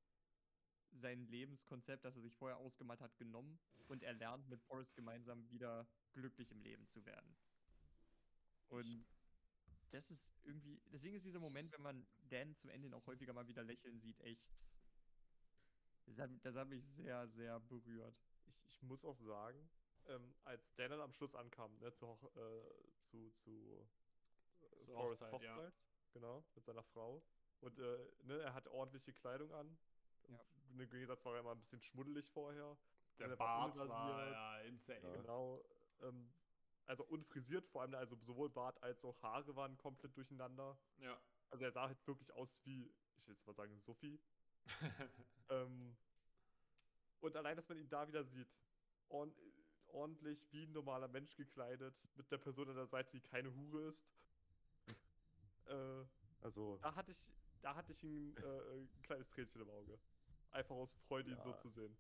sein 0.92 1.28
Lebenskonzept, 1.28 2.06
das 2.06 2.16
er 2.16 2.22
sich 2.22 2.38
vorher 2.38 2.58
ausgemalt 2.58 3.02
hat, 3.02 3.18
genommen 3.18 3.60
und 3.90 4.02
er 4.02 4.14
lernt 4.14 4.48
mit 4.48 4.62
Forrest 4.62 4.96
gemeinsam 4.96 5.50
wieder 5.50 5.90
glücklich 6.14 6.52
im 6.52 6.62
Leben 6.62 6.88
zu 6.88 7.06
werden. 7.06 7.36
Und 8.70 9.06
das 9.92 10.10
ist 10.12 10.34
irgendwie, 10.44 10.80
deswegen 10.92 11.16
ist 11.16 11.26
dieser 11.26 11.40
Moment, 11.40 11.72
wenn 11.74 11.82
man 11.82 12.08
Dan 12.30 12.56
zum 12.56 12.70
Ende 12.70 12.96
auch 12.96 13.06
häufiger 13.08 13.34
mal 13.34 13.48
wieder 13.48 13.64
lächeln 13.64 14.00
sieht, 14.00 14.20
echt, 14.22 14.48
das 16.06 16.20
hat, 16.20 16.30
das 16.44 16.56
hat 16.56 16.68
mich 16.68 16.84
sehr, 16.86 17.28
sehr 17.28 17.60
berührt. 17.60 18.16
ich, 18.46 18.66
ich 18.66 18.82
muss 18.82 19.04
auch 19.06 19.20
sagen, 19.20 19.70
ähm, 20.08 20.36
als 20.44 20.74
Dan 20.76 20.92
dann 20.92 21.02
am 21.02 21.14
Schluss 21.14 21.36
ankam, 21.36 21.78
ne, 21.80 21.94
zu, 21.94 22.08
Hoch- 22.08 22.36
äh, 22.36 22.62
zu, 23.04 23.32
zu, 23.32 23.88
äh, 24.62 24.86
Zur 24.86 24.96
Forrests 24.96 25.22
Hochzeit, 25.26 25.42
ja. 25.44 25.56
Hochzeit, 25.56 25.74
genau, 26.12 26.44
mit 26.56 26.66
seiner 26.66 26.84
Frau. 26.84 27.22
Und 27.62 27.78
äh, 27.80 27.98
ne, 28.24 28.40
er 28.40 28.54
hat 28.54 28.68
ordentliche 28.70 29.14
Kleidung 29.14 29.52
an. 29.54 29.78
Ja. 30.30 30.40
Im 30.72 30.90
Gegensatz 30.90 31.26
war 31.26 31.34
er 31.34 31.40
immer 31.42 31.52
ein 31.52 31.60
bisschen 31.60 31.82
schmuddelig 31.82 32.30
vorher. 32.30 32.78
Der 33.18 33.28
er 33.28 33.40
war 33.40 33.68
Bart 33.70 33.78
war 33.78 33.84
unrasiert. 33.86 34.32
ja 34.34 34.60
insane. 34.62 35.02
Ja. 35.02 35.22
Genau. 35.22 35.66
Ähm, 36.02 36.32
also 36.90 37.04
unfrisiert 37.06 37.68
vor 37.68 37.84
allem, 37.84 37.94
also 37.94 38.16
sowohl 38.16 38.50
Bart 38.50 38.82
als 38.82 39.06
auch 39.06 39.22
Haare 39.22 39.56
waren 39.56 39.78
komplett 39.78 40.18
durcheinander. 40.18 40.76
Ja. 40.98 41.22
Also 41.52 41.64
er 41.64 41.72
sah 41.72 41.88
halt 41.88 42.08
wirklich 42.08 42.34
aus 42.34 42.60
wie, 42.66 42.92
ich 43.16 43.28
will 43.28 43.36
jetzt 43.36 43.46
mal 43.46 43.54
sagen, 43.54 43.80
Sophie. 43.82 44.20
ähm, 45.50 45.96
und 47.20 47.36
allein, 47.36 47.56
dass 47.56 47.70
man 47.70 47.78
ihn 47.78 47.90
da 47.90 48.08
wieder 48.08 48.24
sieht, 48.24 48.50
ord 49.10 49.32
ordentlich 49.92 50.52
wie 50.52 50.64
ein 50.64 50.72
normaler 50.72 51.08
Mensch 51.08 51.36
gekleidet, 51.36 51.96
mit 52.16 52.30
der 52.32 52.38
Person 52.38 52.70
an 52.70 52.76
der 52.76 52.86
Seite, 52.88 53.12
die 53.12 53.22
keine 53.22 53.54
Hure 53.54 53.88
ist. 53.88 54.08
äh, 55.66 56.06
Also, 56.42 56.78
da 56.78 56.94
hatte 56.96 57.12
ich, 57.12 57.24
da 57.62 57.76
hatte 57.76 57.92
ich 57.92 58.02
ein, 58.04 58.36
äh, 58.38 58.74
ein 58.78 59.02
kleines 59.04 59.30
Tränchen 59.30 59.62
im 59.62 59.70
Auge. 59.70 60.00
Einfach 60.52 60.76
aus 60.76 60.96
Freude, 61.08 61.30
ihn 61.32 61.42
so 61.42 61.50
Ja. 61.50 61.58
zu 61.58 61.70
sehen. 61.70 61.96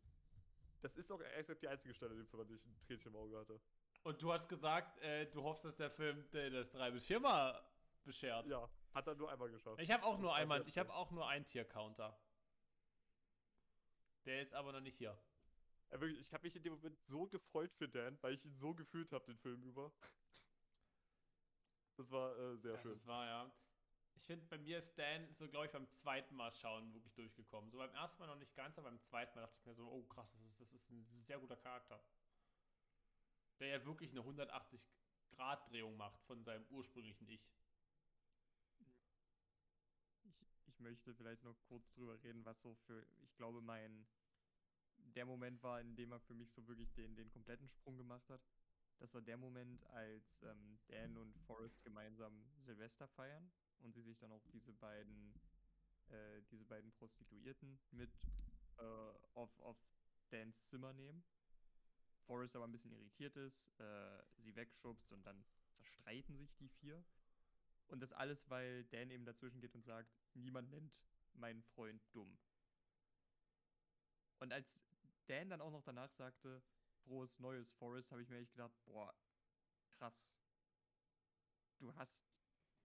Das 0.81 0.95
ist 0.95 1.11
auch 1.11 1.19
gesagt 1.19 1.61
die 1.61 1.67
einzige 1.67 1.93
Stelle, 1.93 2.13
in 2.13 2.19
dem 2.19 2.27
Film, 2.27 2.41
an 2.41 2.47
der 2.47 2.57
ich 2.57 2.65
ein 2.65 2.79
Tränchen 2.85 3.11
im 3.11 3.15
Auge 3.17 3.37
hatte. 3.37 3.59
Und 4.03 4.21
du 4.21 4.31
hast 4.31 4.47
gesagt, 4.47 4.97
äh, 4.99 5.25
du 5.27 5.43
hoffst, 5.43 5.65
dass 5.65 5.75
der 5.75 5.89
Film 5.89 6.25
äh, 6.33 6.49
das 6.49 6.71
drei 6.71 6.89
bis 6.91 7.05
viermal 7.05 7.61
beschert. 8.03 8.47
Ja, 8.47 8.69
hat 8.93 9.07
er 9.07 9.15
nur 9.15 9.29
einmal 9.31 9.49
geschafft. 9.49 9.79
Ich 9.81 9.91
habe 9.91 10.03
auch 10.03 10.17
nur 10.17 10.29
Das 10.29 10.35
war 10.35 10.41
einmal, 10.41 10.67
ich 10.67 10.77
habe 10.77 10.93
auch 10.93 11.11
nur 11.11 11.27
einen 11.27 11.45
Tier-Counter. 11.45 12.17
Der 14.25 14.41
ist 14.41 14.53
aber 14.53 14.71
noch 14.71 14.81
nicht 14.81 14.97
hier. 14.97 15.17
Ja, 15.91 15.99
wirklich, 15.99 16.19
ich 16.21 16.33
habe 16.33 16.43
mich 16.43 16.55
in 16.55 16.63
dem 16.63 16.73
Moment 16.73 16.99
so 17.01 17.27
gefreut 17.27 17.73
für 17.73 17.87
Dan, 17.89 18.17
weil 18.21 18.33
ich 18.35 18.45
ihn 18.45 18.53
so 18.55 18.73
gefühlt 18.73 19.11
habe, 19.11 19.25
den 19.25 19.37
Film 19.37 19.61
über. 19.63 19.91
Das 21.97 22.11
war 22.11 22.37
äh, 22.37 22.57
sehr 22.57 22.73
Das 22.73 22.83
schön. 22.83 22.91
ist 22.93 23.07
wahr, 23.07 23.25
ja. 23.25 23.51
Ich 24.15 24.23
finde, 24.25 24.45
bei 24.47 24.57
mir 24.57 24.77
ist 24.77 24.97
Dan 24.97 25.33
so, 25.33 25.47
glaube 25.47 25.65
ich, 25.65 25.71
beim 25.71 25.89
zweiten 25.91 26.35
Mal 26.35 26.51
schauen 26.53 26.93
wirklich 26.93 27.13
durchgekommen. 27.13 27.69
So 27.71 27.77
beim 27.77 27.93
ersten 27.95 28.19
Mal 28.19 28.27
noch 28.27 28.35
nicht 28.35 28.53
ganz, 28.55 28.77
aber 28.77 28.89
beim 28.89 29.01
zweiten 29.01 29.35
Mal 29.35 29.41
dachte 29.41 29.57
ich 29.59 29.65
mir 29.65 29.73
so, 29.73 29.87
oh 29.87 30.03
krass, 30.03 30.29
das 30.31 30.41
ist, 30.45 30.61
das 30.61 30.73
ist 30.73 30.89
ein 30.89 31.23
sehr 31.23 31.39
guter 31.39 31.55
Charakter. 31.55 32.01
Der 33.59 33.67
ja 33.67 33.85
wirklich 33.85 34.11
eine 34.11 34.21
180-Grad-Drehung 34.21 35.97
macht 35.97 36.21
von 36.23 36.43
seinem 36.43 36.65
ursprünglichen 36.69 37.27
Ich. 37.27 37.51
Ich, 40.23 40.45
ich 40.67 40.79
möchte 40.79 41.13
vielleicht 41.13 41.43
noch 41.43 41.59
kurz 41.67 41.91
drüber 41.91 42.21
reden, 42.23 42.45
was 42.45 42.61
so 42.61 42.73
für, 42.73 43.05
ich 43.21 43.35
glaube, 43.35 43.61
mein, 43.61 44.07
der 45.15 45.25
Moment 45.25 45.61
war, 45.63 45.81
in 45.81 45.95
dem 45.95 46.11
er 46.11 46.19
für 46.19 46.33
mich 46.33 46.51
so 46.51 46.65
wirklich 46.67 46.93
den, 46.93 47.15
den 47.15 47.29
kompletten 47.29 47.67
Sprung 47.67 47.97
gemacht 47.97 48.29
hat. 48.29 48.41
Das 48.99 49.13
war 49.13 49.21
der 49.21 49.37
Moment, 49.37 49.83
als 49.87 50.43
ähm, 50.43 50.79
Dan 50.87 51.17
und 51.17 51.37
Forrest 51.39 51.81
gemeinsam 51.83 52.45
Silvester 52.59 53.07
feiern 53.07 53.49
und 53.79 53.93
sie 53.93 54.01
sich 54.01 54.19
dann 54.19 54.31
auch 54.31 54.45
diese 54.47 54.73
beiden, 54.73 55.33
äh, 56.09 56.41
diese 56.51 56.65
beiden 56.65 56.91
Prostituierten 56.91 57.79
mit 57.91 58.11
äh, 58.77 58.83
auf, 59.35 59.59
auf 59.61 59.77
Dans 60.29 60.67
Zimmer 60.67 60.93
nehmen. 60.93 61.23
Forrest 62.29 62.55
aber 62.55 62.65
ein 62.65 62.71
bisschen 62.71 62.91
irritiert 62.91 63.35
ist, 63.37 63.71
äh, 63.79 64.23
sie 64.37 64.55
wegschubst 64.55 65.11
und 65.11 65.25
dann 65.25 65.43
zerstreiten 65.73 66.37
sich 66.37 66.53
die 66.57 66.69
vier. 66.69 67.03
Und 67.87 68.01
das 68.01 68.13
alles, 68.13 68.47
weil 68.51 68.83
Dan 68.85 69.09
eben 69.09 69.25
dazwischen 69.25 69.61
geht 69.61 69.73
und 69.73 69.83
sagt, 69.83 70.15
niemand 70.35 70.69
nennt 70.69 71.01
meinen 71.33 71.63
Freund 71.63 72.03
dumm. 72.13 72.37
Und 74.37 74.53
als 74.53 74.83
Dan 75.25 75.49
dann 75.49 75.59
auch 75.59 75.71
noch 75.71 75.81
danach 75.81 76.11
sagte, 76.11 76.61
frohes 77.03 77.39
neues 77.39 77.71
Forrest, 77.73 78.11
habe 78.11 78.21
ich 78.21 78.29
mir 78.29 78.37
echt 78.37 78.51
gedacht, 78.51 78.75
boah, 78.85 79.11
krass. 79.97 80.37
Du 81.79 81.95
hast, 81.95 82.29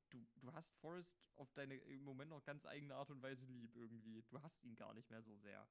du, 0.08 0.26
du 0.36 0.54
hast 0.54 0.74
Forrest 0.76 1.20
auf 1.36 1.52
deine 1.52 1.76
im 1.76 2.02
Moment 2.02 2.30
noch 2.30 2.44
ganz 2.44 2.64
eigene 2.64 2.94
Art 2.94 3.10
und 3.10 3.20
Weise 3.20 3.44
lieb 3.44 3.76
irgendwie. 3.76 4.22
Du 4.22 4.40
hast 4.40 4.64
ihn 4.64 4.74
gar 4.74 4.94
nicht 4.94 5.10
mehr 5.10 5.22
so 5.22 5.36
sehr. 5.36 5.68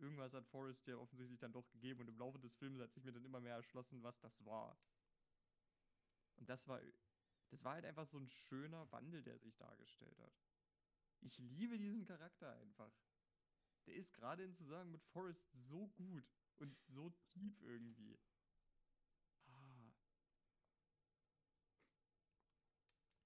Irgendwas 0.00 0.32
hat 0.32 0.46
Forrest 0.46 0.86
dir 0.86 0.98
offensichtlich 0.98 1.38
dann 1.38 1.52
doch 1.52 1.68
gegeben 1.68 2.00
und 2.00 2.08
im 2.08 2.18
Laufe 2.18 2.38
des 2.38 2.54
Films 2.54 2.80
hat 2.80 2.92
sich 2.92 3.04
mir 3.04 3.12
dann 3.12 3.24
immer 3.24 3.40
mehr 3.40 3.56
erschlossen, 3.56 4.02
was 4.02 4.18
das 4.18 4.44
war. 4.46 4.78
Und 6.36 6.48
das 6.48 6.66
war, 6.66 6.80
das 7.50 7.64
war 7.64 7.74
halt 7.74 7.84
einfach 7.84 8.06
so 8.06 8.18
ein 8.18 8.28
schöner 8.28 8.90
Wandel, 8.92 9.22
der 9.22 9.38
sich 9.38 9.54
dargestellt 9.56 10.18
hat. 10.18 10.32
Ich 11.20 11.38
liebe 11.38 11.78
diesen 11.78 12.06
Charakter 12.06 12.50
einfach. 12.54 12.90
Der 13.86 13.94
ist 13.94 14.14
gerade 14.14 14.42
in 14.42 14.54
Zusammenhang 14.54 14.92
mit 14.92 15.04
Forrest 15.04 15.46
so 15.52 15.88
gut 15.88 16.24
und 16.56 16.78
so 16.86 17.10
tief 17.10 17.60
irgendwie. 17.60 18.18
Ah. 19.46 19.92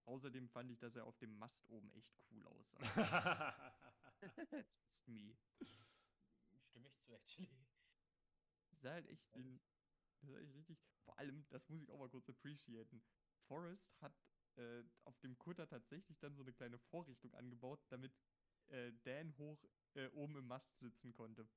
Außerdem 0.07 0.49
fand 0.49 0.73
ich, 0.73 0.79
dass 0.79 0.97
er 0.97 1.07
auf 1.07 1.17
dem 1.19 1.39
Mast 1.39 1.69
oben 1.69 1.93
echt 1.93 2.17
cool 2.31 2.45
aussah. 2.47 3.55
Just 4.97 5.09
me. 5.09 5.37
Stimme 6.75 6.89
ich 6.89 6.99
zu, 6.99 7.15
actually. 7.15 7.69
Das 8.73 8.81
sah 8.81 8.91
halt 8.95 9.07
echt, 9.07 9.31
in, 9.31 9.61
das 10.21 10.31
sah 10.31 10.39
echt 10.41 10.55
richtig. 10.57 10.77
Vor 11.05 11.17
allem, 11.21 11.47
das 11.51 11.69
muss 11.69 11.81
ich 11.81 11.89
auch 11.93 12.01
mal 12.01 12.09
kurz 12.09 12.29
appreciaten. 12.29 13.01
Forrest 13.47 13.95
hat 14.01 14.13
äh, 14.57 14.83
auf 15.05 15.17
dem 15.21 15.39
Kutter 15.39 15.69
tatsächlich 15.69 16.19
dann 16.19 16.35
so 16.35 16.43
eine 16.43 16.53
kleine 16.53 16.81
Vorrichtung 16.81 17.33
angebaut, 17.35 17.81
damit 17.91 18.13
äh, 18.71 18.91
Dan 19.05 19.39
hoch 19.39 19.65
äh, 19.95 20.09
oben 20.09 20.35
im 20.35 20.49
Mast 20.49 20.77
sitzen 20.81 21.13
konnte. 21.13 21.49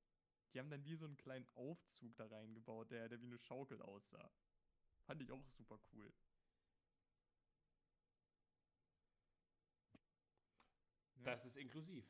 Die 0.53 0.59
haben 0.59 0.69
dann 0.69 0.85
wie 0.85 0.95
so 0.95 1.05
einen 1.05 1.17
kleinen 1.17 1.47
Aufzug 1.55 2.15
da 2.15 2.27
reingebaut, 2.27 2.91
der, 2.91 3.09
der 3.09 3.19
wie 3.19 3.25
eine 3.25 3.39
Schaukel 3.39 3.81
aussah. 3.81 4.31
Fand 5.07 5.19
ich 5.23 5.31
auch 5.31 5.43
super 5.49 5.79
cool. 5.93 6.13
Ja. 11.15 11.23
Das 11.23 11.43
ist 11.43 11.57
inklusiv. 11.57 12.05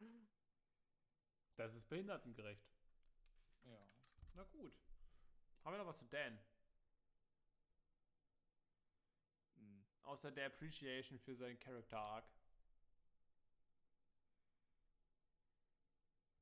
Das 1.58 1.74
ist 1.74 1.88
behindertengerecht. 1.88 2.62
Ja. 3.64 3.78
Na 4.34 4.44
gut. 4.44 4.72
Haben 5.64 5.74
wir 5.74 5.78
noch 5.78 5.86
was 5.86 5.98
zu 5.98 6.06
Dan? 6.06 6.38
Hm. 9.56 9.84
Außer 10.02 10.30
der 10.30 10.46
Appreciation 10.46 11.18
für 11.18 11.34
seinen 11.34 11.58
Character 11.58 11.98
Arc. 11.98 12.30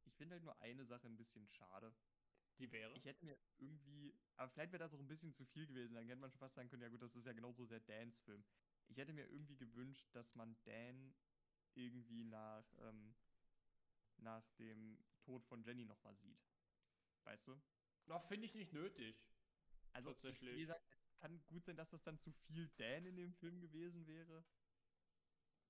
Ich 0.05 0.15
finde 0.17 0.35
halt 0.35 0.45
nur 0.45 0.61
eine 0.61 0.85
Sache 0.85 1.07
ein 1.07 1.17
bisschen 1.17 1.49
schade. 1.49 1.95
Die 2.59 2.71
wäre. 2.71 2.93
Ich 2.93 3.07
hätte 3.07 3.25
mir 3.25 3.39
irgendwie, 3.57 4.15
aber 4.37 4.51
vielleicht 4.51 4.73
wäre 4.73 4.83
das 4.83 4.95
auch 4.95 5.01
ein 5.01 5.09
bisschen 5.09 5.33
zu 5.33 5.47
viel 5.47 5.67
gewesen. 5.67 5.95
Dann 5.95 6.07
hätte 6.07 6.21
man 6.21 6.31
schon 6.31 6.41
fast 6.41 6.57
sagen 6.57 6.69
können, 6.69 6.83
ja 6.83 6.91
gut, 6.91 7.01
das 7.01 7.17
ist 7.17 7.25
ja 7.25 7.33
genauso 7.33 7.65
sehr 7.65 7.81
Dans 7.81 8.19
Film. 8.19 8.45
Ich 8.89 8.99
hätte 8.99 9.15
mir 9.15 9.27
irgendwie 9.31 9.57
gewünscht, 9.57 10.09
dass 10.13 10.35
man 10.35 10.55
Dan 10.65 11.15
irgendwie 11.75 12.25
nach, 12.25 12.67
ähm, 12.81 13.15
nach 14.19 14.49
dem 14.59 14.99
Tod 15.23 15.45
von 15.45 15.63
Jenny 15.63 15.85
nochmal 15.85 16.17
sieht. 16.17 16.39
Weißt 17.25 17.47
du? 17.49 17.61
Na, 18.07 18.21
finde 18.21 18.47
ich 18.47 18.55
nicht 18.55 18.73
nötig. 18.73 19.17
Also, 19.93 20.11
ich, 20.11 20.17
Tatsächlich. 20.17 20.55
wie 20.55 20.61
gesagt, 20.61 20.85
es 20.91 21.17
kann 21.17 21.45
gut 21.47 21.65
sein, 21.65 21.77
dass 21.77 21.91
das 21.91 22.03
dann 22.03 22.19
zu 22.19 22.31
viel 22.33 22.69
Dan 22.77 23.07
in 23.07 23.17
dem 23.17 23.33
Film 23.35 23.61
gewesen 23.61 24.07
wäre. 24.07 24.45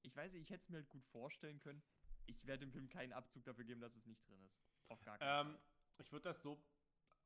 Ich 0.03 0.15
weiß 0.15 0.33
nicht, 0.33 0.43
ich 0.43 0.51
hätte 0.51 0.63
es 0.63 0.69
mir 0.69 0.77
halt 0.79 0.89
gut 0.89 1.05
vorstellen 1.07 1.61
können. 1.61 1.83
Ich 2.27 2.47
werde 2.47 2.67
dem 2.67 2.73
Film 2.73 2.89
keinen 2.89 3.13
Abzug 3.13 3.45
dafür 3.45 3.65
geben, 3.65 3.81
dass 3.81 3.95
es 3.97 4.05
nicht 4.07 4.27
drin 4.29 4.41
ist. 4.43 4.61
Auf 4.89 5.03
gar 5.03 5.19
keinen 5.19 5.53
Ähm, 5.53 5.59
ich 5.99 6.13
würde 6.13 6.25
das 6.25 6.43
so. 6.43 6.63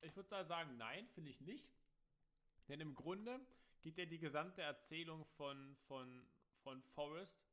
Ich 0.02 0.14
würde 0.14 0.28
da 0.28 0.44
sagen, 0.44 0.76
nein, 0.76 1.08
finde 1.08 1.30
ich 1.30 1.40
nicht. 1.40 1.74
Denn 2.68 2.80
im 2.80 2.94
Grunde 2.94 3.40
geht 3.82 3.98
ja 3.98 4.04
die 4.06 4.18
gesamte 4.18 4.62
Erzählung 4.62 5.24
von, 5.24 5.76
von, 5.88 6.26
von 6.62 6.82
Forrest, 6.82 7.49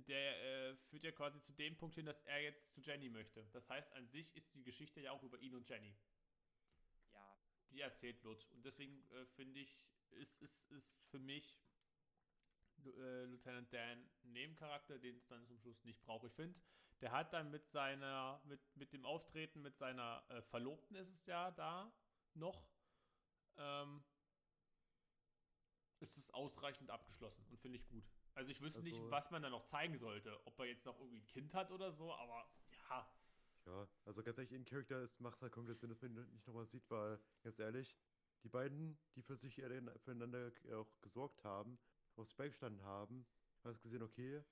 der 0.00 0.42
äh, 0.42 0.76
führt 0.88 1.04
ja 1.04 1.12
quasi 1.12 1.40
zu 1.42 1.52
dem 1.52 1.76
Punkt 1.76 1.94
hin, 1.94 2.06
dass 2.06 2.20
er 2.22 2.42
jetzt 2.42 2.72
zu 2.72 2.80
Jenny 2.80 3.10
möchte. 3.10 3.46
Das 3.52 3.68
heißt, 3.68 3.92
an 3.92 4.08
sich 4.08 4.34
ist 4.34 4.54
die 4.54 4.62
Geschichte 4.62 5.00
ja 5.00 5.12
auch 5.12 5.22
über 5.22 5.38
ihn 5.38 5.54
und 5.54 5.68
Jenny, 5.68 5.94
Ja, 7.12 7.36
die 7.70 7.80
erzählt 7.80 8.22
wird. 8.24 8.48
Und 8.52 8.64
deswegen 8.64 9.04
äh, 9.10 9.26
finde 9.26 9.60
ich, 9.60 9.86
ist, 10.12 10.40
ist, 10.40 10.70
ist 10.70 10.90
für 11.10 11.18
mich 11.18 11.58
äh, 12.84 13.24
Lieutenant 13.24 13.72
Dan 13.72 13.98
ein 14.24 14.32
Nebencharakter, 14.32 14.98
den 14.98 15.16
es 15.16 15.26
dann 15.26 15.46
zum 15.46 15.58
Schluss 15.58 15.84
nicht 15.84 16.02
braucht. 16.02 16.24
Ich 16.24 16.32
finde, 16.32 16.58
der 17.00 17.12
hat 17.12 17.32
dann 17.32 17.50
mit 17.50 17.68
seiner, 17.68 18.40
mit, 18.44 18.60
mit 18.76 18.92
dem 18.92 19.04
Auftreten 19.04 19.62
mit 19.62 19.76
seiner 19.76 20.24
äh, 20.28 20.42
Verlobten 20.42 20.96
ist 20.96 21.10
es 21.10 21.26
ja 21.26 21.50
da 21.50 21.92
noch, 22.34 22.66
ähm, 23.56 24.02
ist 26.00 26.16
es 26.16 26.30
ausreichend 26.30 26.90
abgeschlossen 26.90 27.44
und 27.50 27.60
finde 27.60 27.78
ich 27.78 27.86
gut. 27.88 28.04
Also 28.34 28.50
ich 28.50 28.60
wüsste 28.60 28.82
nicht, 28.82 28.96
Also- 28.96 29.10
was 29.10 29.30
man 29.30 29.42
da 29.42 29.50
noch 29.50 29.64
zeigen 29.64 29.98
sollte. 29.98 30.44
Ob 30.46 30.58
er 30.58 30.66
jetzt 30.66 30.84
noch 30.86 30.98
irgendwie 30.98 31.18
ein 31.18 31.26
Kind 31.26 31.54
hat 31.54 31.70
oder 31.70 31.92
so, 31.92 32.12
aber 32.12 32.50
ja. 32.70 33.08
Ja, 33.66 33.88
also 34.04 34.22
ganz 34.22 34.38
ehrlich, 34.38 34.52
in 34.52 34.64
Charakter 34.64 35.02
ist, 35.02 35.20
macht 35.20 35.36
es 35.36 35.42
halt 35.42 35.52
komplett 35.52 35.78
Sinn, 35.78 35.90
dass 35.90 36.02
man 36.02 36.16
ihn 36.16 36.32
nicht 36.32 36.46
nochmal 36.46 36.66
sieht, 36.66 36.90
weil, 36.90 37.20
ganz 37.42 37.58
ehrlich, 37.58 37.96
die 38.42 38.48
beiden, 38.48 38.98
die 39.14 39.22
für 39.22 39.36
sich 39.36 39.54
füreinander 39.54 40.50
auch 40.72 41.00
gesorgt 41.00 41.44
haben, 41.44 41.78
auf 42.16 42.26
sich 42.26 42.36
beigestanden 42.36 42.82
haben, 42.82 43.24
hast 43.62 43.80
gesehen, 43.80 44.02
okay, 44.02 44.42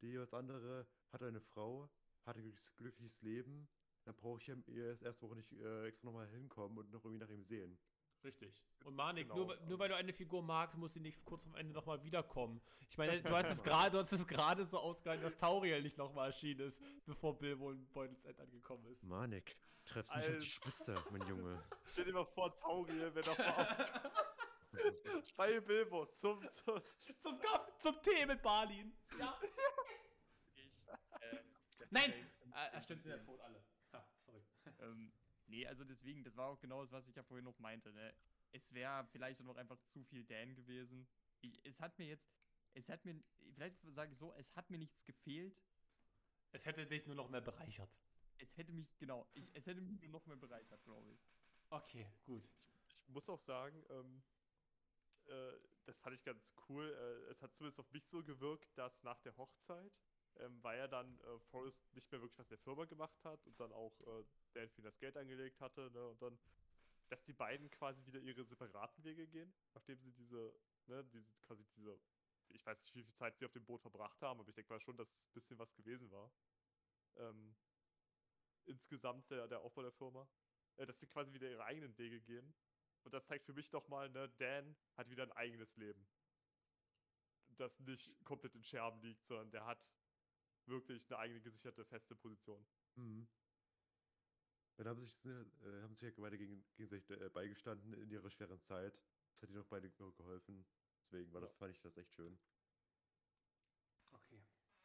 die 0.00 0.08
jeweils 0.08 0.34
andere 0.34 0.86
hat 1.12 1.22
eine 1.22 1.40
Frau, 1.40 1.88
hat 2.24 2.36
ein 2.36 2.42
glückliches, 2.42 2.74
glückliches 2.76 3.22
Leben, 3.22 3.68
dann 4.04 4.16
brauche 4.16 4.40
ich 4.40 4.46
ja 4.48 4.56
erst 4.66 5.02
erste 5.02 5.26
Woche 5.26 5.36
nicht 5.36 5.52
äh, 5.52 5.86
extra 5.86 6.06
nochmal 6.06 6.26
hinkommen 6.28 6.78
und 6.78 6.90
noch 6.90 7.04
irgendwie 7.04 7.24
nach 7.24 7.30
ihm 7.30 7.44
sehen. 7.44 7.78
Richtig. 8.24 8.54
Und 8.84 8.94
Manik, 8.96 9.28
Genau, 9.28 9.44
nur, 9.44 9.60
nur 9.66 9.78
weil 9.78 9.88
du 9.90 9.96
eine 9.96 10.12
Figur 10.12 10.42
magst, 10.42 10.76
muss 10.78 10.94
sie 10.94 11.00
nicht 11.00 11.22
kurz 11.24 11.44
am 11.46 11.54
Ende 11.54 11.74
nochmal 11.74 12.02
wiederkommen. 12.02 12.60
Ich 12.88 12.96
meine, 12.96 13.20
du 13.22 13.36
hast 13.36 13.50
es 13.50 13.62
gerade, 13.62 13.90
du 13.90 13.98
hast 13.98 14.12
es 14.12 14.26
gerade 14.26 14.64
so 14.64 14.78
ausgehalten, 14.78 15.22
dass 15.22 15.36
Tauriel 15.36 15.82
nicht 15.82 15.98
nochmal 15.98 16.28
erschienen 16.30 16.60
ist, 16.60 16.82
bevor 17.04 17.38
Bilbo 17.38 17.70
in 17.72 17.86
Beutels 17.92 18.24
End 18.24 18.40
angekommen 18.40 18.86
ist. 18.86 19.02
Manik, 19.04 19.56
treffst 19.84 20.14
nicht 20.16 20.24
auf 20.24 20.32
Alter. 20.32 20.38
die 20.40 20.46
Spitze, 20.46 21.04
mein 21.10 21.26
Junge. 21.28 21.62
Stell 21.86 22.04
dir 22.06 22.12
mal 22.14 22.24
vor, 22.24 22.54
Tauriel 22.56 23.14
wäre 23.14 23.22
doch 23.26 23.38
mal 23.38 23.66
auf. 23.66 24.12
Bei 25.36 25.60
Bilbo 25.60 26.06
zum, 26.06 26.40
zum 26.48 26.80
zum 27.22 27.38
Kaffee, 27.38 27.72
zum 27.80 28.00
Tee 28.02 28.24
mit 28.24 28.40
Balin. 28.40 28.96
Ja. 29.18 29.36
Ich, 30.54 30.72
äh, 31.20 31.42
Nein! 31.90 32.14
ah, 32.52 32.80
stimmt, 32.80 33.02
sind 33.02 33.10
ja 33.10 33.18
tot 33.18 33.40
alle. 33.40 33.62
Ha, 33.92 34.06
sorry. 34.24 34.42
ähm, 34.78 35.12
nee, 35.50 35.66
also 35.66 35.84
deswegen, 35.84 36.24
das 36.24 36.36
war 36.36 36.48
auch 36.48 36.60
genau 36.60 36.82
das, 36.82 36.92
was 36.92 37.08
ich 37.08 37.14
ja 37.14 37.22
vorhin 37.22 37.44
noch 37.44 37.58
meinte. 37.58 37.92
Ne? 37.92 38.14
Es 38.52 38.72
wäre 38.72 39.06
vielleicht 39.06 39.40
auch 39.40 39.44
noch 39.44 39.56
einfach 39.56 39.78
zu 39.84 40.02
viel 40.04 40.24
Dan 40.24 40.54
gewesen. 40.54 41.06
Ich, 41.40 41.64
es 41.64 41.80
hat 41.80 41.98
mir 41.98 42.06
jetzt, 42.06 42.32
es 42.74 42.88
hat 42.88 43.04
mir, 43.04 43.22
vielleicht 43.54 43.76
sage 43.82 44.12
ich 44.12 44.18
so, 44.18 44.32
es 44.34 44.54
hat 44.56 44.70
mir 44.70 44.78
nichts 44.78 45.04
gefehlt. 45.04 45.60
Es 46.52 46.66
hätte 46.66 46.86
dich 46.86 47.06
nur 47.06 47.16
noch 47.16 47.28
mehr 47.28 47.40
bereichert. 47.40 48.00
Es 48.38 48.56
hätte 48.56 48.72
mich, 48.72 48.96
genau, 48.98 49.28
ich, 49.34 49.50
es 49.54 49.66
hätte 49.66 49.80
mich 49.80 50.00
nur 50.00 50.10
noch 50.10 50.26
mehr 50.26 50.36
bereichert, 50.36 50.82
glaube 50.84 51.10
ich. 51.12 51.20
Okay, 51.68 52.10
gut. 52.24 52.48
Ich 53.06 53.08
muss 53.08 53.28
auch 53.28 53.38
sagen, 53.38 53.84
ähm, 53.90 54.22
äh, 55.26 55.52
das 55.84 55.98
fand 55.98 56.16
ich 56.16 56.24
ganz 56.24 56.54
cool. 56.68 56.88
Äh, 56.88 57.30
es 57.30 57.42
hat 57.42 57.54
zumindest 57.54 57.78
auf 57.80 57.90
mich 57.92 58.06
so 58.06 58.22
gewirkt, 58.22 58.76
dass 58.78 59.02
nach 59.02 59.20
der 59.20 59.36
Hochzeit, 59.36 59.92
ähm, 60.38 60.62
weil 60.62 60.78
er 60.78 60.88
dann 60.88 61.18
äh, 61.20 61.38
Forrest 61.50 61.82
nicht 61.94 62.10
mehr 62.10 62.20
wirklich 62.20 62.38
was 62.38 62.46
in 62.46 62.56
der 62.56 62.58
Firma 62.58 62.84
gemacht 62.84 63.22
hat 63.24 63.44
und 63.46 63.58
dann 63.58 63.72
auch 63.72 64.00
äh, 64.02 64.24
Dan 64.52 64.68
für 64.70 64.80
ihn 64.80 64.84
das 64.84 64.98
Geld 64.98 65.16
angelegt 65.16 65.60
hatte, 65.60 65.90
ne, 65.90 66.08
und 66.08 66.22
dann, 66.22 66.38
dass 67.08 67.24
die 67.24 67.32
beiden 67.32 67.70
quasi 67.70 68.04
wieder 68.06 68.20
ihre 68.20 68.44
separaten 68.44 69.02
Wege 69.04 69.26
gehen, 69.26 69.52
nachdem 69.74 69.98
sie 70.00 70.12
diese, 70.12 70.54
ne, 70.86 71.04
diese, 71.04 71.30
quasi 71.42 71.64
diese, 71.76 71.98
ich 72.48 72.64
weiß 72.64 72.80
nicht, 72.82 72.94
wie 72.94 73.02
viel 73.02 73.14
Zeit 73.14 73.36
sie 73.36 73.46
auf 73.46 73.52
dem 73.52 73.64
Boot 73.64 73.80
verbracht 73.80 74.20
haben, 74.22 74.40
aber 74.40 74.48
ich 74.48 74.54
denke 74.54 74.72
mal 74.72 74.80
schon, 74.80 74.96
dass 74.96 75.10
es 75.10 75.26
ein 75.26 75.32
bisschen 75.32 75.58
was 75.58 75.74
gewesen 75.74 76.10
war. 76.10 76.30
Ähm, 77.16 77.54
insgesamt 78.66 79.30
der, 79.30 79.48
der 79.48 79.60
Aufbau 79.60 79.82
der 79.82 79.92
Firma. 79.92 80.28
Äh, 80.80 80.86
dass 80.86 80.98
sie 80.98 81.06
quasi 81.06 81.32
wieder 81.32 81.48
ihre 81.48 81.64
eigenen 81.64 81.96
Wege 81.98 82.20
gehen. 82.20 82.54
Und 83.02 83.12
das 83.12 83.26
zeigt 83.26 83.44
für 83.44 83.52
mich 83.52 83.70
doch 83.70 83.86
mal, 83.88 84.08
ne, 84.10 84.28
Dan 84.38 84.76
hat 84.96 85.10
wieder 85.10 85.22
ein 85.22 85.32
eigenes 85.32 85.76
Leben. 85.76 86.06
Das 87.56 87.78
nicht 87.80 88.14
komplett 88.24 88.54
in 88.54 88.64
Scherben 88.64 89.00
liegt, 89.02 89.24
sondern 89.26 89.50
der 89.50 89.66
hat 89.66 89.86
wirklich 90.70 91.06
eine 91.10 91.18
eigene 91.18 91.40
gesicherte, 91.40 91.84
feste 91.84 92.14
Position. 92.14 92.64
Mhm. 92.96 93.28
Dann 94.76 94.88
haben 94.88 95.00
sich, 95.04 95.24
äh, 95.26 95.82
haben 95.82 95.94
sich 95.94 96.08
ja 96.08 96.22
beide 96.22 96.38
gegen, 96.38 96.64
gegenseitig 96.76 97.10
äh, 97.10 97.28
beigestanden 97.28 97.92
in 97.94 98.10
ihrer 98.10 98.30
schweren 98.30 98.62
Zeit. 98.62 98.98
Das 99.32 99.42
hat 99.42 99.50
ihnen 99.50 99.60
auch 99.62 99.66
beide 99.66 99.90
ge- 99.90 100.12
geholfen. 100.16 100.64
Deswegen 101.02 101.32
war 101.32 101.40
Ja. 101.40 101.46
das, 101.46 101.56
fand 101.56 101.72
ich 101.74 101.80
das 101.80 101.96
echt 101.98 102.12
schön. 102.14 102.38
Okay. 104.12 104.40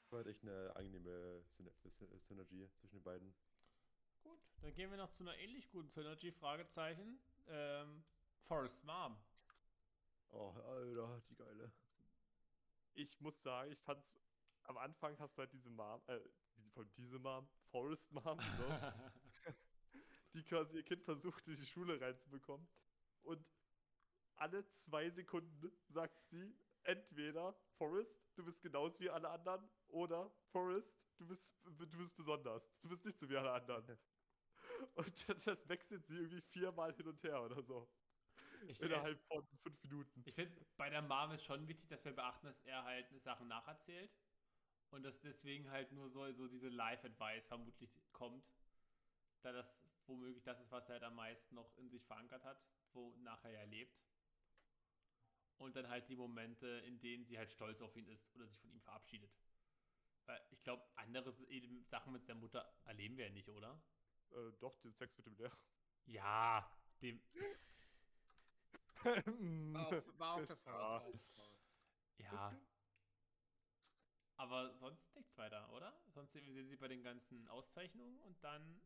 War 0.09 0.17
halt 0.17 0.27
echt 0.27 0.43
eine 0.43 0.75
angenehme 0.75 1.43
Syner 1.47 1.71
Sy- 1.71 2.19
Synergie 2.19 2.67
zwischen 2.73 2.97
den 2.97 3.03
beiden. 3.03 3.33
Gut, 4.21 4.39
dann 4.61 4.73
gehen 4.73 4.89
wir 4.89 4.97
noch 4.97 5.11
zu 5.13 5.23
einer 5.23 5.37
ähnlich 5.37 5.69
guten 5.69 5.89
Synergy, 5.89 6.31
Fragezeichen. 6.31 7.19
Ähm, 7.47 8.03
Forrest 8.41 8.83
Mom. 8.83 9.17
Oh, 10.31 10.49
Alter, 10.51 11.21
die 11.29 11.35
geile. 11.35 11.71
Ich 12.93 13.19
muss 13.21 13.41
sagen, 13.41 13.71
ich 13.71 13.79
fand's. 13.81 14.19
Am 14.65 14.77
Anfang 14.77 15.17
hast 15.19 15.37
du 15.37 15.41
halt 15.41 15.53
diese 15.53 15.69
Mom, 15.69 16.01
äh, 16.07 16.19
von 16.73 16.89
diese 16.97 17.19
Mom, 17.19 17.47
Forest 17.71 18.11
Mom, 18.11 18.37
ne, 18.37 18.93
die 20.33 20.43
quasi 20.43 20.77
ihr 20.77 20.83
Kind 20.83 21.03
versucht, 21.03 21.47
in 21.47 21.55
die 21.55 21.65
Schule 21.65 21.99
reinzubekommen. 21.99 22.67
Und 23.21 23.45
alle 24.35 24.67
zwei 24.71 25.09
Sekunden 25.09 25.71
sagt 25.87 26.19
sie 26.19 26.55
entweder 26.83 27.55
Forrest, 27.77 28.21
du 28.35 28.45
bist 28.45 28.61
genauso 28.61 28.99
wie 28.99 29.09
alle 29.09 29.29
anderen, 29.29 29.67
oder 29.87 30.31
Forrest, 30.51 30.99
du 31.17 31.25
bist, 31.27 31.55
du 31.63 31.97
bist 31.97 32.15
besonders. 32.15 32.69
Du 32.81 32.89
bist 32.89 33.05
nicht 33.05 33.17
so 33.17 33.29
wie 33.29 33.37
alle 33.37 33.51
anderen. 33.51 33.97
Und 34.95 35.47
das 35.47 35.67
wechselt 35.69 36.05
sie 36.05 36.17
irgendwie 36.17 36.41
viermal 36.41 36.93
hin 36.93 37.07
und 37.07 37.21
her 37.23 37.41
oder 37.41 37.61
so. 37.61 37.87
Ich, 38.67 38.81
Innerhalb 38.81 39.21
von 39.27 39.45
fünf 39.61 39.83
Minuten. 39.83 40.23
ich 40.25 40.33
finde, 40.33 40.65
bei 40.75 40.89
der 40.89 41.01
Mom 41.01 41.31
ist 41.31 41.45
schon 41.45 41.67
wichtig, 41.67 41.87
dass 41.87 42.03
wir 42.03 42.13
beachten, 42.13 42.47
dass 42.47 42.59
er 42.61 42.83
halt 42.83 43.07
Sachen 43.21 43.47
nacherzählt. 43.47 44.11
Und 44.89 45.03
dass 45.03 45.19
deswegen 45.19 45.69
halt 45.69 45.91
nur 45.91 46.09
so, 46.09 46.31
so 46.33 46.47
diese 46.47 46.69
Live-Advice 46.69 47.47
vermutlich 47.47 47.91
kommt. 48.11 48.45
Da 49.41 49.51
das 49.51 49.85
womöglich 50.07 50.43
das 50.43 50.59
ist, 50.59 50.71
was 50.71 50.87
er 50.87 50.93
halt 50.93 51.03
am 51.03 51.15
meisten 51.15 51.55
noch 51.55 51.75
in 51.77 51.89
sich 51.89 52.05
verankert 52.05 52.43
hat, 52.43 52.65
wo 52.93 53.15
nachher 53.17 53.51
er 53.51 53.65
lebt. 53.65 53.99
Und 55.57 55.75
dann 55.75 55.87
halt 55.87 56.07
die 56.09 56.15
Momente, 56.15 56.67
in 56.85 56.99
denen 56.99 57.25
sie 57.25 57.37
halt 57.37 57.51
stolz 57.51 57.81
auf 57.81 57.95
ihn 57.95 58.07
ist 58.07 58.33
oder 58.35 58.45
sich 58.45 58.59
von 58.59 58.71
ihm 58.71 58.81
verabschiedet. 58.81 59.31
Weil 60.25 60.41
ich 60.51 60.63
glaube, 60.63 60.83
andere 60.95 61.33
Sachen 61.85 62.13
mit 62.13 62.27
der 62.27 62.35
Mutter 62.35 62.67
erleben 62.83 63.17
wir 63.17 63.27
ja 63.27 63.31
nicht, 63.31 63.49
oder? 63.49 63.81
Äh, 64.31 64.51
doch, 64.59 64.77
den 64.79 64.93
Sex 64.93 65.15
mit 65.17 65.25
dem 65.27 65.35
Lehrer. 65.35 65.57
Ja, 66.05 66.69
dem. 67.01 67.21
War 69.73 69.87
auch, 69.87 70.19
war 70.19 70.33
auch 70.33 70.45
für 70.45 70.57
Forrest. 70.57 70.65
Ja. 70.65 70.71
War 70.71 71.01
auch 71.01 71.11
für 71.11 71.19
Forrest. 71.35 71.71
Ja. 72.17 72.57
Aber 74.37 74.73
sonst 74.75 75.15
nichts 75.15 75.37
weiter, 75.37 75.71
oder? 75.71 75.93
Sonst 76.13 76.33
sehen 76.33 76.53
sehen 76.53 76.67
sie 76.67 76.75
bei 76.75 76.87
den 76.87 77.03
ganzen 77.03 77.47
Auszeichnungen 77.47 78.19
und 78.19 78.43
dann. 78.43 78.81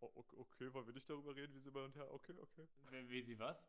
Oh, 0.00 0.10
okay, 0.36 0.72
wollen 0.74 0.86
wir 0.86 0.94
nicht 0.94 1.08
darüber 1.08 1.34
reden, 1.34 1.54
wie 1.54 1.60
sie 1.60 1.68
immer 1.68 1.80
hin 1.80 1.86
und 1.88 1.96
her. 1.96 2.12
Okay, 2.12 2.34
okay. 2.38 2.68
Wie, 2.90 3.08
wie 3.08 3.22
sie 3.22 3.38
was? 3.38 3.64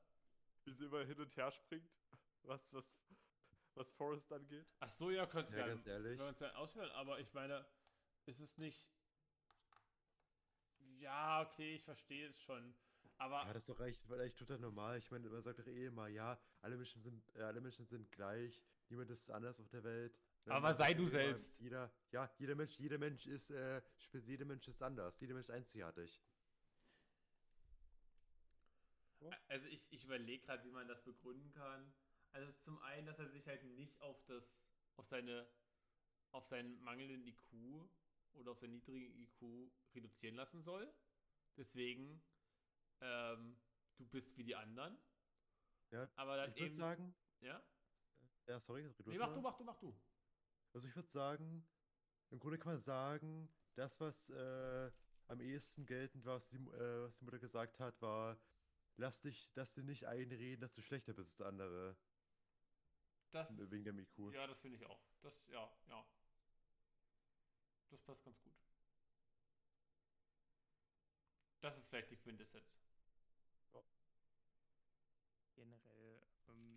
Wie 0.66 0.74
sie 0.74 0.86
immer 0.86 1.06
hin 1.06 1.20
und 1.20 1.36
her 1.38 1.52
springt. 1.52 1.90
Was, 2.44 2.74
was, 2.74 3.00
was 3.76 3.92
Forrest 3.92 4.32
angeht. 4.34 4.66
Ach 4.80 4.90
so, 4.90 5.10
ja, 5.12 5.26
könnt 5.26 5.52
ihr 5.52 5.58
Ja, 5.60 5.68
ganz 5.68 5.86
ehrlich. 5.88 6.18
können 6.18 6.20
wir 6.20 6.28
uns 6.30 6.40
gerne 6.40 6.58
ausführen, 6.58 6.90
aber 6.92 7.20
ich 7.20 7.34
meine, 7.34 7.66
ist 8.26 8.40
es 8.40 8.58
nicht. 8.58 8.90
Ja, 11.00 11.42
okay, 11.42 11.76
ich 11.76 11.84
verstehe 11.84 12.30
es 12.30 12.42
schon. 12.42 12.74
Aber 13.18 13.44
Ja, 13.46 13.54
das 13.54 13.64
ist 13.64 13.70
doch 13.70 13.80
echt, 13.82 14.08
war 14.10 14.20
echt 14.20 14.38
total 14.38 14.60
normal. 14.60 14.98
Ich 14.98 15.10
meine, 15.12 15.30
man 15.30 15.42
sagt 15.42 15.60
doch 15.60 15.68
eh 15.68 15.86
immer, 15.88 16.08
ja, 16.08 16.40
alle 16.62 16.78
Menschen 16.78 17.02
sind, 17.02 17.36
äh, 17.36 17.42
alle 17.42 17.62
Menschen 17.62 17.86
sind 17.86 18.12
gleich, 18.12 18.64
niemand 18.90 19.10
ist 19.10 19.30
anders 19.32 19.60
auf 19.60 19.70
der 19.70 19.84
Welt. 19.84 20.20
Aber 20.50 20.74
sei 20.74 20.94
du 20.94 21.08
selbst. 21.08 21.60
Jeder, 21.60 21.92
ja, 22.12 22.30
jeder 22.38 22.56
Mensch, 22.56 22.78
jeder 22.80 22.98
Mensch 22.98 23.26
ist, 23.26 23.50
äh, 23.52 23.82
jeder 24.26 24.46
Mensch 24.46 24.68
ist 24.68 24.82
anders, 24.82 25.20
jeder 25.20 25.34
Mensch 25.34 25.48
ist 25.48 25.52
einzigartig. 25.52 26.22
Also 29.48 29.68
ich, 29.68 29.86
ich 29.92 30.04
überlege 30.04 30.46
gerade, 30.46 30.64
wie 30.64 30.72
man 30.72 30.88
das 30.88 31.04
begründen 31.04 31.52
kann. 31.52 31.94
Also 32.32 32.52
zum 32.62 32.78
einen, 32.80 33.06
dass 33.06 33.20
er 33.20 33.30
sich 33.30 33.48
halt 33.48 33.64
nicht 33.64 34.00
auf 34.02 34.24
das, 34.26 34.60
auf 34.96 35.08
seine, 35.08 35.48
auf 36.32 36.46
seinen 36.46 36.80
mangelnden 36.82 37.26
IQ 37.26 37.90
oder 38.34 38.52
auf 38.52 38.60
seinen 38.60 38.74
niedrigen 38.74 39.12
IQ 39.20 39.72
reduzieren 39.96 40.36
lassen 40.36 40.62
soll. 40.62 40.94
Deswegen, 41.56 42.22
ähm, 43.02 43.58
du 43.98 44.06
bist 44.08 44.38
wie 44.38 44.44
die 44.44 44.56
anderen. 44.56 44.98
Ja, 45.92 46.10
Aber 46.16 46.38
dann 46.38 46.50
ich 46.52 46.58
würde 46.58 46.66
eben, 46.68 46.76
sagen, 46.76 47.16
ja? 47.40 47.64
ja, 48.48 48.60
sorry, 48.60 48.86
red 48.86 49.08
Nee, 49.08 49.18
mach 49.18 49.28
mal. 49.28 49.34
du, 49.36 49.42
mach 49.42 49.58
du, 49.58 49.64
mach 49.64 49.78
du. 49.80 50.00
Also 50.78 50.88
ich 50.90 50.96
würde 50.96 51.10
sagen, 51.10 51.68
im 52.30 52.38
Grunde 52.38 52.60
kann 52.60 52.74
man 52.74 52.82
sagen, 52.84 53.50
das, 53.74 54.00
was 54.00 54.30
äh, 54.30 54.92
am 55.26 55.42
ehesten 55.42 55.88
geltend 55.88 56.24
war, 56.24 56.36
was 56.36 56.50
die, 56.50 56.58
äh, 56.58 57.02
was 57.02 57.18
die 57.18 57.26
Mutter 57.26 57.40
gesagt 57.40 57.80
hat, 57.80 58.00
war, 58.00 58.40
lass 58.98 59.22
dich, 59.22 59.50
lass 59.56 59.74
dir 59.74 59.82
nicht 59.82 60.06
einreden, 60.06 60.62
dass 60.62 60.76
du 60.76 60.84
schlechter 60.84 61.14
bist 61.14 61.32
als 61.32 61.42
andere. 61.42 61.98
Das, 63.32 63.48
Wegen 63.58 63.86
dem 63.86 63.98
IQ. 63.98 64.32
Ja, 64.36 64.46
das 64.46 64.62
finde 64.62 64.78
ich 64.78 64.86
auch. 64.86 65.02
Das, 65.24 65.34
ja, 65.48 65.68
ja. 65.88 66.06
Das 67.90 68.00
passt 68.04 68.24
ganz 68.24 68.40
gut. 68.44 68.54
Das 71.62 71.76
ist 71.80 71.88
vielleicht 71.88 72.12
die 72.12 72.18
Quintessenz. 72.18 72.78
generell, 75.56 76.22
ähm, 76.50 76.77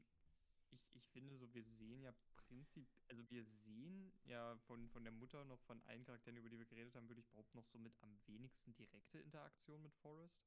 finde 1.10 1.36
so, 1.36 1.52
wir 1.52 1.64
sehen 1.64 2.02
ja 2.02 2.12
Prinzip, 2.36 2.88
also 3.06 3.28
wir 3.30 3.44
sehen 3.44 4.12
ja 4.24 4.56
von, 4.66 4.88
von 4.88 5.04
der 5.04 5.12
Mutter 5.12 5.44
noch 5.44 5.60
von 5.60 5.80
allen 5.82 6.04
Charakteren, 6.04 6.36
über 6.36 6.48
die 6.48 6.58
wir 6.58 6.66
geredet 6.66 6.94
haben, 6.96 7.08
würde 7.08 7.20
ich 7.20 7.28
behaupten, 7.28 7.56
noch 7.58 7.66
so 7.66 7.78
mit 7.78 7.94
am 8.02 8.18
wenigsten 8.26 8.74
direkte 8.74 9.18
Interaktion 9.20 9.82
mit 9.82 9.94
Forrest. 9.94 10.42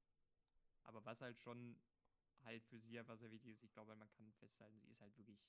Aber 0.83 1.05
was 1.05 1.21
halt 1.21 1.39
schon 1.39 1.79
halt 2.43 2.65
für 2.65 2.77
sie 2.79 2.93
ja 2.93 3.07
was 3.07 3.19
sehr 3.19 3.31
wichtig 3.31 3.51
ist, 3.51 3.63
ich 3.63 3.71
glaube, 3.71 3.95
man 3.95 4.09
kann 4.11 4.31
festhalten, 4.33 4.81
sie 4.81 4.91
ist 4.91 5.01
halt 5.01 5.17
wirklich, 5.17 5.39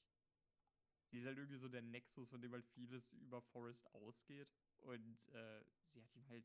sie 1.11 1.19
ist 1.19 1.27
halt 1.27 1.39
irgendwie 1.39 1.59
so 1.59 1.69
der 1.69 1.82
Nexus, 1.82 2.31
von 2.31 2.41
dem 2.41 2.53
halt 2.53 2.65
vieles 2.66 3.11
über 3.12 3.43
Forrest 3.43 3.93
ausgeht. 3.95 4.49
Und 4.81 5.28
äh, 5.28 5.65
sie 5.86 6.03
hat 6.03 6.15
ihm 6.15 6.28
halt 6.28 6.45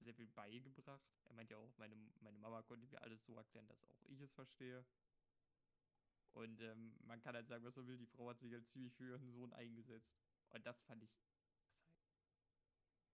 sehr 0.00 0.14
viel 0.14 0.28
beigebracht. 0.28 1.16
Er 1.24 1.34
meint 1.34 1.50
ja 1.50 1.56
auch, 1.56 1.76
meine, 1.76 1.96
meine 2.20 2.38
Mama 2.38 2.62
konnte 2.62 2.86
mir 2.86 3.00
alles 3.02 3.24
so 3.24 3.34
erklären, 3.34 3.68
dass 3.68 3.84
auch 3.84 4.02
ich 4.02 4.20
es 4.20 4.32
verstehe. 4.32 4.84
Und 6.38 6.60
ähm, 6.60 6.94
man 7.04 7.20
kann 7.20 7.34
halt 7.34 7.48
sagen, 7.48 7.64
was 7.64 7.74
man 7.74 7.88
will, 7.88 7.98
die 7.98 8.06
Frau 8.06 8.28
hat 8.28 8.38
sich 8.38 8.52
halt 8.52 8.64
ziemlich 8.68 8.94
für 8.94 9.08
ihren 9.08 9.28
Sohn 9.28 9.52
eingesetzt. 9.52 10.16
Und 10.50 10.64
das 10.64 10.82
fand 10.82 11.02
ich 11.02 11.10
das 11.10 11.26
halt 11.26 11.42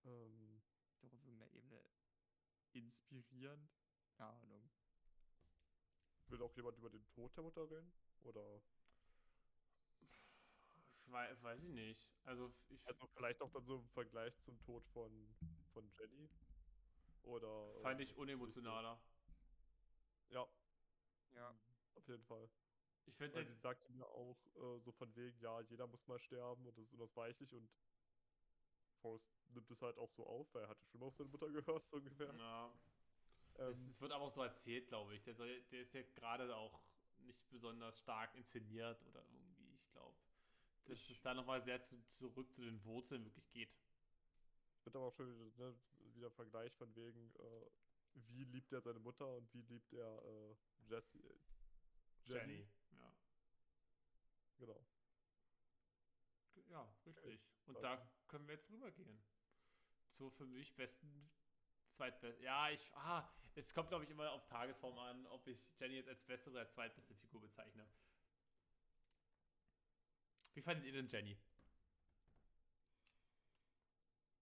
Ähm, 0.05 0.63
doch 1.01 1.13
auf 1.13 1.25
irgendeiner 1.25 1.51
Ebene 1.53 1.81
inspirierend. 3.11 3.71
Keine 4.17 4.31
Ahnung. 4.31 4.71
Will 6.29 6.43
auch 6.43 6.55
jemand 6.55 6.77
über 6.77 6.91
den 6.91 7.07
Tod 7.09 7.35
der 7.37 7.45
Mutter 7.45 7.71
reden? 7.71 7.91
Oder 8.25 8.61
Ich 10.01 10.27
wei- 11.07 11.35
weiß 11.43 11.63
ich 11.63 11.73
nicht. 11.73 12.09
Also 12.25 12.53
ich 12.69 12.87
also 12.87 13.07
vielleicht 13.15 13.41
auch 13.41 13.51
dann 13.51 13.65
so 13.65 13.77
im 13.79 13.89
Vergleich 13.89 14.39
zum 14.43 14.59
Tod 14.61 14.85
von, 14.89 15.35
von 15.73 15.89
Jenny? 15.99 16.29
Oder 17.23 17.75
fand 17.81 18.01
äh, 18.01 18.05
ich 18.05 18.17
unemotionaler. 18.17 19.01
ja, 20.31 20.47
Ja. 21.35 21.55
auf 21.97 22.09
jeden 22.09 22.25
Fall. 22.25 22.49
Ich 23.07 23.17
finde 23.17 23.45
sie 23.45 23.55
sagte 23.55 23.93
mir 23.93 24.07
auch 24.07 24.39
äh, 24.57 24.81
so 24.81 24.93
von 24.93 25.15
wegen, 25.17 25.39
ja, 25.41 25.61
jeder 25.61 25.87
muss 25.87 26.07
mal 26.07 26.19
sterben 26.19 26.67
und 26.67 26.77
das 26.77 26.87
ist 26.87 26.93
unausweichlich 26.95 27.55
und 27.55 27.69
Forrest 29.01 29.29
nimmt 29.51 29.71
es 29.71 29.83
halt 29.83 29.99
auch 29.99 30.11
so 30.11 30.27
auf, 30.27 30.53
weil 30.55 30.63
er 30.63 30.69
hatte 30.69 30.85
schon 30.87 31.01
mal 31.01 31.07
auf 31.07 31.15
seine 31.17 31.31
Mutter 31.31 31.51
gehört, 31.51 31.87
so 31.91 31.97
ungefähr. 31.97 32.35
ja, 32.35 32.73
Ähm, 33.57 33.71
es, 33.73 33.89
es 33.89 34.01
wird 34.01 34.13
aber 34.13 34.25
auch 34.25 34.33
so 34.33 34.43
erzählt, 34.43 34.89
glaube 34.89 35.15
ich. 35.15 35.23
Der, 35.23 35.35
soll, 35.35 35.63
der 35.65 35.83
ist 35.83 35.95
ja 35.95 36.03
gerade 36.03 36.55
auch 36.57 36.81
nicht 37.19 37.49
besonders 37.51 37.99
stark 38.01 38.35
inszeniert 38.35 39.01
oder 39.07 39.25
irgendwie. 39.31 39.75
Ich 39.77 39.91
glaube, 39.93 40.17
dass 40.87 40.99
Ich- 40.99 41.11
es 41.11 41.23
da 41.23 41.35
nochmal 41.35 41.61
sehr 41.63 41.81
zu, 41.83 42.03
zurück 42.15 42.53
zu 42.55 42.63
den 42.63 42.83
Wurzeln 42.85 43.25
wirklich 43.25 43.51
geht. 43.53 43.69
wird 44.85 44.97
aber 44.97 45.07
auch 45.07 45.15
schon 45.15 45.29
wieder, 45.29 45.71
ne, 45.71 45.75
wieder 46.15 46.31
Vergleich 46.31 46.73
von 46.75 46.95
wegen, 46.95 47.35
äh, 47.37 47.67
wie 48.15 48.45
liebt 48.45 48.73
er 48.73 48.81
seine 48.81 48.99
Mutter 48.99 49.27
und 49.37 49.53
wie 49.55 49.63
liebt 49.63 49.93
er 49.93 50.23
äh, 50.25 50.57
Jesse, 50.89 51.19
äh, 51.19 51.35
Jenny. 52.27 52.57
Jenny. 52.59 52.69
Ja. 52.99 53.15
Genau. 54.59 54.87
Ge- 56.55 56.65
Ja, 56.71 56.83
richtig. 57.07 57.41
Und 57.67 57.83
Danke. 57.83 58.05
da 58.05 58.11
können 58.29 58.47
wir 58.47 58.55
jetzt 58.55 58.71
rübergehen. 58.71 59.23
Zur 60.13 60.31
für 60.31 60.47
mich 60.47 60.75
besten 60.77 61.31
zweitbeste. 61.91 62.43
Ja, 62.43 62.71
ich. 62.71 62.91
Ah, 62.95 63.29
es 63.55 63.73
kommt, 63.75 63.89
glaube 63.89 64.05
ich, 64.05 64.11
immer 64.11 64.31
auf 64.33 64.47
Tagesform 64.47 64.99
an, 64.99 65.27
ob 65.29 65.47
ich 65.47 65.77
Jenny 65.79 65.97
jetzt 65.97 66.09
als 66.09 66.23
beste 66.23 66.51
oder 66.51 66.61
als 66.61 66.73
zweitbeste 66.73 67.15
Figur 67.15 67.41
bezeichne. 67.41 67.87
Wie 70.55 70.63
fandet 70.63 70.87
ihr 70.87 70.93
denn 70.93 71.09
Jenny? 71.09 71.37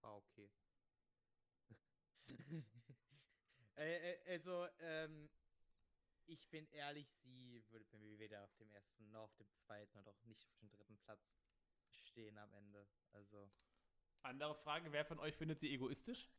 War 0.01 0.17
okay. 0.17 0.49
äh, 3.77 4.11
äh, 4.13 4.31
also, 4.33 4.67
ähm, 4.79 5.29
ich 6.25 6.49
bin 6.49 6.67
ehrlich, 6.71 7.07
sie 7.23 7.63
würde 7.69 7.85
bei 7.91 7.97
mir 7.97 8.19
weder 8.19 8.43
auf 8.43 8.55
dem 8.55 8.71
ersten 8.71 9.11
noch 9.11 9.23
auf 9.23 9.35
dem 9.35 9.51
zweiten 9.51 9.97
und 9.97 10.07
auch 10.07 10.23
nicht 10.23 10.45
auf 10.45 10.55
dem 10.57 10.69
dritten 10.69 10.97
Platz 10.97 11.33
stehen 11.91 12.37
am 12.37 12.53
Ende. 12.53 12.87
Also, 13.11 13.49
Andere 14.23 14.55
Frage: 14.55 14.91
Wer 14.91 15.05
von 15.05 15.19
euch 15.19 15.35
findet 15.35 15.59
sie 15.59 15.71
egoistisch? 15.73 16.29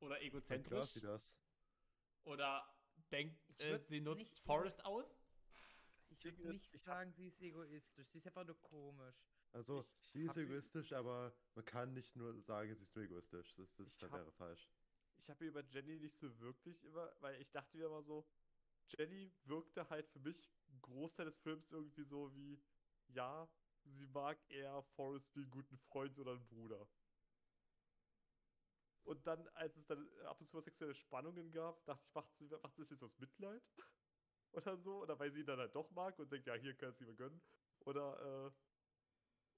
Oder 0.00 0.22
egozentrisch? 0.22 0.90
sie 0.90 1.00
das. 1.00 1.34
Oder 2.24 2.72
denkt, 3.10 3.38
äh, 3.58 3.78
sie 3.80 4.00
nutzt 4.00 4.38
Forrest 4.38 4.84
aus? 4.84 5.18
ich 6.10 6.24
würde 6.24 6.52
nicht 6.52 6.72
ich 6.72 6.82
sagen, 6.82 7.12
sie 7.12 7.26
ist 7.26 7.42
egoistisch. 7.42 8.08
Sie 8.10 8.18
ist 8.18 8.26
einfach 8.26 8.44
nur 8.44 8.60
komisch. 8.62 9.16
Also, 9.52 9.80
Ich 9.80 10.06
sie 10.12 10.22
ist 10.22 10.36
egoistisch, 10.36 10.92
aber 10.92 11.34
man 11.54 11.64
kann 11.64 11.92
nicht 11.94 12.14
nur 12.14 12.40
sagen, 12.42 12.74
sie 12.74 12.82
ist 12.82 12.94
nur 12.94 13.04
egoistisch. 13.06 13.54
Das, 13.56 13.74
das, 13.74 14.12
wäre 14.12 14.30
falsch. 14.32 14.68
Ich 15.18 15.28
habe 15.28 15.44
über 15.44 15.62
Jenny 15.64 15.98
nicht 15.98 16.16
so 16.16 16.38
wirklich 16.40 16.82
immer, 16.84 17.12
weil 17.20 17.40
ich 17.40 17.50
dachte 17.50 17.76
mir 17.76 17.86
immer 17.86 18.02
so, 18.02 18.26
Jenny 18.88 19.30
wirkte 19.44 19.88
halt 19.90 20.08
für 20.08 20.20
mich 20.20 20.50
einen 20.70 20.80
Großteil 20.80 21.26
des 21.26 21.38
Films 21.38 21.70
irgendwie 21.70 22.04
so 22.04 22.34
wie, 22.34 22.60
ja, 23.08 23.48
sie 23.84 24.06
mag 24.06 24.38
eher 24.48 24.82
Forrest 24.82 25.34
wie 25.36 25.42
einen 25.42 25.50
guten 25.50 25.78
Freund 25.78 26.18
oder 26.18 26.32
einen 26.32 26.46
Bruder. 26.46 26.88
Und 29.04 29.26
dann, 29.26 29.48
als 29.48 29.76
es 29.78 29.86
dann 29.86 30.06
ab 30.26 30.38
und 30.40 30.48
zu 30.48 30.60
sexuelle 30.60 30.94
Spannungen 30.94 31.50
gab, 31.50 31.82
dachte 31.86 32.04
ich, 32.06 32.14
macht 32.14 32.36
sie, 32.36 32.48
macht 32.62 32.78
das 32.78 32.90
jetzt 32.90 33.02
aus 33.02 33.18
Mitleid? 33.18 33.62
Oder 34.52 34.76
so? 34.76 35.02
Oder 35.02 35.18
weil 35.18 35.30
sie 35.30 35.40
ihn 35.40 35.46
dann 35.46 35.58
halt 35.58 35.74
doch 35.74 35.90
mag 35.92 36.18
und 36.18 36.30
denkt, 36.30 36.46
ja, 36.46 36.54
hier 36.54 36.74
kann 36.74 36.90
es 36.90 37.00
ihm 37.00 37.16
gönnen. 37.16 37.40
Oder, 37.80 38.46
äh, 38.46 38.50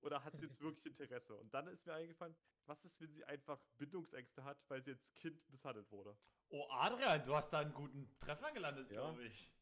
oder 0.03 0.23
hat 0.25 0.37
sie 0.37 0.43
jetzt 0.47 0.61
wirklich 0.61 0.87
Interesse? 0.87 1.37
Und 1.37 1.53
dann 1.55 1.67
ist 1.69 1.87
mir 1.87 1.95
eingefallen, 1.95 2.35
was 2.67 2.85
ist, 2.85 3.01
wenn 3.01 3.13
sie 3.13 3.25
einfach 3.25 3.61
Bindungsängste 3.79 4.45
hat, 4.45 4.59
weil 4.69 4.83
sie 4.83 4.93
als 4.93 5.15
Kind 5.15 5.49
misshandelt 5.51 5.91
wurde? 5.91 6.17
Oh, 6.49 6.67
Adrian, 6.71 7.25
du 7.25 7.35
hast 7.35 7.51
da 7.51 7.61
einen 7.61 7.75
guten 7.75 8.11
Treffer 8.19 8.53
gelandet, 8.53 8.91
Ja. 8.91 9.01
glaube 9.03 9.25
ich. 9.25 9.53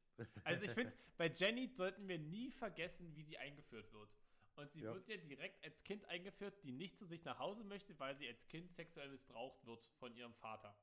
Also 0.44 0.62
ich 0.64 0.72
finde, 0.72 0.92
bei 1.16 1.28
Jenny 1.28 1.68
sollten 1.68 2.08
wir 2.08 2.18
nie 2.18 2.50
vergessen, 2.50 3.14
wie 3.14 3.22
sie 3.22 3.38
eingeführt 3.38 3.92
wird. 3.92 4.10
Und 4.56 4.72
sie 4.72 4.80
Ja. 4.80 4.92
wird 4.92 5.06
ja 5.08 5.16
direkt 5.16 5.62
als 5.64 5.84
Kind 5.84 6.04
eingeführt, 6.06 6.60
die 6.64 6.72
nicht 6.72 6.96
zu 6.98 7.06
sich 7.06 7.22
nach 7.24 7.38
Hause 7.38 7.62
möchte, 7.62 7.96
weil 8.00 8.16
sie 8.16 8.26
als 8.26 8.48
Kind 8.48 8.72
sexuell 8.74 9.08
missbraucht 9.10 9.64
wird 9.64 9.86
von 9.98 10.12
ihrem 10.16 10.34
Vater. 10.34 10.76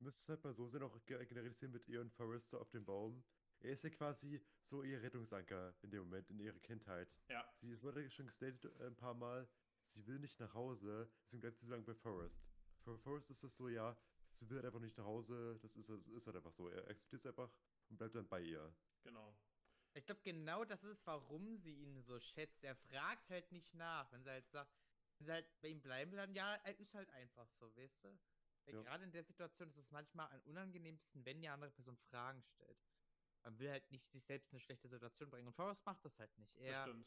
Müsste 0.00 0.20
es 0.20 0.28
halt 0.28 0.44
mal 0.44 0.52
so 0.52 0.66
sehen, 0.66 0.82
auch 0.82 1.02
ge- 1.06 1.24
generalisieren 1.24 1.72
mit 1.72 1.88
ihr 1.88 2.00
und 2.00 2.12
Forrester 2.12 2.60
auf 2.60 2.68
dem 2.70 2.84
Baum. 2.84 3.24
Er 3.62 3.70
ist 3.70 3.84
ja 3.84 3.90
quasi 3.90 4.44
so 4.60 4.82
ihr 4.82 5.00
Rettungsanker 5.00 5.74
in 5.82 5.90
dem 5.90 6.02
Moment, 6.02 6.28
in 6.30 6.40
ihrer 6.40 6.58
Kindheit. 6.58 7.08
Ja. 7.28 7.48
Sie 7.60 7.70
es 7.70 7.82
wurde 7.82 8.10
schon 8.10 8.26
gestatet 8.26 8.64
äh, 8.64 8.86
ein 8.86 8.96
paar 8.96 9.14
Mal, 9.14 9.48
sie 9.84 10.04
will 10.06 10.18
nicht 10.18 10.40
nach 10.40 10.52
Hause, 10.54 11.08
deswegen 11.24 11.40
bleibt 11.40 11.58
sie 11.58 11.66
so 11.66 11.72
lange 11.72 11.84
bei 11.84 11.94
Forrest. 11.94 12.42
Für 12.82 12.98
Forrest 12.98 13.30
ist 13.30 13.44
es 13.44 13.56
so, 13.56 13.68
ja, 13.68 13.96
sie 14.32 14.48
will 14.50 14.56
halt 14.56 14.66
einfach 14.66 14.80
nicht 14.80 14.98
nach 14.98 15.04
Hause, 15.04 15.58
das 15.62 15.76
ist, 15.76 15.88
das 15.88 16.08
ist 16.08 16.26
halt 16.26 16.36
einfach 16.36 16.52
so. 16.52 16.68
Er 16.68 16.88
akzeptiert 16.88 17.20
es 17.20 17.26
einfach 17.26 17.52
und 17.88 17.98
bleibt 17.98 18.16
dann 18.16 18.28
bei 18.28 18.40
ihr. 18.40 18.74
Genau. 19.04 19.36
Ich 19.94 20.04
glaube, 20.06 20.22
genau 20.22 20.64
das 20.64 20.82
ist, 20.84 21.06
warum 21.06 21.56
sie 21.56 21.74
ihn 21.74 22.00
so 22.00 22.18
schätzt. 22.18 22.64
Er 22.64 22.74
fragt 22.74 23.28
halt 23.30 23.52
nicht 23.52 23.74
nach. 23.74 24.10
Wenn 24.10 24.24
sie 24.24 24.30
halt 24.30 24.48
sagt, 24.48 24.74
wenn 25.18 25.26
sie 25.26 25.32
halt 25.32 25.60
bei 25.60 25.68
ihm 25.68 25.82
bleiben 25.82 26.10
will, 26.10 26.18
dann 26.18 26.34
ja, 26.34 26.54
er 26.64 26.80
ist 26.80 26.94
halt 26.94 27.10
einfach 27.10 27.48
so, 27.52 27.76
weißt 27.76 28.02
du? 28.04 28.18
Ja. 28.66 28.82
Gerade 28.82 29.04
in 29.04 29.12
der 29.12 29.24
Situation 29.24 29.68
ist 29.68 29.76
es 29.76 29.90
manchmal 29.90 30.30
am 30.32 30.40
unangenehmsten, 30.42 31.24
wenn 31.24 31.40
die 31.40 31.48
andere 31.48 31.70
Person 31.70 31.96
Fragen 31.96 32.42
stellt. 32.42 32.78
Man 33.42 33.58
will 33.58 33.70
halt 33.70 33.90
nicht 33.90 34.08
sich 34.10 34.24
selbst 34.24 34.48
in 34.50 34.56
eine 34.56 34.60
schlechte 34.60 34.88
Situation 34.88 35.30
bringen. 35.30 35.48
Und 35.48 35.54
Forrest 35.54 35.84
macht 35.84 36.04
das 36.04 36.18
halt 36.18 36.36
nicht. 36.38 36.54
Das 36.56 36.62
Er, 36.62 36.82
stimmt. 36.82 37.06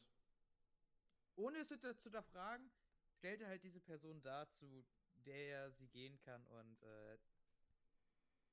ohne 1.35 1.59
es 1.59 1.67
zu 1.69 1.79
hinterfragen, 2.03 2.69
stellt 3.17 3.41
er 3.41 3.47
halt 3.47 3.63
diese 3.63 3.79
Person 3.79 4.21
dar, 4.21 4.49
zu 4.51 4.85
der 5.25 5.49
er 5.49 5.71
sie 5.71 5.87
gehen 5.87 6.19
kann 6.19 6.45
und 6.47 6.83
äh, 6.83 7.17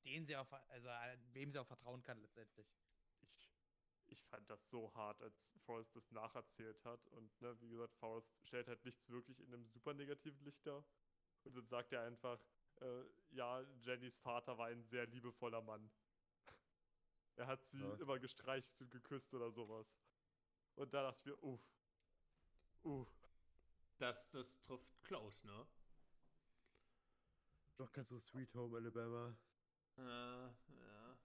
den 0.05 0.25
sie 0.25 0.37
auch, 0.37 0.51
also 0.69 0.89
äh, 0.89 1.19
wem 1.33 1.51
sie 1.51 1.59
auch 1.59 1.67
vertrauen 1.67 2.03
kann 2.03 2.21
letztendlich. 2.21 2.67
ich, 3.21 3.53
ich 4.07 4.23
fand 4.25 4.49
das 4.51 4.69
so 4.69 4.93
hart, 4.95 5.21
als 5.23 5.53
Forrest 5.65 5.95
das 5.97 6.11
nacherzählt 6.11 6.85
hat. 6.85 7.07
Und 7.09 7.41
ne, 7.41 7.61
wie 7.61 7.69
gesagt, 7.69 7.95
Forrest 7.97 8.33
stellt 8.45 8.69
halt 8.69 8.85
nichts 8.85 9.09
wirklich 9.11 9.41
in 9.41 9.53
einem 9.53 9.67
super 9.67 9.95
negativen 9.95 10.43
Licht 10.45 10.67
dar. 10.67 10.85
Und 11.45 11.57
dann 11.57 11.67
sagt 11.67 11.93
er 11.93 12.03
einfach, 12.03 12.41
äh, 12.81 13.05
ja, 13.31 13.63
Jennys 13.81 14.19
Vater 14.19 14.57
war 14.59 14.69
ein 14.69 14.85
sehr 14.85 15.07
liebevoller 15.07 15.63
Mann. 15.63 15.91
Er 17.37 17.47
hat 17.47 17.65
sie 17.65 17.81
Ja. 17.81 17.95
immer 17.95 18.19
gestreichelt 18.19 18.81
und 18.81 18.91
geküsst 18.91 19.33
oder 19.35 19.51
sowas. 19.51 19.99
Und 20.75 20.93
da 20.95 21.03
dachte 21.03 21.21
ich 21.21 21.27
mir, 21.27 21.43
uff. 21.43 21.61
Uff. 22.83 23.09
Das, 23.99 24.31
das 24.31 24.61
trifft 24.63 25.03
close, 25.03 25.47
ne? 25.47 25.67
Doch 27.77 27.93
ganz 27.93 28.09
so 28.09 28.19
Sweet 28.19 28.55
Home 28.55 28.77
Alabama. 28.77 29.37
Äh, 29.97 30.03
ja. 30.03 31.19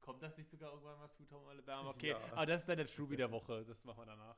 Kommt 0.00 0.22
das 0.22 0.36
nicht 0.36 0.48
sogar 0.50 0.70
irgendwann 0.72 0.98
mal 0.98 1.08
Sweet 1.08 1.30
Home 1.32 1.48
Alabama? 1.48 1.90
Okay, 1.94 2.10
Ja. 2.10 2.32
aber 2.32 2.46
das 2.46 2.60
ist 2.62 2.68
dann 2.68 2.78
der 2.78 2.86
Truby 2.86 3.16
der 3.16 3.30
Woche. 3.30 3.64
Das 3.64 3.84
machen 3.84 3.98
wir 4.00 4.06
danach. 4.06 4.36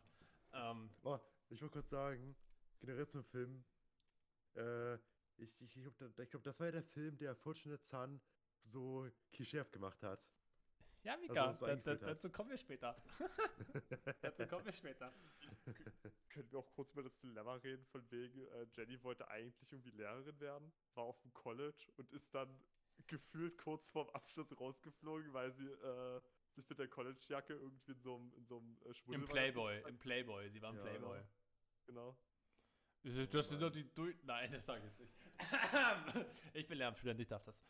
Ähm, 0.52 0.90
Oh, 1.02 1.18
ich 1.48 1.60
wollte 1.62 1.72
kurz 1.74 1.88
sagen, 1.90 2.36
generell 2.80 3.06
zum 3.08 3.24
Film, 3.24 3.64
äh, 4.54 4.94
ich, 5.36 5.60
ich, 5.60 5.76
ich 5.76 5.96
glaube, 5.96 6.26
glaub, 6.26 6.42
das 6.42 6.58
war 6.60 6.66
ja 6.66 6.72
der 6.72 6.82
Film, 6.82 7.16
der 7.16 7.34
Fortunate 7.34 7.82
Son 7.82 8.20
so 8.60 9.08
klischeehaft 9.32 9.72
gemacht 9.72 10.02
hat. 10.02 10.24
Ja, 11.02 11.16
Mika, 11.16 11.46
Also, 11.46 11.66
so 11.66 11.66
da, 11.66 11.76
da, 11.76 11.94
dazu 11.94 12.30
kommen 12.30 12.50
wir 12.50 12.58
später. 12.58 12.96
dazu 14.22 14.46
kommen 14.46 14.64
wir 14.64 14.72
später. 14.72 15.12
Können 16.28 16.50
wir 16.50 16.58
auch 16.58 16.70
kurz 16.72 16.92
über 16.92 17.02
das 17.02 17.18
Dilemma 17.20 17.54
reden, 17.54 17.84
von 17.86 18.08
wegen, 18.10 18.46
äh, 18.46 18.66
Jenny 18.72 19.02
wollte 19.02 19.28
eigentlich 19.28 19.72
irgendwie 19.72 19.90
Lehrerin 19.90 20.38
werden, 20.40 20.72
war 20.94 21.04
auf 21.04 21.20
dem 21.20 21.32
College 21.32 21.90
und 21.96 22.10
ist 22.12 22.34
dann 22.34 22.48
gefühlt 23.06 23.58
kurz 23.58 23.88
vorm 23.88 24.08
Abschluss 24.10 24.58
rausgeflogen, 24.58 25.32
weil 25.32 25.52
sie 25.52 25.66
äh, 25.66 26.20
sich 26.52 26.68
mit 26.68 26.78
der 26.78 26.88
College-Jacke 26.88 27.54
irgendwie 27.54 27.92
in 27.92 28.00
so 28.00 28.14
einem 28.16 28.32
in 28.36 28.46
so 28.46 28.58
einem 28.58 28.78
äh, 28.84 29.14
Im 29.14 29.24
Playboy, 29.26 29.82
im 29.88 29.98
Playboy. 29.98 30.50
Sie 30.50 30.62
war 30.62 30.70
im 30.70 30.76
Ja, 30.76 30.82
Playboy. 30.82 31.20
Genau. 31.86 32.16
Das, 33.02 33.48
sind 33.48 33.60
doch 33.60 33.70
die 33.70 33.92
du 33.94 34.12
Nein, 34.22 34.52
das 34.52 34.66
sage 34.66 34.86
ich 34.86 34.98
nicht. 34.98 35.12
ich 36.54 36.68
bin 36.68 36.78
Lehramtsstudent, 36.78 37.18
ich 37.18 37.26
darf 37.26 37.42
das. 37.42 37.64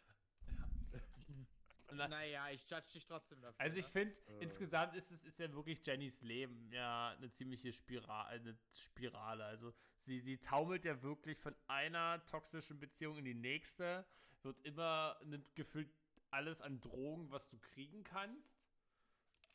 Na, 1.97 2.09
Naja, 2.09 2.49
ich 2.51 2.69
judge 2.69 2.91
dich 2.95 3.07
trotzdem 3.07 3.41
dafür. 3.41 3.61
Also 3.61 3.77
ich 3.77 3.87
ne? 3.87 3.93
finde, 3.93 4.17
Äh. 4.27 4.43
insgesamt 4.45 4.95
ist 4.95 5.11
es 5.11 5.25
ist 5.25 5.39
ja 5.39 5.53
wirklich 5.53 5.85
Jennys 5.85 6.21
Leben 6.23 6.71
ja 6.73 7.11
eine 7.11 7.31
ziemliche 7.31 7.73
Spirale, 7.73 8.29
eine 8.29 8.59
Spirale. 8.73 9.45
Also 9.45 9.73
sie, 9.99 10.19
sie 10.21 10.39
taumelt 10.39 10.85
ja 10.85 11.03
wirklich 11.03 11.39
von 11.39 11.55
einer 11.69 12.25
toxischen 12.27 12.79
Beziehung 12.81 13.19
in 13.19 13.25
die 13.25 13.35
nächste, 13.35 14.05
wird 14.43 14.61
immer 14.63 15.19
nimmt 15.25 15.55
gefühlt 15.55 15.91
alles 16.31 16.61
an 16.63 16.81
Drogen, 16.81 17.31
was 17.31 17.49
du 17.51 17.59
kriegen 17.59 18.05
kannst. 18.05 18.57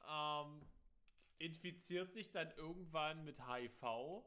Ähm, 0.07 0.61
infiziert 1.39 2.14
sich 2.14 2.31
dann 2.31 2.51
irgendwann 2.51 3.23
mit 3.26 3.39
HIV. 3.47 4.23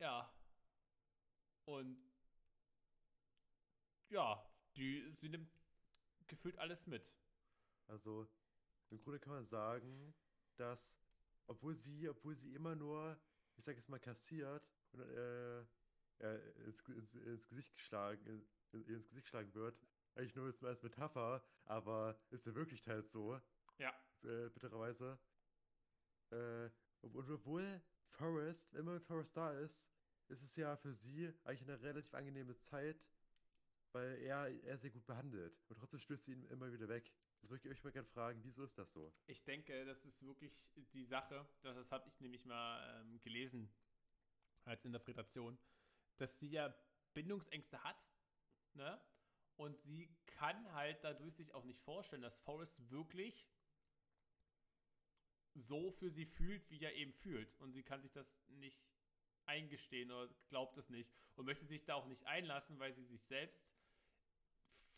Ja. 0.00 0.30
Und 1.64 1.98
ja, 4.10 4.47
die, 4.78 5.12
sie 5.16 5.28
nimmt 5.28 5.50
gefühlt 6.26 6.56
alles 6.58 6.86
mit. 6.86 7.12
Also, 7.86 8.28
im 8.90 9.00
Grunde 9.00 9.18
kann 9.18 9.32
man 9.34 9.44
sagen, 9.44 10.14
dass, 10.56 10.94
obwohl 11.46 11.74
sie, 11.74 12.08
obwohl 12.08 12.36
sie 12.36 12.54
immer 12.54 12.74
nur, 12.74 13.20
ich 13.56 13.64
sag 13.64 13.76
jetzt 13.76 13.88
mal, 13.88 14.00
kassiert 14.00 14.68
und 14.92 15.00
äh, 15.00 15.60
ja, 16.20 16.34
ins, 16.66 16.80
ins, 16.88 17.14
ins 17.14 17.48
Gesicht 17.48 17.74
geschlagen, 17.74 18.26
in, 18.72 18.84
ins 18.86 19.08
Gesicht 19.08 19.26
geschlagen 19.26 19.54
wird, 19.54 19.78
eigentlich 20.14 20.34
nur 20.34 20.46
jetzt 20.46 20.62
mal 20.62 20.68
als 20.68 20.82
Metapher, 20.82 21.44
aber 21.64 22.20
ist 22.30 22.46
ja 22.46 22.54
wirklich 22.54 22.88
halt 22.88 23.08
so, 23.08 23.40
Ja, 23.78 23.94
äh, 24.22 24.48
bittererweise. 24.50 25.18
Äh, 26.30 26.70
und 27.02 27.16
obwohl 27.16 27.80
Forrest, 28.10 28.74
immer 28.74 28.94
wenn 28.94 29.00
Forrest 29.00 29.36
da 29.36 29.52
ist, 29.58 29.88
ist 30.28 30.42
es 30.42 30.56
ja 30.56 30.76
für 30.76 30.92
sie 30.92 31.32
eigentlich 31.44 31.62
eine 31.62 31.80
relativ 31.80 32.12
angenehme 32.14 32.56
Zeit, 32.58 33.06
weil 33.92 34.18
er, 34.22 34.48
er 34.64 34.78
sehr 34.78 34.90
gut 34.90 35.06
behandelt. 35.06 35.58
Und 35.68 35.76
trotzdem 35.78 36.00
stößt 36.00 36.24
sie 36.24 36.32
ihn 36.32 36.44
immer 36.44 36.72
wieder 36.72 36.88
weg. 36.88 37.12
Das 37.40 37.50
würde 37.50 37.66
ich 37.66 37.70
euch 37.70 37.84
mal 37.84 37.92
gerne 37.92 38.08
fragen, 38.08 38.40
wieso 38.42 38.64
ist 38.64 38.78
das 38.78 38.92
so? 38.92 39.12
ich 39.26 39.44
denke, 39.44 39.84
das 39.84 40.04
ist 40.04 40.22
wirklich 40.22 40.52
die 40.92 41.04
Sache, 41.04 41.46
das, 41.62 41.76
das 41.76 41.92
habe 41.92 42.08
ich 42.08 42.20
nämlich 42.20 42.44
mal 42.44 43.00
ähm, 43.00 43.20
gelesen 43.20 43.70
als 44.64 44.84
Interpretation, 44.84 45.58
dass 46.16 46.38
sie 46.40 46.50
ja 46.50 46.74
Bindungsängste 47.14 47.82
hat, 47.82 48.08
ne? 48.74 49.00
Und 49.56 49.80
sie 49.80 50.08
kann 50.26 50.72
halt 50.72 51.02
dadurch 51.02 51.34
sich 51.34 51.52
auch 51.52 51.64
nicht 51.64 51.80
vorstellen, 51.80 52.22
dass 52.22 52.38
Forrest 52.38 52.90
wirklich 52.90 53.48
so 55.54 55.90
für 55.90 56.10
sie 56.10 56.26
fühlt, 56.26 56.70
wie 56.70 56.80
er 56.80 56.94
eben 56.94 57.12
fühlt. 57.12 57.52
Und 57.58 57.72
sie 57.72 57.82
kann 57.82 58.00
sich 58.00 58.12
das 58.12 58.32
nicht 58.46 58.80
eingestehen 59.46 60.12
oder 60.12 60.32
glaubt 60.48 60.76
es 60.76 60.90
nicht 60.90 61.10
und 61.34 61.46
möchte 61.46 61.66
sich 61.66 61.84
da 61.84 61.94
auch 61.94 62.06
nicht 62.06 62.24
einlassen, 62.24 62.78
weil 62.78 62.94
sie 62.94 63.04
sich 63.04 63.22
selbst 63.22 63.66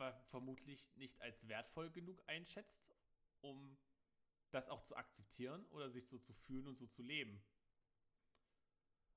ver 0.01 0.19
vermutlich 0.31 0.97
nicht 0.97 1.21
als 1.21 1.47
wertvoll 1.47 1.91
genug 1.91 2.23
einschätzt, 2.27 2.83
um 3.43 3.77
das 4.51 4.69
auch 4.69 4.83
zu 4.83 4.97
akzeptieren 4.97 5.67
oder 5.67 5.91
sich 5.91 6.09
so 6.09 6.19
zu 6.19 6.33
fühlen 6.33 6.67
und 6.67 6.79
so 6.79 6.87
zu 6.87 7.03
leben. 7.03 7.43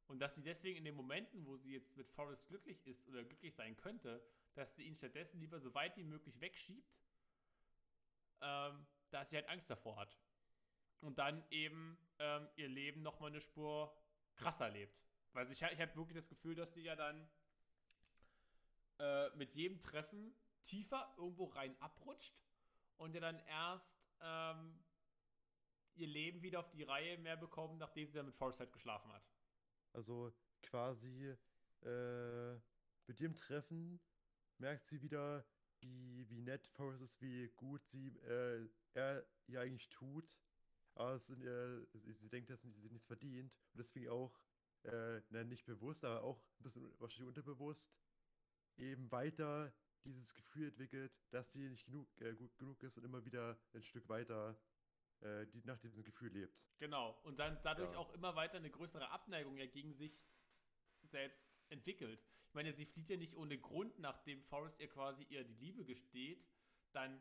Und 0.08 0.20
dass 0.20 0.36
sie 0.36 0.44
deswegen 0.44 0.78
in 0.78 0.84
den 0.84 0.96
Momenten, 0.96 1.46
wo 1.46 1.56
sie 1.56 1.72
jetzt 1.72 1.96
mit 1.96 2.10
Forrest 2.10 2.46
glücklich 2.48 2.86
ist 2.86 3.08
oder 3.08 3.24
glücklich 3.24 3.56
sein 3.56 3.78
könnte, 3.78 4.22
dass 4.56 4.76
sie 4.76 4.84
ihn 4.84 4.96
stattdessen 4.98 5.40
lieber 5.40 5.60
so 5.60 5.74
weit 5.74 5.96
wie 5.96 6.04
möglich 6.04 6.40
wegschiebt, 6.42 7.00
ähm, 8.42 8.86
da 9.10 9.24
sie 9.24 9.38
halt 9.38 9.48
Angst 9.48 9.70
davor 9.70 9.96
hat. 9.96 10.20
Und 11.00 11.18
dann 11.18 11.44
eben 11.50 11.98
ähm, 12.20 12.50
ihr 12.58 12.68
Leben 12.68 13.02
nochmal 13.02 13.30
eine 13.30 13.40
Spur 13.40 13.98
krasser 14.36 14.70
lebt. 14.70 15.02
Weil 15.32 15.50
ich, 15.50 15.62
ich 15.62 15.80
habe 15.80 15.96
wirklich 15.96 16.18
das 16.18 16.28
Gefühl, 16.28 16.56
dass 16.56 16.74
sie 16.74 16.82
ja 16.82 16.96
dann 16.96 17.30
äh, 19.00 19.30
mit 19.36 19.54
jedem 19.54 19.80
Treffen 19.80 20.36
tiefer 20.64 21.14
irgendwo 21.18 21.46
rein 21.46 21.76
abrutscht 21.80 22.36
und 22.98 23.14
ja 23.14 23.22
dann 23.22 23.40
erst 23.40 24.04
ähm, 24.22 24.84
ihr 25.96 26.08
Leben 26.08 26.42
wieder 26.42 26.60
auf 26.60 26.70
die 26.70 26.84
Reihe 26.84 27.18
mehr 27.18 27.38
bekommen, 27.38 27.78
nachdem 27.78 28.08
sie 28.08 28.16
dann 28.16 28.26
mit 28.26 28.36
Forrest 28.36 28.60
halt 28.60 28.72
geschlafen 28.72 29.12
hat. 29.12 29.24
Also 29.94 30.34
quasi 30.64 31.36
äh, 31.84 32.54
mit 33.08 33.20
dem 33.20 33.36
Treffen 33.36 34.00
merkt 34.58 34.86
sie 34.86 35.02
wieder, 35.02 35.46
wie, 35.82 36.28
wie 36.30 36.42
nett 36.42 36.66
Forrest 36.68 37.02
ist, 37.02 37.22
wie 37.22 37.50
gut 37.50 37.86
sie 37.86 38.08
äh, 38.20 38.68
er 38.94 39.26
ihr 39.48 39.62
eigentlich 39.62 39.90
tut. 39.90 40.40
Aber 40.96 41.18
sind, 41.20 41.44
äh, 41.44 41.86
sie, 41.98 42.14
sie 42.14 42.30
denkt, 42.30 42.50
dass 42.50 42.62
sie 42.62 42.70
nichts 42.90 43.08
verdient 43.08 43.52
und 43.74 43.80
deswegen 43.80 44.10
auch, 44.10 44.40
äh, 44.84 45.22
na, 45.30 45.44
nicht 45.44 45.66
bewusst, 45.66 46.06
aber 46.06 46.24
auch 46.24 46.40
ein 46.60 46.64
bisschen 46.64 47.00
wahrscheinlich 47.00 47.28
unterbewusst, 47.28 47.92
eben 48.78 49.12
weiter 49.12 49.74
dieses 50.04 50.34
Gefühl 50.36 50.68
entwickelt, 50.70 51.20
dass 51.32 51.52
sie 51.52 51.70
nicht 51.70 51.86
genug, 51.86 52.08
äh, 52.22 52.34
gut 52.36 52.58
genug 52.58 52.82
ist 52.84 52.98
und 52.98 53.04
immer 53.06 53.24
wieder 53.26 53.58
ein 53.74 53.84
Stück 53.84 54.08
weiter 54.10 54.60
äh, 55.22 55.46
die, 55.48 55.62
nach 55.66 55.80
diesem 55.80 56.04
Gefühl 56.04 56.32
lebt. 56.32 56.60
Genau. 56.80 57.20
Und 57.24 57.40
dann 57.40 57.60
dadurch 57.64 57.92
Ja. 57.92 57.98
auch 57.98 58.12
immer 58.14 58.36
weiter 58.36 58.58
eine 58.58 58.70
größere 58.70 59.10
Abneigung 59.10 59.58
ja 59.58 59.66
gegen 59.66 59.94
sich 59.94 60.14
selbst 61.04 61.46
entwickelt. 61.70 62.22
Ich 62.48 62.54
meine, 62.54 62.74
sie 62.74 62.86
flieht 62.86 63.10
ja 63.10 63.18
nicht 63.18 63.36
ohne 63.36 63.58
Grund, 63.58 63.98
nachdem 64.00 64.44
Forrest 64.44 64.80
ihr 64.80 64.90
quasi 64.90 65.24
ihr 65.30 65.44
die 65.44 65.56
Liebe 65.56 65.86
gesteht. 65.86 66.46
Dann 66.92 67.20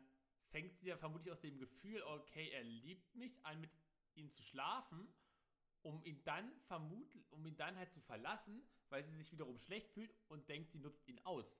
fängt 0.49 0.77
sie 0.79 0.87
ja 0.89 0.97
vermutlich 0.97 1.31
aus 1.31 1.41
dem 1.41 1.57
Gefühl, 1.57 2.01
okay, 2.03 2.49
er 2.49 2.63
liebt 2.63 3.15
mich 3.15 3.43
an, 3.45 3.59
mit 3.61 3.71
ihm 4.15 4.31
zu 4.31 4.43
schlafen, 4.43 5.07
um 5.81 6.03
ihn 6.03 6.23
dann 6.23 6.51
vermutlich, 6.67 7.31
um 7.31 7.45
ihn 7.45 7.57
dann 7.57 7.75
halt 7.77 7.91
zu 7.91 7.99
verlassen, 8.01 8.63
weil 8.89 9.03
sie 9.03 9.15
sich 9.15 9.31
wiederum 9.31 9.57
schlecht 9.57 9.89
fühlt 9.91 10.13
und 10.27 10.47
denkt, 10.49 10.71
sie 10.71 10.79
nutzt 10.79 11.07
ihn 11.07 11.19
aus. 11.25 11.59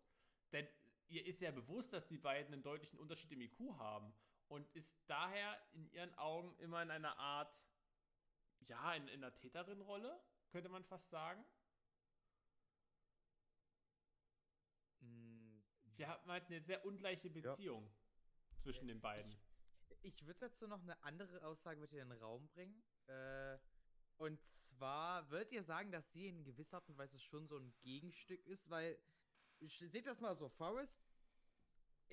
Denn 0.52 0.68
ihr 1.14 1.26
ist 1.26 1.42
ja 1.42 1.52
bewusst, 1.52 1.94
dass 1.94 2.08
die 2.08 2.18
beiden 2.18 2.54
einen 2.54 2.64
deutlichen 2.64 2.98
Unterschied 2.98 3.32
im 3.32 3.42
IQ 3.42 3.60
haben 3.78 4.14
und 4.48 4.68
ist 4.76 4.96
daher 5.08 5.62
in 5.74 5.88
ihren 5.92 6.14
Augen 6.16 6.56
immer 6.58 6.82
in 6.82 6.90
einer 6.90 7.18
Art, 7.18 7.56
ja, 8.68 8.96
in, 8.96 9.08
in 9.08 9.24
einer 9.24 9.38
Täterin-Rolle, 9.38 10.20
könnte 10.50 10.70
man 10.70 10.84
fast 10.84 11.10
sagen. 11.12 11.44
Mm, 15.02 15.60
Wir 15.96 16.08
haben 16.08 16.32
halt 16.32 16.46
eine 16.48 16.62
sehr 16.62 16.84
ungleiche 16.86 17.30
Beziehung 17.30 17.88
zwischen 18.62 18.88
den 18.88 19.00
beiden. 19.00 19.38
Ich 20.02 20.26
würde 20.26 20.40
dazu 20.40 20.68
noch 20.68 20.82
eine 20.82 21.02
andere 21.04 21.46
Aussage 21.46 21.80
mit 21.80 21.92
in 21.94 22.10
den 22.10 22.12
Raum 22.14 22.48
bringen. 22.50 22.84
Äh, 23.06 23.58
und 24.18 24.44
zwar 24.44 25.30
würdet 25.30 25.52
ihr 25.52 25.64
sagen, 25.64 25.92
dass 25.92 26.12
sie 26.12 26.28
in 26.28 26.44
gewisser 26.44 26.78
Art 26.78 26.90
und 26.90 26.98
Weise 26.98 27.20
schon 27.20 27.48
so 27.48 27.58
ein 27.58 27.74
Gegenstück 27.82 28.46
ist, 28.46 28.70
weil 28.70 28.98
seht 29.68 30.08
das 30.08 30.20
mal 30.20 30.36
so, 30.36 30.50
Forrest, 30.50 31.00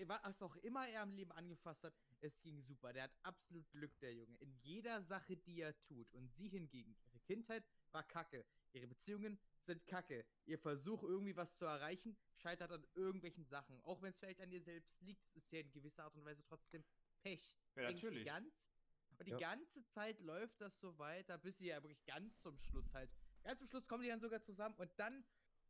was 0.06 0.42
auch 0.42 0.56
immer 0.56 0.88
er 0.88 1.02
im 1.02 1.12
Leben 1.12 1.32
angefasst 1.32 1.84
hat, 1.84 1.94
es 2.20 2.40
ging 2.40 2.62
super. 2.62 2.92
Der 2.92 3.04
hat 3.04 3.12
absolut 3.22 3.70
Glück, 3.70 3.98
der 4.00 4.14
Junge, 4.14 4.36
in 4.38 4.52
jeder 4.62 5.02
Sache, 5.02 5.36
die 5.36 5.60
er 5.60 5.78
tut. 5.82 6.12
Und 6.12 6.32
sie 6.32 6.48
hingegen, 6.48 6.96
ihre 7.06 7.20
Kindheit 7.20 7.64
war 7.92 8.02
kacke. 8.02 8.44
Ihre 8.72 8.86
Beziehungen 8.86 9.38
sind 9.60 9.86
kacke. 9.86 10.24
Ihr 10.46 10.58
Versuch, 10.58 11.02
irgendwie 11.02 11.36
was 11.36 11.56
zu 11.56 11.64
erreichen, 11.64 12.16
scheitert 12.36 12.70
an 12.70 12.86
irgendwelchen 12.94 13.44
Sachen. 13.44 13.80
Auch 13.82 14.00
wenn 14.02 14.10
es 14.10 14.18
vielleicht 14.18 14.40
an 14.40 14.50
ihr 14.52 14.62
selbst 14.62 15.00
liegt, 15.02 15.24
es 15.26 15.36
ist 15.36 15.52
ja 15.52 15.60
in 15.60 15.72
gewisser 15.72 16.04
Art 16.04 16.16
und 16.16 16.24
Weise 16.24 16.42
trotzdem 16.44 16.84
Pech. 17.22 17.52
Ja, 17.74 17.82
Eigentlich 17.88 18.02
natürlich. 18.02 18.22
Die 18.22 18.28
ganz, 18.28 18.70
und 19.18 19.26
die 19.26 19.32
Ja. 19.32 19.38
ganze 19.38 19.84
Zeit 19.86 20.20
läuft 20.20 20.60
das 20.60 20.78
so 20.78 20.96
weiter, 20.98 21.36
bis 21.38 21.58
sie 21.58 21.66
ja 21.66 21.82
wirklich 21.82 22.04
ganz 22.04 22.40
zum 22.40 22.56
Schluss 22.58 22.94
halt. 22.94 23.10
Ganz 23.42 23.58
zum 23.58 23.68
Schluss 23.68 23.88
kommen 23.88 24.02
die 24.02 24.08
dann 24.08 24.20
sogar 24.20 24.40
zusammen 24.40 24.74
und 24.76 24.90
dann 24.98 25.24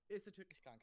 ist 0.09 0.25
sie 0.25 0.33
tödlich 0.33 0.61
krank. 0.61 0.83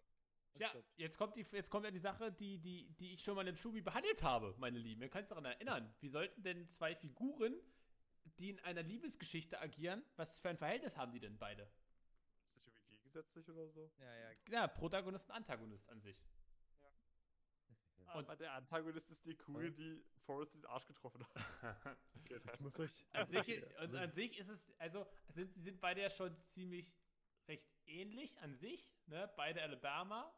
Ja, 0.59 0.73
jetzt 0.95 1.17
kommt, 1.17 1.35
die, 1.35 1.45
jetzt 1.51 1.69
kommt 1.69 1.85
ja 1.85 1.91
die 1.91 1.99
Sache, 1.99 2.31
die, 2.31 2.57
die, 2.59 2.89
die 2.99 3.13
ich 3.13 3.21
schon 3.21 3.35
mal 3.35 3.47
im 3.47 3.55
Schubi 3.55 3.81
behandelt 3.81 4.23
habe, 4.23 4.55
meine 4.57 4.77
Lieben. 4.79 5.01
Ihr 5.01 5.09
könnt 5.09 5.23
euch 5.23 5.29
daran 5.29 5.45
erinnern. 5.45 5.93
Wie 5.99 6.09
sollten 6.09 6.41
denn 6.43 6.69
zwei 6.69 6.95
Figuren, 6.95 7.55
die 8.39 8.49
in 8.51 8.59
einer 8.59 8.83
Liebesgeschichte 8.83 9.59
agieren, 9.59 10.03
was 10.15 10.39
für 10.39 10.49
ein 10.49 10.57
Verhältnis 10.57 10.97
haben 10.97 11.11
die 11.11 11.19
denn 11.19 11.37
beide? 11.37 11.63
Ist 11.63 12.55
das 12.55 12.67
irgendwie 12.67 12.83
gegensätzlich 12.97 13.49
oder 13.49 13.67
so? 13.69 13.91
Ja, 13.99 14.15
ja. 14.15 14.29
Ja, 14.51 14.67
Protagonist 14.67 15.29
und 15.29 15.35
Antagonist 15.35 15.89
an 15.89 16.01
sich. 16.01 16.17
Und 18.13 18.23
Aber 18.25 18.35
der 18.37 18.53
Antagonist 18.53 19.11
ist 19.11 19.25
die 19.25 19.35
Kugel, 19.35 19.71
die 19.73 20.01
Forrest 20.25 20.55
in 20.55 20.61
den 20.61 20.67
Arsch 20.69 20.85
getroffen 20.87 21.25
hat. 21.61 21.97
Geht 22.23 22.41
Ich 22.41 22.47
halt. 22.47 22.61
muss 22.61 22.79
euch. 22.79 23.05
An 23.11 23.27
sich, 23.27 23.77
also- 23.77 23.97
an 23.97 24.11
sich 24.13 24.37
ist 24.37 24.49
es, 24.49 24.71
also 24.77 25.05
sind, 25.27 25.53
sie 25.53 25.61
sind 25.61 25.81
beide 25.81 26.01
ja 26.01 26.09
schon 26.09 26.33
ziemlich 26.47 26.95
recht 27.49 27.67
ähnlich 27.85 28.39
an 28.39 28.55
sich, 28.55 28.95
ne? 29.07 29.29
Beide 29.35 29.61
Alabama 29.61 30.33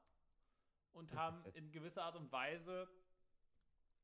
und 0.93 1.13
haben 1.13 1.43
in 1.53 1.71
gewisser 1.71 2.03
Art 2.03 2.15
und 2.15 2.31
Weise 2.31 2.89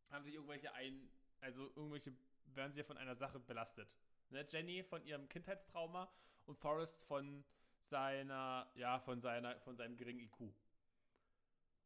haben 0.09 0.23
sich 0.23 0.35
irgendwelche 0.35 0.73
ein, 0.73 1.09
also 1.41 1.71
irgendwelche 1.75 2.13
werden 2.45 2.71
sie 2.71 2.79
ja 2.79 2.85
von 2.85 2.97
einer 2.97 3.15
Sache 3.15 3.39
belastet. 3.39 3.89
Ne? 4.29 4.45
Jenny 4.49 4.83
von 4.83 5.03
ihrem 5.05 5.27
Kindheitstrauma 5.27 6.11
und 6.45 6.57
Forrest 6.57 7.01
von 7.03 7.43
seiner, 7.81 8.71
ja, 8.75 8.99
von 8.99 9.21
seiner, 9.21 9.59
von 9.61 9.75
seinem 9.75 9.97
geringen 9.97 10.19
IQ. 10.19 10.53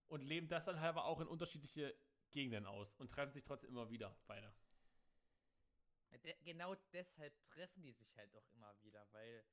Und 0.07 0.21
leben 0.21 0.47
das 0.47 0.65
dann 0.65 0.79
halt 0.79 0.89
aber 0.89 1.05
auch 1.05 1.19
in 1.19 1.27
unterschiedliche 1.27 1.95
Gegenden 2.31 2.65
aus 2.65 2.95
und 2.95 3.11
treffen 3.11 3.33
sich 3.33 3.43
trotzdem 3.43 3.71
immer 3.71 3.89
wieder, 3.89 4.15
beide. 4.27 4.51
De 6.23 6.35
genau 6.43 6.75
deshalb 6.91 7.33
treffen 7.45 7.83
die 7.83 7.91
sich 7.91 8.17
halt 8.17 8.33
auch 8.35 8.47
immer 8.53 8.75
wieder, 8.81 9.05
weil 9.11 9.43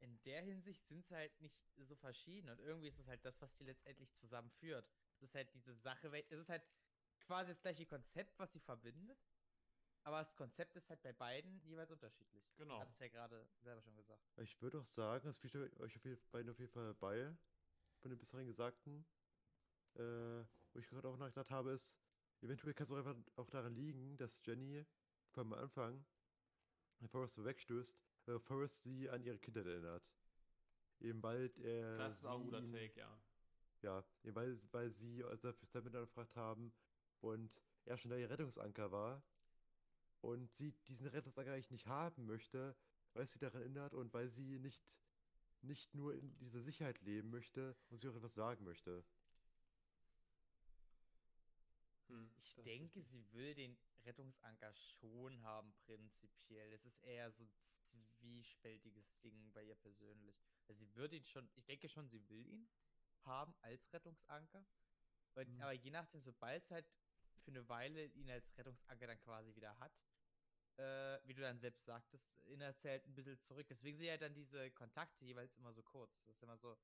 in 0.00 0.20
der 0.22 0.42
Hinsicht 0.42 0.86
sind 0.86 1.04
sie 1.04 1.14
halt 1.14 1.40
nicht 1.40 1.56
so 1.76 1.94
verschieden 1.96 2.48
und 2.48 2.60
irgendwie 2.60 2.88
ist 2.88 2.98
es 2.98 3.08
halt 3.08 3.24
das, 3.24 3.40
was 3.40 3.54
die 3.56 3.64
letztendlich 3.64 4.12
zusammenführt. 4.16 4.88
Es 5.16 5.22
ist 5.22 5.34
halt 5.34 5.52
diese 5.54 5.74
Sache, 5.74 6.10
es 6.28 6.40
ist 6.40 6.48
halt 6.48 6.62
quasi 7.20 7.50
das 7.50 7.60
gleiche 7.60 7.86
Konzept, 7.86 8.38
was 8.38 8.52
sie 8.52 8.60
verbindet, 8.60 9.18
aber 10.02 10.18
das 10.18 10.34
Konzept 10.34 10.76
ist 10.76 10.88
halt 10.88 11.02
bei 11.02 11.12
beiden 11.12 11.60
jeweils 11.64 11.90
unterschiedlich. 11.90 12.50
Genau. 12.56 12.78
Hat 12.80 12.90
es 12.90 12.98
ja 12.98 13.08
gerade 13.08 13.48
selber 13.58 13.82
schon 13.82 13.96
gesagt. 13.96 14.22
Ich 14.36 14.60
würde 14.62 14.80
auch 14.80 14.86
sagen, 14.86 15.26
das 15.26 15.38
fühlt 15.38 15.78
euch 15.78 15.96
auf 15.96 16.04
jeden, 16.04 16.20
beiden 16.30 16.50
auf 16.50 16.58
jeden 16.58 16.72
Fall 16.72 16.94
bei, 16.94 17.36
von 17.98 18.10
den 18.10 18.18
bisherigen 18.18 18.48
Gesagten. 18.48 19.06
Äh, 19.94 20.44
wo 20.72 20.78
ich 20.78 20.88
gerade 20.88 21.08
auch 21.08 21.16
nachgedacht 21.16 21.50
habe, 21.50 21.72
ist, 21.72 21.96
eventuell 22.42 22.72
kann 22.74 22.86
es 22.86 22.92
auch 22.92 22.96
einfach 22.96 23.16
auch 23.36 23.50
daran 23.50 23.74
liegen, 23.74 24.16
dass 24.16 24.38
Jenny 24.44 24.86
am 25.32 25.52
Anfang 25.52 26.04
wenn 27.00 27.08
Forrest 27.08 27.34
so 27.34 27.44
wegstößt, 27.44 27.98
äh, 28.26 28.38
Forrest 28.38 28.82
sie 28.82 29.08
an 29.08 29.22
ihre 29.22 29.38
Kindheit 29.38 29.66
erinnert. 29.66 30.10
Eben 31.00 31.20
bald 31.20 31.58
er. 31.58 31.96
Das 31.98 32.18
ist 32.18 32.24
auch 32.26 32.38
ein 32.38 32.44
guter 32.44 32.70
Take, 32.70 32.98
ja. 32.98 33.18
ja, 33.82 34.04
eben 34.24 34.36
weil, 34.36 34.60
weil 34.72 34.90
sie 34.90 35.24
also 35.24 35.52
für 35.52 35.66
Sam 35.66 35.90
gefragt 35.90 36.36
haben 36.36 36.72
und 37.20 37.50
er 37.86 37.96
schon 37.96 38.10
der 38.10 38.28
Rettungsanker 38.28 38.92
war 38.92 39.22
und 40.20 40.52
sie 40.52 40.72
diesen 40.88 41.06
Rettungsanker 41.08 41.52
eigentlich 41.52 41.70
nicht 41.70 41.86
haben 41.86 42.26
möchte, 42.26 42.76
weil 43.14 43.26
sie 43.26 43.38
daran 43.38 43.62
erinnert 43.62 43.94
und 43.94 44.12
weil 44.12 44.28
sie 44.28 44.58
nicht, 44.58 44.84
nicht 45.62 45.94
nur 45.94 46.14
in 46.14 46.36
dieser 46.38 46.60
Sicherheit 46.60 47.00
leben 47.00 47.30
möchte 47.30 47.74
und 47.88 47.98
sie 47.98 48.08
auch 48.08 48.16
etwas 48.16 48.34
sagen 48.34 48.64
möchte. 48.64 49.02
Hm, 52.08 52.30
Ich 52.36 52.54
denke, 52.64 53.02
sie 53.02 53.24
will 53.32 53.54
den 53.54 53.76
Rettungsanker 54.04 54.72
schon 54.74 55.42
haben, 55.42 55.72
prinzipiell. 55.86 56.72
Es 56.72 56.84
ist 56.84 57.02
eher 57.02 57.30
so 57.30 57.46
zwiespältiges 58.30 59.18
Ding 59.20 59.52
bei 59.52 59.64
ihr 59.64 59.74
persönlich. 59.74 60.36
Also 60.68 60.84
sie 60.84 60.94
würde 60.94 61.16
ihn 61.16 61.24
schon, 61.24 61.50
ich 61.54 61.64
denke 61.64 61.88
schon, 61.88 62.08
sie 62.08 62.28
will 62.28 62.46
ihn 62.46 62.68
haben 63.24 63.54
als 63.60 63.92
Rettungsanker. 63.92 64.64
Und, 65.34 65.48
Mhm. 65.48 65.62
Aber 65.62 65.72
je 65.72 65.90
nachdem, 65.90 66.20
sobald 66.20 66.62
es 66.62 66.70
halt 66.70 66.86
für 67.44 67.50
eine 67.50 67.68
Weile 67.68 68.06
ihn 68.06 68.30
als 68.30 68.56
Rettungsanker 68.56 69.06
dann 69.06 69.18
quasi 69.20 69.54
wieder 69.54 69.76
hat, 69.78 69.92
äh, 70.76 71.18
wie 71.24 71.34
du 71.34 71.42
dann 71.42 71.58
selbst 71.58 71.84
sagtest, 71.84 72.32
sie 72.46 72.88
halt 72.88 73.04
ein 73.06 73.14
bisschen 73.14 73.38
zurück. 73.40 73.66
Deswegen 73.68 73.96
sind 73.96 74.06
ja 74.06 74.16
dann 74.16 74.34
diese 74.34 74.70
Kontakte 74.70 75.24
jeweils 75.24 75.56
immer 75.56 75.72
so 75.72 75.82
kurz. 75.82 76.24
Das 76.24 76.36
ist 76.36 76.42
immer 76.42 76.56
so, 76.56 76.78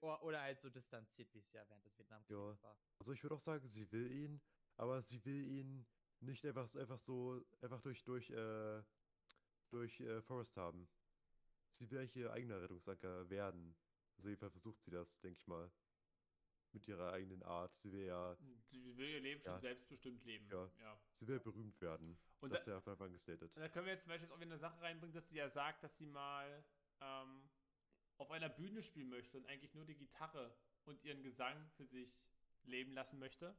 oder, 0.00 0.40
halt 0.40 0.60
so 0.60 0.70
distanziert, 0.70 1.32
wie 1.34 1.38
es 1.38 1.52
ja 1.52 1.68
während 1.68 1.84
des 1.84 1.96
Vietnamkriegs 1.98 2.62
war. 2.62 2.78
Also 2.98 3.12
ich 3.12 3.22
würde 3.22 3.36
auch 3.36 3.40
sagen, 3.40 3.68
sie 3.68 3.90
will 3.92 4.10
ihn, 4.10 4.42
aber 4.76 5.02
sie 5.02 5.24
will 5.24 5.46
ihn 5.46 5.86
nicht 6.20 6.44
einfach, 6.44 6.74
einfach 6.74 6.98
so, 6.98 7.44
einfach 7.60 7.80
durch, 7.80 8.02
durch, 8.04 8.30
äh, 8.30 8.82
durch 9.70 10.00
äh, 10.00 10.20
Forrest 10.22 10.56
haben. 10.56 10.88
Sie 11.70 11.90
will 11.90 11.98
eigentlich 11.98 12.16
ihr 12.16 12.32
eigener 12.32 12.60
Rettungsanker 12.60 13.28
werden. 13.30 13.76
Also 14.16 14.28
jedenfalls 14.28 14.52
versucht 14.52 14.82
sie 14.82 14.90
das, 14.90 15.18
denke 15.20 15.38
ich 15.38 15.46
mal. 15.46 15.70
Mit 16.72 16.86
ihrer 16.86 17.12
eigenen 17.12 17.42
Art. 17.44 17.74
Sie 17.76 17.90
will 17.92 18.04
ja, 18.04 18.36
Sie 18.70 18.94
will 18.96 19.08
ihr 19.08 19.20
Leben 19.20 19.40
schon 19.40 19.54
Ja. 19.54 19.60
selbstbestimmt 19.60 20.22
leben. 20.24 20.46
Ja. 20.50 20.70
ja. 20.80 21.00
sie 21.12 21.26
will 21.26 21.40
berühmt 21.40 21.80
werden. 21.80 22.18
Und 22.40 22.50
das 22.52 22.58
da- 22.58 22.60
ist 22.60 22.66
ja 22.74 22.80
von 22.82 22.92
Anfang 22.92 23.06
an 23.06 23.12
gestatet. 23.14 23.56
Und 23.56 23.62
da 23.62 23.68
können 23.70 23.86
wir 23.86 23.92
jetzt 23.94 24.02
zum 24.02 24.10
Beispiel 24.10 24.30
auch 24.30 24.36
wieder 24.36 24.50
eine 24.50 24.58
Sache 24.58 24.80
reinbringen, 24.82 25.14
dass 25.14 25.28
sie 25.28 25.36
ja 25.36 25.48
sagt, 25.48 25.82
dass 25.82 25.96
sie 25.96 26.06
mal 26.06 26.62
ähm, 27.00 27.48
auf 28.18 28.30
einer 28.30 28.50
Bühne 28.50 28.82
spielen 28.82 29.08
möchte 29.08 29.38
und 29.38 29.46
eigentlich 29.46 29.72
nur 29.74 29.86
die 29.86 29.94
Gitarre 29.96 30.54
und 30.84 31.02
ihren 31.04 31.22
Gesang 31.22 31.70
für 31.76 31.86
sich 31.86 32.20
leben 32.64 32.92
lassen 32.92 33.18
möchte. 33.18 33.56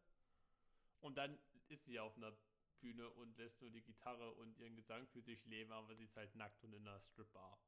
Und 1.00 1.18
dann 1.18 1.38
ist 1.70 1.86
sie 1.86 1.94
ja 1.94 2.04
auf 2.04 2.16
einer 2.16 2.32
Bühne 2.80 3.10
und 3.10 3.38
lässt 3.38 3.62
nur 3.62 3.72
die 3.72 3.82
Gitarre 3.82 4.32
und 4.34 4.58
ihren 4.58 4.76
Gesang 4.76 5.08
für 5.08 5.22
sich 5.22 5.46
leben, 5.46 5.72
aber 5.72 5.96
sie 5.96 6.06
ist 6.06 6.16
halt 6.16 6.34
nackt 6.36 6.64
und 6.64 6.74
in 6.74 6.88
einer 6.88 7.00
Stripbar. 7.00 7.60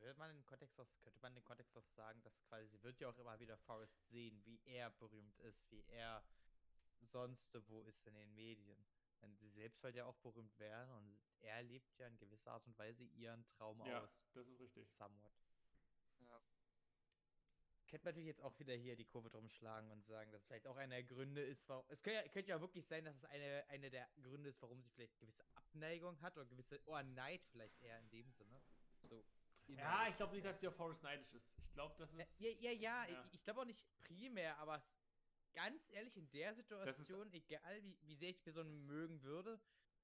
Würde 0.00 0.18
man 0.18 0.30
den 0.34 0.44
Kontext 0.44 0.78
auch, 0.78 0.88
könnte 1.02 1.18
man 1.20 1.34
den 1.34 1.44
Kontext 1.44 1.74
auch 1.78 1.86
sagen, 1.96 2.20
dass 2.22 2.38
quasi 2.42 2.68
sie 2.68 2.82
wird 2.82 3.00
ja 3.00 3.08
auch 3.08 3.18
immer 3.18 3.38
wieder 3.40 3.56
Forrest 3.56 4.06
sehen, 4.10 4.44
wie 4.44 4.60
er 4.64 4.90
berühmt 4.90 5.38
ist, 5.38 5.70
wie 5.70 5.82
er 5.88 6.22
sonst 7.00 7.48
wo 7.68 7.82
ist 7.82 8.06
in 8.06 8.14
den 8.14 8.34
Medien. 8.34 8.84
Denn 9.22 9.34
sie 9.36 9.48
selbst 9.48 9.82
wollte 9.82 9.98
ja 9.98 10.04
auch 10.04 10.16
berühmt 10.18 10.58
werden 10.58 10.90
und 10.92 11.18
er 11.40 11.62
lebt 11.62 11.96
ja 11.98 12.06
in 12.06 12.18
gewisser 12.18 12.52
Art 12.52 12.66
und 12.66 12.78
Weise 12.78 13.04
ihren 13.04 13.46
Traum 13.46 13.80
Ja, 13.86 14.00
aus. 14.02 14.28
das 14.34 14.46
ist 14.46 14.60
richtig. 14.60 14.90
Somewhat. 14.92 15.32
Ja. 16.20 16.40
Könnte 17.94 18.08
natürlich 18.08 18.26
jetzt 18.26 18.42
auch 18.42 18.58
wieder 18.58 18.74
hier 18.74 18.96
die 18.96 19.04
Kurve 19.04 19.30
drum 19.30 19.48
schlagen 19.48 19.88
und 19.92 20.04
sagen, 20.04 20.32
dass 20.32 20.42
es 20.42 20.48
vielleicht 20.48 20.66
auch 20.66 20.76
einer 20.76 20.96
der 20.96 21.04
Gründe 21.04 21.40
ist, 21.40 21.68
warum. 21.68 21.84
Es 21.88 22.02
könnte 22.02 22.24
ja, 22.24 22.28
könnte 22.28 22.50
ja 22.50 22.60
wirklich 22.60 22.84
sein, 22.84 23.04
dass 23.04 23.14
es 23.14 23.24
eine, 23.26 23.64
eine 23.68 23.88
der 23.88 24.08
Gründe 24.20 24.48
ist, 24.48 24.60
warum 24.62 24.82
sie 24.82 24.90
vielleicht 24.90 25.16
gewisse 25.20 25.44
Abneigung 25.54 26.20
hat 26.20 26.36
oder 26.36 26.44
gewisse. 26.46 26.80
Oh, 26.86 27.00
Neid 27.00 27.46
vielleicht 27.52 27.80
eher 27.80 27.96
in 28.00 28.10
dem 28.10 28.32
Sinne. 28.32 28.60
So. 29.02 29.24
Ja, 29.68 30.08
ich 30.08 30.16
glaube 30.16 30.34
nicht, 30.34 30.44
dass 30.44 30.58
sie 30.58 30.66
auf 30.66 30.74
Forrest 30.74 31.04
neidisch 31.04 31.32
ist. 31.34 31.48
Ich 31.56 31.72
glaube, 31.72 31.94
das 31.96 32.12
ist. 32.12 32.40
Ja, 32.40 32.50
ja, 32.50 32.72
ja, 32.72 32.72
ja. 32.72 33.06
ich, 33.06 33.34
ich 33.34 33.44
glaube 33.44 33.60
auch 33.60 33.64
nicht 33.64 33.86
primär, 34.00 34.58
aber 34.58 34.74
es, 34.74 34.98
ganz 35.52 35.88
ehrlich, 35.92 36.16
in 36.16 36.28
der 36.32 36.52
Situation, 36.52 37.32
egal 37.32 37.80
wie, 37.84 37.96
wie 38.02 38.16
sehr 38.16 38.30
ich 38.30 38.38
die 38.38 38.42
Person 38.42 38.86
mögen 38.86 39.22
würde, 39.22 39.60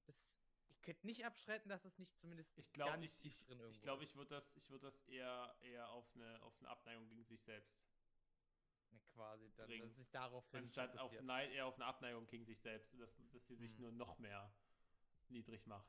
das, 0.06 0.39
ich 0.80 0.86
könnte 0.86 1.06
nicht 1.06 1.26
abstreiten, 1.26 1.68
dass 1.68 1.84
es 1.84 1.98
nicht 1.98 2.16
zumindest 2.16 2.58
Ich 2.58 2.72
glaube, 2.72 2.92
ganz 2.92 3.04
ich, 3.04 3.14
tief 3.20 3.38
ich, 3.38 3.46
drin 3.46 3.60
irgendwo 3.60 3.76
ich, 3.76 3.82
glaub, 3.82 4.00
ist. 4.00 4.08
ich 4.08 4.16
würde 4.16 4.30
das, 4.36 4.50
ich 4.56 4.70
würd 4.70 4.82
das 4.82 4.98
eher, 5.08 5.54
eher 5.60 5.90
auf, 5.90 6.06
eine, 6.14 6.42
auf 6.42 6.58
eine 6.58 6.68
Abneigung 6.70 7.06
gegen 7.06 7.22
sich 7.24 7.42
selbst. 7.42 7.78
Ne, 8.90 9.00
quasi, 9.12 9.52
dann, 9.56 9.66
bringen. 9.66 9.82
dass 9.82 9.90
es 9.90 9.98
sich 9.98 10.10
darauf 10.10 10.54
Anstatt 10.54 10.96
auf. 10.96 11.12
Neid, 11.20 11.50
eher 11.52 11.66
auf 11.66 11.74
eine 11.74 11.84
Abneigung 11.84 12.26
gegen 12.28 12.46
sich 12.46 12.58
selbst. 12.60 12.98
Dass, 12.98 13.14
dass 13.32 13.46
sie 13.46 13.56
sich 13.56 13.72
Hm. 13.72 13.80
nur 13.80 13.92
noch 13.92 14.18
mehr 14.18 14.50
niedrig 15.28 15.66
macht. 15.66 15.86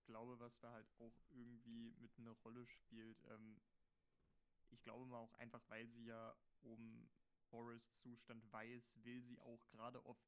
Ich 0.00 0.04
glaube, 0.06 0.38
was 0.40 0.58
da 0.58 0.72
halt 0.72 0.88
auch 0.98 1.16
irgendwie 1.30 1.92
mit 1.98 2.18
einer 2.18 2.32
Rolle 2.32 2.66
spielt, 2.66 3.24
ähm, 3.28 3.60
ich 4.70 4.82
glaube 4.82 5.06
mal 5.06 5.18
auch 5.18 5.34
einfach, 5.34 5.62
weil 5.68 5.86
sie 5.86 6.04
ja 6.04 6.36
um 6.62 7.08
Forrests 7.50 8.00
Zustand 8.00 8.52
weiß, 8.52 9.04
will 9.04 9.22
sie 9.22 9.38
auch 9.38 9.68
gerade 9.68 10.04
auf 10.04 10.18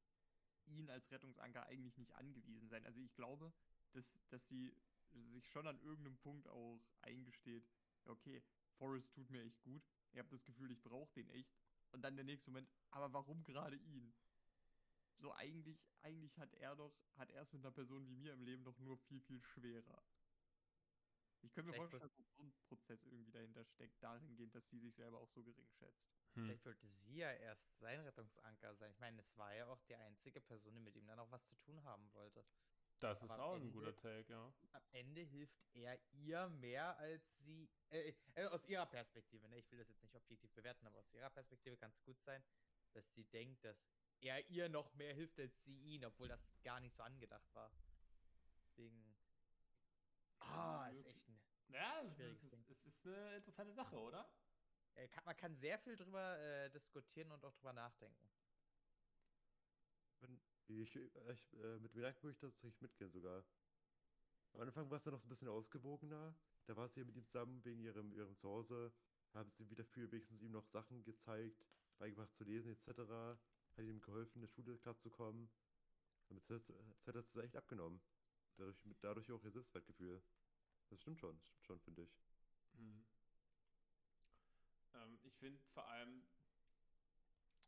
ihn 0.69 0.89
als 0.89 1.09
Rettungsanker 1.11 1.65
eigentlich 1.67 1.97
nicht 1.97 2.13
angewiesen 2.13 2.69
sein. 2.69 2.85
Also 2.85 2.99
ich 2.99 3.13
glaube, 3.13 3.53
dass, 3.91 4.17
dass 4.29 4.47
sie 4.47 4.73
sich 5.11 5.47
schon 5.49 5.67
an 5.67 5.79
irgendeinem 5.79 6.17
Punkt 6.17 6.47
auch 6.47 6.79
eingesteht, 7.01 7.67
okay, 8.05 8.43
Forrest 8.77 9.13
tut 9.13 9.29
mir 9.29 9.43
echt 9.43 9.61
gut, 9.61 9.83
ich 10.11 10.19
habe 10.19 10.29
das 10.29 10.43
Gefühl, 10.45 10.71
ich 10.71 10.81
brauche 10.81 11.13
den 11.13 11.29
echt. 11.29 11.53
Und 11.91 12.01
dann 12.03 12.15
der 12.15 12.25
nächste 12.25 12.51
Moment, 12.51 12.69
aber 12.91 13.11
warum 13.13 13.43
gerade 13.43 13.75
ihn? 13.75 14.13
So 15.13 15.33
eigentlich, 15.33 15.83
eigentlich 16.01 16.37
hat 16.37 16.53
er 16.53 16.75
doch, 16.75 16.95
hat 17.15 17.31
er 17.31 17.41
es 17.41 17.51
mit 17.51 17.61
einer 17.65 17.71
Person 17.73 18.07
wie 18.07 18.15
mir 18.15 18.33
im 18.33 18.43
Leben 18.43 18.63
doch 18.63 18.77
nur 18.79 18.97
viel, 18.97 19.19
viel 19.21 19.41
schwerer. 19.41 20.03
Ich 21.41 21.53
könnte 21.53 21.71
mir 21.71 21.75
vorstellen, 21.75 22.01
dass 22.01 22.15
so 22.15 22.43
ein 22.43 22.53
Prozess 22.67 23.05
irgendwie 23.05 23.31
dahinter 23.31 23.65
steckt, 23.65 24.01
dahingehend, 24.03 24.53
dass 24.53 24.69
sie 24.69 24.79
sich 24.79 24.93
selber 24.95 25.19
auch 25.19 25.29
so 25.29 25.43
gering 25.43 25.69
schätzt. 25.71 26.18
Vielleicht 26.43 26.65
wollte 26.65 26.87
sie 26.87 27.17
ja 27.17 27.31
erst 27.31 27.77
sein 27.79 27.99
Rettungsanker 28.01 28.75
sein. 28.75 28.91
Ich 28.91 28.99
meine, 28.99 29.19
es 29.19 29.37
war 29.37 29.53
ja 29.55 29.65
auch 29.67 29.81
die 29.83 29.95
einzige 29.95 30.41
Person, 30.41 30.73
die 30.73 30.79
mit 30.81 30.95
ihm 30.95 31.07
dann 31.07 31.19
auch 31.19 31.31
was 31.31 31.45
zu 31.45 31.55
tun 31.57 31.83
haben 31.83 32.11
wollte. 32.13 32.45
Das 32.99 33.17
ist 33.17 33.23
Aber 33.23 33.35
am 33.35 33.39
auch 33.41 33.55
ein 33.55 33.61
Ende- 33.61 33.71
guter 33.73 33.95
Take, 33.95 34.31
ja. 34.31 34.53
Am 34.73 34.83
Ende 34.91 35.21
hilft 35.21 35.57
er 35.73 35.97
ihr 36.11 36.49
mehr 36.49 36.97
als 36.97 37.37
sie. 37.39 37.69
Äh, 37.89 38.13
äh, 38.35 38.45
aus 38.47 38.65
ihrer 38.65 38.85
Perspektive, 38.85 39.47
ne? 39.47 39.57
Ich 39.57 39.71
will 39.71 39.79
das 39.79 39.87
jetzt 39.87 40.01
nicht 40.03 40.15
objektiv 40.15 40.51
bewerten, 40.53 40.85
aber 40.85 40.99
aus 40.99 41.11
ihrer 41.13 41.29
Perspektive 41.29 41.77
kann 41.77 41.91
es 41.91 42.01
gut 42.03 42.19
sein, 42.21 42.43
dass 42.93 43.09
sie 43.13 43.23
denkt, 43.25 43.63
dass 43.63 43.87
er 44.19 44.45
ihr 44.49 44.67
noch 44.67 44.93
mehr 44.95 45.13
hilft 45.13 45.39
als 45.39 45.63
sie 45.63 45.77
ihn, 45.79 46.03
obwohl 46.03 46.27
das 46.27 46.51
gar 46.61 46.81
nicht 46.81 46.93
so 46.95 47.03
angedacht 47.03 47.47
war. 47.55 47.71
Deswegen. 48.57 49.15
Ah, 50.39 50.89
ist 50.89 51.05
echt 51.05 51.25
ein. 51.27 51.39
Ja, 51.69 52.01
es 52.01 52.19
ist, 52.19 52.43
es 52.69 52.85
ist 52.85 53.05
eine 53.05 53.35
interessante 53.37 53.73
Sache, 53.73 53.95
oder? 53.97 54.27
Äh, 54.99 55.07
kann, 55.07 55.23
man 55.23 55.37
kann 55.37 55.55
sehr 55.55 55.79
viel 55.79 55.95
drüber 55.95 56.37
äh, 56.39 56.69
diskutieren 56.71 57.31
und 57.31 57.43
auch 57.45 57.53
drüber 57.53 57.71
nachdenken. 57.71 58.29
Wenn, 60.19 60.41
ich, 60.67 60.95
ich, 60.95 61.53
äh, 61.53 61.79
mit 61.79 61.95
mir 61.95 62.03
würde 62.21 62.31
ich 62.31 62.37
tatsächlich 62.37 62.81
mitgehen 62.81 63.09
sogar. 63.09 63.45
Am 64.53 64.61
Anfang 64.61 64.89
war 64.89 64.97
es 64.97 65.03
dann 65.03 65.13
noch 65.13 65.21
so 65.21 65.27
ein 65.27 65.29
bisschen 65.29 65.47
ausgewogener. 65.47 66.35
Da 66.65 66.75
war 66.75 66.89
sie 66.89 67.05
mit 67.05 67.15
ihm 67.15 67.25
zusammen 67.25 67.63
wegen 67.63 67.81
ihrem, 67.81 68.11
ihrem 68.13 68.35
Zuhause. 68.35 68.91
Haben 69.33 69.51
sie 69.51 69.69
wieder 69.69 69.85
für 69.85 70.11
wenigstens 70.11 70.41
ihm 70.41 70.51
noch 70.51 70.65
Sachen 70.65 71.03
gezeigt, 71.03 71.63
beigebracht 71.97 72.35
zu 72.35 72.43
lesen 72.43 72.71
etc. 72.71 72.99
Hat 72.99 73.85
ihm 73.85 74.01
geholfen, 74.01 74.35
in 74.35 74.41
der 74.41 74.47
Schule 74.47 74.77
klarzukommen. 74.79 75.49
Und 76.27 76.37
jetzt 76.37 76.49
hat 76.49 76.67
jetzt 76.67 77.07
hat 77.07 77.15
das 77.15 77.35
echt 77.37 77.55
abgenommen. 77.55 78.01
Dadurch, 78.57 78.85
dadurch 78.99 79.31
auch 79.31 79.43
ihr 79.45 79.51
Selbstwertgefühl. 79.51 80.21
Das 80.89 80.99
stimmt 80.99 81.19
schon, 81.19 81.39
das 81.39 81.47
stimmt 81.47 81.65
schon, 81.65 81.79
finde 81.79 82.01
ich. 82.01 82.19
Hm. 82.73 83.05
Ähm, 84.93 85.19
ich 85.23 85.35
finde 85.37 85.61
vor 85.73 85.87
allem, 85.87 86.23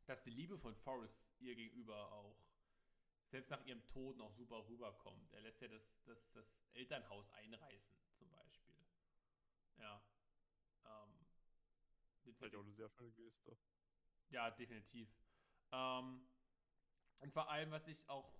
dass 0.06 0.24
die 0.24 0.32
Liebe 0.32 0.58
von 0.58 0.76
Forrest 0.76 1.26
ihr 1.40 1.56
gegenüber 1.56 2.12
auch, 2.12 2.38
selbst 3.28 3.50
nach 3.50 3.66
ihrem 3.66 3.86
Tod, 3.88 4.18
noch 4.18 4.34
super 4.34 4.68
rüberkommt. 4.68 5.32
Er 5.34 5.42
lässt 5.42 5.62
ja 5.62 5.70
das, 5.70 5.90
das, 6.04 6.32
das 6.32 6.58
Elternhaus 6.74 7.30
einreißen, 7.32 7.96
zum 8.18 8.30
Beispiel. 8.30 8.76
Ja. 9.78 10.04
Ähm, 10.84 11.26
nimmt 12.26 12.38
Vielleicht 12.38 12.54
ja 12.54 12.60
auch 12.60 12.64
eine 12.64 12.74
sehr 12.74 12.90
schöne 12.90 13.12
Geste. 13.14 13.58
ja, 14.30 14.52
definitiv. 14.52 15.10
Ähm, 15.72 16.28
und 17.20 17.32
vor 17.32 17.50
allem, 17.50 17.72
was 17.72 17.88
ich 17.88 18.08
auch 18.10 18.34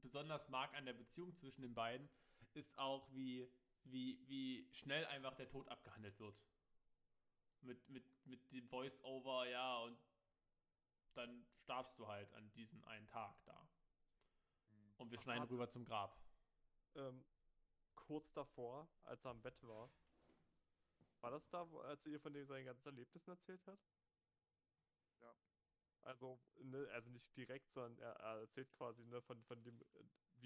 besonders 0.00 0.48
mag 0.48 0.74
an 0.74 0.86
der 0.86 0.94
Beziehung 0.94 1.34
zwischen 1.34 1.62
den 1.62 1.74
beiden, 1.74 2.08
ist 2.54 2.76
auch, 2.78 3.12
wie, 3.12 3.48
wie, 3.84 4.26
wie 4.28 4.68
schnell 4.72 5.04
einfach 5.06 5.34
der 5.34 5.48
Tod 5.48 5.68
abgehandelt 5.68 6.18
wird. 6.18 6.36
Mit, 7.60 7.88
mit, 7.88 8.26
mit 8.26 8.52
dem 8.52 8.68
Voice-Over, 8.68 9.48
ja, 9.48 9.78
und 9.80 9.98
dann 11.14 11.46
starbst 11.54 11.98
du 11.98 12.06
halt 12.06 12.32
an 12.34 12.52
diesem 12.52 12.84
einen 12.84 13.06
Tag 13.08 13.42
da. 13.44 13.68
Und 14.98 15.10
wir 15.10 15.18
Ach, 15.18 15.22
schneiden 15.22 15.40
warte. 15.40 15.54
rüber 15.54 15.68
zum 15.68 15.84
Grab. 15.84 16.20
Ähm, 16.94 17.24
kurz 17.94 18.32
davor, 18.32 18.88
als 19.02 19.24
er 19.24 19.30
am 19.32 19.42
Bett 19.42 19.62
war, 19.62 19.90
war 21.20 21.30
das 21.30 21.48
da, 21.50 21.62
als 21.84 22.06
er 22.06 22.12
ihr 22.12 22.20
von 22.20 22.32
den, 22.32 22.46
seinen 22.46 22.66
ganzen 22.66 22.88
Erlebnissen 22.88 23.30
erzählt 23.30 23.66
hat? 23.66 23.80
Ja. 25.20 25.36
Also, 26.02 26.38
ne, 26.62 26.88
also 26.92 27.10
nicht 27.10 27.36
direkt, 27.36 27.72
sondern 27.72 27.98
er, 27.98 28.12
er 28.12 28.40
erzählt 28.40 28.70
quasi 28.72 29.04
ne, 29.04 29.20
von, 29.22 29.42
von 29.44 29.62
dem, 29.64 29.82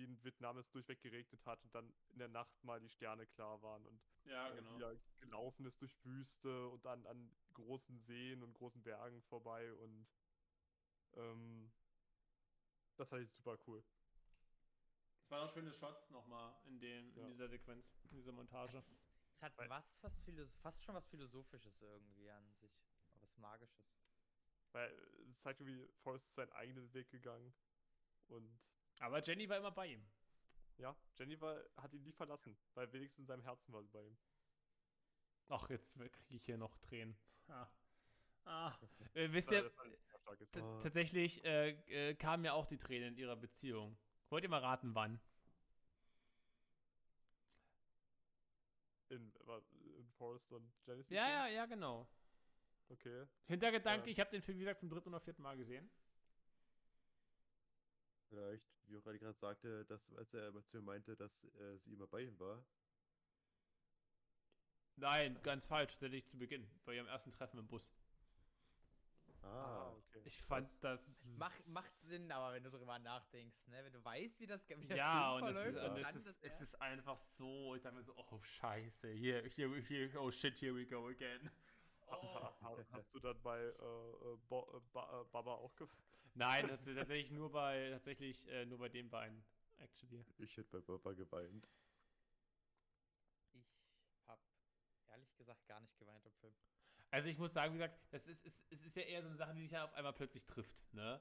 äh, 0.00 0.02
wie 0.02 0.04
in 0.04 0.24
Vietnam 0.24 0.56
es 0.58 0.70
durchweg 0.70 1.00
geregnet 1.00 1.44
hat 1.46 1.62
und 1.64 1.74
dann 1.74 1.92
in 2.10 2.18
der 2.18 2.28
Nacht 2.28 2.62
mal 2.64 2.80
die 2.80 2.88
Sterne 2.88 3.26
klar 3.26 3.60
waren 3.62 3.86
und 3.86 4.00
Ja, 4.24 4.48
äh, 4.50 4.56
genau. 4.56 4.78
wie 4.78 4.82
er 4.82 4.96
gelaufen 5.18 5.66
ist 5.66 5.80
durch 5.80 5.94
Wüste 6.04 6.68
und 6.68 6.84
dann 6.84 7.06
an 7.06 7.30
großen 7.54 7.98
Seen 8.00 8.42
und 8.42 8.54
großen 8.54 8.82
Bergen 8.82 9.22
vorbei 9.22 9.72
und 9.74 10.06
ähm, 11.14 11.70
das 12.96 13.08
fand 13.08 13.22
ich 13.22 13.30
super 13.32 13.58
cool. 13.66 13.82
Es 15.22 15.30
waren 15.30 15.46
auch 15.48 15.52
schöne 15.52 15.72
Shots 15.72 16.10
nochmal 16.10 16.54
in, 16.66 16.80
dem, 16.80 17.10
in 17.14 17.22
Ja. 17.22 17.28
dieser 17.28 17.48
Sequenz, 17.48 17.94
in 18.10 18.16
dieser 18.16 18.32
Montage. 18.32 18.82
Es 19.30 19.42
hat 19.42 19.56
Weil- 19.58 19.68
was 19.70 19.94
fast, 19.96 20.24
Philosoph 20.24 20.60
fast 20.60 20.84
schon 20.84 20.94
was 20.94 21.06
Philosophisches 21.08 21.80
irgendwie 21.80 22.28
an 22.30 22.52
sich. 22.56 22.72
Was 23.20 23.36
Magisches. 23.38 23.96
Weil 24.72 24.90
es 25.30 25.40
zeigt 25.40 25.60
irgendwie, 25.60 25.86
Forrest 25.98 26.26
ist 26.26 26.34
seinen 26.34 26.52
eigenen 26.52 26.92
Weg 26.94 27.10
gegangen 27.10 27.52
und 28.28 28.58
Aber 29.00 29.22
Jenny 29.22 29.48
war 29.48 29.56
immer 29.56 29.70
bei 29.72 29.86
ihm. 29.88 30.04
ja, 30.78 30.94
Jenny 31.18 31.40
war, 31.40 31.62
hat 31.76 31.92
ihn 31.92 32.02
nie 32.02 32.12
verlassen, 32.12 32.56
weil 32.74 32.90
wenigstens 32.92 33.20
in 33.20 33.26
seinem 33.26 33.42
Herzen 33.42 33.72
war 33.72 33.82
sie 33.82 33.88
bei 33.90 34.02
ihm. 34.04 34.16
Ach, 35.48 35.68
jetzt 35.68 35.94
kriege 35.94 36.36
ich 36.36 36.44
hier 36.44 36.56
noch 36.58 36.78
Tränen. 36.78 37.16
Ah. 37.48 37.66
Ah. 38.44 38.74
Äh, 39.14 39.32
wisst 39.32 39.50
ihr, 39.50 39.68
tatsächlich 40.80 41.44
äh, 41.44 41.70
äh, 42.10 42.14
kamen 42.14 42.44
ja 42.44 42.52
auch 42.52 42.66
die 42.66 42.78
Tränen 42.78 43.08
in 43.14 43.16
ihrer 43.16 43.36
Beziehung. 43.36 43.98
Wollt 44.28 44.44
ihr 44.44 44.48
mal 44.50 44.60
raten, 44.60 44.94
wann? 44.94 45.20
In, 49.08 49.32
in 49.98 50.08
Forrest 50.12 50.52
und 50.52 50.72
Jennys 50.86 51.10
Ja, 51.10 51.24
Beziehung? 51.24 51.30
ja, 51.32 51.48
ja, 51.48 51.66
genau. 51.66 52.08
Okay. 52.88 53.26
Hintergedanke, 53.46 54.06
Ja. 54.06 54.12
ich 54.12 54.20
habe 54.20 54.30
den 54.30 54.42
Film, 54.42 54.58
wie 54.58 54.62
gesagt, 54.62 54.80
zum 54.80 54.88
dritten 54.90 55.08
oder 55.08 55.20
vierten 55.20 55.42
Mal 55.42 55.56
gesehen. 55.56 55.90
Vielleicht, 58.30 58.64
wie 58.86 58.96
auch 58.96 59.02
gerade 59.02 59.32
sagte, 59.34 59.84
dass, 59.86 60.12
als 60.14 60.32
er 60.34 60.52
zu 60.52 60.76
mir 60.76 60.82
meinte, 60.82 61.16
dass 61.16 61.44
äh, 61.44 61.78
sie 61.78 61.92
immer 61.92 62.06
bei 62.06 62.22
ihm 62.22 62.38
war. 62.38 62.64
Nein, 64.96 65.36
ganz 65.42 65.66
falsch, 65.66 65.92
tatsächlich 65.92 66.28
zu 66.28 66.38
Beginn, 66.38 66.70
bei 66.84 66.94
ihrem 66.94 67.08
ersten 67.08 67.32
Treffen 67.32 67.58
im 67.58 67.66
Bus. 67.66 67.92
Ah, 69.42 69.90
okay. 69.90 70.20
Ich 70.24 70.40
fand 70.42 70.68
das. 70.80 71.24
Mach, 71.38 71.52
macht 71.66 71.98
Sinn, 72.00 72.30
aber 72.30 72.54
wenn 72.54 72.62
du 72.62 72.70
drüber 72.70 72.98
nachdenkst, 72.98 73.68
ne? 73.68 73.82
Wenn 73.82 73.92
du 73.92 74.04
weißt, 74.04 74.38
wie 74.38 74.46
das 74.46 74.68
wie 74.68 74.94
Ja, 74.94 75.34
und 75.34 75.48
es 75.48 75.56
ist, 75.56 75.76
und 75.76 75.96
es 75.96 76.14
ist, 76.26 76.44
es 76.44 76.60
ist 76.60 76.74
einfach 76.80 77.20
so, 77.24 77.74
ich 77.74 77.82
dachte 77.82 77.96
mir 77.96 78.04
so, 78.04 78.14
oh 78.16 78.40
scheiße, 78.42 79.10
hier, 79.10 79.42
hier, 79.54 79.74
hier, 79.76 80.20
oh 80.20 80.30
shit, 80.30 80.60
here 80.60 80.74
we 80.74 80.86
go 80.86 81.08
again. 81.08 81.50
Ha- 82.10 82.32
ha- 82.34 82.56
ha- 82.62 82.84
Hast 82.92 83.14
du 83.14 83.20
dann 83.20 83.40
bei 83.42 83.58
äh, 83.60 83.68
äh, 83.72 84.36
Bo 84.48 84.76
äh, 84.76 84.80
ba 84.92 85.20
äh, 85.20 85.24
Baba 85.32 85.54
auch 85.54 85.74
ge 85.76 85.86
Nein, 86.34 86.68
das 86.68 86.86
ist 86.86 86.96
tatsächlich 86.96 87.30
nur 87.30 87.50
bei, 87.50 87.90
tatsächlich 87.90 88.46
äh, 88.48 88.64
nur 88.66 88.78
bei 88.78 88.88
den 88.88 89.08
beiden, 89.10 89.44
actually. 89.78 90.24
ich 90.38 90.56
hätte 90.56 90.68
bei 90.70 90.80
Papa 90.80 91.12
geweint. 91.12 91.66
Ich 93.52 93.66
hab 94.26 94.40
ehrlich 95.08 95.34
gesagt 95.36 95.66
gar 95.66 95.80
nicht 95.80 95.96
geweint 95.98 96.24
im 96.24 96.32
Film. 96.34 96.54
Also 97.10 97.28
ich 97.28 97.38
muss 97.38 97.52
sagen, 97.52 97.74
wie 97.74 97.78
gesagt, 97.78 97.98
das 98.12 98.26
ist, 98.28 98.44
ist, 98.44 98.64
es 98.70 98.84
ist 98.84 98.94
ja 98.96 99.02
eher 99.02 99.22
so 99.22 99.28
eine 99.28 99.36
Sache, 99.36 99.54
die 99.54 99.62
dich 99.62 99.72
ja 99.72 99.84
auf 99.84 99.92
einmal 99.94 100.12
plötzlich 100.12 100.46
trifft, 100.46 100.92
ne? 100.94 101.20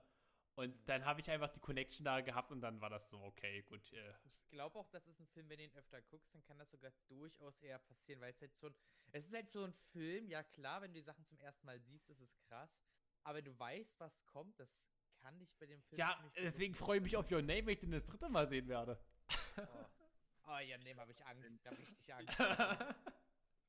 Und 0.55 0.87
dann 0.89 1.05
habe 1.05 1.21
ich 1.21 1.29
einfach 1.31 1.49
die 1.49 1.59
Connection 1.59 2.03
da 2.03 2.19
gehabt 2.21 2.51
und 2.51 2.61
dann 2.61 2.81
war 2.81 2.89
das 2.89 3.09
so, 3.09 3.21
okay, 3.23 3.63
gut. 3.63 3.91
Äh, 3.93 4.13
Ich 4.25 4.49
glaube 4.49 4.77
auch, 4.77 4.89
das 4.89 5.07
ist 5.07 5.19
ein 5.19 5.27
Film, 5.27 5.47
wenn 5.49 5.57
du 5.57 5.63
ihn 5.63 5.73
öfter 5.73 6.01
guckst, 6.01 6.35
dann 6.35 6.43
kann 6.43 6.59
das 6.59 6.69
sogar 6.69 6.91
durchaus 7.07 7.57
eher 7.59 7.79
passieren, 7.79 8.19
weil 8.21 8.31
es 8.31 8.41
halt 8.41 8.55
so 8.57 8.67
ein, 8.67 8.75
es 9.11 9.27
ist 9.27 9.33
halt 9.33 9.51
so 9.51 9.63
ein 9.63 9.73
Film, 9.91 10.27
ja 10.29 10.43
klar, 10.43 10.81
wenn 10.81 10.93
du 10.93 10.99
die 10.99 11.05
Sachen 11.05 11.25
zum 11.25 11.39
ersten 11.39 11.65
Mal 11.65 11.79
siehst, 11.79 12.09
ist 12.09 12.21
es 12.21 12.37
krass, 12.47 12.79
aber 13.23 13.37
wenn 13.37 13.45
du 13.45 13.57
weißt, 13.59 13.99
was 13.99 14.25
kommt, 14.25 14.59
das 14.59 14.89
kann 15.17 15.37
dich 15.39 15.53
bei 15.57 15.65
dem 15.65 15.81
Film 15.83 15.99
ja, 15.99 16.17
deswegen 16.37 16.73
freue 16.75 16.97
ich 16.97 17.03
mich 17.03 17.17
auf 17.17 17.29
Your 17.31 17.41
Name, 17.41 17.65
wenn 17.65 17.73
ich 17.73 17.79
den 17.79 17.91
das 17.91 18.03
dritte 18.05 18.29
Mal 18.29 18.47
sehen 18.47 18.67
werde. 18.67 18.99
Oh, 19.57 19.61
oh 20.47 20.57
ja, 20.59 20.77
nee, 20.77 20.95
habe 20.95 21.11
ich 21.11 21.25
Angst, 21.25 21.59
da 21.65 21.71
hab 21.71 21.79
ich 21.79 21.89
richtig 21.89 22.13
Angst. 22.13 22.37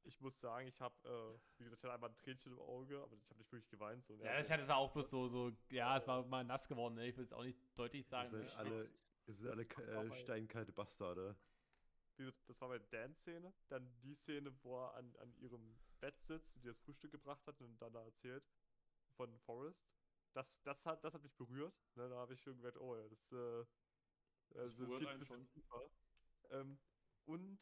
Ich 0.05 0.19
muss 0.21 0.41
sagen, 0.41 0.67
ich 0.67 0.81
habe, 0.81 0.95
äh, 1.05 1.59
wie 1.59 1.65
gesagt, 1.65 1.79
ich 1.81 1.85
hatte 1.85 1.93
einmal 1.95 2.11
ein 2.11 2.17
Tränchen 2.17 2.53
im 2.53 2.59
Auge, 2.59 3.01
aber 3.03 3.15
ich 3.17 3.29
habe 3.29 3.39
nicht 3.39 3.53
wirklich 3.53 3.69
geweint. 3.69 4.05
So, 4.07 4.15
Ja, 4.17 4.39
ich 4.41 4.51
hatte 4.51 4.63
es 4.63 4.69
war 4.69 4.79
auch 4.79 4.91
bloß 4.93 5.11
so, 5.11 5.29
so, 5.29 5.53
ja, 5.71 5.97
es 5.99 6.07
war 6.09 6.25
mal 6.27 6.43
nass 6.43 6.67
geworden, 6.67 6.95
ne? 6.95 7.07
Ich 7.07 7.17
will 7.17 7.25
es 7.25 7.33
auch 7.33 7.45
nicht 7.45 7.59
deutlich 7.79 8.07
Wir 8.07 8.11
sagen. 8.11 8.31
sind 8.31 8.49
so 8.49 8.57
alle, 8.57 8.81
schwitzt. 8.81 8.99
wir 9.27 9.35
sind 9.35 9.51
alle 9.51 9.67
Das- 9.67 9.77
das 9.77 9.87
ka- 9.89 9.95
war 9.97 10.05
äh, 10.17 10.21
steinkalte 10.23 10.73
Bastarde. 10.73 11.37
Gesagt, 12.27 12.49
das 12.49 12.61
war 12.61 12.69
meine 12.69 12.85
Dance-Szene. 12.85 13.53
Dann 13.69 13.91
die 14.01 14.15
Szene, 14.15 14.53
wo 14.63 14.77
er 14.85 14.95
an, 14.95 15.17
an 15.17 15.35
ihrem 15.39 15.79
Bett 16.01 16.21
sitzt, 16.23 16.57
die 16.63 16.69
das 16.69 16.79
Frühstück 16.81 17.13
gebracht 17.13 17.47
hat 17.47 17.61
und 17.61 17.79
dann 17.81 17.93
da 17.93 18.05
erzählt 18.05 18.45
von 19.17 19.39
Forrest. 19.41 19.87
Das, 20.33 20.63
das, 20.63 20.85
hat, 20.87 21.03
das 21.03 21.15
hat 21.15 21.23
mich 21.23 21.35
berührt. 21.35 21.75
Ne, 21.97 22.09
da 22.09 22.17
habe 22.17 22.35
ich 22.35 22.41
schon 22.41 22.57
gemerkt, 22.57 22.79
oh 22.79 22.95
ja, 22.97 23.09
das, 23.09 23.33
äh, 23.33 23.65
das, 24.51 24.77
berührt 24.77 25.01
geht 25.01 25.09
ein 25.09 25.19
bisschen 25.19 25.39
schon. 25.39 25.49
tiefer. 25.49 25.91
Ähm, 26.51 26.79
und 27.25 27.59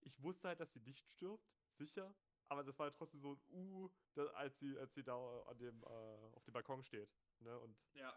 ich 0.00 0.20
wusste 0.22 0.48
halt, 0.48 0.60
dass 0.60 0.72
sie 0.72 0.80
nicht 0.80 1.08
stirbt, 1.08 1.48
sicher. 1.72 2.14
Aber 2.48 2.64
das 2.64 2.78
war 2.78 2.84
halt 2.84 2.96
trotzdem 2.96 3.20
so 3.20 3.32
ein 3.32 3.40
Uh, 3.50 3.88
da, 4.14 4.26
als, 4.32 4.58
sie, 4.58 4.76
als 4.78 4.92
sie 4.94 5.04
da 5.04 5.42
an 5.42 5.58
dem, 5.58 5.82
äh, 5.84 5.86
auf 5.86 6.42
dem 6.44 6.52
Balkon 6.52 6.82
steht. 6.82 7.08
Ne, 7.38 7.58
und 7.58 7.78
Ja. 7.94 8.12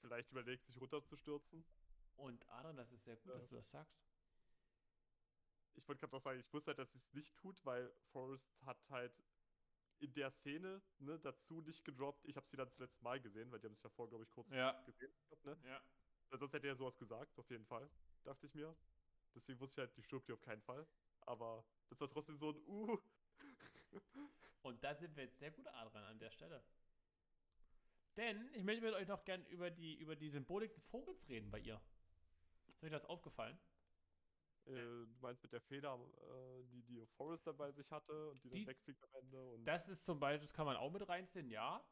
vielleicht 0.00 0.30
überlegt, 0.30 0.64
sich 0.64 0.80
runterzustürzen. 0.80 1.64
Und 2.16 2.48
Adrian, 2.48 2.76
das 2.76 2.90
ist 2.92 3.04
sehr 3.04 3.16
gut, 3.16 3.26
Ja. 3.26 3.38
dass 3.38 3.48
du 3.48 3.56
das 3.56 3.70
sagst. 3.70 4.00
Ich 5.76 5.86
wollte 5.88 6.00
gerade 6.00 6.16
auch 6.16 6.20
sagen, 6.20 6.40
ich 6.40 6.52
wusste 6.52 6.68
halt, 6.70 6.78
dass 6.78 6.92
sie 6.92 6.98
es 6.98 7.12
nicht 7.12 7.36
tut, 7.36 7.64
weil 7.64 7.92
Forrest 8.12 8.50
hat 8.64 8.88
halt 8.90 9.12
in 9.98 10.12
der 10.14 10.30
Szene 10.30 10.82
ne, 10.98 11.18
dazu 11.18 11.60
nicht 11.62 11.84
gedroppt. 11.84 12.24
Ich 12.26 12.36
habe 12.36 12.46
sie 12.46 12.56
dann 12.56 12.70
zuletzt 12.70 13.00
Mal 13.02 13.20
gesehen, 13.20 13.50
weil 13.50 13.60
die 13.60 13.66
haben 13.66 13.74
sich 13.74 13.82
davor, 13.82 14.08
glaube 14.08 14.24
ich, 14.24 14.30
kurz 14.30 14.50
Ja. 14.50 14.72
gesehen. 14.84 15.12
gehabt, 15.30 15.44
Ne? 15.44 15.56
Ja. 15.64 15.82
Weil 16.28 16.38
Sonst 16.38 16.52
hätte 16.54 16.66
er 16.66 16.76
sowas 16.76 16.98
gesagt, 16.98 17.38
auf 17.38 17.48
jeden 17.50 17.64
Fall, 17.64 17.88
dachte 18.24 18.46
ich 18.46 18.54
mir. 18.54 18.76
Deswegen 19.34 19.60
wusste 19.60 19.80
ich 19.80 19.86
halt, 19.86 19.96
die 19.96 20.02
stirbt 20.02 20.26
hier 20.26 20.34
auf 20.34 20.42
keinen 20.42 20.62
Fall. 20.62 20.86
Aber 21.22 21.64
das 21.88 22.00
war 22.00 22.08
trotzdem 22.08 22.36
so 22.36 22.50
ein 22.50 22.56
Uh. 22.66 22.98
Und 24.62 24.82
da 24.82 24.94
sind 24.94 25.14
wir 25.16 25.24
jetzt 25.24 25.38
sehr 25.38 25.50
gut, 25.52 25.66
Adrian, 25.68 26.04
an 26.04 26.18
der 26.18 26.30
Stelle. 26.30 26.62
Denn 28.16 28.48
ich 28.54 28.64
möchte 28.64 28.82
mit 28.82 28.94
euch 28.94 29.06
noch 29.06 29.24
gern 29.24 29.44
über 29.46 29.70
die, 29.70 29.94
über 29.98 30.16
die 30.16 30.30
Symbolik 30.30 30.74
des 30.74 30.84
Vogels 30.86 31.28
reden 31.28 31.50
bei 31.50 31.60
ihr. 31.60 31.80
Ist 32.68 32.82
euch 32.82 32.90
das 32.90 33.04
aufgefallen? 33.04 33.58
Äh, 34.66 34.72
du 35.06 35.16
meinst 35.20 35.42
mit 35.42 35.52
der 35.52 35.60
Feder, 35.60 35.94
äh, 35.94 36.62
die, 36.72 36.82
die 36.82 37.06
Forrest 37.16 37.46
dann 37.46 37.56
bei 37.56 37.70
sich 37.72 37.90
hatte 37.90 38.30
und 38.30 38.42
die, 38.44 38.50
Die- 38.50 38.58
dann 38.60 38.66
wegfliegt 38.68 39.02
am 39.02 39.14
Ende. 39.14 39.50
Und 39.52 39.64
Das 39.64 39.88
ist 39.88 40.04
zum 40.04 40.18
Beispiel, 40.20 40.46
das 40.46 40.54
kann 40.54 40.66
man 40.66 40.76
auch 40.76 40.90
mit 40.90 41.08
reinziehen, 41.08 41.50
ja. 41.50 41.82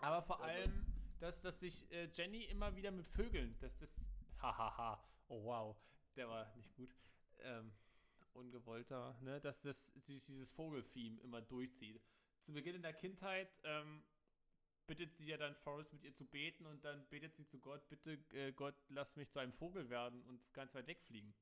Aber 0.00 0.22
vor 0.22 0.38
Ja, 0.38 0.44
allem, 0.44 0.86
dass, 1.20 1.40
dass 1.40 1.60
sich 1.60 1.90
äh, 1.92 2.08
Jenny 2.12 2.44
immer 2.44 2.74
wieder 2.76 2.90
mit 2.90 3.06
Vögeln, 3.06 3.56
dass 3.60 3.76
das, 3.78 3.90
hahaha, 4.40 5.02
oh 5.28 5.44
wow, 5.44 5.76
der 6.16 6.28
war 6.28 6.54
nicht 6.56 6.74
gut, 6.74 6.90
ähm, 7.40 7.72
ungewollter, 8.32 9.16
ne, 9.20 9.40
dass 9.40 9.60
das 9.62 9.86
sich 9.94 10.24
dieses 10.24 10.50
Vogeltheme 10.50 11.20
immer 11.20 11.40
durchzieht. 11.42 12.02
Zu 12.40 12.52
Beginn 12.52 12.74
in 12.76 12.82
der 12.82 12.94
Kindheit 12.94 13.48
ähm, 13.62 14.02
bittet 14.86 15.14
sie 15.16 15.26
ja 15.28 15.36
dann 15.36 15.54
Forrest 15.54 15.92
mit 15.92 16.02
ihr 16.02 16.14
zu 16.14 16.24
beten 16.26 16.66
und 16.66 16.84
dann 16.84 17.06
betet 17.08 17.36
sie 17.36 17.46
zu 17.46 17.58
Gott, 17.60 17.88
bitte 17.88 18.18
Gott, 18.54 18.74
lass 18.88 19.16
mich 19.16 19.30
zu 19.30 19.38
einem 19.38 19.52
Vogel 19.52 19.88
werden 19.90 20.22
und 20.24 20.52
ganz 20.54 20.74
weit 20.74 20.86
wegfliegen. 20.86 21.34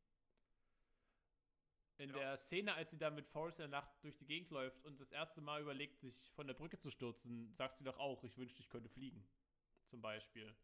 In 2.01 2.09
Ja. 2.09 2.17
der 2.17 2.37
Szene, 2.39 2.73
als 2.75 2.91
sie 2.91 2.97
da 2.97 3.11
mit 3.11 3.27
Forrest 3.27 3.61
in 3.61 3.71
der 3.71 3.81
Nacht 3.83 3.91
durch 4.03 4.17
die 4.17 4.25
Gegend 4.25 4.51
läuft 4.51 4.83
und 4.87 4.99
das 4.99 5.13
erste 5.13 5.43
Mal 5.43 5.61
überlegt, 5.61 6.01
sich 6.01 6.31
von 6.33 6.47
der 6.47 6.55
Brücke 6.55 6.79
zu 6.79 6.91
stürzen, 6.91 7.53
sagt 7.53 7.77
sie 7.77 7.85
doch 7.85 7.99
auch, 7.99 8.25
ich 8.25 8.39
wünschte, 8.39 8.61
ich 8.61 8.71
könnte 8.71 8.89
fliegen. 8.89 9.23
Zum 9.87 10.01
Beispiel. 10.01 10.57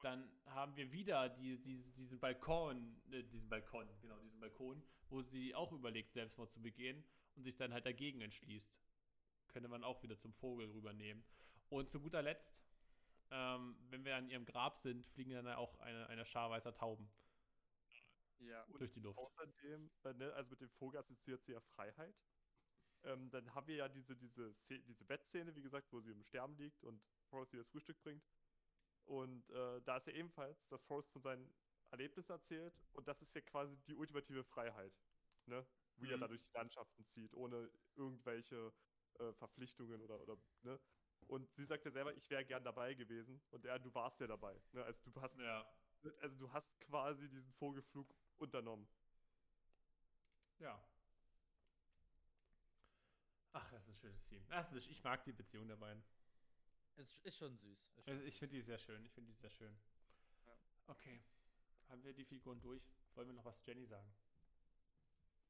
Dann 0.00 0.30
haben 0.46 0.74
wir 0.76 0.90
wieder 0.90 1.28
die, 1.28 1.58
die, 1.60 1.82
diesen 1.92 2.18
Balkon, 2.18 2.96
äh, 3.10 3.22
diesen 3.24 3.50
Balkon, 3.50 3.86
genau, 4.00 4.18
diesen 4.20 4.40
Balkon, 4.40 4.82
wo 5.10 5.20
sie 5.20 5.54
auch 5.54 5.70
überlegt, 5.70 6.12
Selbstmord 6.14 6.50
zu 6.50 6.62
begehen 6.62 7.04
und 7.36 7.42
sich 7.42 7.56
dann 7.56 7.74
halt 7.74 7.84
dagegen 7.84 8.22
entschließt. 8.22 8.74
Könnte 9.48 9.68
man 9.68 9.84
auch 9.84 10.02
wieder 10.02 10.16
zum 10.16 10.32
Vogel 10.32 10.70
rübernehmen. 10.70 11.22
Und 11.68 11.90
zu 11.90 12.00
guter 12.00 12.22
Letzt, 12.22 12.62
ähm, 13.30 13.76
wenn 13.90 14.02
wir 14.06 14.16
an 14.16 14.30
ihrem 14.30 14.46
Grab 14.46 14.78
sind, 14.78 15.04
fliegen 15.08 15.32
dann 15.32 15.46
auch 15.48 15.78
eine, 15.80 16.06
eine 16.08 16.24
Schar 16.24 16.48
weißer 16.48 16.74
Tauben 16.74 17.10
Ja. 18.38 18.64
Und 18.64 18.80
durch 18.80 18.92
die 18.92 19.00
Luft. 19.00 19.18
Außerdem, 19.18 19.90
äh, 20.04 20.12
ne, 20.14 20.32
also 20.34 20.50
mit 20.50 20.60
dem 20.60 20.70
Vogel 20.70 20.98
assoziiert 20.98 21.42
sie 21.44 21.52
ja 21.52 21.60
Freiheit. 21.60 22.16
Ähm, 23.04 23.30
dann 23.30 23.54
haben 23.54 23.66
wir 23.66 23.76
ja 23.76 23.88
diese, 23.88 24.16
diese, 24.16 24.54
diese 24.54 25.04
Bettszene, 25.04 25.54
wie 25.54 25.62
gesagt, 25.62 25.92
wo 25.92 26.00
sie 26.00 26.10
im 26.12 26.24
Sterben 26.24 26.56
liegt 26.56 26.82
und 26.84 27.02
Forrest 27.28 27.52
ihr 27.54 27.58
das 27.60 27.68
Frühstück 27.68 28.00
bringt. 28.00 28.24
Und 29.04 29.50
äh, 29.50 29.82
da 29.82 29.96
ist 29.98 30.06
ja 30.06 30.14
ebenfalls, 30.14 30.66
dass 30.68 30.82
Forrest 30.84 31.10
von 31.12 31.22
seinen 31.22 31.54
Erlebnissen 31.90 32.32
erzählt 32.32 32.80
und 32.92 33.06
das 33.08 33.22
ist 33.22 33.34
ja 33.34 33.40
quasi 33.42 33.76
die 33.86 33.94
ultimative 33.94 34.44
Freiheit. 34.44 34.98
Ne? 35.46 35.66
Wie 35.96 36.10
er 36.10 36.16
Mhm. 36.16 36.20
da 36.20 36.28
durch 36.28 36.42
die 36.42 36.52
Landschaften 36.54 37.04
zieht, 37.04 37.34
ohne 37.34 37.70
irgendwelche 37.94 38.72
äh, 39.18 39.32
Verpflichtungen 39.34 40.00
oder, 40.02 40.20
oder, 40.20 40.38
ne? 40.62 40.80
Und 41.26 41.54
sie 41.54 41.64
sagt 41.64 41.84
ja 41.84 41.90
selber, 41.90 42.14
ich 42.14 42.28
wäre 42.30 42.44
gern 42.44 42.64
dabei 42.64 42.94
gewesen. 42.94 43.42
Und 43.50 43.64
er, 43.64 43.78
du 43.78 43.94
warst 43.94 44.20
ja 44.20 44.26
dabei. 44.26 44.62
Ne? 44.72 44.84
Also 44.84 45.10
du 45.10 45.20
hast 45.22 45.38
Ja, 45.38 45.64
also 46.20 46.36
du 46.36 46.52
hast 46.52 46.78
quasi 46.80 47.28
diesen 47.28 47.52
Vogelflug 47.54 48.14
unternommen. 48.38 48.88
ja. 50.58 50.82
Ach, 53.56 53.70
das 53.70 53.82
ist 53.82 53.88
ein 53.90 53.94
schönes 54.00 54.24
Team. 54.24 54.44
Das 54.48 54.72
ist, 54.72 54.88
ich 54.88 55.02
mag 55.04 55.22
die 55.24 55.32
Beziehung 55.32 55.68
der 55.68 55.76
beiden. 55.76 56.02
Ist, 56.96 57.18
ist 57.24 57.36
schon 57.36 57.56
süß. 57.56 57.78
Ist 57.78 58.04
schon 58.04 58.12
Also 58.12 58.24
ich 58.24 58.36
finde 58.36 58.56
die 58.56 58.62
sehr 58.62 58.78
schön. 58.78 59.04
Ich 59.04 59.12
finde 59.12 59.32
die 59.32 59.38
sehr 59.38 59.50
schön. 59.50 59.78
Ja. 60.46 60.58
Okay. 60.88 61.22
Haben 61.88 62.02
wir 62.02 62.12
die 62.12 62.24
Figuren 62.24 62.60
durch? 62.60 62.82
Wollen 63.14 63.28
wir 63.28 63.34
noch 63.34 63.44
was 63.44 63.64
Jenny 63.64 63.86
sagen? 63.86 64.12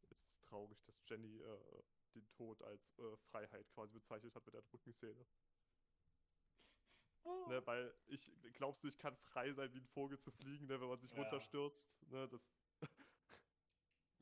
Es 0.02 0.11
ist 0.20 0.43
traurig, 0.43 0.82
dass 0.85 1.02
Jenny 1.09 1.40
äh, 1.40 1.82
den 2.15 2.28
Tod 2.32 2.61
als 2.62 2.98
äh, 2.98 3.16
Freiheit 3.31 3.70
quasi 3.70 3.94
bezeichnet 3.94 4.35
hat 4.35 4.44
mit 4.44 4.55
der 4.55 4.62
Drückenszene. 4.62 5.27
Oh. 7.24 7.47
Ne, 7.48 7.66
weil 7.66 7.94
ich, 8.09 8.31
glaubst 8.52 8.85
du, 8.85 8.89
ich 8.89 8.98
kann 8.98 9.16
frei 9.16 9.51
sein, 9.52 9.73
wie 9.73 9.78
ein 9.78 9.86
Vogel 9.86 10.19
zu 10.19 10.31
fliegen, 10.31 10.66
ne, 10.66 10.78
wenn 10.78 10.89
man 10.89 10.98
sich 11.01 11.11
Ja. 11.12 11.23
runterstürzt? 11.23 12.02
Ne, 12.11 12.28
das 12.28 12.52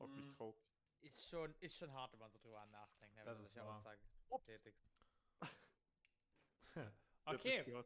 macht 0.03 0.15
mich 0.15 0.25
Mhm. 0.25 0.35
traurig. 0.35 0.61
Ist 1.01 1.27
schon, 1.29 1.53
ist 1.59 1.75
schon 1.77 1.91
hart, 1.91 2.13
wenn 2.13 2.19
man 2.19 2.31
so 2.31 2.39
drüber 2.39 2.65
nachdenkt, 2.67 3.15
ne, 3.15 3.23
Das 3.25 3.39
ist 3.39 3.55
wahr. 3.55 3.75
Aussagen 3.75 4.01
Ups. 4.29 4.47
okay, 7.25 7.83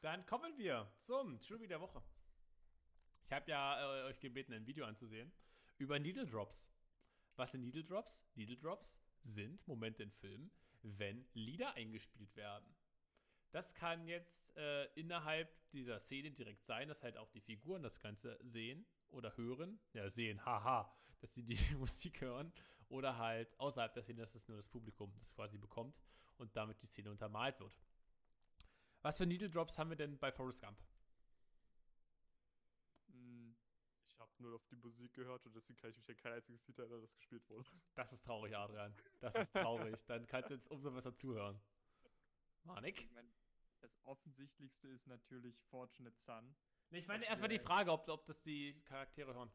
dann 0.00 0.24
kommen 0.26 0.56
wir 0.58 0.90
zum 1.00 1.40
Trivia 1.40 1.66
der 1.68 1.80
Woche. 1.80 2.02
Ich 3.24 3.32
habe 3.32 3.50
ja 3.50 3.80
äh, 3.80 4.04
euch 4.10 4.20
gebeten, 4.20 4.52
ein 4.52 4.66
Video 4.66 4.84
anzusehen 4.84 5.32
über 5.78 5.98
Needle 5.98 6.26
Drops. 6.26 6.70
Was 7.36 7.52
sind 7.52 7.62
Needle 7.62 7.84
Drops? 7.84 8.26
Needle 8.34 8.56
Drops 8.58 9.00
sind 9.24 9.66
Momente 9.66 10.02
in 10.02 10.12
Filmen, 10.12 10.50
wenn 10.82 11.26
Lieder 11.32 11.74
eingespielt 11.74 12.34
werden. 12.36 12.76
Das 13.52 13.74
kann 13.74 14.06
jetzt 14.06 14.54
äh, 14.56 14.86
innerhalb 14.94 15.50
dieser 15.70 15.98
Szene 15.98 16.30
direkt 16.30 16.64
sein, 16.64 16.88
dass 16.88 17.02
halt 17.02 17.16
auch 17.16 17.30
die 17.30 17.40
Figuren 17.40 17.82
das 17.82 18.00
Ganze 18.00 18.38
sehen 18.42 18.86
oder 19.10 19.36
hören. 19.36 19.80
Ja, 19.92 20.08
sehen, 20.10 20.44
haha, 20.44 20.94
dass 21.22 21.34
sie 21.34 21.42
die 21.44 21.56
Musik 21.78 22.20
hören. 22.20 22.52
Oder 22.88 23.16
halt 23.16 23.58
außerhalb 23.58 23.94
der 23.94 24.02
Szene, 24.02 24.20
dass 24.20 24.34
es 24.34 24.46
nur 24.48 24.58
das 24.58 24.68
Publikum 24.68 25.14
das 25.18 25.32
quasi 25.32 25.56
bekommt 25.56 25.98
und 26.36 26.54
damit 26.54 26.82
die 26.82 26.86
Szene 26.86 27.10
untermalt 27.10 27.58
wird. 27.58 27.72
Was 29.00 29.16
für 29.16 29.24
Needle 29.24 29.48
Drops 29.48 29.78
haben 29.78 29.88
wir 29.88 29.96
denn 29.96 30.18
bei 30.18 30.30
Forrest 30.30 30.60
Gump? 30.62 30.78
Hm, 33.10 33.56
Ich 34.06 34.18
habe 34.18 34.30
nur 34.38 34.54
auf 34.56 34.66
die 34.66 34.76
Musik 34.76 35.14
gehört 35.14 35.46
und 35.46 35.54
deswegen 35.56 35.78
kann 35.78 35.90
ich 35.90 35.96
mich 35.96 36.10
an 36.10 36.16
kein 36.16 36.32
einziges 36.34 36.66
Lied 36.66 36.78
erinnern, 36.78 37.00
das 37.00 37.14
gespielt 37.16 37.48
wurde. 37.48 37.70
Das 37.94 38.12
ist 38.12 38.24
traurig, 38.24 38.54
Adrian. 38.56 38.94
Das 39.20 39.34
ist 39.34 39.52
traurig. 39.52 39.96
Dann 40.06 40.26
kannst 40.26 40.50
du 40.50 40.54
jetzt 40.54 40.70
umso 40.70 40.90
besser 40.90 41.14
zuhören. 41.14 41.58
Manik? 42.64 43.00
ich 43.00 43.10
mein, 43.12 43.32
das 43.80 43.98
offensichtlichste 44.04 44.88
ist 44.88 45.06
natürlich 45.06 45.58
Fortunate 45.70 46.16
Son. 46.20 46.54
Nee, 46.90 46.98
ich 46.98 47.08
meine 47.08 47.24
erstmal 47.24 47.48
die 47.48 47.58
Frage, 47.58 47.90
ob, 47.90 48.06
ob 48.08 48.26
das 48.26 48.40
die 48.42 48.80
Charaktere 48.82 49.34
hören. 49.34 49.50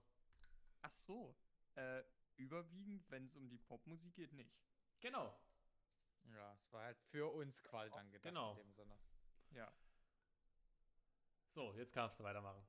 Ach 0.81 0.91
so. 0.91 1.35
Äh, 1.78 2.04
überwiegend, 2.38 3.10
wenn 3.10 3.26
es 3.26 3.36
um 3.36 3.48
die 3.49 3.58
Popmusik 3.58 4.16
geht, 4.16 4.34
nicht. 4.34 4.60
Genau. 4.99 5.40
Ja, 6.26 6.54
es 6.56 6.74
war 6.74 6.84
halt 6.84 6.99
für 6.99 7.32
uns 7.34 7.64
quasi 7.64 7.95
dann 7.95 8.12
gedacht 8.12 8.24
genau. 8.24 8.52
in 8.52 8.58
dem 8.58 8.74
Sinne. 8.74 8.99
Ja, 9.52 9.72
So, 11.58 11.74
jetzt 11.74 11.94
kannst 11.94 12.20
du 12.20 12.24
weitermachen. 12.24 12.62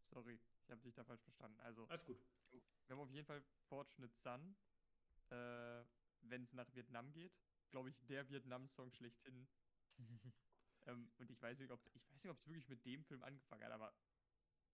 sorry. 0.00 0.38
Ich 0.64 0.70
habe 0.70 0.80
dich 0.82 0.94
da 0.94 1.04
falsch 1.04 1.22
verstanden. 1.22 1.58
Also, 1.60 1.86
Alles 1.86 2.04
gut. 2.04 2.18
wir 2.50 2.96
haben 2.96 3.00
auf 3.00 3.10
jeden 3.10 3.26
Fall 3.26 3.42
Fortunate 3.68 4.14
Son. 4.14 4.54
Äh, 5.30 5.84
wenn 6.22 6.42
es 6.44 6.52
nach 6.52 6.72
Vietnam 6.74 7.10
geht, 7.12 7.32
glaube 7.70 7.88
ich, 7.88 7.98
der 8.06 8.28
Vietnam-Song 8.28 8.92
schlechthin. 8.92 9.48
ähm, 10.86 11.10
und 11.18 11.30
ich 11.30 11.40
weiß 11.40 11.58
nicht, 11.58 11.70
ob 11.70 11.80
ich 11.94 12.02
weiß 12.10 12.24
nicht, 12.24 12.30
ob 12.30 12.38
es 12.38 12.46
wirklich 12.46 12.68
mit 12.68 12.84
dem 12.84 13.02
Film 13.04 13.22
angefangen 13.22 13.64
hat, 13.64 13.72
aber 13.72 13.94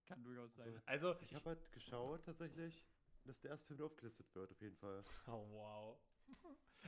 kann 0.04 0.22
durchaus 0.24 0.54
sein. 0.56 0.82
Also, 0.86 1.12
Also, 1.12 1.20
Ich 1.22 1.34
habe 1.34 1.50
halt 1.50 1.72
geschaut 1.72 2.24
tatsächlich, 2.24 2.82
dass 3.28 3.40
der 3.40 3.52
erste 3.52 3.66
Film 3.66 3.82
aufgelistet 3.82 4.34
wird, 4.34 4.50
auf 4.50 4.60
jeden 4.60 4.76
Fall. 4.76 5.04
Oh, 5.26 5.46
wow. 5.52 5.98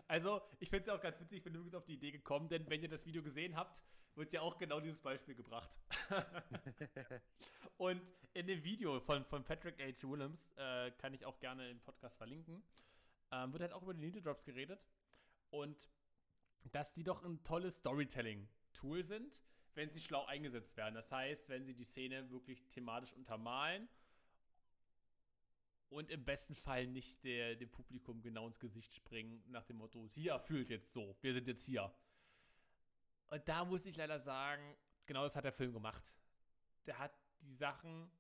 Also, 0.09 0.41
ich 0.59 0.71
finde 0.71 0.83
es 0.83 0.87
ja 0.87 0.95
auch 0.95 1.01
ganz 1.01 1.21
witzig, 1.21 1.39
ich 1.39 1.45
bin 1.45 1.55
übrigens 1.55 1.75
auf 1.75 1.85
die 1.85 1.95
Idee 1.95 2.11
gekommen, 2.11 2.49
denn 2.49 2.69
wenn 2.69 2.83
ihr 2.83 2.89
das 2.89 3.05
Video 3.07 3.23
gesehen 3.23 3.57
habt, 3.57 3.83
wird 4.15 4.33
ja 4.33 4.41
auch 4.41 4.57
genau 4.59 4.81
dieses 4.81 5.01
Beispiel 5.01 5.35
gebracht. 5.35 5.77
Und 7.77 8.03
in 8.35 8.47
dem 8.47 8.63
Video 8.63 9.01
von, 9.01 9.25
von 9.25 9.45
Patrick 9.45 9.79
H. 9.81 10.09
Williams, 10.09 10.53
äh, 10.57 10.91
kann 10.93 11.15
ich 11.15 11.25
auch 11.25 11.39
gerne 11.39 11.71
im 11.71 11.81
Podcast 11.81 12.17
verlinken, 12.17 12.63
ähm, 13.31 13.53
wird 13.53 13.63
halt 13.63 13.73
auch 13.73 13.83
über 13.83 13.95
die 13.95 14.01
Needle 14.01 14.23
Drops 14.23 14.45
geredet. 14.45 14.87
Und 15.51 15.91
dass 16.73 16.93
die 16.93 17.05
doch 17.05 17.25
ein 17.25 17.43
tolles 17.43 17.79
Storytelling-Tool 17.79 19.05
sind, 19.05 19.43
wenn 19.75 19.91
sie 19.91 20.01
schlau 20.01 20.25
eingesetzt 20.27 20.77
werden. 20.77 20.95
Das 20.95 21.11
heißt, 21.11 21.49
wenn 21.49 21.65
sie 21.65 21.75
die 21.75 21.85
Szene 21.85 22.31
wirklich 22.31 22.67
thematisch 22.69 23.13
untermalen 23.15 23.89
und 25.91 26.09
im 26.11 26.25
besten 26.25 26.55
Fall 26.55 26.87
nicht 26.87 27.23
der, 27.25 27.57
dem 27.57 27.71
Publikum 27.71 28.23
genau 28.23 28.47
ins 28.47 28.59
Gesicht 28.59 28.95
springen, 28.95 29.43
nach 29.49 29.65
dem 29.65 29.77
Motto, 29.77 30.09
hier, 30.09 30.39
fühlt 30.39 30.71
jetzt 30.71 30.93
so, 30.93 31.17
wir 31.21 31.35
sind 31.35 31.49
jetzt 31.49 31.65
hier. 31.67 31.93
Und 33.27 33.47
da 33.49 33.65
muss 33.65 33.87
ich 33.87 33.97
leider 33.97 34.19
sagen, 34.19 34.77
genau 35.07 35.25
das 35.25 35.37
hat 35.37 35.45
der 35.45 35.53
Film 35.53 35.73
gemacht. 35.73 36.15
Der 36.87 36.99
hat 36.99 37.13
die 37.43 37.53
Sachen, 37.53 38.11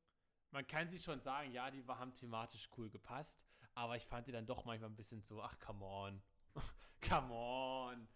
man 0.51 0.67
kann 0.67 0.89
sich 0.89 1.03
schon 1.03 1.21
sagen, 1.21 1.53
ja, 1.53 1.71
die 1.71 1.85
haben 1.87 2.13
thematisch 2.13 2.69
cool 2.77 2.91
gepasst, 2.91 3.41
aber 3.75 3.97
ich 3.97 4.05
fand 4.05 4.27
die 4.27 4.33
dann 4.33 4.47
doch 4.47 4.65
manchmal 4.65 4.91
ein 4.91 4.97
bisschen 4.97 5.23
so, 5.23 5.41
ach, 5.41 5.59
come 5.61 5.85
on. 5.85 6.23
come 7.01 7.33
on. 7.33 8.09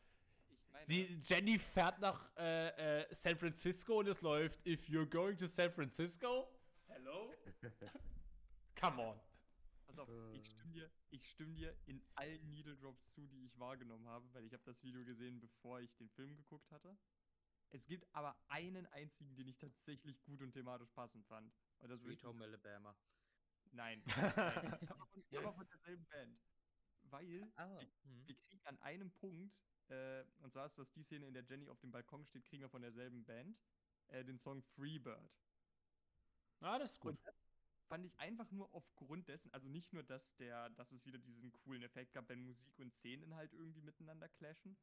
Meine, 0.73 0.87
Sie, 0.87 1.21
Jenny 1.23 1.59
fährt 1.61 2.01
nach 2.01 2.29
äh, 2.37 3.03
äh, 3.03 3.15
San 3.15 3.37
Francisco 3.37 4.01
und 4.01 4.09
es 4.09 4.21
läuft, 4.21 4.67
if 4.67 4.89
you're 4.89 5.09
going 5.09 5.37
to 5.37 5.47
San 5.47 5.71
Francisco, 5.71 6.49
hello? 6.89 7.33
come 8.75 9.01
on. 9.01 9.21
Pass 9.97 10.09
auf, 10.09 10.33
ich 10.35 10.41
Äh. 10.41 10.45
stimme 10.51 10.73
dir, 10.73 10.91
ich 11.11 11.31
stimme 11.31 11.55
dir 11.55 11.77
in 11.87 12.05
allen 12.15 12.51
Needle 12.51 12.77
Drops 12.77 13.11
zu, 13.11 13.27
die 13.27 13.45
ich 13.45 13.59
wahrgenommen 13.59 14.07
habe, 14.09 14.33
weil 14.35 14.45
ich 14.45 14.53
habe 14.53 14.63
das 14.65 14.83
Video 14.83 15.05
gesehen, 15.05 15.41
bevor 15.41 15.81
ich 15.81 15.95
den 15.97 16.09
Film 16.11 16.37
geguckt 16.37 16.71
hatte. 16.71 16.97
Es 17.71 17.87
gibt 17.87 18.07
aber 18.15 18.37
einen 18.49 18.87
einzigen, 18.87 19.35
den 19.37 19.49
ich 19.49 19.59
tatsächlich 19.59 20.23
gut 20.23 20.41
und 20.43 20.53
thematisch 20.53 20.91
passend 20.93 21.27
fand. 21.27 21.53
Und 21.81 21.89
das 21.91 22.01
Sweet 22.03 22.19
ich- 22.21 22.25
Home 22.25 22.45
Alabama. 22.45 22.97
Nein. 23.73 24.03
nein. 24.07 24.89
aber, 24.89 25.07
von, 25.07 25.25
aber 25.37 25.53
von 25.55 25.67
derselben 25.69 26.07
Band. 26.07 26.39
Weil 27.05 27.53
Ah. 27.57 27.81
wir, 27.81 27.89
wir 28.27 28.37
kriegen 28.37 28.65
an 28.67 28.79
einem 28.81 29.11
Punkt, 29.11 29.57
äh, 29.89 30.25
und 30.39 30.53
zwar 30.53 30.67
ist 30.67 30.79
das 30.79 30.93
die 30.93 31.03
Szene, 31.03 31.27
in 31.27 31.35
der 31.35 31.45
Jenny 31.45 31.69
auf 31.69 31.81
dem 31.81 31.91
Balkon 31.91 32.25
steht, 32.25 32.45
kriegen 32.45 32.63
wir 32.63 32.69
von 32.71 32.83
derselben 32.83 33.25
Band 33.25 33.61
äh, 34.09 34.25
den 34.25 34.39
Song 34.39 34.63
Freebird. 34.63 35.31
Ah, 36.61 36.79
das 36.79 36.93
ist 36.93 37.01
gut. 37.01 37.11
Und 37.13 37.27
das 37.27 37.35
fand 37.85 38.05
ich 38.05 38.19
einfach 38.19 38.51
nur 38.51 38.73
aufgrund 38.75 39.29
dessen, 39.29 39.53
also 39.53 39.69
nicht 39.69 39.93
nur, 39.93 40.03
dass 40.03 40.37
der, 40.37 40.71
dass 40.71 40.93
es 40.93 41.05
wieder 41.05 41.19
diesen 41.19 41.53
coolen 41.53 41.83
Effekt 41.83 42.13
gab, 42.13 42.29
wenn 42.29 42.45
Musik 42.45 42.79
und 42.79 42.93
Szenen 42.93 43.35
halt 43.35 43.53
irgendwie 43.53 43.83
miteinander 43.83 44.29
clashen, 44.29 44.77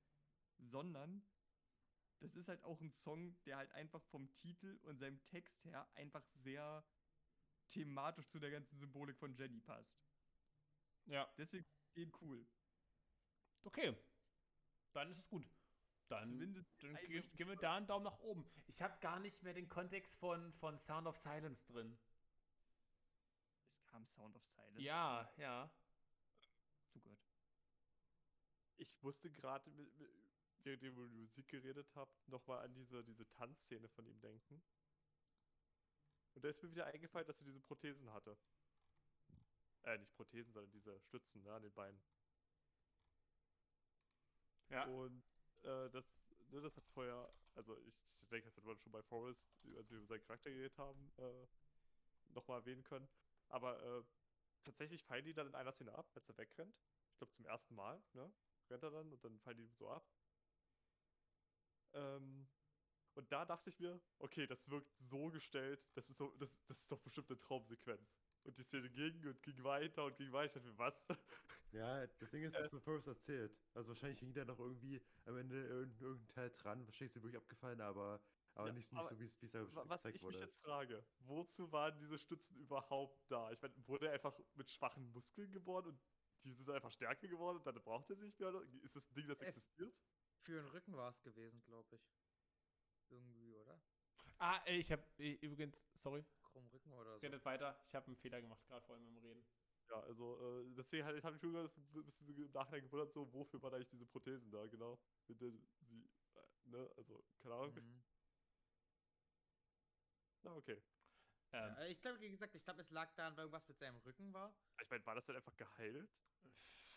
sondern 0.58 1.24
das 2.20 2.36
ist 2.36 2.48
halt 2.48 2.64
auch 2.64 2.80
ein 2.82 2.92
Song, 2.92 3.36
der 3.46 3.58
halt 3.58 3.72
einfach 3.72 4.04
vom 4.04 4.32
Titel 4.36 4.80
und 4.84 4.98
seinem 4.98 5.24
Text 5.26 5.66
her 5.66 5.88
einfach 5.96 6.24
sehr 6.36 6.84
thematisch 7.70 8.28
zu 8.30 8.40
der 8.40 8.52
ganzen 8.52 8.78
Symbolik 8.78 9.18
von 9.18 9.34
Jenny 9.34 9.60
passt. 9.60 10.00
Ja. 11.06 11.28
Deswegen 11.38 11.66
den 11.96 12.12
cool. 12.22 12.46
Okay. 13.64 13.96
Dann 14.94 15.10
ist 15.10 15.20
es 15.20 15.28
gut. 15.30 15.50
Dann, 16.10 16.28
Zumindest 16.28 16.84
dann 16.84 16.96
geben 16.98 17.50
wir 17.50 17.56
da 17.56 17.78
einen 17.78 17.88
Daumen 17.88 18.04
nach 18.04 18.20
oben. 18.20 18.46
Ich 18.68 18.82
habe 18.82 19.00
gar 19.00 19.20
nicht 19.20 19.42
mehr 19.44 19.54
den 19.54 19.70
Kontext 19.70 20.20
von, 20.20 20.52
von 20.54 20.78
Sound 20.78 21.08
of 21.08 21.18
Silence 21.18 21.66
drin. 21.66 21.98
Kam 23.92 24.06
Sound 24.06 24.36
of 24.36 24.46
Silence. 24.46 24.82
Ja, 24.82 25.30
ja. 25.38 25.70
Du 26.94 27.02
Gott. 27.02 27.20
Ich 28.78 29.02
musste 29.02 29.30
gerade, 29.30 29.70
während 30.64 30.82
ihr 30.82 30.90
über 30.90 31.08
die 31.08 31.16
Musik 31.16 31.48
geredet 31.50 31.94
habt, 31.96 32.28
nochmal 32.30 32.64
an 32.64 32.74
diese, 32.74 33.04
diese 33.04 33.28
Tanzszene 33.30 33.90
von 33.90 34.06
ihm 34.08 34.20
denken. 34.22 34.64
Und 36.34 36.44
da 36.44 36.50
ist 36.50 36.64
mir 36.64 36.72
wieder 36.72 36.86
eingefallen, 36.86 37.28
dass 37.28 37.40
er 37.42 37.46
diese 37.46 37.60
Prothesen 37.60 38.12
hatte. 38.14 38.38
Äh, 39.84 39.98
nicht 39.98 40.14
Prothesen, 40.14 40.54
sondern 40.54 40.72
diese 40.72 41.00
Stützen 41.02 41.44
ne, 41.44 41.54
an 41.54 41.64
den 41.64 41.74
Beinen. 41.74 42.02
Ja. 44.70 44.86
Und 44.86 45.24
äh, 45.64 45.90
das, 45.90 46.24
ne, 46.50 46.62
das 46.62 46.78
hat 46.78 46.88
vorher, 46.88 47.34
also 47.56 47.78
ich 47.80 47.96
denke, 48.30 48.46
das 48.46 48.56
hat 48.56 48.64
man 48.64 48.80
schon 48.80 48.92
bei 48.92 49.04
Forrest, 49.04 49.60
als 49.76 49.90
wir 49.90 49.98
über 49.98 50.08
seinen 50.08 50.22
Charakter 50.22 50.50
geredet 50.50 50.78
haben, 50.78 51.12
äh, 51.18 51.48
nochmal 52.30 52.60
erwähnen 52.60 52.84
können. 52.84 53.10
Aber 53.52 53.82
äh, 53.84 54.04
tatsächlich 54.64 55.04
fallen 55.04 55.26
die 55.26 55.34
dann 55.34 55.48
in 55.48 55.56
einer 55.56 55.72
Szene 55.72 55.94
ab, 55.94 56.12
als 56.16 56.30
er 56.30 56.38
wegrennt. 56.38 56.76
Ich 57.12 57.18
glaube 57.18 57.32
zum 57.32 57.46
ersten 57.46 57.76
Mal, 57.76 58.02
ne? 58.14 58.32
Rennt 58.70 58.84
er 58.84 58.92
dann 58.92 59.12
und 59.12 59.24
dann 59.24 59.40
fallen 59.40 59.58
die 59.58 59.68
so 59.68 59.90
ab. 59.90 60.10
Ähm, 61.94 62.48
und 63.14 63.32
da 63.32 63.46
dachte 63.46 63.70
ich 63.70 63.80
mir, 63.80 64.00
okay, 64.20 64.48
das 64.48 64.70
wirkt 64.70 64.94
so 65.00 65.30
gestellt, 65.30 65.86
das 65.96 66.10
ist 66.10 66.18
so, 66.18 66.34
das, 66.38 66.64
das 66.66 66.80
ist 66.80 66.92
doch 66.92 67.00
bestimmt 67.00 67.30
eine 67.30 67.40
Traumsequenz. 67.40 68.16
Und 68.44 68.58
die 68.58 68.64
Szene 68.64 68.90
ging 68.90 69.28
und 69.28 69.44
ging 69.44 69.64
weiter 69.64 70.06
und 70.06 70.16
ging 70.18 70.32
weiter. 70.32 70.46
Ich 70.48 70.54
dachte 70.54 70.68
mir, 70.68 70.78
was? 70.78 71.08
Ja, 71.74 72.06
das 72.06 72.30
Ding 72.32 72.44
ist, 72.44 72.54
das 72.54 72.70
wird 72.74 72.84
Forrest 72.84 73.08
erzählt. 73.08 73.58
Also 73.74 73.90
wahrscheinlich 73.90 74.20
hing 74.20 74.34
da 74.34 74.44
noch 74.44 74.60
irgendwie 74.60 75.02
am 75.26 75.38
Ende 75.38 75.56
irgendein, 75.56 76.02
irgendein 76.02 76.28
Teil 76.28 76.50
dran. 76.50 76.86
Wahrscheinlich 76.86 77.12
ist 77.12 77.16
dir 77.16 77.24
wirklich 77.24 77.42
abgefallen, 77.42 77.80
aber, 77.80 78.22
aber 78.56 78.68
Ja, 78.68 78.74
nicht, 78.74 78.92
nicht 78.92 79.00
aber 79.00 79.10
so, 79.10 79.20
wie 79.20 79.26
es 79.26 79.42
Wa- 79.76 79.84
Was 79.88 80.06
ich 80.06 80.14
mich 80.14 80.24
wurde. 80.24 80.40
jetzt 80.40 80.62
frage, 80.62 81.04
wozu 81.20 81.72
waren 81.72 81.98
diese 82.00 82.18
Stützen 82.18 82.58
überhaupt 82.58 83.30
da? 83.32 83.52
Ich 83.52 83.62
meine, 83.62 83.74
wurde 83.88 84.08
er 84.08 84.14
einfach 84.14 84.38
mit 84.56 84.70
schwachen 84.70 85.12
Muskeln 85.12 85.52
geboren 85.52 85.86
und 85.88 86.02
die 86.44 86.54
sind 86.54 86.70
einfach 86.70 86.92
stärker 86.92 87.28
geworden 87.28 87.58
und 87.58 87.66
dann 87.66 87.76
braucht 87.84 88.10
er 88.10 88.16
sich 88.16 88.38
mehr? 88.40 88.50
Oder? 88.50 88.64
Ist 88.84 88.96
das 88.96 89.10
ein 89.10 89.14
Ding, 89.14 89.28
das 89.28 89.42
Es- 89.42 89.48
existiert? 89.48 89.94
Für 90.44 90.54
den 90.54 90.66
Rücken 90.68 90.96
war 90.98 91.10
es 91.10 91.22
gewesen, 91.22 91.62
glaube 91.64 91.96
ich. 91.96 92.02
Irgendwie, 93.10 93.56
oder? 93.56 93.80
Ah, 94.40 94.60
ey, 94.66 94.80
ich 94.80 94.92
habe 94.92 95.04
übrigens, 95.18 95.86
sorry, 95.96 96.26
Krumm 96.42 96.68
Rücken 96.70 96.92
oder 96.94 97.14
so. 97.14 97.20
redet 97.20 97.46
weiter. 97.46 97.80
Ich 97.88 97.94
habe 97.96 98.08
einen 98.08 98.16
Fehler 98.16 98.42
gemacht, 98.42 98.66
gerade 98.66 98.86
vorhin 98.86 99.06
beim 99.06 99.18
Reden. 99.18 99.46
Ja, 99.90 100.00
also 100.02 100.62
äh, 100.62 100.74
deswegen 100.76 101.06
halt, 101.06 101.24
habe 101.24 101.36
ich 101.36 101.42
mir 101.44 101.64
das 101.64 101.78
ein 101.78 102.04
bisschen 102.04 102.26
so 102.26 102.34
im 102.34 102.52
Nachhinein 102.52 102.84
gewundert, 102.84 103.12
so 103.14 103.32
wofür 103.34 103.62
waren 103.62 103.74
eigentlich 103.76 103.90
diese 103.90 104.06
Prothesen 104.06 104.50
da, 104.50 104.66
genau. 104.68 105.00
Mit 105.28 105.42
der 105.42 105.52
sie, 105.82 106.10
äh, 106.34 106.70
ne, 106.70 106.90
also, 106.98 107.24
keine 107.40 107.56
Ahnung. 107.56 107.76
Mhm. 107.76 108.04
Na, 110.44 110.56
okay. 110.56 110.82
Ähm, 111.54 111.76
Ja, 111.78 111.86
ich 111.86 112.02
glaube, 112.02 112.20
wie 112.22 112.30
gesagt, 112.30 112.56
ich 112.56 112.64
glaube, 112.64 112.82
es 112.82 112.92
lag 112.92 113.14
daran, 113.16 113.36
weil 113.36 113.44
irgendwas 113.44 113.68
mit 113.68 113.78
seinem 113.78 113.98
Rücken 113.98 114.34
war. 114.34 114.54
Ich 114.82 114.90
meine, 114.90 115.06
war 115.06 115.16
das 115.16 115.26
dann 115.26 115.36
einfach 115.36 115.56
geheilt? 115.56 116.10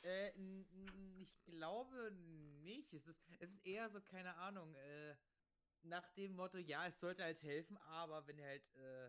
Äh, 0.02 0.30
ich 1.18 1.42
glaube 1.44 2.10
nicht. 2.62 2.92
Es 2.92 3.06
ist, 3.06 3.22
es 3.40 3.50
ist 3.50 3.66
eher 3.66 3.88
so, 3.90 4.00
keine 4.00 4.34
Ahnung, 4.36 4.74
äh, 4.74 5.16
nach 5.82 6.08
dem 6.10 6.34
Motto, 6.34 6.58
ja, 6.58 6.86
es 6.86 6.98
sollte 7.00 7.22
halt 7.24 7.42
helfen, 7.42 7.76
aber 7.78 8.26
wenn 8.26 8.38
er 8.38 8.48
halt, 8.48 8.74
äh, 8.74 9.06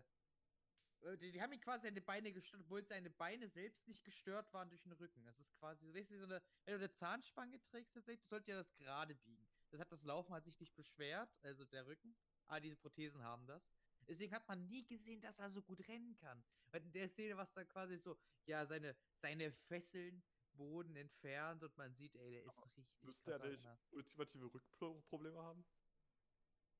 äh, 1.00 1.16
die, 1.18 1.32
die 1.32 1.40
haben 1.40 1.52
ihm 1.52 1.60
quasi 1.60 1.86
seine 1.86 2.00
Beine 2.00 2.32
gestört, 2.32 2.62
obwohl 2.62 2.84
seine 2.84 3.10
Beine 3.10 3.48
selbst 3.48 3.88
nicht 3.88 4.04
gestört 4.04 4.52
waren 4.52 4.68
durch 4.68 4.82
den 4.82 4.92
Rücken. 4.92 5.24
Das 5.24 5.38
ist 5.38 5.52
quasi, 5.54 5.86
so, 5.86 5.94
weißt 5.94 6.10
du, 6.10 6.14
wie 6.14 6.18
so 6.18 6.24
eine, 6.24 6.42
wenn 6.64 6.74
du 6.74 6.84
eine 6.84 6.92
Zahnspange 6.92 7.62
trägst, 7.62 7.94
tatsächlich, 7.94 8.26
sollte 8.28 8.50
ja 8.50 8.56
das 8.58 8.74
gerade 8.74 9.14
biegen. 9.14 9.46
Das 9.70 9.80
hat 9.80 9.90
das 9.90 10.04
Laufen 10.04 10.32
hat 10.34 10.44
sich 10.44 10.58
nicht 10.60 10.74
beschwert, 10.76 11.28
also 11.42 11.64
der 11.64 11.86
Rücken, 11.86 12.14
aber 12.46 12.60
diese 12.60 12.76
Prothesen 12.76 13.22
haben 13.22 13.46
das. 13.46 13.68
Deswegen 14.08 14.34
hat 14.34 14.46
man 14.46 14.66
nie 14.66 14.84
gesehen, 14.86 15.20
dass 15.20 15.38
er 15.38 15.50
so 15.50 15.62
gut 15.62 15.86
rennen 15.88 16.16
kann. 16.16 16.42
Weil 16.70 16.82
in 16.82 16.92
der 16.92 17.08
Szene, 17.08 17.36
was 17.36 17.52
da 17.52 17.64
quasi 17.64 17.96
so, 17.96 18.16
ja, 18.46 18.64
seine, 18.64 18.96
seine 19.16 19.50
Fesseln 19.52 20.22
Boden 20.56 20.96
entfernt 20.96 21.62
und 21.62 21.76
man 21.76 21.92
sieht, 21.94 22.14
ey, 22.16 22.30
der 22.30 22.44
ist 22.44 22.62
ein 22.62 22.70
richtig 22.76 23.02
Müsste 23.02 23.32
er 23.32 23.38
nicht 23.38 23.62
ultimative 23.90 24.52
Rückprobleme 24.52 25.42
haben? 25.42 25.64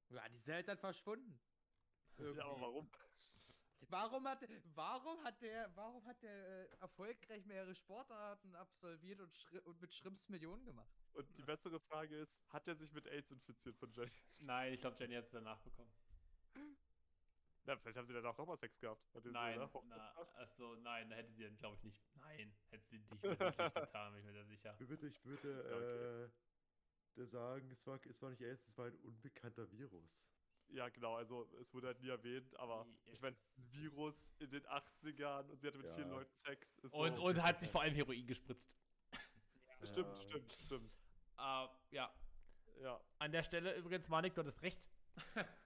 Ja, 0.09 0.29
die 0.29 0.39
sind 0.39 0.55
halt 0.55 0.69
dann 0.69 0.79
verschwunden. 0.79 1.39
Irgendwie. 2.17 2.39
Ja, 2.39 2.47
aber 2.47 2.61
warum? 2.61 2.91
Warum 3.89 4.27
hat, 4.27 4.43
warum 4.75 5.23
hat 5.23 5.43
der, 5.43 5.71
warum 5.77 6.05
hat 6.07 6.23
der 6.23 6.33
äh, 6.33 6.77
erfolgreich 6.81 7.45
mehrere 7.45 7.75
Sportarten 7.75 8.55
absolviert 8.57 9.21
und, 9.21 9.37
Schri 9.37 9.59
und 9.61 9.81
mit 9.81 9.93
Schrimps 9.93 10.29
Millionen 10.29 10.65
gemacht? 10.65 10.91
Und 11.13 11.37
die 11.37 11.43
bessere 11.43 11.79
Frage 11.79 12.17
ist, 12.17 12.39
hat 12.49 12.67
er 12.69 12.75
sich 12.75 12.93
mit 12.93 13.07
AIDS 13.07 13.31
infiziert 13.31 13.77
von 13.77 13.93
Jenny? 13.93 14.11
nein, 14.39 14.73
ich 14.73 14.81
glaube, 14.81 14.97
Jenny 14.99 15.15
hat 15.15 15.25
es 15.25 15.31
danach 15.31 15.61
bekommen. 15.61 15.93
Na, 17.67 17.77
vielleicht 17.77 17.97
haben 17.99 18.07
sie 18.07 18.13
danach 18.13 18.39
nochmal 18.39 18.57
Sex 18.57 18.79
gehabt. 18.79 19.05
Nein, 19.25 19.59
na, 19.89 20.15
achso, 20.37 20.77
nein, 20.77 21.11
da 21.11 21.17
hätte 21.17 21.33
sie 21.33 21.43
dann, 21.43 21.57
glaube 21.57 21.75
ich, 21.77 21.83
nicht. 21.83 22.01
Nein, 22.15 22.55
hätte 22.71 22.87
sie 22.87 22.99
nicht 22.99 23.13
übersichtlich 23.13 23.75
getan, 23.75 24.13
bin 24.13 24.21
ich 24.21 24.27
mir 24.27 24.33
da 24.33 24.45
sicher. 24.45 24.77
Ich 24.79 24.89
würde, 24.89 25.07
ich 25.09 25.25
würde 25.25 25.65
okay. 26.25 26.25
äh, 26.25 27.17
der 27.17 27.27
sagen, 27.27 27.71
es 27.73 27.87
war, 27.87 27.99
es 28.07 28.23
war 28.23 28.31
nicht 28.31 28.43
AIDS, 28.43 28.67
es 28.67 28.79
war 28.79 28.87
ein 28.87 28.95
unbekannter 28.99 29.71
Virus. 29.73 30.29
Ja, 30.69 30.89
genau, 30.89 31.17
also 31.17 31.49
es 31.61 31.73
wurde 31.75 31.89
halt 31.89 32.01
nie 32.01 32.09
erwähnt, 32.09 32.57
aber 32.57 32.87
Wie 32.87 33.13
ich 33.13 33.21
meine, 33.21 33.37
Virus 33.57 34.33
in 34.39 34.51
den 34.51 34.65
80ern 34.67 35.49
und 35.49 35.61
sie 35.61 35.67
hatte 35.69 35.79
mit 35.79 35.89
vielen 35.95 36.09
Ja. 36.09 36.15
Leuten 36.15 36.37
Sex. 36.37 36.79
Ist 36.79 36.95
Und, 36.95 37.17
so, 37.17 37.25
und 37.25 37.43
hat 37.43 37.61
sich 37.61 37.71
vor 37.71 37.83
allem 37.83 37.95
Heroin 37.95 38.27
gespritzt. 38.27 38.77
Stimmt, 39.83 40.17
Ja. 40.17 40.23
stimmt, 40.23 40.53
stimmt. 40.53 40.93
Äh, 41.39 41.69
ja, 41.91 42.13
Ja, 42.81 43.01
an 43.19 43.33
der 43.33 43.43
Stelle 43.43 43.75
übrigens, 43.77 44.09
Manik, 44.09 44.35
du 44.35 44.41
hattest 44.41 44.63
recht. 44.63 44.89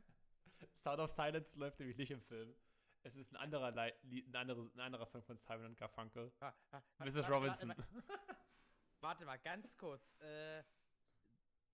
Sound 0.81 0.99
of 1.01 1.11
Silence 1.11 1.59
läuft 1.59 1.79
nämlich 1.79 1.97
nicht 1.97 2.11
im 2.11 2.23
Film. 2.23 2.55
Es 3.03 3.17
ist 3.17 3.33
ein 3.33 3.37
anderer, 3.37 3.71
Lied- 4.03 4.27
ein 4.29 4.37
anderes, 4.37 4.73
ein 4.75 4.81
anderer 4.81 5.07
Song 5.07 5.23
von 5.23 5.39
Simon 5.39 5.67
und 5.67 5.77
Garfunkel. 5.77 6.33
Ha, 6.41 6.55
ha, 6.73 6.83
ha, 6.99 7.05
Mrs. 7.05 7.17
warte, 7.17 7.33
Robinson. 7.33 7.69
Warte, 7.71 7.83
mal- 7.93 8.19
warte 9.01 9.25
mal, 9.27 9.39
ganz 9.39 9.77
kurz. 9.77 10.15
Äh, 10.21 10.63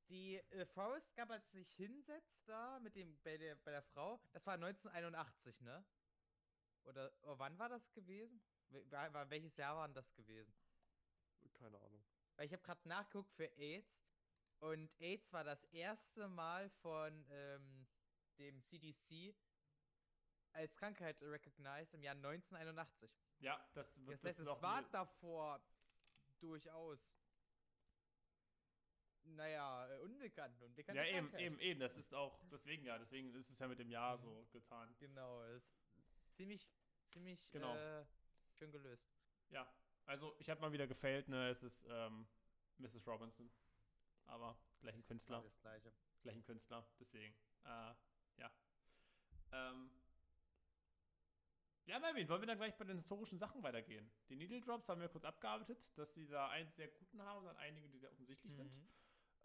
die 0.09 0.37
äh, 0.37 0.65
Forrest 0.67 1.15
Gump, 1.17 1.31
als 1.33 1.51
sich 1.51 1.69
hinsetzt 1.75 2.49
da 2.49 2.79
mit 2.81 2.95
dem, 2.95 3.19
bei, 3.25 3.37
der, 3.37 3.57
bei 3.57 3.73
der 3.73 3.83
Frau, 3.83 4.21
das 4.33 4.47
war 4.47 4.55
1981, 4.55 5.61
ne? 5.63 5.85
Oder, 6.85 7.13
oder 7.23 7.39
wann 7.41 7.59
war 7.59 7.69
das 7.69 7.93
gewesen? 7.93 8.41
Wel- 8.71 9.31
Welches 9.31 9.57
Jahr 9.57 9.77
war 9.77 9.89
denn 9.89 9.95
das 9.95 10.13
gewesen? 10.15 10.55
keine 11.55 11.79
Ahnung. 11.81 12.05
Weil 12.37 12.47
ich 12.47 12.53
habe 12.53 12.63
gerade 12.63 12.87
nachgeguckt 12.89 13.33
für 13.33 13.47
AIDS 13.57 14.05
und 14.59 14.91
AIDS 15.01 15.33
war 15.33 15.43
das 15.43 15.65
erste 15.65 16.29
Mal 16.29 16.69
von 16.69 17.25
ähm, 17.31 17.86
dem 18.39 18.63
CDC 18.63 19.35
als 20.53 20.77
Krankheit 20.77 21.21
recognized 21.23 21.95
im 21.95 22.03
Jahr 22.03 22.15
1981. 22.15 23.11
ja, 23.41 23.63
das 23.75 23.97
wird 24.07 24.15
Das 24.19 24.25
heißt, 24.25 24.41
ist 24.41 24.47
es 24.49 24.63
war 24.63 24.83
davor 24.91 25.61
durchaus, 26.41 27.15
naja, 29.25 29.89
äh, 29.89 29.99
unbekannt. 30.01 30.61
Unbekannte 30.63 31.03
Ja, 31.03 31.07
eben, 31.09 31.35
eben, 31.37 31.59
eben. 31.59 31.81
Das 31.81 31.97
ist 31.97 32.15
auch, 32.15 32.41
deswegen 32.51 32.85
ja, 32.85 32.99
deswegen 32.99 33.35
ist 33.35 33.51
es 33.51 33.59
ja 33.59 33.69
mit 33.69 33.79
dem 33.79 33.91
Jahr 33.91 34.19
so 34.19 34.47
getan. 34.53 34.95
Genau, 34.99 35.43
das 35.43 35.63
ist 35.65 35.75
ziemlich, 36.31 36.69
ziemlich 37.07 37.51
Genau. 37.51 37.75
äh, 37.77 38.07
schön 38.53 38.71
gelöst. 38.71 39.11
Ja, 39.49 39.71
also 40.05 40.35
ich 40.39 40.49
habe 40.49 40.61
mal 40.61 40.73
wieder 40.73 40.87
gefailt, 40.87 41.29
ne? 41.29 41.49
Es 41.51 41.63
ist 41.63 41.85
ähm, 41.89 42.27
Mrs. 42.79 43.07
Robinson. 43.07 43.51
Aber 44.27 44.59
gleichen 44.81 44.99
Das 45.01 45.05
ist 45.05 45.09
Künstler. 45.09 45.43
Das 45.43 45.59
gleiche. 45.61 45.93
gleichen 46.23 46.43
Künstler, 46.45 46.89
deswegen. 46.99 47.35
Äh, 47.65 47.95
ja. 48.39 48.51
Ähm. 49.53 49.91
Ja, 51.87 52.01
Melvin, 52.01 52.29
wollen 52.29 52.43
wir 52.43 52.47
dann 52.49 52.59
gleich 52.59 52.75
bei 52.77 52.85
den 52.85 52.97
historischen 52.97 53.39
Sachen 53.39 53.63
weitergehen? 53.63 54.11
Die 54.29 54.35
Needle 54.35 54.61
Drops 54.61 54.89
haben 54.89 55.01
wir 55.01 55.09
kurz 55.09 55.25
abgearbeitet, 55.25 55.79
dass 55.95 56.13
sie 56.15 56.27
da 56.27 56.49
einen 56.49 56.69
sehr 56.73 56.89
guten 56.89 57.23
haben 57.23 57.39
und 57.39 57.45
dann 57.47 57.57
einige, 57.59 57.89
die 57.89 57.99
sehr 57.99 58.11
offensichtlich 58.11 58.53
sind. 58.57 58.73
Mhm. 58.75 58.89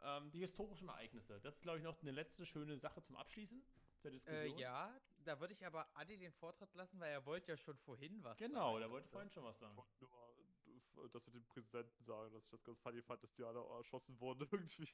Ähm, 0.04 0.32
die 0.32 0.40
historischen 0.40 0.88
Ereignisse. 0.90 1.40
Das 1.42 1.58
ist, 1.58 1.62
glaube 1.62 1.78
ich, 1.78 1.84
noch 1.84 2.02
eine 2.02 2.10
letzte 2.10 2.48
schöne 2.48 2.80
Sache 2.80 3.04
zum 3.04 3.16
Abschließen 3.16 3.64
der 4.04 4.10
Äh, 4.12 4.14
Diskussion. 4.16 4.58
ja, 4.58 5.00
da 5.24 5.40
würde 5.40 5.54
ich 5.54 5.64
aber 5.64 5.88
Adi 5.96 6.18
den 6.18 6.34
Vortritt 6.34 6.74
lassen, 6.74 7.00
weil 7.00 7.12
er 7.12 7.24
wollte 7.28 7.52
ja 7.52 7.58
schon 7.58 7.78
vorhin 7.78 8.24
was 8.24 8.40
Genau, 8.40 8.72
sagen 8.72 8.80
der 8.80 8.90
wollte 8.90 9.08
vorhin 9.10 9.30
schon 9.30 9.44
was 9.44 9.56
Ich 9.58 9.60
sagen. 9.62 9.78
wollte 9.78 9.94
nur 10.00 11.06
äh, 11.06 11.10
das 11.12 11.24
mit 11.28 11.36
dem 11.36 11.46
Präsidenten 11.46 12.04
sagen, 12.04 12.34
dass 12.34 12.44
ich 12.44 12.50
das 12.50 12.64
ganz 12.64 12.80
funny 12.80 13.04
fand, 13.04 13.22
dass 13.22 13.34
die 13.36 13.44
alle 13.44 13.60
erschossen 13.78 14.20
wurden 14.20 14.42
irgendwie. 14.52 14.90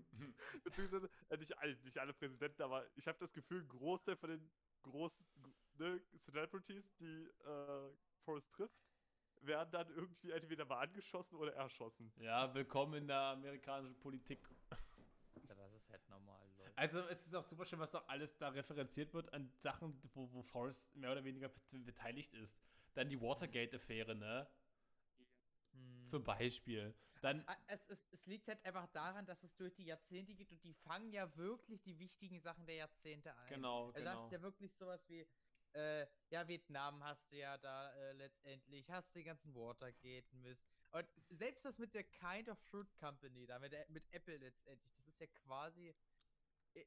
Beziehungsweise, 0.64 1.10
äh, 1.28 1.36
nicht, 1.36 1.56
alle, 1.58 1.76
nicht 1.84 1.98
alle 1.98 2.12
Präsidenten, 2.12 2.62
aber 2.62 2.86
ich 2.96 3.06
habe 3.06 3.18
das 3.18 3.32
Gefühl, 3.32 3.62
ein 3.62 3.68
Großteil 3.68 4.16
von 4.16 4.30
den 4.30 4.50
großen 4.82 5.26
ne, 5.78 6.00
Celebrities, 6.16 6.94
die 6.96 7.28
äh, 7.44 7.90
Forrest 8.24 8.52
trifft, 8.52 8.76
werden 9.40 9.70
dann 9.72 9.88
irgendwie 9.90 10.30
entweder 10.30 10.64
mal 10.64 10.80
angeschossen 10.80 11.36
oder 11.36 11.52
erschossen. 11.54 12.12
ja, 12.16 12.52
willkommen 12.54 12.94
in 12.94 13.06
der 13.06 13.18
amerikanischen 13.18 13.98
Politik. 13.98 14.48
Ja, 15.48 15.54
das 15.54 15.72
ist 15.74 15.90
halt 15.90 16.08
normal, 16.08 16.48
Leute. 16.56 16.72
Also 16.76 17.00
es 17.08 17.26
ist 17.26 17.34
auch 17.34 17.44
super 17.44 17.64
schön, 17.66 17.78
was 17.78 17.90
da 17.90 17.98
alles 18.06 18.36
da 18.38 18.48
referenziert 18.48 19.12
wird 19.12 19.32
an 19.32 19.50
Sachen, 19.60 20.00
wo, 20.14 20.30
wo 20.32 20.42
Forrest 20.42 20.94
mehr 20.94 21.12
oder 21.12 21.24
weniger 21.24 21.48
bet- 21.48 21.84
beteiligt 21.84 22.32
ist. 22.34 22.58
Dann 22.94 23.08
die 23.08 23.20
Watergate-Affäre, 23.20 24.14
ne? 24.14 24.46
Hm. 25.72 26.08
Zum 26.08 26.24
Beispiel. 26.24 26.94
Dann, 27.22 27.42
Ah, 27.46 27.56
Es, 27.68 27.88
es, 27.88 28.06
es 28.10 28.26
liegt 28.26 28.48
halt 28.48 28.64
einfach 28.64 28.86
daran, 28.88 29.24
dass 29.26 29.42
es 29.44 29.54
durch 29.56 29.74
die 29.74 29.84
Jahrzehnte 29.84 30.34
geht 30.34 30.50
und 30.50 30.62
die 30.64 30.74
fangen 30.74 31.12
ja 31.12 31.34
wirklich 31.36 31.80
die 31.82 31.98
wichtigen 31.98 32.40
Sachen 32.40 32.66
der 32.66 32.74
Jahrzehnte 32.76 33.34
ein. 33.36 33.48
genau, 33.48 33.86
Also 33.86 33.98
genau. 33.98 34.10
hast 34.10 34.32
ja 34.32 34.42
wirklich 34.42 34.74
sowas 34.74 35.08
wie, 35.08 35.26
äh, 35.74 36.06
ja, 36.30 36.46
Vietnam 36.48 37.02
hast 37.04 37.30
du 37.32 37.36
ja 37.38 37.56
da 37.58 37.92
äh, 37.94 38.12
letztendlich, 38.12 38.90
hast 38.90 39.08
du 39.10 39.20
den 39.20 39.24
ganzen 39.26 39.54
Watergate-Mist. 39.54 40.66
Und 40.90 41.06
selbst 41.30 41.64
das 41.64 41.78
mit 41.78 41.94
der 41.94 42.04
Kind 42.04 42.48
of 42.48 42.58
Fruit 42.58 42.92
Company, 42.98 43.46
da 43.46 43.58
mit, 43.58 43.72
der- 43.72 43.88
mit 43.88 44.04
Apple 44.12 44.36
letztendlich, 44.38 44.92
das 44.96 45.06
ist 45.06 45.20
ja 45.20 45.26
quasi, 45.28 45.94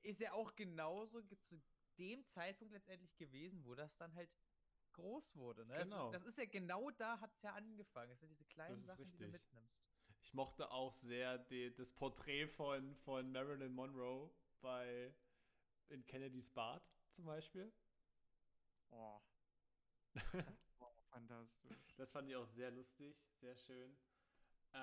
ist 0.04 0.20
ja 0.20 0.34
auch 0.34 0.54
genauso 0.56 1.24
ge- 1.24 1.40
zu 1.42 1.60
dem 1.98 2.28
Zeitpunkt 2.28 2.74
letztendlich 2.74 3.16
gewesen, 3.16 3.64
wo 3.64 3.74
das 3.74 3.98
dann 3.98 4.14
halt 4.16 4.30
groß 4.92 5.36
wurde. 5.36 5.66
Ne? 5.66 5.78
Genau. 5.84 6.12
Das, 6.12 6.22
ist, 6.22 6.26
das 6.28 6.34
ist 6.34 6.38
ja 6.38 6.46
genau 6.46 6.92
da 6.92 7.20
hat 7.22 7.34
es 7.34 7.42
ja 7.42 7.54
angefangen. 7.54 8.12
Es 8.12 8.20
sind 8.20 8.30
diese 8.30 8.46
kleinen 8.46 8.78
ist 8.80 8.86
Sachen, 8.86 9.10
die 9.12 9.18
du 9.18 9.24
richtig. 9.26 9.42
mitnimmst. 9.42 9.82
Ich 10.26 10.34
mochte 10.34 10.72
auch 10.72 10.92
sehr 10.92 11.38
die, 11.38 11.72
das 11.76 11.94
Porträt 11.94 12.48
von, 12.48 12.96
von 12.96 13.32
Marilyn 13.32 13.72
Monroe 13.72 14.32
bei 14.60 15.14
in 15.90 16.04
Kennedy's 16.08 16.50
Bart 16.50 16.84
zum 17.12 17.26
Beispiel. 17.26 17.72
Oh. 18.90 19.22
Das 20.16 20.80
war 20.80 20.96
fantastisch. 21.12 21.78
Das 21.96 22.10
fand 22.10 22.28
ich 22.28 22.36
auch 22.36 22.48
sehr 22.48 22.72
lustig, 22.72 23.16
sehr 23.40 23.56
schön. 23.56 23.96
Äh, 24.74 24.78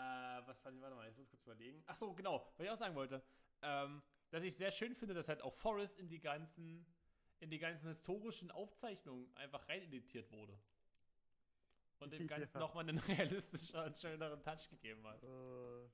was 0.47 0.61
fand 0.61 0.77
ich, 0.77 0.83
warte 0.83 0.95
mal, 0.95 1.11
ich 1.11 1.17
muss 1.17 1.29
kurz 1.29 1.43
überlegen. 1.43 1.83
Ach 1.87 1.97
so, 1.97 2.15
genau, 2.15 2.47
was 2.57 2.65
ich 2.65 2.71
auch 2.71 2.79
sagen 2.79 2.95
wollte. 2.95 3.21
Ähm, 3.63 4.01
dass 4.31 4.45
ich 4.45 4.57
sehr 4.57 4.71
schön 4.71 4.95
finde, 4.95 5.13
dass 5.13 5.29
halt 5.29 5.43
auch 5.43 5.55
Forrest 5.55 5.99
in 5.99 6.09
die 6.09 6.21
ganzen, 6.21 6.87
in 7.41 7.51
die 7.51 7.59
ganzen 7.59 7.89
historischen 7.89 8.53
Aufzeichnungen 8.53 9.35
einfach 9.35 9.69
reineditiert 9.69 10.31
wurde. 10.31 10.57
Und 12.03 12.13
dem 12.13 12.27
Ganzen 12.29 12.55
Ja. 12.55 12.61
nochmal 12.61 12.89
einen 12.89 12.99
realistischeren, 12.99 13.95
schöneren 13.95 14.43
Touch 14.43 14.69
gegeben 14.71 15.07
hat. 15.07 15.23
Äh, 15.23 15.89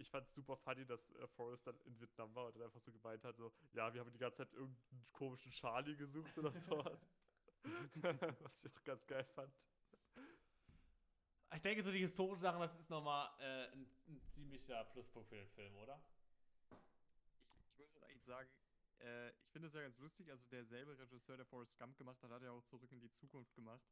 Ich 0.00 0.08
fand 0.10 0.26
es 0.26 0.34
super 0.34 0.56
funny, 0.56 0.86
dass 0.86 1.10
äh, 1.16 1.26
Forrest 1.26 1.66
dann 1.66 1.78
in 1.80 1.98
Vietnam 2.00 2.32
war 2.34 2.46
und 2.46 2.54
dann 2.56 2.62
einfach 2.62 2.80
so 2.80 2.92
gemeint 2.92 3.24
hat, 3.24 3.36
so, 3.36 3.52
ja, 3.72 3.92
wir 3.92 4.00
haben 4.00 4.12
die 4.12 4.18
ganze 4.18 4.38
Zeit 4.38 4.52
irgendeinen 4.52 5.06
komischen 5.12 5.50
Charlie 5.50 5.96
gesucht 5.96 6.38
oder 6.38 6.52
sowas. 6.68 7.06
Was 8.40 8.64
ich 8.64 8.72
auch 8.72 8.84
ganz 8.84 9.04
geil 9.06 9.24
fand. 9.24 9.52
Ich 11.54 11.62
denke, 11.62 11.82
so 11.82 11.90
die 11.90 11.98
historischen 11.98 12.42
Sachen, 12.42 12.60
das 12.60 12.78
ist 12.78 12.90
nochmal 12.90 13.28
äh, 13.40 13.72
ein, 13.72 13.90
ein 14.06 14.20
ziemlicher 14.30 14.84
Pluspunkt 14.84 15.28
für 15.30 15.36
den 15.36 15.48
Film, 15.48 15.74
oder? 15.78 16.00
Ich, 17.46 17.56
ich 17.58 17.78
muss 17.78 17.96
auch 17.96 18.20
sagen, 18.26 18.48
äh, 19.00 19.30
ich 19.40 19.48
finde 19.50 19.68
es 19.68 19.74
ja 19.74 19.82
ganz 19.82 19.98
lustig, 19.98 20.30
also 20.30 20.44
derselbe 20.46 20.98
Regisseur, 20.98 21.36
der 21.36 21.46
Forrest 21.46 21.78
Gump 21.78 21.96
gemacht 21.96 22.22
hat, 22.22 22.30
hat 22.30 22.42
ja 22.42 22.50
auch 22.50 22.64
Zurück 22.64 22.90
in 22.92 23.00
die 23.00 23.10
Zukunft 23.12 23.54
gemacht. 23.54 23.82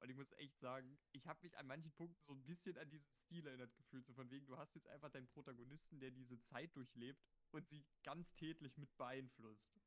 Und 0.00 0.10
ich 0.10 0.16
muss 0.16 0.32
echt 0.32 0.58
sagen, 0.58 0.98
ich 1.12 1.28
habe 1.28 1.40
mich 1.42 1.56
an 1.56 1.66
manchen 1.68 1.92
Punkten 1.92 2.20
so 2.24 2.32
ein 2.32 2.42
bisschen 2.44 2.76
an 2.76 2.90
diesen 2.90 3.12
Stil 3.12 3.46
erinnert 3.46 3.72
gefühlt. 3.76 4.04
So 4.04 4.12
von 4.12 4.28
wegen, 4.30 4.46
du 4.46 4.56
hast 4.58 4.74
jetzt 4.74 4.88
einfach 4.88 5.10
deinen 5.10 5.28
Protagonisten, 5.28 6.00
der 6.00 6.10
diese 6.10 6.40
Zeit 6.40 6.74
durchlebt 6.76 7.22
und 7.52 7.68
sie 7.68 7.84
ganz 8.02 8.34
tätlich 8.34 8.76
mit 8.78 8.96
beeinflusst. 8.96 9.80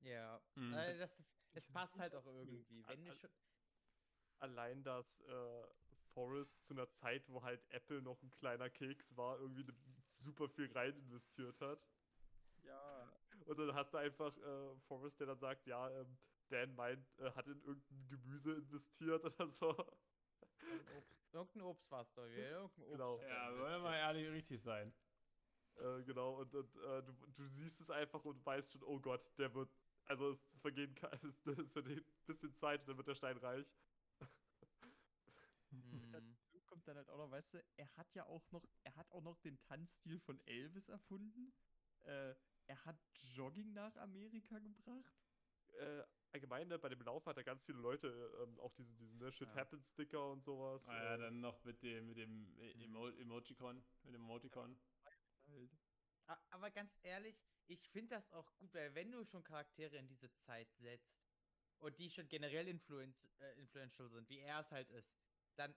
Ja. 0.00 0.40
Mhm. 0.54 0.72
Äh, 0.72 0.98
das 0.98 1.18
ist, 1.18 1.36
es 1.52 1.66
passt 1.66 1.98
halt 1.98 2.14
auch 2.14 2.26
irgendwie. 2.26 2.86
Wenn 2.86 3.04
du 3.04 3.14
schon. 3.16 3.30
Allein, 4.38 4.84
dass 4.84 5.20
äh, 5.22 5.66
Forrest 6.12 6.62
zu 6.62 6.74
einer 6.74 6.90
Zeit, 6.92 7.28
wo 7.28 7.42
halt 7.42 7.64
Apple 7.70 8.02
noch 8.02 8.22
ein 8.22 8.30
kleiner 8.30 8.70
Keks 8.70 9.16
war, 9.16 9.38
irgendwie 9.40 9.64
ne- 9.64 9.76
super 10.18 10.48
viel 10.48 10.70
rein 10.72 10.94
investiert 10.96 11.60
hat. 11.60 11.80
Und 13.46 13.58
dann 13.58 13.74
hast 13.74 13.94
du 13.94 13.98
einfach 13.98 14.36
äh, 14.36 14.76
Forrest, 14.88 15.18
der 15.20 15.28
dann 15.28 15.38
sagt, 15.38 15.66
ja, 15.66 15.88
ähm, 15.90 16.18
Dan 16.48 16.74
meint, 16.74 17.06
äh, 17.18 17.30
hat 17.32 17.46
in 17.46 17.60
irgendein 17.62 18.08
Gemüse 18.08 18.52
investiert 18.54 19.24
oder 19.24 19.48
so. 19.48 19.74
Irgendein 21.32 21.62
Obst 21.62 21.90
war 21.90 22.02
es 22.02 22.12
doch. 22.12 22.24
Irgendein 22.24 22.56
Obst. 22.64 22.78
Genau. 22.90 23.20
Ja, 23.22 23.50
wollen 23.58 23.72
wir 23.72 23.78
mal 23.78 23.96
ehrlich 23.96 24.28
richtig 24.30 24.62
sein. 24.62 24.92
Äh, 25.76 26.02
genau, 26.04 26.40
und, 26.40 26.54
und 26.54 26.76
äh, 26.76 27.02
du, 27.02 27.12
du 27.34 27.46
siehst 27.48 27.80
es 27.80 27.90
einfach 27.90 28.24
und 28.24 28.44
weißt 28.44 28.72
schon, 28.72 28.82
oh 28.82 28.98
Gott, 28.98 29.20
der 29.38 29.52
wird, 29.54 29.68
also 30.06 30.30
es 30.30 30.54
vergehen 30.60 30.94
kann, 30.94 31.12
es, 31.22 31.46
es 31.46 31.72
vergeht 31.72 32.06
ein 32.06 32.26
bisschen 32.26 32.52
Zeit 32.54 32.80
und 32.80 32.88
dann 32.88 32.96
wird 32.96 33.08
der 33.08 33.14
Stein 33.14 33.36
reich. 33.36 33.66
Mhm. 35.70 36.12
Dazu 36.12 36.60
kommt 36.62 36.88
dann 36.88 36.96
halt 36.96 37.10
auch 37.10 37.18
noch, 37.18 37.30
weißt 37.30 37.54
du, 37.54 37.64
er 37.76 37.96
hat 37.96 38.14
ja 38.14 38.24
auch 38.26 38.50
noch, 38.52 38.64
er 38.84 38.96
hat 38.96 39.10
auch 39.12 39.22
noch 39.22 39.36
den 39.38 39.60
Tanzstil 39.60 40.18
von 40.20 40.40
Elvis 40.46 40.88
erfunden. 40.88 41.52
Äh, 42.04 42.34
er 42.66 42.84
hat 42.84 42.96
Jogging 43.34 43.72
nach 43.72 43.96
Amerika 43.96 44.58
gebracht. 44.58 45.14
Äh, 45.78 46.02
allgemein, 46.32 46.68
ne, 46.68 46.78
bei 46.78 46.88
dem 46.88 47.02
Lauf 47.02 47.26
hat 47.26 47.36
er 47.36 47.44
ganz 47.44 47.64
viele 47.64 47.78
Leute 47.78 48.08
ähm, 48.42 48.58
auch 48.60 48.72
diesen, 48.74 48.96
diesen 48.96 49.18
ne, 49.18 49.32
Shit 49.32 49.48
Ja. 49.48 49.56
Happens 49.56 49.90
Sticker 49.90 50.30
und 50.30 50.44
sowas. 50.44 50.88
Ah, 50.88 50.94
ja, 50.94 51.14
äh, 51.14 51.18
dann 51.18 51.40
noch 51.40 51.62
mit 51.64 51.82
dem, 51.82 52.08
mit 52.08 52.16
dem 52.16 52.58
E- 52.58 52.84
Emo 52.84 53.08
Emojicon, 53.08 53.84
mit 54.04 54.14
dem 54.14 54.22
Emoticon. 54.22 54.76
Aber 56.50 56.70
ganz 56.70 56.92
ehrlich, 57.02 57.36
ich 57.68 57.88
finde 57.90 58.14
das 58.16 58.32
auch 58.32 58.52
gut, 58.56 58.74
weil 58.74 58.94
wenn 58.94 59.12
du 59.12 59.24
schon 59.24 59.44
Charaktere 59.44 59.96
in 59.96 60.08
diese 60.08 60.32
Zeit 60.36 60.72
setzt 60.74 61.20
und 61.78 61.98
die 61.98 62.10
schon 62.10 62.28
generell 62.28 62.68
influenz 62.68 63.28
äh, 63.38 63.58
influential 63.60 64.08
sind, 64.08 64.28
wie 64.28 64.38
er 64.40 64.60
es 64.60 64.72
halt 64.72 64.90
ist, 64.90 65.16
dann, 65.56 65.74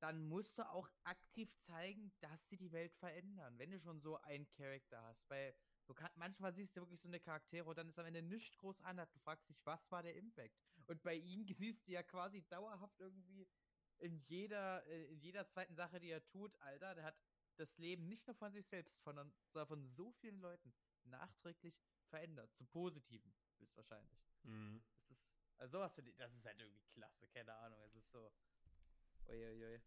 dann 0.00 0.28
musst 0.28 0.58
du 0.58 0.68
auch 0.70 0.88
aktiv 1.04 1.54
zeigen, 1.58 2.12
dass 2.20 2.48
sie 2.48 2.56
die 2.56 2.72
Welt 2.72 2.94
verändern, 2.94 3.58
wenn 3.58 3.70
du 3.70 3.80
schon 3.80 4.00
so 4.00 4.16
einen 4.22 4.48
Charakter 4.50 5.02
hast. 5.02 5.28
Weil 5.30 5.54
du 5.86 5.94
kann, 5.94 6.10
manchmal 6.16 6.54
siehst 6.54 6.76
du 6.76 6.80
wirklich 6.80 7.00
so 7.00 7.08
eine 7.08 7.20
Charaktere 7.20 7.68
und 7.68 7.76
dann 7.78 7.88
ist 7.88 7.98
am 7.98 8.06
Ende 8.06 8.22
nichts 8.22 8.56
groß 8.58 8.82
anders. 8.82 9.10
Du 9.12 9.18
fragst 9.18 9.48
dich, 9.48 9.58
was 9.64 9.90
war 9.90 10.02
der 10.02 10.16
Impact? 10.16 10.56
Und 10.86 11.02
bei 11.02 11.14
ihm 11.14 11.46
siehst 11.54 11.86
du 11.86 11.92
ja 11.92 12.02
quasi 12.02 12.42
dauerhaft 12.48 12.98
irgendwie 13.00 13.48
in 13.98 14.18
jeder, 14.18 14.86
äh, 14.86 15.12
in 15.12 15.20
jeder 15.20 15.46
zweiten 15.46 15.74
Sache, 15.74 16.00
die 16.00 16.10
er 16.10 16.24
tut, 16.26 16.54
Alter, 16.60 16.94
der 16.94 17.04
hat 17.04 17.16
das 17.56 17.78
Leben 17.78 18.06
nicht 18.08 18.26
nur 18.26 18.36
von 18.36 18.52
sich 18.52 18.66
selbst, 18.66 19.02
sondern, 19.02 19.32
sondern 19.52 19.68
von 19.68 19.86
so 19.86 20.12
vielen 20.12 20.40
Leuten 20.40 20.74
nachträglich 21.04 21.80
verändert. 22.08 22.54
Zu 22.54 22.64
Positiven, 22.66 23.34
höchstwahrscheinlich. 23.58 24.20
Mhm. 24.42 24.82
Das 24.94 25.10
ist, 25.10 25.26
also 25.56 25.78
sowas 25.78 25.94
finde 25.94 26.10
ich, 26.10 26.16
das 26.16 26.34
ist 26.34 26.44
halt 26.44 26.60
irgendwie 26.60 26.84
klasse, 26.90 27.26
keine 27.28 27.54
Ahnung. 27.54 27.80
Es 27.84 27.94
ist 27.94 28.10
so. 28.10 28.30
Uiuiui. 29.28 29.80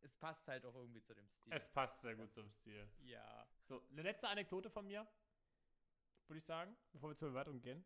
Es 0.00 0.14
passt 0.14 0.46
halt 0.48 0.64
auch 0.64 0.74
irgendwie 0.74 1.02
zu 1.02 1.14
dem 1.14 1.28
Stil. 1.28 1.52
Es 1.52 1.68
passt 1.68 2.00
sehr 2.00 2.14
gut 2.14 2.32
zum 2.32 2.48
Stil. 2.50 2.88
Ja. 3.02 3.46
So, 3.60 3.82
eine 3.90 4.02
letzte 4.02 4.28
Anekdote 4.28 4.70
von 4.70 4.86
mir, 4.86 5.06
würde 6.28 6.38
ich 6.38 6.44
sagen, 6.44 6.76
bevor 6.92 7.10
wir 7.10 7.16
zur 7.16 7.30
Bewertung 7.30 7.60
gehen. 7.60 7.84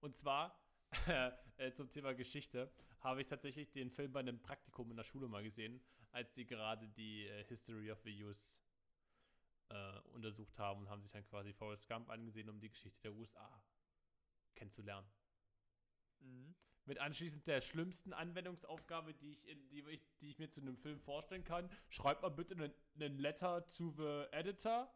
Und 0.00 0.16
zwar 0.16 0.60
äh, 1.56 1.72
zum 1.72 1.90
Thema 1.90 2.14
Geschichte 2.14 2.70
habe 3.00 3.22
ich 3.22 3.28
tatsächlich 3.28 3.70
den 3.72 3.90
Film 3.90 4.12
bei 4.12 4.20
einem 4.20 4.40
Praktikum 4.40 4.90
in 4.90 4.96
der 4.96 5.04
Schule 5.04 5.28
mal 5.28 5.42
gesehen, 5.42 5.80
als 6.12 6.34
sie 6.34 6.46
gerade 6.46 6.88
die 6.88 7.26
äh, 7.26 7.44
History 7.44 7.90
of 7.90 8.00
the 8.02 8.24
US 8.24 8.58
äh, 9.68 10.00
untersucht 10.12 10.58
haben 10.58 10.80
und 10.80 10.90
haben 10.90 11.02
sich 11.02 11.10
dann 11.10 11.24
quasi 11.24 11.52
Forrest 11.52 11.88
Gump 11.88 12.10
angesehen, 12.10 12.48
um 12.48 12.60
die 12.60 12.70
Geschichte 12.70 13.00
der 13.02 13.14
USA 13.14 13.62
kennenzulernen. 14.54 15.08
Mhm. 16.20 16.54
Mit 16.86 16.98
anschließend 16.98 17.46
der 17.46 17.60
schlimmsten 17.60 18.12
Anwendungsaufgabe, 18.12 19.12
die 19.12 19.32
ich, 19.32 19.46
in, 19.48 19.68
die, 19.70 19.80
ich, 19.90 20.00
die 20.20 20.28
ich 20.30 20.38
mir 20.38 20.48
zu 20.48 20.60
einem 20.60 20.76
Film 20.76 21.00
vorstellen 21.00 21.42
kann. 21.44 21.68
Schreibt 21.88 22.22
mal 22.22 22.28
bitte 22.30 22.54
einen, 22.54 22.72
einen 22.94 23.18
Letter 23.18 23.68
to 23.68 23.90
the 23.90 24.26
Editor. 24.32 24.88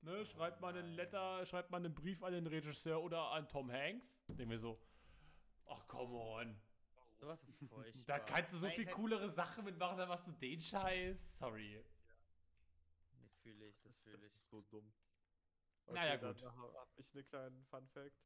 Ne, 0.00 0.24
schreibt 0.24 0.60
mal 0.60 0.74
einen 0.76 0.94
Letter, 0.94 1.44
schreibt 1.46 1.70
mal 1.70 1.76
einen 1.76 1.94
Brief 1.94 2.22
an 2.22 2.32
den 2.32 2.46
Regisseur 2.46 3.02
oder 3.02 3.32
an 3.32 3.48
Tom 3.48 3.70
Hanks. 3.70 4.18
Denke 4.28 4.46
mir 4.46 4.58
so, 4.58 4.80
ach 5.66 5.86
come 5.86 6.14
on. 6.14 6.60
Sowas 7.20 7.44
ist 7.44 7.58
furchtbar. 7.68 8.02
Da 8.06 8.18
kannst 8.18 8.52
du 8.54 8.56
so 8.56 8.66
Weil 8.66 8.72
viel 8.72 8.86
halt- 8.86 8.94
coolere 8.96 9.30
Sachen 9.30 9.64
mitmachen, 9.64 9.98
dann 9.98 10.08
machst 10.08 10.26
du 10.26 10.32
den 10.32 10.60
Scheiß. 10.60 11.38
Sorry. 11.38 11.84
Nee, 13.12 13.28
fühle 13.42 13.66
ich, 13.68 13.76
das 13.82 13.92
ist, 13.92 14.04
fühle 14.04 14.16
das 14.18 14.26
ich. 14.32 14.38
ist 14.40 14.48
so 14.48 14.62
dumm. 14.62 14.90
Naja, 15.88 16.16
dann 16.16 16.34
gut. 16.34 16.42
ha- 16.44 16.72
hab 16.74 16.98
ich 16.98 17.14
einen 17.14 17.26
kleinen 17.28 17.64
Fun 17.66 17.86
Fact. 17.88 18.16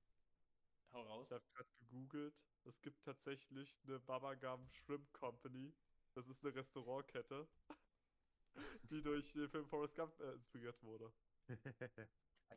Hau 0.97 1.03
raus. 1.03 1.27
Ich 1.27 1.33
habe 1.33 1.45
gerade 1.53 1.71
gegoogelt. 1.79 2.35
Es 2.65 2.81
gibt 2.81 3.05
tatsächlich 3.05 3.79
eine 3.87 4.01
Baba 4.01 4.35
Gum 4.35 4.67
Shrimp 4.71 5.13
Company. 5.13 5.75
Das 6.15 6.27
ist 6.27 6.43
eine 6.45 6.55
Restaurantkette, 6.55 7.47
die 8.91 9.03
durch 9.03 9.31
den 9.33 9.49
Film 9.51 9.67
Forrest 9.69 9.95
Gump 9.95 10.19
äh, 10.21 10.33
inspiriert 10.33 10.83
wurde. 10.83 11.13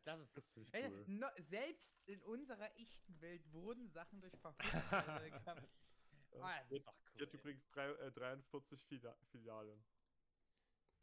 Das 0.06 0.22
ist. 0.22 0.38
Das 0.38 0.56
ist 0.56 0.74
Ey, 0.74 0.88
cool. 0.88 1.04
no, 1.08 1.28
selbst 1.40 2.00
in 2.08 2.22
unserer 2.22 2.74
echten 2.78 3.20
Welt 3.22 3.52
wurden 3.52 3.90
Sachen 3.90 4.22
durch 4.22 4.32
gem- 4.32 4.54
Äh, 4.60 4.62
ah, 6.42 6.60
das 6.60 6.72
ist 6.72 6.88
doch 6.88 6.94
cool. 7.16 7.22
hat 7.26 7.34
übrigens 7.34 7.68
drei, 7.72 7.90
äh, 7.90 8.12
43 8.12 8.84
Filia 8.86 9.18
Filialen. 9.32 9.84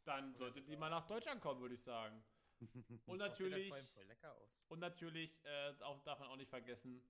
Dann 0.05 0.33
sollte 0.35 0.61
die 0.61 0.75
mal 0.77 0.89
nach 0.89 1.05
Deutschland 1.05 1.41
kommen, 1.41 1.59
würde 1.61 1.75
ich 1.75 1.83
sagen. 1.83 2.23
Und 3.05 3.17
natürlich, 3.17 3.67
vor 3.67 3.75
allem 3.77 3.87
voll 3.87 4.05
lecker 4.05 4.33
aus. 4.33 4.63
und 4.69 4.79
natürlich 4.79 5.37
äh, 5.43 5.75
auch, 5.81 6.01
darf 6.03 6.19
man 6.19 6.29
auch 6.29 6.37
nicht 6.37 6.49
vergessen, 6.49 7.03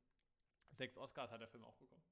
sechs 0.77 0.97
Oscars 0.97 1.31
hat 1.31 1.41
der 1.41 1.47
Film 1.47 1.63
auch 1.63 1.75
bekommen. 1.77 2.03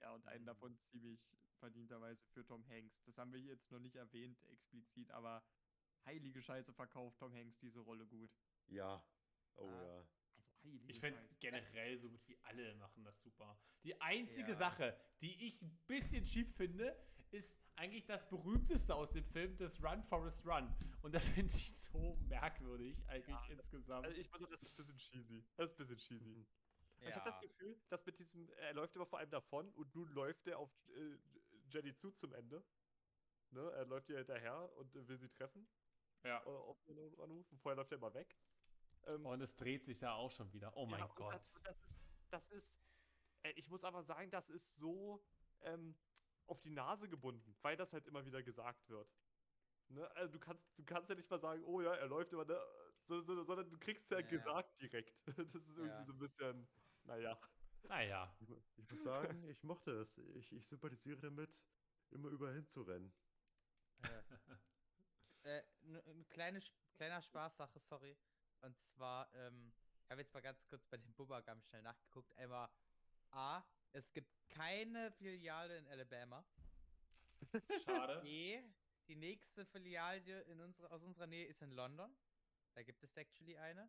Ja, 0.00 0.12
und 0.12 0.26
einen 0.26 0.42
Mhm. 0.42 0.46
davon 0.46 0.78
ziemlich 0.90 1.20
verdienterweise 1.58 2.22
für 2.32 2.44
Tom 2.44 2.66
Hanks. 2.68 3.02
Das 3.04 3.16
haben 3.18 3.32
wir 3.32 3.40
hier 3.40 3.52
jetzt 3.52 3.70
noch 3.70 3.78
nicht 3.80 3.96
erwähnt, 3.96 4.42
explizit, 4.44 5.10
aber 5.10 5.42
heilige 6.04 6.42
Scheiße 6.42 6.72
verkauft 6.72 7.18
Tom 7.18 7.32
Hanks 7.34 7.58
diese 7.58 7.80
Rolle 7.80 8.06
gut. 8.06 8.30
Ja. 8.68 9.02
Oh 9.56 9.66
Ah. 9.66 9.82
ja. 9.82 9.98
Also 9.98 10.52
heilige 10.62 10.90
Ich 10.90 11.00
finde 11.00 11.18
generell 11.40 11.98
so 11.98 12.10
gut 12.10 12.26
wie 12.28 12.36
alle 12.42 12.74
machen 12.74 13.04
das 13.04 13.20
super. 13.22 13.58
Die 13.84 13.98
einzige 14.00 14.50
Ja. 14.50 14.56
Sache, 14.56 15.00
die 15.22 15.46
ich 15.46 15.62
ein 15.62 15.74
bisschen 15.86 16.24
cheap 16.24 16.52
finde, 16.56 16.94
ist 17.30 17.56
eigentlich 17.76 18.04
das 18.06 18.28
berühmteste 18.28 18.94
aus 18.94 19.10
dem 19.12 19.24
Film, 19.24 19.56
das 19.56 19.82
Run 19.82 20.02
Forest 20.04 20.44
Run. 20.46 20.74
Und 21.02 21.14
das 21.14 21.28
finde 21.28 21.54
ich 21.54 21.72
so 21.72 22.16
merkwürdig 22.28 22.96
eigentlich 23.08 23.36
insgesamt. 23.50 24.04
Also 24.06 24.16
ich 24.20 24.30
muss 24.30 24.40
sagen, 24.40 24.50
das 24.50 24.62
ist 24.62 24.70
ein 24.70 24.76
bisschen 24.76 24.98
cheesy. 24.98 25.44
Das 25.56 25.70
ist 25.70 25.80
ein 25.80 25.86
bisschen 25.86 26.18
cheesy. 26.18 26.46
Ich 27.00 27.14
habe 27.14 27.24
das 27.24 27.40
Gefühl, 27.40 27.78
dass 27.88 28.04
mit 28.06 28.18
diesem, 28.18 28.48
er 28.50 28.74
läuft 28.74 28.96
immer 28.96 29.06
vor 29.06 29.18
allem 29.18 29.30
davon 29.30 29.72
und 29.74 29.94
nun 29.94 30.08
läuft 30.10 30.46
er 30.46 30.58
auf 30.58 30.70
äh, 30.88 31.16
Jenny 31.68 31.94
zu 31.94 32.10
zum 32.10 32.32
Ende. 32.32 32.64
Ne? 33.50 33.70
Er 33.72 33.84
läuft 33.84 34.08
ihr 34.08 34.18
hinterher 34.18 34.70
und 34.76 34.94
äh, 34.96 35.06
will 35.08 35.18
sie 35.18 35.28
treffen 35.28 35.68
ja. 36.24 36.40
äh, 36.42 36.48
auf 36.48 36.82
ihren 36.88 36.98
Anruf. 37.20 37.50
Und 37.50 37.60
vorher 37.60 37.76
läuft 37.76 37.92
er 37.92 37.98
immer 37.98 38.14
weg. 38.14 38.36
Ähm, 39.06 39.24
Und 39.26 39.40
es 39.40 39.54
dreht 39.56 39.84
sich 39.84 39.98
da 39.98 40.14
auch 40.14 40.32
schon 40.32 40.52
wieder. 40.52 40.76
Oh 40.76 40.86
mein 40.86 41.00
ja, 41.00 41.06
Gott. 41.14 41.34
Das, 41.34 41.52
das 41.62 41.82
ist, 41.84 41.96
das 42.30 42.50
ist 42.50 42.80
äh, 43.46 43.52
ich 43.56 43.68
muss 43.68 43.84
aber 43.84 44.02
sagen, 44.02 44.30
das 44.30 44.50
ist 44.50 44.76
so 44.76 45.22
ähm, 45.60 45.94
auf 46.46 46.60
die 46.60 46.70
Nase 46.70 47.08
gebunden, 47.08 47.56
weil 47.62 47.76
das 47.76 47.92
halt 47.92 48.06
immer 48.06 48.24
wieder 48.24 48.42
gesagt 48.42 48.88
wird. 48.88 49.12
Ne? 49.88 50.08
Also 50.16 50.32
du 50.32 50.40
kannst, 50.40 50.68
du 50.76 50.84
kannst 50.84 51.08
ja 51.08 51.14
nicht 51.14 51.30
mal 51.30 51.38
sagen, 51.38 51.62
oh 51.64 51.80
ja, 51.80 51.94
er 51.94 52.06
läuft 52.06 52.32
immer, 52.32 52.44
ne? 52.44 52.58
so, 53.04 53.20
so, 53.20 53.42
sondern 53.44 53.70
du 53.70 53.78
kriegst 53.78 54.10
ja, 54.10 54.18
Ja. 54.18 54.26
gesagt 54.26 54.80
direkt. 54.80 55.14
Das 55.54 55.54
ist 55.54 55.76
irgendwie 55.76 55.88
Ja. 55.88 56.04
so 56.04 56.12
ein 56.12 56.18
bisschen, 56.18 56.68
naja. 57.06 57.38
Naja. 57.84 58.36
Ich, 58.40 58.50
ich 58.78 58.90
muss 58.90 59.02
sagen, 59.02 59.48
ich 59.48 59.62
mochte 59.62 59.92
es. 60.00 60.18
Ich, 60.18 60.52
ich 60.52 60.66
sympathisiere 60.66 61.20
damit, 61.20 61.64
immer 62.10 62.28
überall 62.28 62.54
hinzurennen. 62.54 63.12
Äh, 65.42 65.62
eine 65.84 66.02
ne 66.14 66.24
kleine, 66.28 66.58
Sp- 66.58 66.74
kleiner 66.96 67.22
Spaßsache, 67.22 67.78
sorry. 67.78 68.16
Und 68.62 68.76
zwar, 68.78 69.32
ähm, 69.34 69.72
ich 70.02 70.10
habe 70.10 70.20
jetzt 70.20 70.34
mal 70.34 70.40
ganz 70.40 70.64
kurz 70.66 70.84
bei 70.86 70.96
den 70.96 71.12
Bubagam 71.14 71.62
schnell 71.62 71.82
nachgeguckt. 71.82 72.36
Einmal 72.36 72.68
A, 73.30 73.62
es 73.92 74.12
gibt 74.12 74.32
keine 74.48 75.12
Filiale 75.12 75.78
in 75.78 75.86
Alabama. 75.88 76.44
Schade. 77.84 78.20
B, 78.22 78.60
die 79.06 79.16
nächste 79.16 79.64
Filiale 79.66 80.42
in 80.42 80.60
unsere, 80.60 80.90
aus 80.90 81.02
unserer 81.02 81.26
Nähe 81.26 81.46
ist 81.46 81.62
in 81.62 81.70
London. 81.70 82.16
Da 82.74 82.82
gibt 82.82 83.02
es 83.04 83.16
actually 83.16 83.56
eine. 83.56 83.88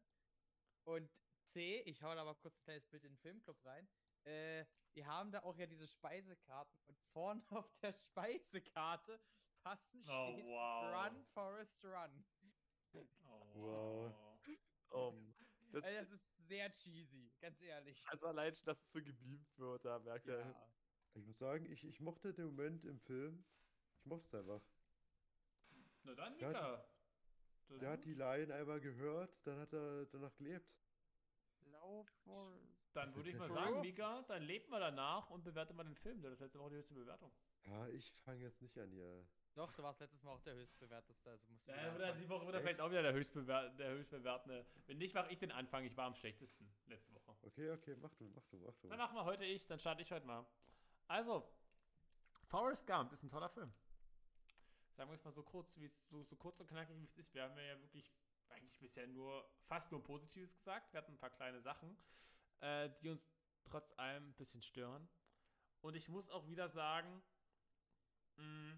Und 0.84 1.10
C, 1.48 1.82
ich 1.82 2.04
hau 2.04 2.14
da 2.16 2.24
mal 2.24 2.36
kurz 2.36 2.60
ein 2.60 2.64
kleines 2.64 2.86
Bild 2.88 3.04
in 3.04 3.12
den 3.14 3.18
Filmclub 3.18 3.58
rein. 3.66 3.88
Äh, 4.24 4.66
die 4.96 5.06
haben 5.06 5.32
da 5.32 5.42
auch 5.44 5.58
ja 5.58 5.66
diese 5.66 5.88
Speisekarten 5.88 6.80
und 6.88 7.00
vorne 7.14 7.42
auf 7.52 7.72
der 7.82 7.94
Speisekarte 7.94 9.20
passend 9.64 10.06
Oh, 10.10 10.32
steht 10.34 10.46
wow. 10.46 11.06
Run, 11.06 11.26
Forest, 11.34 11.84
Run. 11.86 12.26
Oh, 12.94 13.06
Wow. 13.56 14.14
Um, 14.90 15.36
das, 15.72 15.84
Ey, 15.84 15.96
das 15.96 16.12
ist 16.12 16.30
sehr 16.48 16.72
cheesy, 16.72 17.30
ganz 17.42 17.60
ehrlich. 17.62 18.02
also 18.08 18.28
allein, 18.28 18.56
dass 18.64 18.82
es 18.82 18.92
so 18.92 19.02
gebeamt 19.04 19.58
wird, 19.58 19.84
da 19.84 20.00
merkt 20.00 20.28
er. 20.28 20.40
Ja. 20.40 20.72
Ich 21.14 21.26
muss 21.26 21.38
sagen, 21.38 21.66
ich, 21.72 21.84
ich 21.84 22.00
mochte 22.00 22.34
den 22.34 22.46
Moment 22.46 22.86
im 22.86 23.00
Film. 23.02 23.44
Ich 24.00 24.06
mochte 24.06 24.26
es 24.28 24.34
einfach. 24.34 24.62
Na 26.04 26.14
dann, 26.16 26.38
Der 26.38 26.50
hat-. 26.50 26.90
Das 27.68 27.76
ist 27.76 27.82
Der 27.82 27.90
hat 27.92 28.06
die 28.06 28.14
Line 28.14 28.54
einmal 28.54 28.80
gehört, 28.80 29.46
dann 29.46 29.60
hat 29.60 29.74
er 29.74 30.06
danach 30.06 30.34
gelebt. 30.38 30.72
Forrest. 32.24 32.78
Dann 32.94 33.16
würde 33.16 33.30
ich 33.30 33.38
mal 33.38 33.50
sagen, 33.50 33.82
Mika, 33.82 34.24
dann 34.28 34.42
lebt 34.44 34.70
mal 34.70 34.80
danach 34.80 35.30
und 35.30 35.44
bewertet 35.44 35.76
mal 35.76 35.84
den 35.84 35.96
Film. 35.96 36.22
Das 36.22 36.34
ist 36.34 36.40
letzte 36.40 36.60
Woche 36.60 36.72
die 36.72 36.76
höchste 36.78 36.96
Bewertung. 36.96 37.32
Ja, 37.66 37.88
ich 37.88 38.12
fange 38.24 38.42
jetzt 38.42 38.62
nicht 38.62 38.78
an 38.80 38.90
hier. 38.92 39.28
Doch, 39.54 39.72
du 39.72 39.82
warst 39.82 40.00
letztes 40.00 40.22
Mal 40.22 40.32
auch 40.32 40.42
der 40.42 40.54
höchstbewerteste, 40.54 41.32
also 41.32 41.48
musst 41.52 41.68
du 41.68 41.72
Ja, 41.72 41.94
wieder 41.96 42.14
die 42.14 42.30
Woche 42.30 42.46
wird 42.46 42.56
er 42.56 42.62
vielleicht 42.62 42.80
auch 42.80 42.92
wieder 42.92 43.02
der 43.02 43.14
höchstbewer 43.14 43.70
der 43.70 43.90
höchstbewertende. 43.90 44.66
Wenn 44.86 45.00
nicht, 45.00 45.16
mache 45.16 45.32
ich 45.32 45.40
den 45.40 45.52
Anfang. 45.52 45.84
Ich 45.84 45.98
war 45.98 46.06
am 46.06 46.14
schlechtesten 46.14 46.72
letzte 46.86 47.14
Woche. 47.16 47.36
Okay, 47.42 47.72
okay, 47.72 47.96
mach 48.00 48.14
du, 48.14 48.30
mach 48.36 48.46
du, 48.46 48.58
mach 48.60 48.76
du. 48.78 48.88
Dann 48.88 49.00
machen 49.00 49.16
wir 49.16 49.26
heute 49.26 49.46
ich, 49.46 49.66
dann 49.66 49.80
starte 49.80 50.04
ich 50.04 50.12
heute 50.12 50.28
mal. 50.28 50.46
Also, 51.08 51.48
Forrest 52.44 52.86
Gump 52.86 53.12
ist 53.12 53.24
ein 53.24 53.30
toller 53.30 53.50
Film. 53.50 53.74
Sagen 54.92 55.10
wir 55.10 55.16
es 55.16 55.24
mal 55.24 55.32
so 55.32 55.44
kurz, 55.44 55.78
wie 55.80 55.86
es 55.86 56.10
so, 56.10 56.24
so 56.24 56.36
kurz 56.36 56.60
und 56.60 56.68
knackig 56.68 57.00
wie 57.00 57.04
es 57.04 57.16
ist. 57.16 57.34
Wir 57.34 57.44
haben 57.44 57.58
ja 57.58 57.80
wirklich 57.82 58.12
eigentlich 58.52 58.80
bisher 58.80 59.08
nur 59.08 59.50
fast 59.66 59.92
nur 59.92 60.04
Positives 60.04 60.56
gesagt. 60.56 60.94
Wir 60.94 61.00
hatten 61.00 61.14
ein 61.14 61.18
paar 61.18 61.30
kleine 61.30 61.62
Sachen, 61.62 61.98
äh, 62.62 62.90
die 63.02 63.10
uns 63.10 63.28
trotz 63.66 63.92
allem 63.98 64.30
ein 64.30 64.36
bisschen 64.36 64.62
stören. 64.62 65.08
Und 65.82 65.96
ich 65.96 66.10
muss 66.10 66.30
auch 66.30 66.48
wieder 66.48 66.70
sagen, 66.70 67.22
mh, 68.38 68.78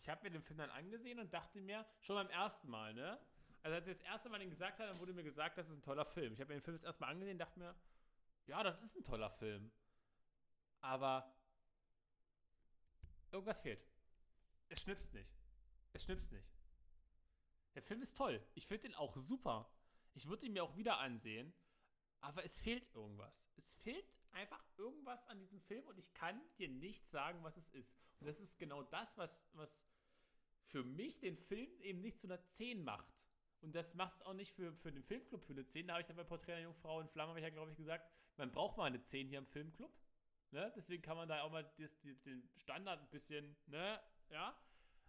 ich 0.00 0.08
habe 0.08 0.22
mir 0.24 0.30
den 0.30 0.42
Film 0.42 0.58
dann 0.58 0.70
angesehen 0.70 1.18
und 1.18 1.32
dachte 1.32 1.60
mir, 1.60 1.86
schon 2.00 2.16
beim 2.16 2.30
ersten 2.30 2.68
Mal, 2.68 2.94
ne? 2.94 3.18
Also 3.62 3.76
als 3.76 3.86
ich 3.86 3.98
das 3.98 4.06
erste 4.06 4.28
Mal 4.28 4.38
den 4.38 4.50
gesagt 4.50 4.78
habe, 4.78 4.88
dann 4.88 4.98
wurde 4.98 5.14
mir 5.14 5.22
gesagt, 5.22 5.56
das 5.56 5.68
ist 5.68 5.74
ein 5.74 5.82
toller 5.82 6.04
Film. 6.04 6.34
Ich 6.34 6.40
habe 6.40 6.48
mir 6.52 6.60
den 6.60 6.64
Film 6.64 6.76
das 6.76 6.84
erste 6.84 7.00
Mal 7.00 7.08
angesehen 7.10 7.34
und 7.34 7.38
dachte 7.38 7.58
mir, 7.58 7.74
ja, 8.46 8.62
das 8.62 8.82
ist 8.82 8.94
ein 8.96 9.02
toller 9.02 9.30
Film. 9.30 9.72
Aber 10.82 11.34
irgendwas 13.32 13.60
fehlt. 13.62 13.82
Es 14.68 14.82
schnipst 14.82 15.14
nicht. 15.14 15.30
Es 15.94 16.04
schnipst 16.04 16.30
nicht. 16.32 16.53
Der 17.74 17.82
Film 17.82 18.02
ist 18.02 18.16
toll. 18.16 18.44
Ich 18.54 18.66
finde 18.66 18.88
den 18.88 18.94
auch 18.94 19.16
super. 19.16 19.70
Ich 20.14 20.26
würde 20.26 20.46
ihn 20.46 20.52
mir 20.52 20.64
auch 20.64 20.76
wieder 20.76 20.98
ansehen. 20.98 21.52
Aber 22.20 22.44
es 22.44 22.60
fehlt 22.60 22.86
irgendwas. 22.94 23.46
Es 23.56 23.74
fehlt 23.74 24.06
einfach 24.32 24.62
irgendwas 24.76 25.26
an 25.26 25.38
diesem 25.38 25.60
Film 25.60 25.86
und 25.86 25.98
ich 25.98 26.12
kann 26.14 26.40
dir 26.58 26.68
nicht 26.68 27.08
sagen, 27.08 27.42
was 27.42 27.56
es 27.56 27.68
ist. 27.70 27.96
Und 28.20 28.26
das 28.26 28.40
ist 28.40 28.58
genau 28.58 28.82
das, 28.82 29.16
was, 29.18 29.46
was 29.52 29.86
für 30.64 30.82
mich 30.82 31.20
den 31.20 31.36
Film 31.36 31.68
eben 31.82 32.00
nicht 32.00 32.18
zu 32.18 32.26
einer 32.26 32.42
10 32.48 32.82
macht. 32.82 33.12
Und 33.60 33.74
das 33.74 33.94
macht 33.94 34.16
es 34.16 34.22
auch 34.22 34.34
nicht 34.34 34.52
für, 34.52 34.72
für 34.74 34.92
den 34.92 35.02
Filmclub 35.02 35.44
für 35.44 35.52
eine 35.52 35.66
10. 35.66 35.86
Da 35.86 35.94
habe 35.94 36.02
ich 36.02 36.08
ja 36.08 36.14
bei 36.14 36.24
Porträt 36.24 36.52
einer 36.52 36.62
Jungfrau 36.62 37.00
in 37.00 37.08
Flammen, 37.08 37.30
habe 37.30 37.40
ich 37.40 37.44
ja, 37.44 37.50
glaube 37.50 37.70
ich, 37.70 37.76
gesagt, 37.76 38.10
man 38.36 38.50
braucht 38.50 38.76
mal 38.76 38.84
eine 38.84 39.02
10 39.02 39.28
hier 39.28 39.38
im 39.38 39.46
Filmclub. 39.46 39.92
Ne? 40.50 40.72
Deswegen 40.76 41.02
kann 41.02 41.16
man 41.16 41.28
da 41.28 41.42
auch 41.42 41.50
mal 41.50 41.64
das, 41.78 41.98
die, 42.00 42.14
den 42.22 42.48
Standard 42.56 43.00
ein 43.00 43.10
bisschen, 43.10 43.56
ne, 43.66 44.00
ja. 44.30 44.56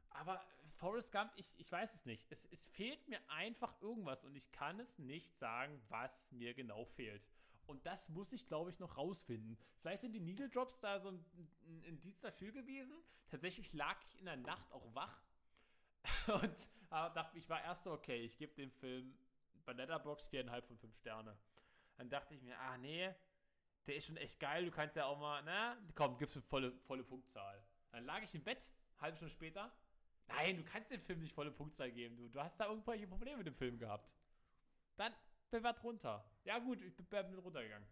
Aber 0.10 0.46
Forrest 0.76 1.12
Gump, 1.12 1.32
ich, 1.36 1.48
ich 1.58 1.72
weiß 1.72 1.94
es 1.96 2.06
nicht. 2.06 2.26
Es, 2.30 2.46
es 2.46 2.68
fehlt 2.68 3.08
mir 3.08 3.20
einfach 3.30 3.82
irgendwas 3.82 4.24
und 4.24 4.36
ich 4.36 4.52
kann 4.52 4.80
es 4.80 5.00
nicht 5.00 5.38
sagen, 5.38 5.82
was 5.90 6.32
mir 6.32 6.54
genau 6.54 6.86
fehlt. 6.86 7.26
Und 7.66 7.86
das 7.86 8.10
muss 8.10 8.32
ich, 8.32 8.46
glaube 8.46 8.70
ich, 8.70 8.80
noch 8.80 8.98
rausfinden. 8.98 9.58
Vielleicht 9.80 10.02
sind 10.02 10.14
die 10.14 10.20
Needle 10.20 10.50
Drops 10.50 10.80
da 10.80 11.00
so 11.00 11.10
ein, 11.10 11.26
ein 11.68 11.84
Indiz 11.84 12.20
dafür 12.20 12.52
gewesen. 12.52 12.96
Tatsächlich 13.30 13.74
lag 13.74 13.98
ich 14.10 14.20
in 14.20 14.26
der 14.26 14.38
Nacht 14.38 14.72
auch 14.72 14.94
wach 14.94 15.24
und 16.28 16.44
äh, 16.44 17.14
dachte, 17.14 17.38
ich 17.38 17.50
war 17.50 17.64
erst 17.64 17.84
so, 17.84 17.92
okay, 17.92 18.22
ich 18.24 18.38
gebe 18.38 18.54
dem 18.54 18.72
Film 18.72 19.18
bei 19.66 19.74
Letterbox 19.74 20.30
4,5 20.30 20.62
von 20.62 20.78
5 20.78 20.96
Sterne. 20.96 21.38
Dann 21.98 22.10
dachte 22.10 22.36
ich 22.36 22.42
mir, 22.42 22.60
ah 22.60 22.78
nee, 22.78 23.14
der 23.88 23.96
ist 23.96 24.06
schon 24.06 24.18
echt 24.18 24.40
geil, 24.40 24.66
du 24.66 24.72
kannst 24.72 24.96
ja 24.96 25.06
auch 25.06 25.18
mal, 25.18 25.42
na, 25.44 25.78
komm, 25.96 26.18
gibst 26.18 26.36
du 26.36 26.42
volle, 26.42 26.72
volle 26.86 27.04
Punktzahl. 27.04 27.64
Dann 27.92 28.06
lag 28.06 28.22
ich 28.22 28.36
im 28.36 28.44
Bett, 28.44 28.72
halbe 29.00 29.18
Stunde 29.18 29.34
später. 29.34 29.72
Nein, 30.28 30.58
du 30.58 30.64
kannst 30.64 30.92
dem 30.92 31.02
Film 31.02 31.20
nicht 31.20 31.34
volle 31.34 31.52
Punktzahl 31.52 31.92
geben, 31.92 32.16
du, 32.18 32.28
du 32.28 32.40
hast 32.42 32.60
da 32.60 32.68
irgendwelche 32.68 33.08
Probleme 33.08 33.38
mit 33.38 33.48
dem 33.48 33.56
Film 33.56 33.78
gehabt. 33.78 34.16
Dann 34.96 35.14
bewert 35.50 35.84
runter. 35.84 36.30
Ja 36.44 36.60
gut, 36.60 36.82
ich 36.82 36.96
bin, 36.96 37.06
bin 37.06 37.40
runtergegangen. 37.40 37.88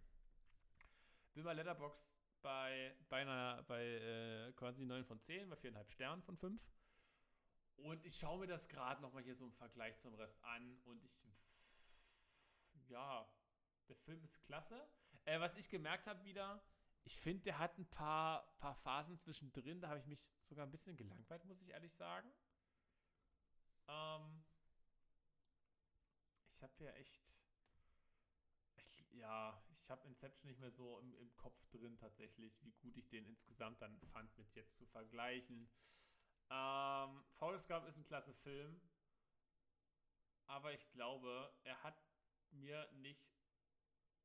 Bin 1.33 1.43
bei 1.43 1.53
Letterbox 1.53 2.15
bei, 2.41 2.95
bei 3.09 3.63
bei 3.67 3.83
äh, 3.83 4.53
quasi 4.53 4.85
9 4.85 5.05
von 5.05 5.19
10, 5.19 5.49
bei 5.49 5.55
4,5 5.55 5.91
Sternen 5.91 6.21
von 6.21 6.37
5. 6.37 6.61
Und 7.77 8.05
ich 8.05 8.15
schaue 8.17 8.39
mir 8.39 8.47
das 8.47 8.69
gerade 8.69 9.01
nochmal 9.01 9.23
hier 9.23 9.35
so 9.35 9.45
im 9.45 9.53
Vergleich 9.53 9.97
zum 9.97 10.13
Rest 10.15 10.37
an 10.43 10.77
und 10.83 11.03
ich, 11.03 12.89
ja, 12.89 13.27
der 13.87 13.95
Film 13.95 14.23
ist 14.23 14.43
klasse. 14.43 14.87
Äh, 15.25 15.39
was 15.39 15.55
ich 15.55 15.69
gemerkt 15.69 16.05
habe 16.05 16.23
wieder, 16.23 16.61
ich 17.05 17.17
finde, 17.17 17.43
der 17.43 17.59
hat 17.59 17.77
ein 17.77 17.89
paar, 17.89 18.55
paar 18.57 18.75
Phasen 18.75 19.17
zwischendrin, 19.17 19.81
da 19.81 19.89
habe 19.89 19.99
ich 19.99 20.05
mich 20.05 20.23
sogar 20.45 20.65
ein 20.65 20.71
bisschen 20.71 20.95
gelangweilt, 20.95 21.45
muss 21.45 21.61
ich 21.61 21.69
ehrlich 21.69 21.93
sagen. 21.93 22.31
Ähm, 23.87 24.43
ich 26.51 26.63
habe 26.63 26.83
ja 26.83 26.91
echt, 26.91 27.37
ich, 28.75 29.05
ja, 29.11 29.61
ich 29.81 29.89
habe 29.89 30.07
Inception 30.07 30.49
nicht 30.49 30.59
mehr 30.59 30.71
so 30.71 30.99
im, 30.99 31.13
im 31.15 31.35
Kopf 31.35 31.65
drin 31.67 31.97
tatsächlich, 31.97 32.63
wie 32.63 32.71
gut 32.73 32.95
ich 32.97 33.09
den 33.09 33.25
insgesamt 33.25 33.81
dann 33.81 33.99
fand, 34.13 34.35
mit 34.37 34.53
jetzt 34.55 34.75
zu 34.75 34.85
vergleichen. 34.85 35.69
Ähm, 36.49 37.23
Forrest 37.33 37.67
Gump 37.67 37.85
ist 37.87 37.97
ein 37.97 38.05
klasse 38.05 38.33
Film, 38.33 38.79
aber 40.45 40.73
ich 40.73 40.89
glaube, 40.91 41.53
er 41.63 41.81
hat 41.83 42.01
mir 42.51 42.89
nicht 42.93 43.27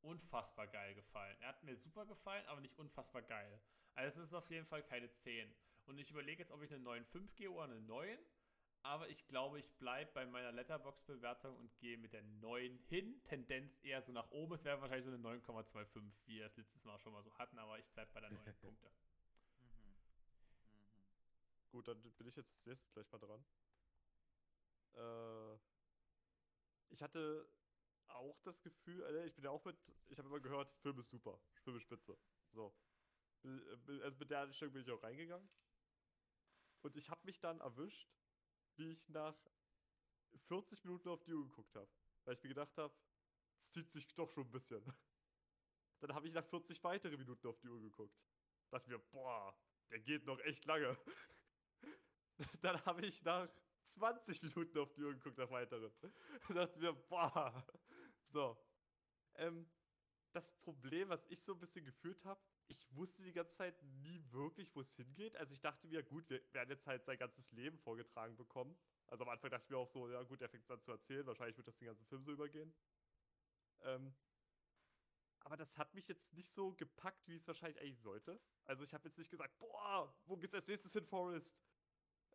unfassbar 0.01 0.67
geil 0.67 0.95
gefallen. 0.95 1.37
Er 1.41 1.49
hat 1.49 1.63
mir 1.63 1.75
super 1.75 2.05
gefallen, 2.05 2.45
aber 2.47 2.61
nicht 2.61 2.77
unfassbar 2.77 3.21
geil. 3.21 3.61
Also 3.95 4.21
es 4.21 4.29
ist 4.29 4.33
auf 4.33 4.49
jeden 4.49 4.65
Fall 4.65 4.83
keine 4.83 5.11
10. 5.13 5.53
Und 5.85 5.97
ich 5.97 6.11
überlege 6.11 6.43
jetzt, 6.43 6.51
ob 6.51 6.61
ich 6.61 6.73
eine 6.73 6.83
9,5 6.83 7.35
gehe 7.35 7.51
oder 7.51 7.63
eine 7.65 7.81
9. 7.81 8.17
Aber 8.81 9.09
ich 9.09 9.27
glaube, 9.27 9.59
ich 9.59 9.69
bleibe 9.73 10.11
bei 10.13 10.25
meiner 10.25 10.53
Letterbox-Bewertung 10.53 11.57
und 11.57 11.77
gehe 11.79 11.97
mit 11.97 12.13
der 12.13 12.21
9 12.21 12.77
hin. 12.87 13.21
Tendenz 13.23 13.77
eher 13.81 14.01
so 14.01 14.11
nach 14.11 14.29
oben. 14.31 14.53
Es 14.53 14.63
wäre 14.63 14.79
wahrscheinlich 14.79 15.05
so 15.05 15.11
eine 15.11 15.21
9,25, 15.41 16.11
wie 16.25 16.37
wir 16.37 16.45
es 16.45 16.55
letztes 16.55 16.85
Mal 16.85 16.97
schon 16.99 17.11
mal 17.11 17.23
so 17.23 17.33
hatten, 17.37 17.59
aber 17.59 17.77
ich 17.77 17.89
bleibe 17.89 18.11
bei 18.13 18.21
der 18.21 18.29
9 18.29 18.39
Punkte. 18.61 18.87
Mhm. 19.59 19.67
Mhm. 19.67 20.91
Gut, 21.71 21.87
dann 21.89 22.01
bin 22.01 22.27
ich 22.27 22.35
jetzt 22.37 22.49
als 22.49 22.65
nächstes 22.65 22.93
gleich 22.93 23.11
mal 23.11 23.19
dran. 23.19 23.43
Äh, 24.93 25.59
ich 26.89 27.01
hatte 27.01 27.47
auch 28.09 28.39
das 28.43 28.61
Gefühl, 28.61 29.03
äh, 29.03 29.25
ich 29.27 29.35
bin 29.35 29.45
ja 29.45 29.51
auch 29.51 29.63
mit, 29.65 29.77
ich 30.07 30.17
habe 30.17 30.27
immer 30.27 30.39
gehört, 30.39 30.73
Film 30.81 30.99
ist 30.99 31.09
super, 31.09 31.39
Film 31.63 31.77
ist 31.77 31.83
spitze. 31.83 32.17
So. 32.49 32.73
Bi- 33.43 34.01
Also 34.03 34.17
mit 34.19 34.29
der 34.31 34.41
Einstellung 34.41 34.73
bin 34.73 34.83
ich 34.83 34.91
auch 34.91 35.03
reingegangen. 35.03 35.49
Und 36.81 36.95
ich 36.97 37.09
habe 37.09 37.21
mich 37.25 37.39
dann 37.39 37.59
erwischt, 37.61 38.09
wie 38.77 38.91
ich 38.91 39.09
nach 39.09 39.35
40 40.47 40.83
Minuten 40.85 41.09
auf 41.09 41.23
die 41.23 41.33
Uhr 41.33 41.47
geguckt 41.47 41.75
habe. 41.75 41.89
Weil 42.25 42.35
ich 42.35 42.43
mir 42.43 42.49
gedacht 42.49 42.77
habe, 42.77 42.93
es 43.57 43.71
zieht 43.71 43.91
sich 43.91 44.13
doch 44.15 44.29
schon 44.31 44.45
ein 44.45 44.51
bisschen. 44.51 44.83
Dann 46.01 46.13
habe 46.13 46.27
ich 46.27 46.33
nach 46.33 46.45
40 46.45 46.83
weitere 46.83 47.17
Minuten 47.17 47.47
auf 47.47 47.59
die 47.59 47.69
Uhr 47.69 47.81
geguckt. 47.81 48.15
Dachte 48.71 48.89
mir, 48.89 48.99
boah, 48.99 49.57
der 49.91 49.99
geht 49.99 50.25
noch 50.25 50.39
echt 50.39 50.65
lange. 50.65 50.97
Dann 52.61 52.83
habe 52.85 53.05
ich 53.05 53.23
nach 53.23 53.49
20 53.83 54.41
Minuten 54.41 54.77
auf 54.79 54.93
die 54.93 55.03
Uhr 55.03 55.13
geguckt, 55.13 55.37
nach 55.37 55.49
weiteren. 55.49 55.91
Dachte 56.49 56.79
mir, 56.79 56.93
boah. 56.93 57.65
So. 58.31 58.57
Ähm, 59.35 59.67
das 60.31 60.51
Problem, 60.59 61.09
was 61.09 61.25
ich 61.27 61.41
so 61.41 61.53
ein 61.53 61.59
bisschen 61.59 61.85
gefühlt 61.85 62.23
habe, 62.25 62.39
ich 62.67 62.95
wusste 62.95 63.23
die 63.23 63.33
ganze 63.33 63.55
Zeit 63.55 63.81
nie 63.81 64.23
wirklich, 64.29 64.75
wo 64.75 64.81
es 64.81 64.95
hingeht. 64.95 65.35
Also 65.35 65.53
ich 65.53 65.61
dachte 65.61 65.87
mir, 65.87 66.03
gut, 66.03 66.29
wir 66.29 66.41
werden 66.53 66.69
jetzt 66.69 66.85
halt 66.85 67.03
sein 67.03 67.17
ganzes 67.17 67.51
Leben 67.51 67.79
vorgetragen 67.79 68.35
bekommen. 68.37 68.77
Also 69.07 69.23
am 69.23 69.29
Anfang 69.29 69.49
dachte 69.49 69.63
ich 69.63 69.69
mir 69.71 69.77
auch 69.77 69.87
so, 69.87 70.07
ja 70.07 70.21
gut, 70.21 70.39
der 70.41 70.49
fängt 70.49 70.65
es 70.65 70.71
an 70.71 70.81
zu 70.81 70.91
erzählen. 70.91 71.25
Wahrscheinlich 71.25 71.57
wird 71.57 71.67
das 71.67 71.77
den 71.77 71.87
ganzen 71.87 72.05
Film 72.05 72.23
so 72.23 72.31
übergehen. 72.31 72.71
Ähm, 73.81 74.13
aber 75.39 75.57
das 75.57 75.79
hat 75.79 75.95
mich 75.95 76.07
jetzt 76.07 76.35
nicht 76.35 76.51
so 76.51 76.73
gepackt, 76.73 77.27
wie 77.27 77.35
es 77.35 77.47
wahrscheinlich 77.47 77.81
eigentlich 77.81 78.01
sollte. 78.01 78.39
Also 78.65 78.83
ich 78.83 78.93
habe 78.93 79.07
jetzt 79.07 79.17
nicht 79.17 79.31
gesagt, 79.31 79.57
boah, 79.57 80.13
wo 80.25 80.37
geht's 80.37 80.53
als 80.53 80.67
nächstes 80.67 80.93
hin, 80.93 81.05
Forrest? 81.05 81.59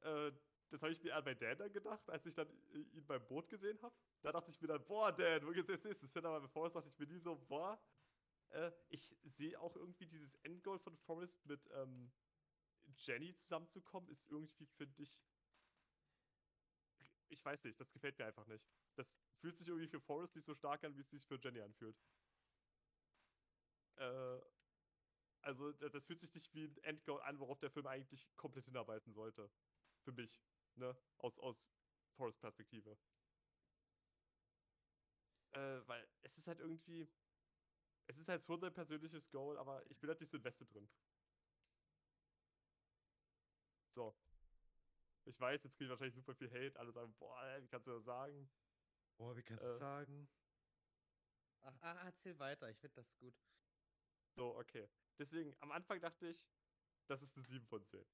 Äh, 0.02 0.32
das 0.70 0.82
habe 0.82 0.92
ich 0.92 1.02
mir 1.02 1.10
eher 1.10 1.22
bei 1.22 1.34
Dan 1.34 1.58
dann 1.58 1.72
gedacht, 1.72 2.08
als 2.10 2.26
ich 2.26 2.34
dann 2.34 2.48
ihn 2.72 3.06
beim 3.06 3.26
Boot 3.26 3.48
gesehen 3.48 3.80
habe. 3.82 3.94
Da 4.22 4.32
dachte 4.32 4.50
ich 4.50 4.60
mir 4.60 4.68
dann, 4.68 4.84
boah, 4.86 5.12
Dan, 5.12 5.46
wo 5.46 5.50
geht's 5.52 5.70
als 5.70 5.84
nächstes 5.84 6.12
hin? 6.12 6.24
Aber 6.24 6.40
bei 6.40 6.48
Forrest 6.48 6.76
dachte 6.76 6.88
ich 6.88 6.98
mir 6.98 7.06
nie 7.06 7.18
so, 7.18 7.36
boah. 7.36 7.80
Äh, 8.50 8.72
ich 8.88 9.16
sehe 9.24 9.58
auch 9.60 9.76
irgendwie 9.76 10.06
dieses 10.06 10.34
Endgoal 10.36 10.78
von 10.78 10.96
Forrest 10.96 11.44
mit 11.46 11.68
ähm, 11.74 12.12
Jenny 12.96 13.34
zusammenzukommen, 13.34 14.08
ist 14.10 14.26
irgendwie, 14.30 14.66
finde 14.66 15.02
ich, 15.02 15.20
ich 17.28 17.44
weiß 17.44 17.64
nicht, 17.64 17.78
das 17.80 17.90
gefällt 17.92 18.18
mir 18.18 18.26
einfach 18.26 18.46
nicht. 18.46 18.64
Das 18.94 19.12
fühlt 19.38 19.56
sich 19.56 19.68
irgendwie 19.68 19.88
für 19.88 20.00
Forrest 20.00 20.36
nicht 20.36 20.44
so 20.44 20.54
stark 20.54 20.84
an, 20.84 20.96
wie 20.96 21.00
es 21.00 21.10
sich 21.10 21.26
für 21.26 21.38
Jenny 21.42 21.60
anfühlt. 21.60 21.96
Äh, 23.96 24.40
also, 25.42 25.72
da- 25.72 25.88
das 25.88 26.04
fühlt 26.04 26.20
sich 26.20 26.32
nicht 26.34 26.54
wie 26.54 26.64
ein 26.64 26.76
Endgoal 26.78 27.22
an, 27.22 27.38
worauf 27.38 27.58
der 27.58 27.70
Film 27.70 27.86
eigentlich 27.86 28.34
komplett 28.36 28.64
hinarbeiten 28.64 29.12
sollte. 29.12 29.50
Für 30.02 30.12
mich, 30.12 30.42
ne? 30.76 30.96
Aus, 31.18 31.38
aus 31.38 31.70
Forrest 32.16 32.40
Perspektive. 32.40 32.96
Äh, 35.52 35.86
weil 35.86 36.08
es 36.22 36.36
ist 36.36 36.46
halt 36.48 36.60
irgendwie. 36.60 37.08
Es 38.06 38.18
ist 38.18 38.28
halt 38.28 38.42
schon 38.42 38.60
sein 38.60 38.74
persönliches 38.74 39.30
Goal, 39.30 39.56
aber 39.56 39.82
ich 39.90 39.98
bin 39.98 40.10
halt 40.10 40.20
nicht 40.20 40.28
so 40.28 40.36
invested 40.36 40.72
drin. 40.72 40.88
So. 43.94 44.14
Ich 45.24 45.40
weiß, 45.40 45.62
jetzt 45.62 45.76
kriege 45.76 45.86
ich 45.86 45.90
wahrscheinlich 45.90 46.14
super 46.14 46.34
viel 46.34 46.50
Hate. 46.50 46.78
Alle 46.78 46.92
sagen, 46.92 47.14
boah, 47.14 47.42
ey, 47.44 47.62
wie 47.62 47.68
kannst 47.68 47.86
du 47.86 47.92
das 47.92 48.04
sagen? 48.04 48.50
Boah, 49.16 49.34
wie 49.36 49.42
kannst 49.42 49.64
Äh. 49.64 49.68
du 49.68 49.74
sagen? 49.78 50.28
Ach, 51.62 51.74
ach, 51.80 52.04
erzähl 52.04 52.38
weiter, 52.38 52.68
ich 52.68 52.78
finde 52.78 52.96
das 52.96 53.16
gut. 53.16 53.34
So, 54.36 54.54
okay. 54.56 54.86
Deswegen, 55.18 55.56
am 55.60 55.72
Anfang 55.72 55.98
dachte 56.00 56.26
ich, 56.26 56.44
das 57.06 57.22
ist 57.22 57.36
eine 57.36 57.44
7 57.44 57.64
von 57.64 57.86
10. 57.86 58.04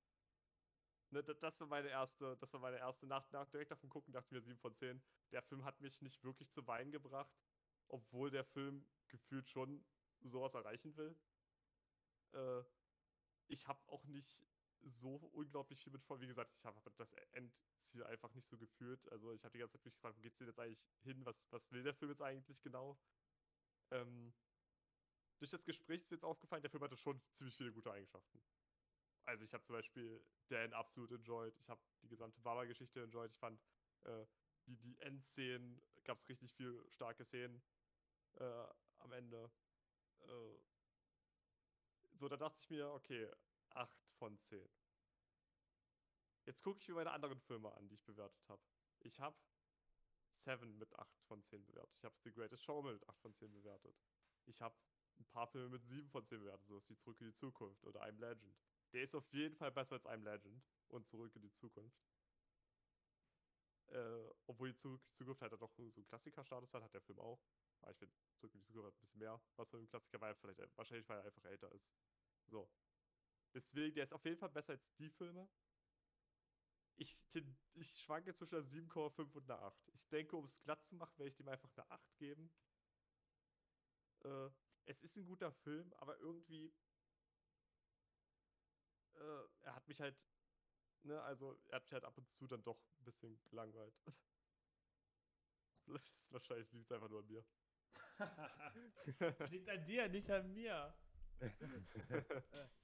Ne, 1.11 1.23
da- 1.23 1.35
das 1.35 1.61
war 1.61 1.67
meine 1.67 1.89
erste, 1.89 2.37
das 2.37 2.53
war 2.53 2.61
meine 2.61 2.79
erste 2.79 3.07
Nacht, 3.07 3.33
nach, 3.33 3.49
direkt 3.49 3.71
nach 3.71 3.79
dem 3.81 3.91
Gucken 3.91 4.13
dachte 4.13 4.27
ich 4.29 4.33
mir 4.33 4.41
7 4.43 4.59
von 4.59 4.75
10. 4.75 5.03
Der 5.33 5.43
Film 5.43 5.65
hat 5.65 5.81
mich 5.81 6.01
nicht 6.03 6.23
wirklich 6.25 6.51
zu 6.51 6.67
weinen 6.67 6.93
gebracht, 6.93 7.33
obwohl 7.89 8.31
der 8.31 8.45
Film 8.45 8.87
gefühlt 9.09 9.49
schon 9.49 9.85
sowas 10.21 10.55
erreichen 10.55 10.97
will. 10.97 11.17
Äh, 12.33 12.63
ich 13.49 13.69
habe 13.69 13.81
auch 13.89 14.05
nicht 14.07 14.45
so 14.83 15.17
unglaublich 15.35 15.83
viel 15.83 15.93
mit 15.93 16.05
vor. 16.05 16.21
Wie 16.21 16.27
gesagt, 16.27 16.55
ich 16.57 16.65
habe 16.65 16.81
das 16.97 17.13
Endziel 17.33 18.05
einfach 18.05 18.35
nicht 18.35 18.49
so 18.49 18.59
gefühlt. 18.59 19.11
Also 19.13 19.33
ich 19.35 19.45
habe 19.45 19.53
die 19.53 19.59
ganze 19.59 19.75
Zeit 19.79 19.85
mich 19.87 19.95
gefragt, 19.95 20.17
wo 20.19 20.23
geht's 20.23 20.39
denn 20.39 20.49
jetzt 20.49 20.61
eigentlich 20.61 20.85
hin? 21.03 21.25
Was, 21.27 21.43
was 21.51 21.71
will 21.73 21.83
der 21.83 21.95
Film 21.95 22.11
jetzt 22.11 22.23
eigentlich 22.23 22.63
genau? 22.63 22.99
Ähm, 23.91 24.35
durch 25.39 25.51
das 25.51 25.65
Gespräch 25.65 26.03
ist 26.03 26.11
mir 26.13 26.17
jetzt 26.17 26.25
aufgefallen, 26.25 26.63
der 26.63 26.71
Film 26.71 26.85
hatte 26.85 26.97
schon 26.97 27.21
ziemlich 27.33 27.57
viele 27.57 27.73
gute 27.73 27.91
Eigenschaften. 27.91 28.41
Also 29.25 29.45
ich 29.45 29.53
habe 29.53 29.65
zum 29.65 29.75
Beispiel 29.75 30.23
Dan 30.49 30.73
absolut 30.73 31.13
enjoyed. 31.13 31.57
Ich 31.59 31.69
habe 31.69 31.81
die 32.03 32.09
gesamte 32.09 32.41
Baba-Geschichte 32.41 33.03
enjoyed. 33.03 33.31
Ich 33.31 33.39
fand 33.39 33.61
äh, 34.05 34.27
die, 34.67 34.77
die 34.77 34.99
Endszenen, 35.01 35.81
gab 36.05 36.19
es 36.19 36.29
richtig 36.29 36.53
viel 36.53 36.85
starke 36.91 37.25
Szenen 37.25 37.63
äh, 38.35 38.67
am 38.99 39.13
Ende. 39.13 39.51
Äh, 40.21 40.59
so, 42.15 42.29
da 42.29 42.37
dachte 42.37 42.59
ich 42.61 42.71
mir, 42.71 42.91
okay, 42.91 43.31
8 43.71 43.91
von 44.19 44.39
10. 44.41 44.69
Jetzt 46.45 46.63
gucke 46.63 46.81
ich 46.81 46.89
mir 46.89 46.95
meine 46.95 47.13
anderen 47.13 47.41
Filme 47.41 47.73
an, 47.73 47.89
die 47.89 47.95
ich 47.95 48.05
bewertet 48.05 48.49
habe. 48.49 48.63
Ich 49.01 49.21
habe 49.21 49.37
Seven 50.31 50.77
mit 50.79 50.93
8 50.99 51.23
von 51.23 51.43
10 51.43 51.65
bewertet. 51.65 51.95
Ich 51.97 52.05
habe 52.05 52.15
The 52.25 52.33
Greatest 52.33 52.65
Showman 52.65 52.95
mit 52.95 53.09
8 53.09 53.21
von 53.21 53.35
10 53.35 53.53
bewertet. 53.53 53.97
Ich 54.47 54.61
habe 54.61 54.75
ein 55.19 55.25
paar 55.27 55.47
Filme 55.47 55.69
mit 55.69 55.85
7 55.85 56.09
von 56.11 56.25
10 56.25 56.41
bewertet, 56.41 56.67
sowas 56.67 56.89
wie 56.89 56.97
Zurück 56.97 57.21
in 57.21 57.29
die 57.29 57.35
Zukunft 57.35 57.85
oder 57.85 58.03
I'm 58.03 58.19
Legend. 58.19 58.57
Der 58.93 59.03
ist 59.03 59.17
auf 59.17 59.33
jeden 59.33 59.57
Fall 59.57 59.73
besser 59.73 59.95
als 59.95 60.07
I'm 60.07 60.23
Legend 60.23 60.63
und 60.89 61.09
Zurück 61.09 61.35
in 61.35 61.43
die 61.43 61.53
Zukunft. 61.53 61.99
Äh, 63.89 64.29
obwohl 64.47 64.69
die 64.71 64.77
Zu- 64.77 65.01
Zukunft 65.13 65.43
halt 65.43 65.53
doch 65.53 65.73
so 65.73 65.83
einen 65.83 66.07
Klassiker-Status 66.07 66.73
hat, 66.75 66.83
hat 66.83 66.95
der 66.95 67.01
Film 67.01 67.19
auch. 67.19 67.41
Aber 67.83 67.91
ich 67.91 67.97
finde, 67.99 68.15
Zurück 68.37 68.55
in 68.55 68.61
die 68.61 68.67
Zukunft 68.67 68.87
hat 68.89 68.95
ein 68.97 69.01
bisschen 69.01 69.19
mehr, 69.19 69.41
was 69.57 69.69
von 69.69 69.81
dem 69.81 69.89
Klassiker 69.89 70.21
war. 70.21 70.35
Vielleicht, 70.35 70.77
wahrscheinlich, 70.77 71.09
weil 71.09 71.19
er 71.19 71.25
einfach 71.25 71.45
älter 71.45 71.73
ist. 71.73 71.93
So. 72.47 72.71
Deswegen, 73.55 73.95
der 73.95 74.05
ist 74.05 74.15
auf 74.15 74.25
jeden 74.25 74.39
Fall 74.39 74.51
besser 74.51 74.73
als 74.73 74.93
die 74.95 75.11
Filme. 75.11 75.49
Ich, 76.97 77.25
ich 77.75 78.01
schwanke 78.01 78.33
zwischen 78.35 78.55
einer 78.55 78.63
7,5 78.65 79.35
und 79.35 79.51
einer 79.51 79.61
8. 79.63 79.89
Ich 79.95 80.07
denke, 80.09 80.37
um 80.37 80.45
es 80.45 80.63
glatt 80.63 80.85
zu 80.85 80.95
machen, 80.95 81.19
werde 81.19 81.31
ich 81.31 81.37
dem 81.37 81.49
einfach 81.49 81.71
eine 81.77 81.91
8 81.91 82.17
geben. 82.17 82.53
Äh, 84.25 84.49
es 84.87 85.03
ist 85.03 85.17
ein 85.17 85.27
guter 85.27 85.53
Film, 85.53 85.93
aber 85.99 86.19
irgendwie. 86.19 86.73
Äh, 89.17 89.49
er 89.63 89.75
hat 89.75 89.87
mich 89.89 90.01
halt. 90.01 90.17
Ne, 91.03 91.21
also, 91.23 91.59
er 91.69 91.77
hat 91.77 91.85
mich 91.85 91.93
halt 91.93 92.05
ab 92.05 92.17
und 92.19 92.31
zu 92.35 92.47
dann 92.47 92.63
doch 92.63 92.79
ein 92.99 93.05
bisschen 93.05 93.41
gelangweilt. 93.49 93.95
Vielleicht 95.85 96.07
ist 96.07 96.33
wahrscheinlich 96.33 96.71
liegt 96.73 96.87
es 96.87 96.93
einfach 96.93 97.09
nur 97.09 97.21
an 97.21 97.27
mir. 97.27 97.45
Es 99.21 99.51
liegt 99.51 99.69
an 99.69 99.85
dir, 99.85 100.09
nicht 100.09 100.31
an 100.31 100.53
mir. 100.53 100.95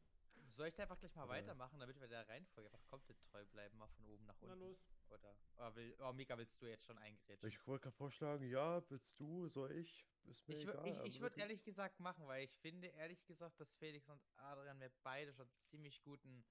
Soll 0.57 0.69
ich 0.69 0.75
da 0.75 0.85
einfach 0.85 0.99
gleich 0.99 1.15
mal 1.15 1.29
weitermachen, 1.29 1.79
damit 1.79 2.01
wir 2.01 2.09
der 2.09 2.27
Reihenfolge 2.27 2.73
einfach 2.73 2.89
komplett 2.89 3.23
treu 3.25 3.45
bleiben, 3.45 3.77
mal 3.77 3.89
von 3.89 4.07
oben 4.07 4.25
nach 4.25 4.41
Na 4.41 4.53
unten? 4.53 4.61
los. 4.65 4.89
Oder, 5.11 5.37
oder 5.57 5.77
will, 5.77 5.95
oh, 6.01 6.13
Mika, 6.15 6.39
willst 6.39 6.63
du 6.63 6.67
jetzt 6.67 6.87
schon 6.87 6.97
eingrätschen? 6.97 7.47
Ich 7.47 7.67
wollte 7.67 7.83
gerade 7.85 7.97
vorschlagen, 7.97 8.49
ja, 8.49 8.83
willst 8.91 9.21
du, 9.21 9.49
soll 9.49 9.73
ich? 9.73 10.07
Ist 10.25 10.49
mir 10.49 10.55
Ich, 10.55 10.63
egal. 10.63 10.87
ich, 10.87 11.05
ich 11.05 11.15
wir 11.17 11.21
würde 11.21 11.41
ehrlich 11.41 11.63
gesagt 11.63 12.01
machen, 12.01 12.27
weil 12.27 12.45
ich 12.45 12.57
finde 12.57 12.87
ehrlich 12.89 13.23
gesagt, 13.27 13.61
dass 13.61 13.77
Felix 13.77 14.09
und 14.09 14.21
Adrian 14.37 14.79
mir 14.79 14.91
beide 15.03 15.35
schon 15.35 15.49
ziemlich 15.61 16.03
guten, 16.03 16.43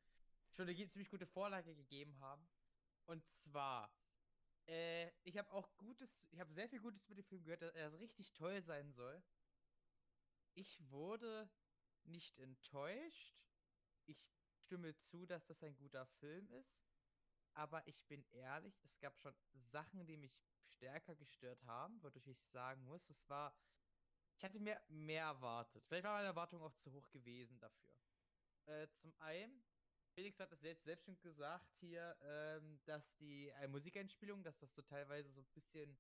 schon 0.51 0.69
eine 0.69 0.87
ziemlich 0.87 1.09
gute 1.09 1.25
Vorlage 1.25 1.75
gegeben 1.75 2.19
haben. 2.19 2.47
Und 3.07 3.27
zwar, 3.27 3.91
äh, 4.67 5.11
ich 5.23 5.37
habe 5.39 5.51
auch 5.51 5.75
Gutes, 5.77 6.27
ich 6.29 6.39
habe 6.39 6.53
sehr 6.53 6.69
viel 6.69 6.79
Gutes 6.79 7.03
über 7.07 7.15
den 7.15 7.25
Film 7.25 7.43
gehört, 7.43 7.63
dass 7.63 7.73
er 7.73 7.99
richtig 7.99 8.33
toll 8.33 8.61
sein 8.61 8.93
soll. 8.93 9.23
Ich 10.53 10.79
wurde 10.91 11.49
nicht 12.03 12.37
enttäuscht. 12.37 13.44
Ich 14.07 14.17
stimme 14.63 14.95
zu, 14.97 15.25
dass 15.25 15.45
das 15.45 15.63
ein 15.63 15.75
guter 15.75 16.05
Film 16.19 16.49
ist. 16.51 16.85
Aber 17.53 17.87
ich 17.87 18.03
bin 18.07 18.25
ehrlich, 18.31 18.77
es 18.83 18.99
gab 18.99 19.17
schon 19.17 19.33
Sachen, 19.53 20.05
die 20.05 20.17
mich 20.17 20.37
stärker 20.75 21.15
gestört 21.15 21.63
haben, 21.63 22.01
wodurch 22.03 22.27
ich 22.27 22.41
sagen 22.41 22.83
muss, 22.85 23.09
es 23.09 23.29
war. 23.29 23.55
Ich 24.37 24.43
hatte 24.43 24.59
mir 24.59 24.81
mehr 24.89 25.23
erwartet. 25.23 25.85
Vielleicht 25.87 26.03
war 26.03 26.15
meine 26.15 26.27
Erwartung 26.27 26.61
auch 26.61 26.73
zu 26.73 26.91
hoch 26.91 27.09
gewesen 27.09 27.57
dafür. 27.59 27.95
Äh, 28.65 28.87
zum 28.95 29.13
einen, 29.19 29.63
Felix 30.13 30.39
hat 30.39 30.51
es 30.51 30.61
jetzt 30.61 30.83
selbst 30.83 31.05
schon 31.05 31.17
gesagt 31.21 31.73
hier, 31.79 32.17
ähm, 32.21 32.79
dass 32.83 33.15
die 33.15 33.47
äh, 33.49 33.67
Musikeinspielung, 33.69 34.43
dass 34.43 34.57
das 34.57 34.73
so 34.73 34.81
teilweise 34.81 35.31
so 35.31 35.39
ein 35.39 35.47
bisschen 35.53 35.97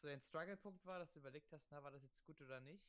so 0.00 0.08
ein 0.08 0.20
Struggle-Punkt 0.20 0.84
war, 0.86 0.98
dass 0.98 1.12
du 1.12 1.20
überlegt 1.20 1.52
hast, 1.52 1.70
na, 1.70 1.82
war 1.82 1.90
das 1.90 2.02
jetzt 2.02 2.24
gut 2.24 2.40
oder 2.40 2.60
nicht? 2.60 2.84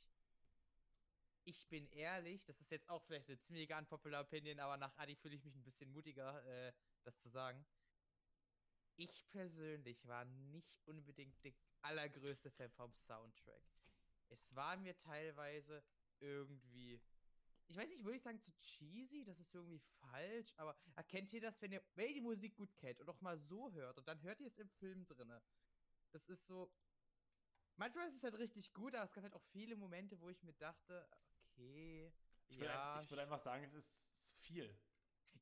Ich 1.45 1.68
bin 1.68 1.88
ehrlich, 1.90 2.45
das 2.45 2.61
ist 2.61 2.72
jetzt 2.72 2.90
auch 2.90 3.03
vielleicht 3.03 3.28
eine 3.28 3.38
ziemlich 3.38 3.74
unpopular 3.74 4.22
Opinion, 4.22 4.60
aber 4.60 4.78
nach 4.78 4.95
Adi 4.98 5.15
fühle 5.15 5.36
ich 5.36 5.44
mich 5.44 5.56
ein 5.56 5.64
bisschen 5.64 5.91
mutiger, 5.91 6.44
äh, 6.45 6.74
das 7.03 7.20
zu 7.20 7.30
sagen. 7.30 7.65
Ich 8.95 9.28
persönlich 9.30 10.07
war 10.07 10.24
nicht 10.24 10.80
unbedingt 10.86 11.44
der 11.44 11.53
allergrößte 11.82 12.49
Fan 12.52 12.72
vom 12.72 12.94
Soundtrack. 12.94 13.64
Es 14.30 14.56
war 14.56 14.78
mir 14.78 14.98
teilweise 14.98 15.84
irgendwie. 16.20 17.02
Ich 17.68 17.78
weiß 17.78 17.90
nicht, 17.90 18.03
würde 18.03 18.18
ich 18.18 18.24
sagen 18.24 18.41
zu 18.41 18.52
cheesy, 18.61 19.24
das 19.24 19.40
ist 19.40 19.53
irgendwie 19.53 19.80
falsch, 19.99 20.53
aber 20.57 20.78
erkennt 20.95 21.32
ihr 21.34 21.41
das, 21.41 21.61
wenn 21.61 21.72
ihr, 21.72 21.84
wenn 21.95 22.10
ihr 22.10 22.15
die 22.15 22.22
Musik 22.22 22.56
gut 22.56 22.76
kennt 22.76 22.99
und 22.99 23.10
auch 23.10 23.22
mal 23.22 23.38
so 23.38 23.72
hört 23.72 23.98
und 23.98 24.07
dann 24.07 24.22
hört 24.22 24.40
ihr 24.40 24.48
es 24.48 24.57
im 24.60 24.70
Film 24.70 25.06
drinne. 25.07 25.41
Das 26.11 26.30
ist 26.30 26.45
so. 26.45 26.72
Manchmal 27.76 28.07
ist 28.07 28.15
es 28.15 28.24
halt 28.24 28.38
richtig 28.38 28.74
gut, 28.74 28.94
aber 28.94 29.03
es 29.03 29.14
gab 29.14 29.24
halt 29.24 29.34
auch 29.34 29.44
viele 29.52 29.76
Momente, 29.76 30.20
wo 30.20 30.30
ich 30.30 30.44
mir 30.44 30.53
dachte, 30.53 31.10
okay. 31.57 32.11
Ich 32.47 32.59
würde 32.59 32.73
ja, 32.73 32.99
ein, 32.99 33.05
ich 33.05 33.19
einfach 33.19 33.39
sagen, 33.39 33.63
es 33.65 33.73
ist 33.73 33.95
viel. 34.39 34.77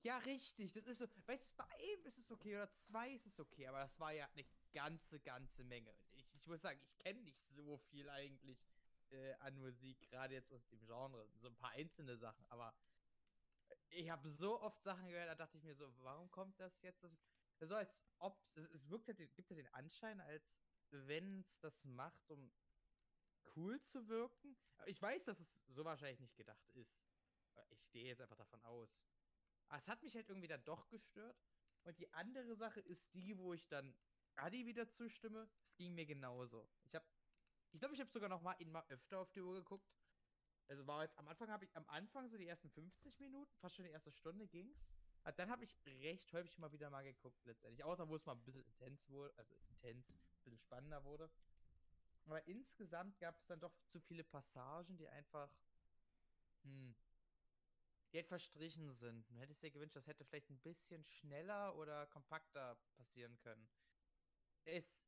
ja, 0.04 0.18
richtig. 0.20 0.74
Das 0.74 0.86
ist 0.88 1.00
so, 1.00 1.06
weißt 1.28 1.52
du, 1.52 1.56
bei 1.58 1.66
einem 1.70 2.06
ist 2.06 2.18
es 2.18 2.32
okay 2.32 2.56
oder 2.56 2.72
zwei 2.74 3.12
ist 3.12 3.26
es 3.26 3.40
okay, 3.40 3.68
aber 3.68 3.80
das 3.80 4.00
war 4.00 4.12
ja 4.12 4.28
eine 4.34 4.46
ganze, 4.74 5.20
ganze 5.20 5.64
Menge. 5.64 5.94
Ich, 6.12 6.28
ich 6.34 6.48
muss 6.48 6.62
sagen, 6.62 6.80
ich 6.82 6.98
kenne 7.00 7.22
nicht 7.22 7.42
so 7.44 7.78
viel 7.78 8.10
eigentlich 8.10 8.60
äh, 9.12 9.34
an 9.36 9.58
Musik, 9.60 10.10
gerade 10.10 10.34
jetzt 10.34 10.52
aus 10.54 10.68
dem 10.70 10.80
Genre. 10.86 11.28
So 11.36 11.48
ein 11.48 11.56
paar 11.56 11.72
einzelne 11.72 12.18
Sachen, 12.18 12.46
aber 12.50 12.74
ich 13.90 14.10
habe 14.10 14.28
so 14.30 14.62
oft 14.62 14.82
Sachen 14.84 15.08
gehört, 15.10 15.30
da 15.30 15.36
dachte 15.36 15.58
ich 15.58 15.64
mir 15.64 15.76
so, 15.76 15.92
warum 16.00 16.32
kommt 16.32 16.60
das 16.60 16.82
jetzt? 16.82 17.04
Das, 17.04 17.12
so 17.60 17.76
als 17.76 18.04
ob 18.20 18.42
es, 18.56 18.66
es 18.70 18.90
wirkt 18.90 19.08
den- 19.08 19.34
gibt 19.36 19.50
ja 19.50 19.56
den 19.56 19.68
Anschein, 19.74 20.20
als 20.22 20.62
wenn 20.92 21.42
es 21.42 21.60
das 21.60 21.84
macht, 21.86 22.30
um 22.32 22.52
cool 23.56 23.80
zu 23.82 24.08
wirken. 24.08 24.58
Ich 24.86 25.02
weiß, 25.02 25.26
dass 25.26 25.40
es 25.40 25.62
so 25.68 25.86
wahrscheinlich 25.86 26.20
nicht 26.20 26.36
gedacht 26.36 26.70
ist. 26.74 27.06
Ich 27.70 27.84
stehe 27.84 28.08
jetzt 28.08 28.22
einfach 28.22 28.38
davon 28.38 28.62
aus. 28.64 29.04
Aber 29.68 29.78
es 29.78 29.88
hat 29.88 30.02
mich 30.04 30.16
halt 30.16 30.28
irgendwie 30.30 30.48
dann 30.48 30.64
doch 30.66 30.90
gestört. 30.90 31.38
Und 31.84 31.98
die 31.98 32.12
andere 32.14 32.56
Sache 32.56 32.80
ist 32.82 33.14
die, 33.14 33.38
wo 33.38 33.54
ich 33.54 33.68
dann 33.68 33.96
Adi 34.36 34.66
wieder 34.66 34.88
zustimme. 34.90 35.50
Es 35.64 35.76
ging 35.76 35.94
mir 35.94 36.06
genauso. 36.06 36.68
Ich 36.84 36.96
habe, 36.96 37.06
ich 37.72 37.80
glaube, 37.80 37.96
ich 37.96 38.02
habe 38.02 38.12
sogar 38.12 38.30
noch 38.30 38.42
mal 38.42 38.56
mal 38.66 38.86
öfter 38.90 39.20
auf 39.20 39.32
die 39.32 39.42
Uhr 39.42 39.56
geguckt. 39.56 39.90
Also 40.68 40.88
war 40.88 41.04
jetzt 41.04 41.18
am 41.18 41.28
Anfang 41.28 41.50
habe 41.50 41.66
ich 41.66 41.76
am 41.76 41.86
Anfang 41.90 42.30
so 42.30 42.38
die 42.38 42.48
ersten 42.48 42.70
50 42.70 43.20
Minuten, 43.20 43.52
fast 43.58 43.76
schon 43.76 43.84
die 43.84 43.92
erste 43.92 44.12
Stunde 44.12 44.48
ging's. 44.48 44.86
Aber 45.24 45.34
dann 45.34 45.50
habe 45.50 45.64
ich 45.64 45.78
recht 45.86 46.32
häufig 46.34 46.58
mal 46.58 46.72
wieder 46.72 46.90
mal 46.90 47.04
geguckt 47.04 47.46
letztendlich, 47.46 47.84
außer 47.84 48.08
wo 48.08 48.16
es 48.16 48.26
mal 48.26 48.34
ein 48.34 48.44
bisschen 48.44 48.64
intens 48.64 49.10
wurde, 49.10 49.34
also 49.38 49.54
intens, 49.68 50.12
ein 50.12 50.20
bisschen 50.30 50.58
spannender 50.58 51.04
wurde. 51.04 51.30
Aber 52.26 52.48
insgesamt 52.48 53.20
gab 53.20 53.38
es 53.38 53.46
dann 53.46 53.60
doch 53.60 53.76
zu 53.88 54.00
viele 54.00 54.24
Passagen, 54.24 54.98
die 54.98 55.08
einfach, 55.08 55.50
hm, 56.64 56.96
die 58.12 58.18
halt 58.18 58.28
verstrichen 58.28 58.92
sind. 58.92 59.30
Du 59.30 59.36
hättest 59.38 59.64
dir 59.64 59.72
gewünscht, 59.72 59.96
das 59.96 60.08
hätte 60.08 60.26
vielleicht 60.26 60.50
ein 60.50 60.60
bisschen 60.60 61.04
schneller 61.06 61.76
oder 61.76 62.08
kompakter 62.08 62.78
passieren 62.96 63.38
können. 63.40 63.70
Es, 64.66 65.04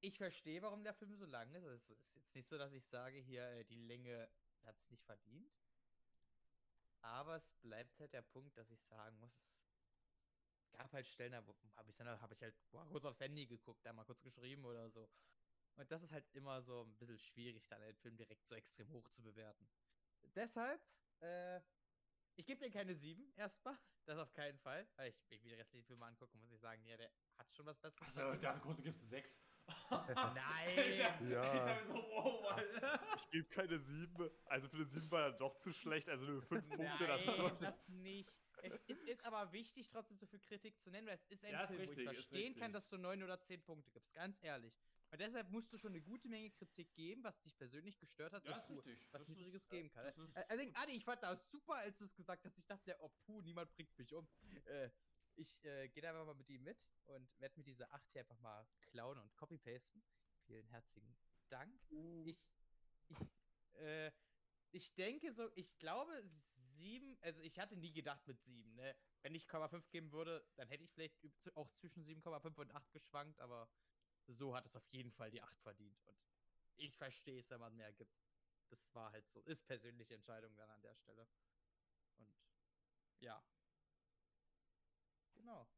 ich 0.00 0.16
verstehe, 0.18 0.62
warum 0.62 0.84
der 0.84 0.94
Film 0.94 1.14
so 1.16 1.26
lang 1.26 1.52
ist. 1.54 1.64
Es 1.64 1.88
ist 1.90 2.14
jetzt 2.16 2.34
nicht 2.34 2.48
so, 2.48 2.58
dass 2.58 2.72
ich 2.72 2.84
sage, 2.86 3.18
hier, 3.18 3.42
äh, 3.48 3.64
die 3.64 3.74
Länge 3.74 4.30
hat 4.64 4.76
es 4.76 4.90
nicht 4.90 5.04
verdient. 5.04 5.52
Aber 7.00 7.36
es 7.36 7.50
bleibt 7.62 7.98
halt 7.98 8.12
der 8.12 8.22
Punkt, 8.22 8.56
dass 8.56 8.70
ich 8.70 8.80
sagen 8.84 9.18
muss, 9.18 9.34
es 9.36 10.70
gab 10.70 10.92
halt 10.92 11.06
Stellen, 11.06 11.32
da 11.32 11.38
habe 11.38 11.90
ich 11.90 12.00
hab 12.00 12.32
ich 12.32 12.40
halt 12.42 12.54
boah, 12.70 12.86
kurz 12.88 13.04
aufs 13.04 13.20
Handy 13.20 13.46
geguckt, 13.46 13.84
da 13.84 13.92
mal 13.92 14.04
kurz 14.04 14.22
geschrieben 14.22 14.64
oder 14.64 14.88
so. 14.88 15.08
Und 15.76 15.90
das 15.90 16.02
ist 16.02 16.12
halt 16.12 16.28
immer 16.32 16.62
so 16.62 16.82
ein 16.82 16.96
bisschen 16.98 17.18
schwierig, 17.18 17.66
dann 17.68 17.80
den 17.80 17.96
Film 17.96 18.16
direkt 18.16 18.46
so 18.46 18.54
extrem 18.54 18.90
hoch 18.90 19.08
zu 19.08 19.22
bewerten. 19.22 19.68
Deshalb, 20.34 20.80
äh, 21.20 21.60
ich 22.36 22.46
gebe 22.46 22.60
dir 22.60 22.70
keine 22.70 22.94
7 22.94 23.32
erstmal. 23.36 23.76
Das 24.04 24.18
auf 24.18 24.32
keinen 24.32 24.58
Fall. 24.58 24.84
Weil 24.96 25.10
ich, 25.10 25.22
wenn 25.28 25.36
ich 25.36 25.44
mir 25.44 25.50
die 25.50 25.54
restlichen 25.54 25.84
Filme 25.86 26.04
angucke, 26.04 26.36
muss 26.36 26.50
ich 26.50 26.58
sagen, 26.58 26.84
ja, 26.84 26.96
der 26.96 27.08
hat 27.38 27.54
schon 27.54 27.66
was 27.66 27.78
Besseres. 27.78 28.18
Also, 28.18 28.40
da 28.42 28.58
kurz 28.58 28.82
gibst 28.82 29.00
du 29.00 29.06
sechs. 29.06 29.40
Nein! 29.88 31.20
Ja. 31.30 31.54
Ich 31.54 31.60
dachte 31.60 31.86
so, 31.86 31.94
wow, 31.94 32.42
Mann. 32.42 33.00
Ich 33.16 33.30
gebe 33.30 33.48
keine 33.48 33.78
7. 33.78 34.28
Also 34.46 34.68
für 34.68 34.74
eine 34.78 34.86
7 34.86 35.08
war 35.12 35.22
er 35.22 35.32
doch 35.34 35.56
zu 35.60 35.72
schlecht. 35.72 36.08
Also 36.08 36.24
nur 36.24 36.42
5 36.42 36.68
Punkte, 36.68 37.06
das 37.06 37.20
ist 37.20 37.26
Nein, 37.28 37.36
schon. 37.36 37.60
das 37.60 37.88
nicht. 37.90 38.42
Es 38.64 38.74
ist, 38.88 39.02
ist 39.04 39.24
aber 39.24 39.52
wichtig, 39.52 39.88
trotzdem 39.88 40.16
so 40.18 40.26
viel 40.26 40.40
Kritik 40.40 40.80
zu 40.80 40.90
nennen, 40.90 41.06
weil 41.06 41.14
es 41.14 41.24
ist 41.26 41.44
ein 41.44 41.52
Ja, 41.52 41.62
ist 41.62 41.68
Film, 41.68 41.78
wo 41.80 41.82
ich 41.84 41.90
richtig, 41.98 42.14
verstehen 42.14 42.54
kann, 42.54 42.72
richtig. 42.72 42.82
dass 42.82 42.88
du 42.88 42.98
9 42.98 43.22
oder 43.22 43.40
10 43.40 43.62
Punkte 43.62 43.92
gibst, 43.92 44.12
ganz 44.14 44.42
ehrlich. 44.42 44.74
Und 45.12 45.20
deshalb 45.20 45.50
musst 45.50 45.70
du 45.70 45.76
schon 45.76 45.92
eine 45.92 46.00
gute 46.00 46.26
Menge 46.26 46.50
Kritik 46.50 46.94
geben, 46.94 47.22
was 47.22 47.38
dich 47.42 47.54
persönlich 47.54 47.98
gestört 47.98 48.32
hat, 48.32 48.44
Ja, 48.46 48.56
ist 48.56 48.70
du 48.70 48.82
was 49.10 49.28
Niedriges 49.28 49.68
geben 49.68 49.88
äh, 49.88 49.90
kann. 49.90 50.04
das 50.06 50.16
ist- 50.18 50.36
Äh, 50.38 50.44
Allerdings, 50.48 50.74
Adi, 50.74 50.92
ich 50.92 51.04
fand 51.04 51.22
das 51.22 51.50
super, 51.50 51.74
als 51.74 51.98
du 51.98 52.04
es 52.04 52.14
gesagt 52.14 52.44
hast. 52.46 52.56
Ich 52.56 52.66
dachte, 52.66 52.96
oh 52.98 53.10
puh, 53.26 53.42
niemand 53.42 53.70
bringt 53.74 53.96
mich 53.98 54.14
um. 54.14 54.26
Äh, 54.64 54.88
ich 55.36 55.62
äh, 55.66 55.88
gehe 55.90 56.02
da 56.02 56.10
einfach 56.10 56.24
mal 56.24 56.34
mit 56.34 56.48
ihm 56.48 56.62
mit 56.62 56.78
und 57.04 57.28
werde 57.40 57.58
mir 57.58 57.64
diese 57.64 57.90
8 57.90 58.10
hier 58.12 58.22
einfach 58.22 58.38
mal 58.40 58.66
klauen 58.80 59.18
und 59.18 59.34
copy-pasten. 59.36 60.02
Vielen 60.46 60.66
herzlichen 60.68 61.14
Dank. 61.50 61.78
Ich, 62.24 62.38
ich, 63.10 63.80
äh, 63.80 64.10
ich 64.70 64.94
denke 64.94 65.30
so, 65.34 65.50
ich 65.56 65.76
glaube 65.78 66.22
sieben, 66.56 67.18
also 67.20 67.42
ich 67.42 67.58
hatte 67.58 67.76
nie 67.76 67.92
gedacht 67.92 68.26
mit 68.26 68.40
sieben, 68.40 68.74
ne? 68.76 68.96
Wenn 69.20 69.34
ich 69.34 69.46
0,5 69.46 69.90
geben 69.90 70.10
würde, 70.10 70.42
dann 70.56 70.68
hätte 70.68 70.84
ich 70.84 70.90
vielleicht 70.92 71.18
auch 71.54 71.70
zwischen 71.70 72.02
7,5 72.02 72.56
und 72.58 72.70
8 72.74 72.90
geschwankt, 72.92 73.38
aber 73.40 73.68
so 74.28 74.54
hat 74.54 74.66
es 74.66 74.76
auf 74.76 74.86
jeden 74.88 75.12
Fall 75.12 75.30
die 75.30 75.42
8 75.42 75.58
verdient. 75.60 76.00
Und 76.06 76.18
ich 76.76 76.94
verstehe 76.96 77.38
es, 77.38 77.50
wenn 77.50 77.60
man 77.60 77.74
mehr 77.76 77.92
gibt. 77.92 78.16
Das 78.70 78.92
war 78.94 79.12
halt 79.12 79.28
so, 79.28 79.40
ist 79.42 79.66
persönliche 79.66 80.14
Entscheidung 80.14 80.56
dann 80.56 80.70
an 80.70 80.82
der 80.82 80.94
Stelle. 80.94 81.28
Und 82.18 82.34
ja. 83.20 83.42
Genau. 85.34 85.68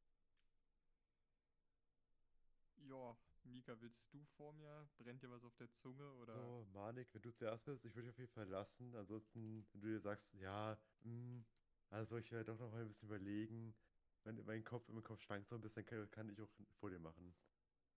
Ja, 2.76 3.16
Mika, 3.44 3.80
willst 3.80 4.12
du 4.12 4.24
vor 4.36 4.52
mir? 4.52 4.88
Brennt 4.98 5.22
dir 5.22 5.30
was 5.30 5.44
auf 5.44 5.54
der 5.56 5.72
Zunge 5.72 6.12
oder? 6.14 6.34
So, 6.34 6.66
Manik, 6.72 7.08
wenn 7.12 7.22
du 7.22 7.32
zuerst 7.32 7.64
bist, 7.64 7.84
ich 7.84 7.94
würde 7.94 8.08
dich 8.08 8.14
auf 8.14 8.18
jeden 8.18 8.32
Fall 8.32 8.48
lassen. 8.48 8.94
Ansonsten, 8.94 9.66
wenn 9.72 9.80
du 9.80 9.88
dir 9.88 10.00
sagst, 10.00 10.34
ja, 10.34 10.78
hm, 11.02 11.44
also 11.90 12.10
soll 12.10 12.20
ich 12.20 12.30
ja 12.30 12.44
doch 12.44 12.58
noch 12.58 12.70
mal 12.70 12.82
ein 12.82 12.88
bisschen 12.88 13.08
überlegen. 13.08 13.74
Mein, 14.24 14.44
mein 14.46 14.64
Kopf, 14.64 14.88
mein 14.88 15.02
Kopf 15.02 15.20
schwankt 15.22 15.48
so 15.48 15.54
ein 15.54 15.60
bisschen, 15.60 15.84
kann, 15.84 16.10
kann 16.10 16.28
ich 16.28 16.40
auch 16.40 16.50
vor 16.78 16.90
dir 16.90 16.98
machen. 16.98 17.34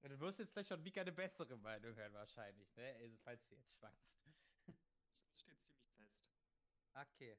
Du 0.01 0.19
wirst 0.19 0.39
jetzt 0.39 0.53
gleich 0.53 0.67
von 0.67 0.81
Mika 0.81 1.01
eine 1.01 1.11
bessere 1.11 1.57
Meinung 1.57 1.95
hören, 1.95 2.13
wahrscheinlich, 2.13 2.73
ne? 2.75 2.95
Also, 2.95 3.17
falls 3.17 3.45
du 3.47 3.55
jetzt 3.55 3.73
schwankst. 3.75 4.15
Es 5.29 5.39
steht 5.39 5.59
ziemlich 5.59 5.89
fest. 5.95 6.23
Okay. 6.93 7.37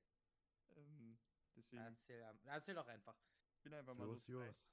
Ähm, 0.77 1.19
deswegen, 1.57 1.83
Erzähl, 1.83 2.39
erzähl 2.45 2.75
doch 2.75 2.87
einfach. 2.87 3.17
ich 3.55 3.63
bin 3.63 3.75
einfach 3.75 3.95
mal 3.95 4.07
so 4.07 4.13
Los, 4.13 4.27
yours. 4.27 4.73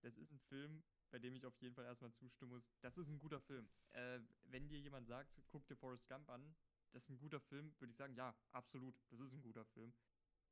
Das 0.00 0.16
ist 0.16 0.32
ein 0.32 0.38
Film, 0.40 0.82
bei 1.10 1.18
dem 1.18 1.34
ich 1.34 1.44
auf 1.44 1.60
jeden 1.60 1.74
Fall 1.74 1.84
erstmal 1.84 2.12
zustimmen 2.12 2.52
muss. 2.52 2.72
Das 2.80 2.98
ist 2.98 3.08
ein 3.10 3.18
guter 3.18 3.40
Film. 3.40 3.68
Äh, 3.92 4.20
wenn 4.44 4.68
dir 4.68 4.78
jemand 4.78 5.06
sagt, 5.06 5.40
guck 5.48 5.66
dir 5.66 5.76
Forrest 5.76 6.08
Gump 6.08 6.28
an, 6.30 6.54
das 6.92 7.04
ist 7.04 7.10
ein 7.10 7.18
guter 7.18 7.40
Film, 7.40 7.74
würde 7.78 7.90
ich 7.90 7.96
sagen, 7.96 8.14
ja, 8.14 8.34
absolut, 8.52 8.94
das 9.10 9.20
ist 9.20 9.32
ein 9.32 9.42
guter 9.42 9.64
Film. 9.64 9.92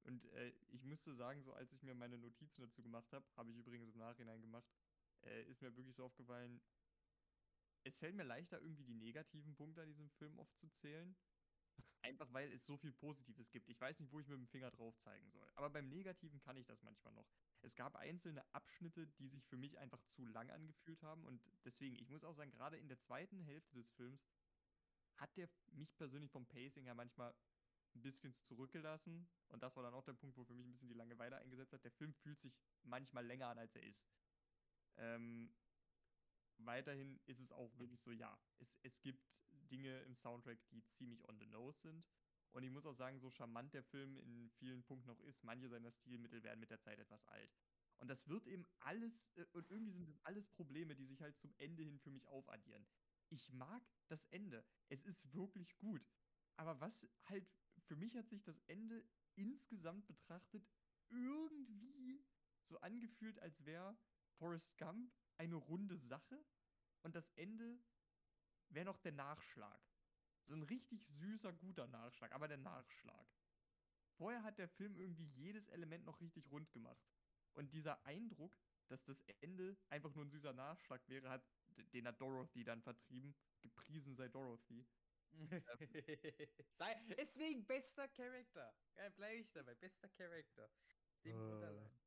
Und 0.04 0.24
äh, 0.32 0.52
ich 0.68 0.82
musste 0.84 1.14
sagen, 1.14 1.42
so 1.42 1.52
als 1.52 1.72
ich 1.72 1.82
mir 1.82 1.94
meine 1.94 2.18
Notizen 2.18 2.62
dazu 2.62 2.82
gemacht 2.82 3.12
habe, 3.12 3.24
habe 3.36 3.50
ich 3.50 3.56
übrigens 3.56 3.88
im 3.88 3.98
Nachhinein 3.98 4.40
gemacht, 4.40 4.68
äh, 5.22 5.44
ist 5.44 5.62
mir 5.62 5.76
wirklich 5.76 5.94
so 5.94 6.04
aufgefallen, 6.04 6.60
es 7.84 7.98
fällt 7.98 8.14
mir 8.14 8.24
leichter, 8.24 8.60
irgendwie 8.60 8.84
die 8.84 8.94
negativen 8.94 9.54
Punkte 9.54 9.82
an 9.82 9.88
diesem 9.88 10.08
Film 10.10 10.38
aufzuzählen. 10.38 11.16
Einfach 12.02 12.32
weil 12.32 12.52
es 12.52 12.64
so 12.64 12.76
viel 12.76 12.92
Positives 12.92 13.50
gibt. 13.50 13.68
Ich 13.68 13.80
weiß 13.80 14.00
nicht, 14.00 14.12
wo 14.12 14.18
ich 14.18 14.26
mit 14.26 14.36
dem 14.36 14.48
Finger 14.48 14.70
drauf 14.70 14.98
zeigen 14.98 15.30
soll. 15.30 15.48
Aber 15.54 15.70
beim 15.70 15.88
Negativen 15.88 16.40
kann 16.40 16.56
ich 16.56 16.66
das 16.66 16.82
manchmal 16.82 17.14
noch. 17.14 17.28
Es 17.62 17.76
gab 17.76 17.94
einzelne 17.94 18.44
Abschnitte, 18.52 19.06
die 19.06 19.28
sich 19.28 19.44
für 19.46 19.56
mich 19.56 19.78
einfach 19.78 20.02
zu 20.08 20.26
lang 20.26 20.50
angefühlt 20.50 21.02
haben. 21.02 21.24
Und 21.24 21.40
deswegen, 21.64 21.96
ich 21.96 22.08
muss 22.08 22.24
auch 22.24 22.34
sagen, 22.34 22.50
gerade 22.50 22.76
in 22.76 22.88
der 22.88 22.98
zweiten 22.98 23.40
Hälfte 23.40 23.74
des 23.74 23.88
Films 23.90 24.28
hat 25.16 25.36
der 25.36 25.48
mich 25.70 25.94
persönlich 25.96 26.30
vom 26.30 26.46
Pacing 26.46 26.84
her 26.84 26.94
manchmal 26.94 27.32
ein 27.94 28.02
bisschen 28.02 28.34
zurückgelassen. 28.42 29.28
Und 29.48 29.62
das 29.62 29.76
war 29.76 29.84
dann 29.84 29.94
auch 29.94 30.04
der 30.04 30.14
Punkt, 30.14 30.36
wo 30.36 30.44
für 30.44 30.54
mich 30.54 30.66
ein 30.66 30.72
bisschen 30.72 30.88
die 30.88 30.94
Langeweile 30.94 31.36
eingesetzt 31.36 31.72
hat. 31.72 31.84
Der 31.84 31.92
Film 31.92 32.12
fühlt 32.14 32.40
sich 32.40 32.58
manchmal 32.82 33.24
länger 33.24 33.46
an, 33.48 33.58
als 33.58 33.76
er 33.76 33.82
ist. 33.82 34.08
Ähm, 34.96 35.52
weiterhin 36.58 37.20
ist 37.26 37.40
es 37.40 37.52
auch 37.52 37.76
wirklich 37.78 38.00
so, 38.00 38.12
ja, 38.12 38.38
es, 38.58 38.78
es 38.82 39.00
gibt 39.00 39.42
Dinge 39.70 40.00
im 40.02 40.14
Soundtrack, 40.14 40.58
die 40.70 40.84
ziemlich 40.86 41.26
on 41.28 41.38
the 41.38 41.46
nose 41.46 41.80
sind. 41.80 42.04
Und 42.52 42.64
ich 42.64 42.70
muss 42.70 42.84
auch 42.84 42.94
sagen, 42.94 43.18
so 43.18 43.30
charmant 43.30 43.72
der 43.72 43.82
Film 43.82 44.16
in 44.18 44.50
vielen 44.50 44.82
Punkten 44.82 45.08
noch 45.08 45.20
ist, 45.20 45.42
manche 45.42 45.68
seiner 45.68 45.90
Stilmittel 45.90 46.42
werden 46.42 46.60
mit 46.60 46.70
der 46.70 46.80
Zeit 46.80 46.98
etwas 46.98 47.24
alt. 47.26 47.50
Und 47.96 48.08
das 48.08 48.28
wird 48.28 48.46
eben 48.46 48.66
alles, 48.80 49.30
äh, 49.36 49.46
und 49.52 49.70
irgendwie 49.70 49.92
sind 49.92 50.08
das 50.08 50.18
alles 50.24 50.48
Probleme, 50.48 50.94
die 50.94 51.06
sich 51.06 51.22
halt 51.22 51.38
zum 51.38 51.54
Ende 51.58 51.82
hin 51.82 51.98
für 51.98 52.10
mich 52.10 52.26
aufaddieren. 52.26 52.86
Ich 53.30 53.50
mag 53.52 53.82
das 54.08 54.26
Ende. 54.26 54.64
Es 54.88 55.04
ist 55.04 55.32
wirklich 55.32 55.78
gut. 55.78 56.06
Aber 56.56 56.80
was 56.80 57.08
halt, 57.24 57.48
für 57.86 57.96
mich 57.96 58.16
hat 58.16 58.28
sich 58.28 58.42
das 58.42 58.58
Ende 58.66 59.02
insgesamt 59.34 60.06
betrachtet 60.06 60.68
irgendwie 61.08 62.22
so 62.64 62.78
angefühlt, 62.80 63.38
als 63.38 63.64
wäre 63.64 63.96
Forrest 64.38 64.76
Gump 64.78 65.12
eine 65.38 65.56
runde 65.56 65.96
Sache 65.96 66.44
und 67.02 67.14
das 67.14 67.30
Ende 67.36 67.78
wäre 68.68 68.86
noch 68.86 68.98
der 68.98 69.12
Nachschlag. 69.12 69.80
So 70.44 70.54
ein 70.54 70.62
richtig 70.62 71.06
süßer, 71.06 71.52
guter 71.52 71.86
Nachschlag, 71.86 72.32
aber 72.32 72.48
der 72.48 72.58
Nachschlag. 72.58 73.28
Vorher 74.16 74.42
hat 74.42 74.58
der 74.58 74.68
Film 74.68 74.96
irgendwie 74.96 75.26
jedes 75.26 75.68
Element 75.68 76.04
noch 76.04 76.20
richtig 76.20 76.50
rund 76.50 76.70
gemacht. 76.72 77.02
Und 77.54 77.72
dieser 77.72 78.04
Eindruck, 78.04 78.56
dass 78.88 79.04
das 79.04 79.20
Ende 79.40 79.76
einfach 79.88 80.14
nur 80.14 80.24
ein 80.24 80.30
süßer 80.30 80.52
Nachschlag 80.52 81.06
wäre, 81.08 81.30
hat, 81.30 81.44
den 81.92 82.06
hat 82.06 82.20
Dorothy 82.20 82.64
dann 82.64 82.82
vertrieben. 82.82 83.34
Gepriesen 83.60 84.14
sei 84.16 84.28
Dorothy. 84.28 84.86
Sei, 86.74 86.94
deswegen 87.16 87.66
bester 87.66 88.06
Charakter. 88.08 88.74
Ja, 88.96 89.08
bleibe 89.08 89.40
ich 89.40 89.50
dabei. 89.52 89.74
Bester 89.74 90.08
Charakter. 90.10 90.70
Dem 91.24 91.38
Grund 91.38 91.62
Äh. 91.62 92.01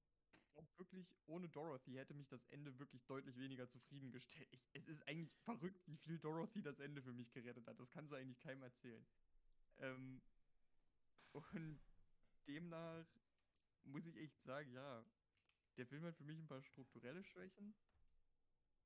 Glaube 0.56 0.70
wirklich, 0.78 1.16
ohne 1.28 1.50
Dorothy 1.50 1.94
hätte 1.94 2.14
mich 2.14 2.28
das 2.28 2.46
Ende 2.46 2.78
wirklich 2.80 3.06
deutlich 3.06 3.38
weniger 3.38 3.70
zufriedengestellt. 3.70 4.48
Ich, 4.52 4.66
es 4.74 4.88
ist 4.88 5.08
eigentlich 5.08 5.32
verrückt, 5.44 5.88
wie 5.88 5.98
viel 5.98 6.18
Dorothy 6.20 6.62
das 6.62 6.80
Ende 6.80 7.02
für 7.02 7.14
mich 7.14 7.32
gerettet 7.32 7.68
hat. 7.68 7.80
Das 7.80 7.92
kannst 7.92 8.12
du 8.12 8.16
eigentlich 8.16 8.40
keinem 8.40 8.64
erzählen. 8.64 9.06
Ähm, 9.78 10.22
und 11.34 11.80
demnach 12.48 13.06
muss 13.84 14.06
ich 14.06 14.16
echt 14.18 14.42
sagen, 14.44 14.72
ja, 14.72 15.06
der 15.78 15.86
Film 15.86 16.04
hat 16.04 16.16
für 16.16 16.24
mich 16.24 16.40
ein 16.40 16.48
paar 16.48 16.64
strukturelle 16.64 17.24
Schwächen. 17.24 17.76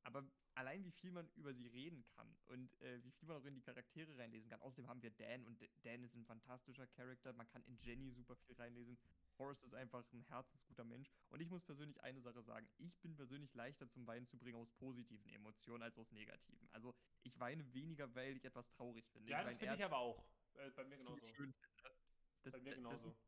Aber 0.03 0.25
allein 0.55 0.83
wie 0.83 0.91
viel 0.91 1.11
man 1.11 1.29
über 1.35 1.53
sie 1.53 1.67
reden 1.67 2.03
kann 2.15 2.35
und 2.47 2.81
äh, 2.81 3.03
wie 3.03 3.11
viel 3.11 3.27
man 3.27 3.37
auch 3.37 3.45
in 3.45 3.53
die 3.53 3.61
Charaktere 3.61 4.17
reinlesen 4.17 4.49
kann. 4.49 4.61
Außerdem 4.61 4.87
haben 4.87 5.01
wir 5.03 5.11
Dan 5.11 5.45
und 5.45 5.61
Dan 5.83 6.03
ist 6.03 6.15
ein 6.15 6.25
fantastischer 6.25 6.87
Charakter. 6.87 7.33
Man 7.33 7.47
kann 7.49 7.63
in 7.65 7.77
Jenny 7.81 8.11
super 8.11 8.35
viel 8.35 8.55
reinlesen. 8.55 8.97
Forrest 9.39 9.63
ist 9.63 9.73
einfach 9.73 10.03
ein 10.11 10.21
herzensguter 10.23 10.83
Mensch. 10.83 11.09
Und 11.29 11.39
ich 11.39 11.49
muss 11.49 11.63
persönlich 11.63 12.01
eine 12.03 12.19
Sache 12.19 12.43
sagen. 12.43 12.67
Ich 12.77 12.99
bin 12.99 13.15
persönlich 13.15 13.53
leichter 13.53 13.87
zum 13.87 14.05
Weinen 14.05 14.25
zu 14.25 14.37
bringen 14.37 14.57
aus 14.57 14.69
positiven 14.73 15.29
Emotionen 15.29 15.81
als 15.81 15.97
aus 15.97 16.11
negativen. 16.11 16.67
Also 16.73 16.93
ich 17.23 17.39
weine 17.39 17.73
weniger, 17.73 18.13
weil 18.15 18.35
ich 18.35 18.43
etwas 18.43 18.69
traurig 18.69 19.07
finde. 19.07 19.31
Ja, 19.31 19.37
das 19.37 19.53
weine 19.53 19.59
finde 19.59 19.75
ich 19.75 19.83
aber 19.85 19.97
auch. 19.97 20.25
Äh, 20.55 20.71
bei 20.71 20.83
mir 20.83 20.97
genauso. 20.97 21.25
schön 21.25 21.53
finde. 21.53 21.95
Das, 22.43 22.53
Bei 22.53 22.59
mir 22.59 22.75
genauso. 22.75 22.95
Das 22.95 23.15
ist, 23.15 23.23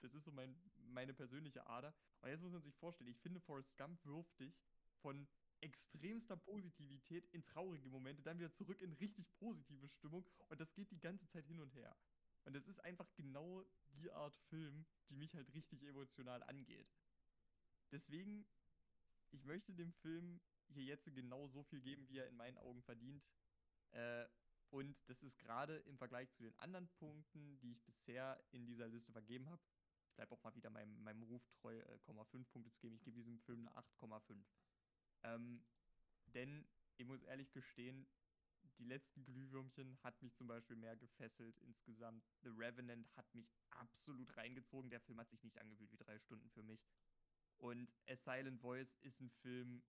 das 0.00 0.14
ist 0.14 0.24
so 0.24 0.32
mein, 0.32 0.56
meine 0.88 1.14
persönliche 1.14 1.64
Ader. 1.68 1.94
Und 2.22 2.28
jetzt 2.28 2.42
muss 2.42 2.52
man 2.52 2.62
sich 2.62 2.74
vorstellen, 2.74 3.08
ich 3.08 3.18
finde, 3.20 3.38
Forrest 3.38 3.76
Gump 3.76 4.04
wirft 4.04 4.40
dich 4.40 4.60
von 5.00 5.28
extremster 5.60 6.36
Positivität 6.36 7.28
in 7.32 7.44
traurige 7.44 7.88
Momente, 7.88 8.20
dann 8.22 8.38
wieder 8.38 8.52
zurück 8.52 8.80
in 8.82 8.92
richtig 8.94 9.32
positive 9.38 9.88
Stimmung 9.88 10.26
und 10.48 10.60
das 10.60 10.74
geht 10.74 10.90
die 10.90 10.98
ganze 10.98 11.26
Zeit 11.28 11.46
hin 11.46 11.60
und 11.60 11.72
her. 11.74 11.96
Und 12.46 12.54
das 12.54 12.66
ist 12.68 12.80
einfach 12.80 13.12
genau 13.16 13.64
die 13.98 14.10
Art 14.12 14.36
Film, 14.48 14.86
die 15.10 15.16
mich 15.16 15.34
halt 15.34 15.52
richtig 15.52 15.82
emotional 15.82 16.42
angeht. 16.44 16.88
Deswegen, 17.90 18.46
ich 19.32 19.44
möchte 19.44 19.74
dem 19.74 19.92
Film 19.92 20.40
hier 20.68 20.84
jetzt 20.84 21.12
genau 21.12 21.48
so 21.48 21.64
viel 21.64 21.80
geben, 21.80 22.08
wie 22.08 22.18
er 22.18 22.28
in 22.28 22.36
meinen 22.36 22.56
Augen 22.58 22.82
verdient. 22.82 23.24
Äh, 23.90 24.26
und 24.70 24.96
das 25.08 25.22
ist 25.22 25.38
gerade 25.38 25.78
im 25.78 25.98
Vergleich 25.98 26.30
zu 26.32 26.44
den 26.44 26.56
anderen 26.58 26.88
Punkten, 26.88 27.58
die 27.58 27.72
ich 27.72 27.82
bisher 27.82 28.40
in 28.52 28.64
dieser 28.64 28.86
Liste 28.86 29.12
vergeben 29.12 29.48
habe. 29.50 29.62
Ich 30.08 30.14
bleibe 30.14 30.32
auch 30.32 30.42
mal 30.44 30.54
wieder 30.54 30.70
meinem, 30.70 31.02
meinem 31.02 31.24
Ruf 31.24 31.46
treu, 31.48 31.76
äh, 31.76 31.98
0,5 32.06 32.44
Punkte 32.52 32.70
zu 32.70 32.80
geben. 32.80 32.94
Ich 32.94 33.02
gebe 33.02 33.16
diesem 33.16 33.40
Film 33.40 33.66
eine 33.66 33.76
8,5. 33.76 34.44
Ähm, 35.24 35.64
denn 36.34 36.64
ich 36.96 37.06
muss 37.06 37.22
ehrlich 37.24 37.50
gestehen, 37.52 38.06
die 38.78 38.84
letzten 38.84 39.24
Glühwürmchen 39.24 39.98
hat 40.02 40.20
mich 40.22 40.34
zum 40.34 40.46
Beispiel 40.46 40.76
mehr 40.76 40.96
gefesselt 40.96 41.58
insgesamt. 41.60 42.24
The 42.42 42.50
Revenant 42.50 43.08
hat 43.16 43.32
mich 43.34 43.50
absolut 43.70 44.36
reingezogen. 44.36 44.90
Der 44.90 45.00
Film 45.00 45.18
hat 45.18 45.28
sich 45.28 45.42
nicht 45.42 45.58
angefühlt 45.58 45.92
wie 45.92 45.96
drei 45.96 46.18
Stunden 46.18 46.48
für 46.50 46.62
mich. 46.62 46.86
Und 47.58 47.90
A 48.08 48.16
Silent 48.16 48.60
Voice 48.60 48.96
ist 49.02 49.20
ein 49.20 49.30
Film, 49.30 49.82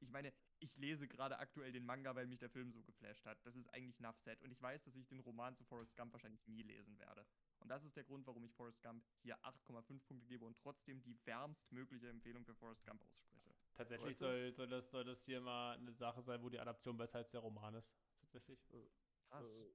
ich 0.00 0.10
meine, 0.10 0.32
ich 0.60 0.76
lese 0.76 1.08
gerade 1.08 1.38
aktuell 1.38 1.72
den 1.72 1.84
Manga, 1.84 2.14
weil 2.14 2.26
mich 2.26 2.38
der 2.38 2.50
Film 2.50 2.72
so 2.72 2.82
geflasht 2.82 3.24
hat. 3.26 3.38
Das 3.44 3.56
ist 3.56 3.68
eigentlich 3.68 3.98
enough 3.98 4.18
said. 4.18 4.40
Und 4.42 4.50
ich 4.50 4.60
weiß, 4.60 4.84
dass 4.84 4.96
ich 4.96 5.06
den 5.06 5.20
Roman 5.20 5.54
zu 5.54 5.64
Forrest 5.64 5.96
Gump 5.96 6.12
wahrscheinlich 6.12 6.46
nie 6.46 6.62
lesen 6.62 6.98
werde. 6.98 7.26
Und 7.60 7.68
das 7.68 7.84
ist 7.84 7.96
der 7.96 8.04
Grund, 8.04 8.26
warum 8.26 8.44
ich 8.44 8.52
Forrest 8.52 8.82
Gump 8.82 9.04
hier 9.22 9.36
8,5 9.38 10.00
Punkte 10.06 10.26
gebe 10.26 10.44
und 10.44 10.56
trotzdem 10.58 11.02
die 11.02 11.16
wärmstmögliche 11.24 12.08
Empfehlung 12.08 12.44
für 12.44 12.54
Forrest 12.54 12.84
Gump 12.84 13.02
ausspreche. 13.02 13.54
Tatsächlich 13.74 14.16
soll, 14.16 14.52
soll, 14.52 14.68
das, 14.68 14.90
soll 14.90 15.04
das 15.04 15.24
hier 15.24 15.40
mal 15.40 15.76
eine 15.76 15.92
Sache 15.92 16.22
sein, 16.22 16.42
wo 16.42 16.48
die 16.48 16.58
Adaption 16.58 16.96
besser 16.96 17.18
als 17.18 17.30
der 17.30 17.40
Roman 17.40 17.74
ist. 17.74 17.92
Tatsächlich. 18.32 18.90
Krass. 19.28 19.58
Äh, 19.58 19.72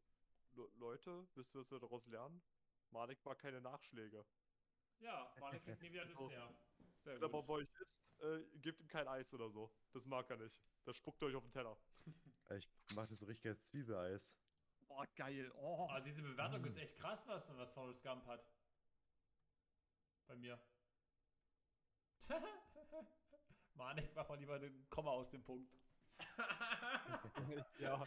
Le 0.55 0.69
Leute, 0.75 1.27
wisst 1.33 1.55
ihr, 1.55 1.61
was 1.61 1.71
wir 1.71 1.79
daraus 1.79 2.05
lernen? 2.07 2.41
Malik 2.91 3.23
mag 3.25 3.39
keine 3.39 3.59
Nachschläge. 3.59 4.23
Ja, 4.99 5.33
Barney 5.39 5.59
kriegt 5.59 5.81
nie 5.81 5.91
wieder. 5.91 6.05
Dessert. 6.05 6.55
Sehr 7.03 7.15
Wenn 7.15 7.23
er 7.23 7.29
mal 7.29 7.43
bei 7.43 7.53
euch 7.55 7.69
isst, 7.81 8.13
äh, 8.21 8.45
gebt 8.59 8.79
ihm 8.79 8.87
kein 8.87 9.07
Eis 9.07 9.33
oder 9.33 9.49
so. 9.49 9.69
Das 9.91 10.05
mag 10.05 10.29
er 10.29 10.37
nicht. 10.37 10.61
Das 10.85 10.95
spuckt 10.95 11.21
er 11.21 11.27
euch 11.27 11.35
auf 11.35 11.43
den 11.43 11.51
Teller. 11.51 11.77
Ich 12.57 12.69
mache 12.95 13.07
das 13.07 13.19
so 13.21 13.25
richtig 13.25 13.47
als 13.47 13.63
Zwiebeleis. 13.65 14.43
Boah, 14.87 15.07
geil. 15.15 15.51
Oh. 15.55 15.87
Aber 15.89 16.01
diese 16.01 16.21
Bewertung 16.21 16.63
ist 16.65 16.77
echt 16.77 16.97
krass, 16.97 17.25
was, 17.25 17.49
was 17.57 17.71
Forrest 17.71 18.03
Gump 18.03 18.25
hat. 18.27 18.45
Bei 20.27 20.35
mir. 20.35 20.59
Manik, 23.75 24.13
mach 24.13 24.29
mal 24.29 24.37
lieber 24.37 24.59
den 24.59 24.87
Komma 24.89 25.11
aus 25.11 25.29
dem 25.29 25.41
Punkt. 25.43 25.73
Ja. 27.79 28.05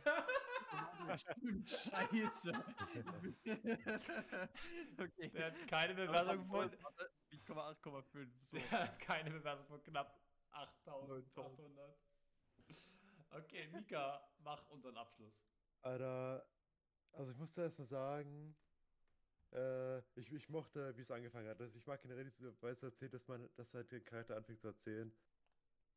Stimmt, 1.16 1.68
scheiße. 1.68 2.52
okay. 4.98 5.28
Der 5.30 5.46
hat 5.46 5.68
keine 5.68 5.94
Bewertung 5.94 6.46
von. 6.46 6.70
Ich 7.30 7.44
komme 7.44 7.60
8,5. 7.62 8.28
So. 8.40 8.56
Der 8.70 8.70
hat 8.70 8.98
keine 8.98 9.30
Bewertung 9.30 9.66
von 9.66 9.82
knapp 9.82 10.18
8800. 10.52 11.26
9000. 11.36 11.96
Okay, 13.30 13.68
Mika, 13.68 14.26
mach 14.38 14.66
unseren 14.70 14.96
Abschluss. 14.96 15.34
Alter, 15.82 16.46
also 17.12 17.32
ich 17.32 17.38
musste 17.38 17.62
erstmal 17.62 17.86
sagen, 17.86 18.56
äh, 19.52 19.98
ich, 20.18 20.32
ich 20.32 20.48
mochte, 20.48 20.96
wie 20.96 21.02
es 21.02 21.10
angefangen 21.10 21.48
hat. 21.48 21.60
Also 21.60 21.78
ich 21.78 21.86
mag 21.86 22.00
generell 22.02 22.24
diese 22.24 22.60
Weise 22.62 22.86
erzählt, 22.86 23.14
dass 23.14 23.26
man, 23.28 23.48
dass 23.56 23.74
halt 23.74 23.90
der 23.92 24.00
Charakter 24.00 24.36
anfängt 24.36 24.60
zu 24.60 24.68
erzählen. 24.68 25.12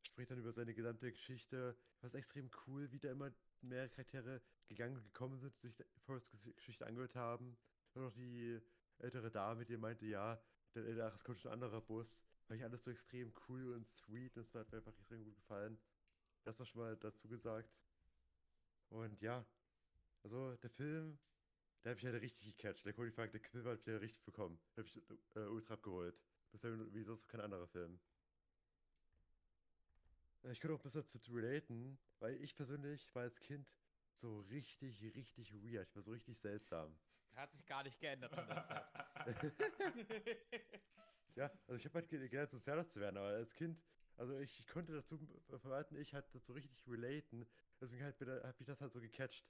Spricht 0.02 0.30
dann 0.30 0.38
über 0.38 0.52
seine 0.52 0.74
gesamte 0.74 1.10
Geschichte. 1.10 1.76
Was 2.00 2.14
extrem 2.14 2.50
cool, 2.66 2.90
wie 2.92 2.98
da 2.98 3.10
immer 3.10 3.32
mehrere 3.62 3.88
Charaktere 3.90 4.40
gegangen 4.66 4.96
und 4.96 5.04
gekommen 5.04 5.38
sind, 5.38 5.54
sich 5.56 5.74
Forrest 6.04 6.30
Geschichte 6.56 6.86
angehört 6.86 7.14
haben. 7.14 7.56
Und 7.94 8.04
auch 8.04 8.12
die 8.12 8.60
ältere 8.98 9.30
Dame, 9.30 9.64
die 9.64 9.76
meinte, 9.76 10.06
ja, 10.06 10.40
dann, 10.72 11.00
ach, 11.00 11.14
es 11.14 11.24
kommt 11.24 11.40
schon 11.40 11.50
ein 11.50 11.54
anderer 11.54 11.80
Bus. 11.80 12.16
Fand 12.46 12.58
ich 12.58 12.64
alles 12.64 12.84
so 12.84 12.90
extrem 12.90 13.32
cool 13.48 13.74
und 13.74 13.88
sweet. 13.88 14.36
Und 14.36 14.46
es 14.46 14.54
hat 14.54 14.70
mir 14.70 14.78
einfach 14.78 14.96
extrem 14.96 15.24
gut 15.24 15.36
gefallen. 15.36 15.78
Das 16.44 16.58
war 16.58 16.66
schon 16.66 16.82
mal 16.82 16.96
dazu 16.96 17.28
gesagt. 17.28 17.70
Und 18.88 19.20
ja, 19.20 19.44
also 20.22 20.56
der 20.56 20.70
Film, 20.70 21.18
der 21.84 21.92
hat 21.92 21.96
mich 21.96 22.06
halt 22.06 22.20
richtig 22.22 22.56
gecatcht. 22.56 22.84
Der 22.84 22.92
Cody 22.92 23.10
Funk, 23.10 23.32
der 23.32 23.40
Film 23.40 23.66
hat 23.66 23.78
mich 23.78 23.86
halt 23.86 24.02
richtig 24.02 24.24
bekommen. 24.24 24.58
Der 24.76 24.84
hat 24.84 24.94
mich 24.94 25.02
äh, 25.36 25.40
ultra 25.40 25.74
abgeholt. 25.74 26.24
Bisher 26.50 26.76
wie 26.92 27.02
sonst 27.02 27.28
kein 27.28 27.40
anderer 27.40 27.68
Film. 27.68 28.00
Ich 30.44 30.60
könnte 30.60 30.74
auch 30.74 30.80
besser 30.80 31.02
dazu 31.02 31.32
relaten, 31.32 31.98
weil 32.18 32.34
ich 32.42 32.54
persönlich 32.56 33.14
war 33.14 33.22
als 33.22 33.38
Kind 33.40 33.70
so 34.16 34.40
richtig, 34.40 35.02
richtig 35.14 35.52
weird. 35.54 35.88
Ich 35.88 35.96
war 35.96 36.02
so 36.02 36.12
richtig 36.12 36.38
seltsam. 36.38 36.98
Hat 37.34 37.52
sich 37.52 37.64
gar 37.66 37.82
nicht 37.82 37.98
geändert 38.00 38.32
in 38.32 38.46
der 38.46 38.66
Zeit. 38.66 38.86
Ja, 41.36 41.50
also 41.68 41.76
ich 41.76 41.84
habe 41.84 41.94
halt 41.94 42.08
ge- 42.08 42.28
gelernt, 42.28 42.50
sozialer 42.50 42.86
zu 42.88 42.98
werden, 42.98 43.16
aber 43.16 43.28
als 43.28 43.54
Kind, 43.54 43.80
also 44.16 44.36
ich, 44.40 44.58
ich 44.58 44.66
konnte 44.66 44.92
dazu 44.92 45.14
äh, 45.48 45.58
verwalten, 45.58 45.94
ich 45.96 46.12
halt 46.12 46.26
dazu 46.34 46.52
richtig 46.52 46.84
relaten. 46.88 47.46
Deswegen 47.80 48.02
halt, 48.02 48.20
hat 48.20 48.58
mich 48.58 48.66
das 48.66 48.80
halt 48.80 48.92
so 48.92 49.00
gecatcht. 49.00 49.46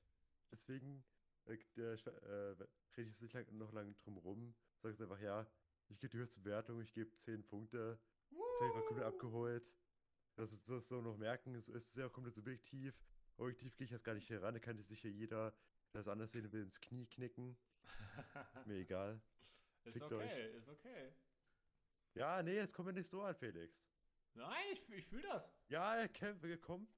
Deswegen 0.53 1.03
äh, 1.47 1.57
der, 1.77 1.93
äh, 1.95 2.51
rede 2.97 3.09
ich 3.09 3.09
jetzt 3.09 3.23
nicht 3.23 3.33
lang, 3.33 3.47
noch 3.57 3.73
lange 3.73 3.95
drum 3.95 4.19
rum. 4.19 4.55
Sag 4.83 4.93
es 4.93 5.01
einfach, 5.01 5.19
ja, 5.21 5.51
ich 5.89 5.99
gebe 5.99 6.11
die 6.11 6.19
höchste 6.19 6.39
Bewertung, 6.41 6.81
ich 6.83 6.93
gebe 6.93 7.17
10 7.17 7.43
Punkte. 7.47 7.99
Das 8.31 8.61
hab 8.61 8.69
ich 8.69 8.75
mal 8.75 8.85
komplett 8.85 9.07
abgeholt. 9.07 9.75
Das 10.37 10.53
ist 10.53 10.69
das 10.69 10.89
so 10.89 11.01
noch 11.01 11.17
merken, 11.17 11.55
es 11.55 11.69
ist 11.69 11.93
sehr 11.93 12.09
komplett 12.09 12.35
subjektiv. 12.35 12.95
Objektiv 13.37 13.77
gehe 13.77 13.85
ich 13.85 13.91
jetzt 13.91 14.05
gar 14.05 14.15
nicht 14.15 14.29
heran, 14.31 14.55
da 14.55 14.61
kann 14.61 14.77
sich 14.77 14.87
sicher 14.87 15.09
jeder, 15.09 15.51
der 15.93 16.01
das 16.01 16.09
anders 16.09 16.33
sehen 16.33 16.51
will, 16.53 16.63
ins 16.63 16.81
Knie 16.81 17.07
knicken. 17.07 17.57
Mir 18.67 18.77
egal. 18.77 19.21
ist 19.85 19.99
Fickt 19.99 20.13
okay, 20.13 20.57
ist 20.57 20.69
okay. 20.69 21.13
Ja, 22.15 22.43
nee, 22.43 22.59
es 22.59 22.73
kommt 22.73 22.89
mir 22.89 22.93
nicht 22.93 23.09
so 23.09 23.23
an, 23.23 23.35
Felix. 23.35 23.89
Nein, 24.35 24.65
ich, 24.73 24.89
ich 24.91 25.07
fühle 25.07 25.23
das. 25.23 25.53
Ja, 25.69 25.97
er 25.97 26.09
kämpft, 26.09 26.45
komm. 26.61 26.89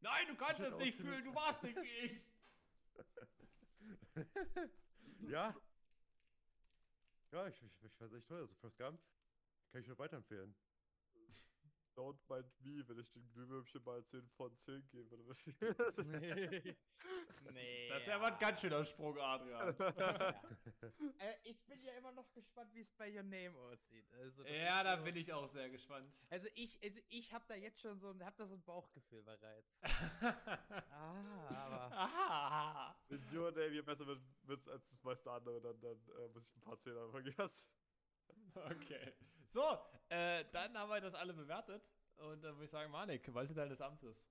Nein, 0.00 0.26
du 0.28 0.36
kannst 0.36 0.60
es 0.60 0.76
nicht 0.76 0.96
fühlen, 0.96 1.24
du 1.24 1.34
warst 1.34 1.62
nicht 1.62 1.76
wie 1.76 2.06
ich. 2.06 2.20
ja. 5.30 5.54
Ja, 7.30 7.46
ich, 7.46 7.62
ich, 7.62 7.82
ich 7.82 7.94
fand's 7.94 8.14
echt 8.14 8.26
toll. 8.26 8.40
Also 8.40 8.54
First 8.56 8.76
Gump 8.76 9.00
kann 9.70 9.80
ich 9.80 9.86
nur 9.86 9.98
weiterempfehlen. 9.98 10.54
Don't 11.94 12.18
mind 12.28 12.46
me, 12.60 12.82
wenn 12.88 12.98
ich 12.98 13.10
den 13.12 13.28
Glühwürmchen 13.32 13.82
mal 13.84 14.02
10 14.04 14.26
von 14.30 14.56
10 14.56 14.88
gebe. 14.88 15.16
nee. 17.52 17.88
Das 17.88 18.00
ist 18.00 18.06
ja 18.08 18.16
aber 18.16 18.26
ein 18.28 18.38
ganz 18.38 18.60
schöner 18.60 18.84
Sprung, 18.84 19.18
Adrian. 19.18 19.74
Äh, 21.18 21.34
ich 21.44 21.64
bin 21.66 21.82
ja 21.82 21.92
immer 21.94 22.12
noch 22.12 22.32
gespannt, 22.32 22.72
wie 22.74 22.80
es 22.80 22.92
bei 22.92 23.08
Your 23.14 23.22
Name 23.22 23.56
aussieht. 23.56 24.12
Also, 24.14 24.44
ja, 24.44 24.82
da 24.82 24.96
so- 24.98 25.04
bin 25.04 25.16
ich 25.16 25.32
auch 25.32 25.46
sehr 25.46 25.68
gespannt. 25.70 26.12
Also 26.30 26.48
ich, 26.54 26.82
also 26.82 27.00
ich 27.08 27.32
habe 27.32 27.44
da 27.46 27.54
jetzt 27.54 27.80
schon 27.80 27.98
so 28.00 28.10
ein, 28.10 28.24
hab 28.24 28.36
da 28.36 28.46
so 28.46 28.54
ein 28.54 28.62
Bauchgefühl 28.62 29.22
bereits. 29.22 29.80
ah, 30.22 31.48
aber 31.50 31.96
Aha. 31.96 32.96
Wenn 33.08 33.22
Your 33.36 33.50
Name 33.52 33.70
hier 33.70 33.84
besser 33.84 34.06
wird, 34.06 34.20
wird 34.44 34.68
als 34.68 34.88
das 34.88 35.02
meiste 35.04 35.30
andere, 35.30 35.60
dann, 35.60 35.80
dann 35.80 35.98
äh, 36.18 36.28
muss 36.28 36.48
ich 36.48 36.56
ein 36.56 36.60
paar 36.62 36.78
Zehner 36.80 37.08
vergessen. 37.08 37.68
Okay. 38.54 39.12
So, 39.52 39.78
äh, 40.08 40.46
dann 40.50 40.78
haben 40.78 40.88
wir 40.88 41.00
das 41.02 41.14
alle 41.14 41.34
bewertet. 41.34 41.86
Und 42.16 42.42
dann 42.42 42.54
würde 42.54 42.64
ich 42.64 42.70
sagen, 42.70 42.90
Manik, 42.90 43.32
walte 43.34 43.52
deines 43.52 43.82
Amtes. 43.82 44.26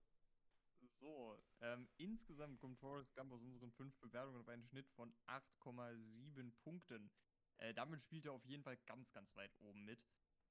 So, 1.00 1.38
ähm, 1.62 1.88
insgesamt 1.98 2.60
kommt 2.60 2.80
Forrest 2.80 3.14
Gump 3.16 3.32
aus 3.32 3.44
unseren 3.44 3.72
fünf 3.72 3.96
Bewertungen 4.00 4.40
auf 4.40 4.48
einen 4.48 4.64
Schnitt 4.64 4.90
von 4.90 5.14
8,7 5.28 6.52
Punkten. 6.64 7.12
Äh, 7.58 7.74
damit 7.76 8.02
spielt 8.02 8.26
er 8.26 8.32
auf 8.32 8.46
jeden 8.46 8.64
Fall 8.64 8.78
ganz, 8.88 9.12
ganz 9.12 9.36
weit 9.36 9.52
oben 9.60 9.86
mit. 9.86 10.08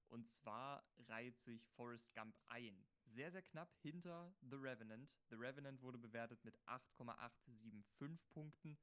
Und 0.08 0.28
zwar 0.28 0.84
reiht 1.08 1.40
sich 1.40 1.66
Forrest 1.70 2.14
Gump 2.14 2.36
ein. 2.48 2.84
Sehr, 3.06 3.32
sehr 3.32 3.42
knapp 3.42 3.74
hinter 3.82 4.32
The 4.40 4.56
Revenant. 4.56 5.16
The 5.30 5.36
Revenant 5.36 5.82
wurde 5.82 5.98
bewertet 5.98 6.44
mit 6.44 6.56
8,875 6.66 8.28
Punkten. 8.28 8.78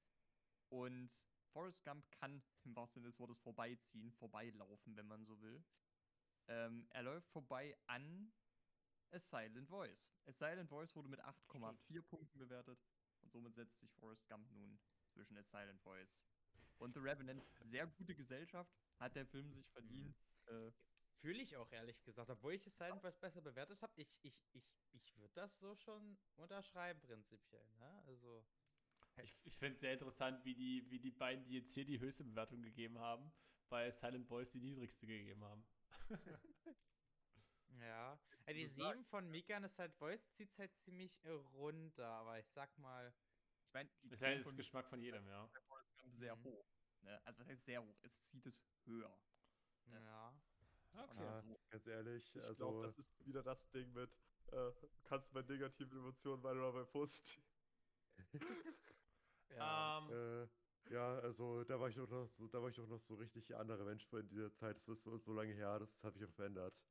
Und 0.67 1.13
Forrest 1.47 1.83
Gump 1.83 2.09
kann 2.11 2.41
im 2.63 2.75
wahrsten 2.75 3.01
Sinne 3.01 3.11
des 3.11 3.19
Wortes 3.19 3.39
vorbeiziehen, 3.39 4.11
vorbeilaufen, 4.13 4.95
wenn 4.95 5.07
man 5.07 5.25
so 5.25 5.39
will. 5.41 5.63
Ähm, 6.47 6.87
er 6.91 7.03
läuft 7.03 7.29
vorbei 7.29 7.77
an 7.87 8.31
A 9.11 9.19
Silent 9.19 9.69
Voice. 9.69 10.11
A 10.25 10.31
Silent 10.31 10.69
Voice 10.69 10.95
wurde 10.95 11.09
mit 11.09 11.21
8,4 11.21 12.01
Punkten 12.01 12.37
bewertet 12.39 12.79
und 13.21 13.31
somit 13.31 13.55
setzt 13.55 13.79
sich 13.79 13.91
Forrest 13.93 14.27
Gump 14.27 14.49
nun 14.51 14.79
zwischen 15.09 15.37
A 15.37 15.43
Silent 15.43 15.81
Voice 15.81 16.15
und 16.77 16.93
The 16.93 16.99
Revenant. 16.99 17.43
Sehr 17.61 17.87
gute 17.87 18.15
Gesellschaft, 18.15 18.71
hat 18.99 19.15
der 19.15 19.25
Film 19.25 19.51
sich 19.51 19.67
verdient. 19.69 20.15
Äh, 20.45 20.71
fühle 21.17 21.41
ich 21.41 21.57
auch 21.57 21.71
ehrlich 21.71 22.03
gesagt, 22.03 22.29
obwohl 22.29 22.53
ich 22.53 22.65
es 22.67 22.77
Silent 22.77 23.01
Voice 23.01 23.17
besser 23.17 23.41
bewertet 23.41 23.81
habe, 23.81 23.93
ich, 23.95 24.19
ich, 24.23 24.35
ich, 24.53 24.63
ich 24.91 25.17
würde 25.17 25.33
das 25.33 25.57
so 25.57 25.75
schon 25.75 26.17
unterschreiben 26.35 27.01
prinzipiell. 27.01 27.67
Ne? 27.77 28.03
Also 28.05 28.45
Ich, 29.23 29.39
ich 29.45 29.57
finde 29.57 29.75
es 29.75 29.79
sehr 29.81 29.93
interessant, 29.93 30.43
wie 30.45 30.55
die, 30.55 30.89
wie 30.89 30.99
die 30.99 31.11
beiden, 31.11 31.45
die 31.45 31.55
jetzt 31.55 31.73
hier 31.73 31.85
die 31.85 31.99
höchste 31.99 32.23
Bewertung 32.23 32.61
gegeben 32.61 32.99
haben, 32.99 33.31
bei 33.69 33.89
Silent 33.91 34.27
Voice 34.27 34.51
die 34.51 34.61
niedrigste 34.61 35.07
gegeben 35.07 35.43
haben. 35.43 35.65
ja, 37.79 38.19
ja 38.47 38.53
die 38.53 38.63
muss 38.63 38.75
sagen, 38.75 38.99
7 38.99 39.05
von 39.05 39.29
Mika 39.29 39.57
und 39.57 39.67
Silent 39.69 39.95
Voice 39.95 40.29
zieht 40.31 40.57
halt 40.57 40.75
ziemlich 40.75 41.25
runter, 41.25 42.07
aber 42.07 42.39
ich 42.39 42.47
sag 42.49 42.77
mal, 42.77 43.13
ich 43.65 43.73
meine, 43.73 43.89
die 44.03 44.09
Das 44.09 44.19
ist 44.19 44.21
ja 44.21 44.27
10 44.29 44.37
jetzt 44.37 44.43
von 44.49 44.57
Geschmack 44.57 44.89
von 44.89 45.01
jedem, 45.01 45.27
ja. 45.27 45.49
Gump 45.53 45.85
sehr 46.19 46.35
Mhm. 46.35 46.43
hoch. 46.43 46.65
Ne? 47.01 47.21
Also 47.25 47.39
was 47.39 47.47
heißt 47.47 47.65
sehr 47.65 47.83
hoch? 47.83 47.97
Es 48.03 48.21
zieht 48.21 48.45
es 48.45 48.63
höher. 48.85 49.19
Ja. 49.87 49.99
ja. 49.99 50.39
Okay. 51.03 51.23
Ja, 51.23 51.41
so. 51.41 51.59
ganz 51.69 51.87
ehrlich, 51.87 52.35
Ich 52.35 52.41
also. 52.43 52.55
glaube, 52.55 52.87
das 52.87 52.97
ist 52.97 53.25
wieder 53.25 53.43
das 53.43 53.69
Ding 53.71 53.91
mit, 53.93 54.09
äh, 54.47 54.71
du 54.71 54.89
kannst 55.03 55.31
bei 55.33 55.41
negativen 55.41 55.97
Emotionen 55.97 56.41
weiter 56.43 56.59
oder 56.69 56.73
bei 56.73 56.85
positiv. 56.85 57.43
ja. 59.55 59.99
Ähm, 59.99 60.43
Äh, 60.43 60.47
ja, 60.93 61.19
also 61.19 61.63
da 61.65 61.79
war 61.79 61.89
ich 61.89 61.95
doch 61.95 62.07
noch 62.07 62.27
so, 62.27 62.47
da 62.47 62.61
war 62.61 62.69
ich 62.69 62.75
doch 62.75 62.87
noch 62.87 63.01
so 63.01 63.15
richtig 63.15 63.53
andere 63.55 63.83
Mensch 63.83 64.07
in 64.13 64.27
dieser 64.29 64.53
Zeit. 64.53 64.77
Das 64.77 64.87
ist 64.87 65.01
so, 65.03 65.17
so 65.17 65.33
lange 65.33 65.53
her, 65.53 65.79
das 65.79 66.03
habe 66.03 66.17
ich 66.17 66.25
auch 66.25 66.31
verändert. 66.33 66.81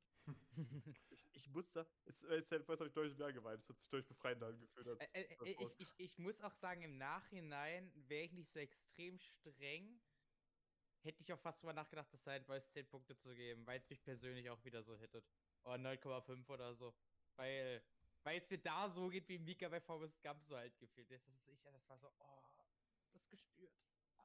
Ich, 1.09 1.25
ich 1.33 1.49
muss 1.49 1.71
da, 1.71 1.85
es, 2.05 2.19
Silent 2.19 2.65
Voice 2.65 2.79
habe 2.79 2.87
ich 2.87 2.93
deutlich 2.93 3.17
mehr 3.17 3.31
gemeint. 3.31 3.61
Es 3.61 3.69
hat 3.69 3.79
sich 3.79 3.89
deutlich 3.89 4.07
befreiender 4.09 4.47
angefühlt 4.47 4.87
als. 4.87 4.99
Äh, 5.13 5.21
äh, 5.21 5.37
als 5.39 5.49
ich, 5.49 5.79
ich, 5.79 5.99
ich 5.99 6.17
muss 6.19 6.41
auch 6.41 6.53
sagen, 6.53 6.81
im 6.81 6.97
Nachhinein 6.97 7.91
wäre 8.07 8.25
ich 8.25 8.33
nicht 8.33 8.51
so 8.51 8.59
extrem 8.59 9.17
streng. 9.19 10.01
Hätte 11.03 11.21
ich 11.21 11.31
auch 11.31 11.39
fast 11.39 11.61
drüber 11.61 11.73
nachgedacht, 11.73 12.11
das 12.11 12.23
Silent 12.23 12.45
Voice 12.45 12.69
10 12.71 12.87
Punkte 12.87 13.15
zu 13.15 13.33
geben, 13.33 13.65
weil 13.65 13.79
es 13.79 13.89
mich 13.89 14.03
persönlich 14.03 14.49
auch 14.49 14.63
wieder 14.65 14.83
so 14.83 14.97
hittet. 14.97 15.25
Oder 15.63 15.75
9,5 15.75 16.49
oder 16.49 16.75
so. 16.75 16.93
Weil, 17.37 17.81
Weil 18.27 18.39
es 18.39 18.49
mir 18.49 18.57
da 18.57 18.89
so 18.89 19.07
geht, 19.07 19.25
wie 19.29 19.39
Mika 19.39 19.69
bei 19.69 19.79
Forrest 19.79 20.21
Gump 20.21 20.43
so 20.43 20.57
halt 20.57 20.77
gefühlt. 20.79 21.09
Das, 21.09 21.25
ist, 21.29 21.47
ich, 21.47 21.61
das 21.61 21.87
war 21.87 21.97
so, 21.97 22.09
oh, 22.19 22.65
das 23.13 23.25
gespürt. 23.29 23.71
Ah, 24.17 24.23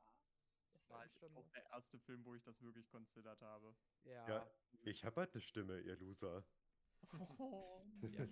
Das 0.72 0.80
das 0.80 0.88
war 0.90 0.98
halt 0.98 1.14
schon. 1.14 1.36
auch 1.36 1.48
der 1.50 1.64
erste 1.70 2.00
Film, 2.00 2.24
wo 2.24 2.34
ich 2.34 2.42
das 2.42 2.60
wirklich 2.62 2.88
considert 2.88 3.40
habe. 3.42 3.76
Ja. 4.02 4.28
Ja. 4.28 4.50
Ich 4.82 5.04
hab 5.04 5.16
halt 5.16 5.32
eine 5.32 5.40
Stimme, 5.40 5.78
ihr 5.82 5.94
Loser. 5.98 6.44
Oh, 7.38 7.84
ja. 8.00 8.26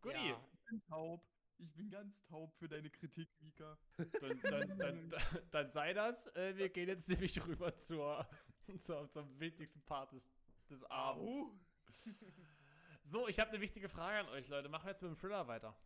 Guti, 0.00 0.16
Ja. 0.16 0.48
ich 0.54 0.64
bin 0.64 0.82
taub. 0.86 1.28
Ich 1.58 1.70
bin 1.74 1.90
ganz 1.90 2.24
taub 2.24 2.54
für 2.54 2.70
deine 2.70 2.88
Kritik, 2.88 3.28
Mika. 3.42 3.76
dann, 4.18 4.40
dann, 4.40 4.78
dann, 4.78 5.14
dann, 5.50 5.70
sei 5.70 5.92
das. 5.92 6.26
Äh, 6.28 6.56
wir 6.56 6.70
gehen 6.70 6.88
jetzt 6.88 7.06
nämlich 7.10 7.44
rüber 7.46 7.76
zur, 7.76 8.26
zur, 8.80 9.10
zum 9.10 9.38
wichtigsten 9.38 9.82
Part 9.82 10.12
des, 10.12 10.32
des 10.70 10.82
Abends. 10.84 11.50
So, 13.12 13.28
ich 13.28 13.38
habe 13.38 13.50
eine 13.50 13.60
wichtige 13.60 13.90
Frage 13.90 14.20
an 14.20 14.28
euch, 14.30 14.48
Leute. 14.48 14.70
Machen 14.70 14.86
wir 14.86 14.92
jetzt 14.92 15.02
mit 15.02 15.10
dem 15.10 15.18
Thriller 15.18 15.46
weiter. 15.46 15.76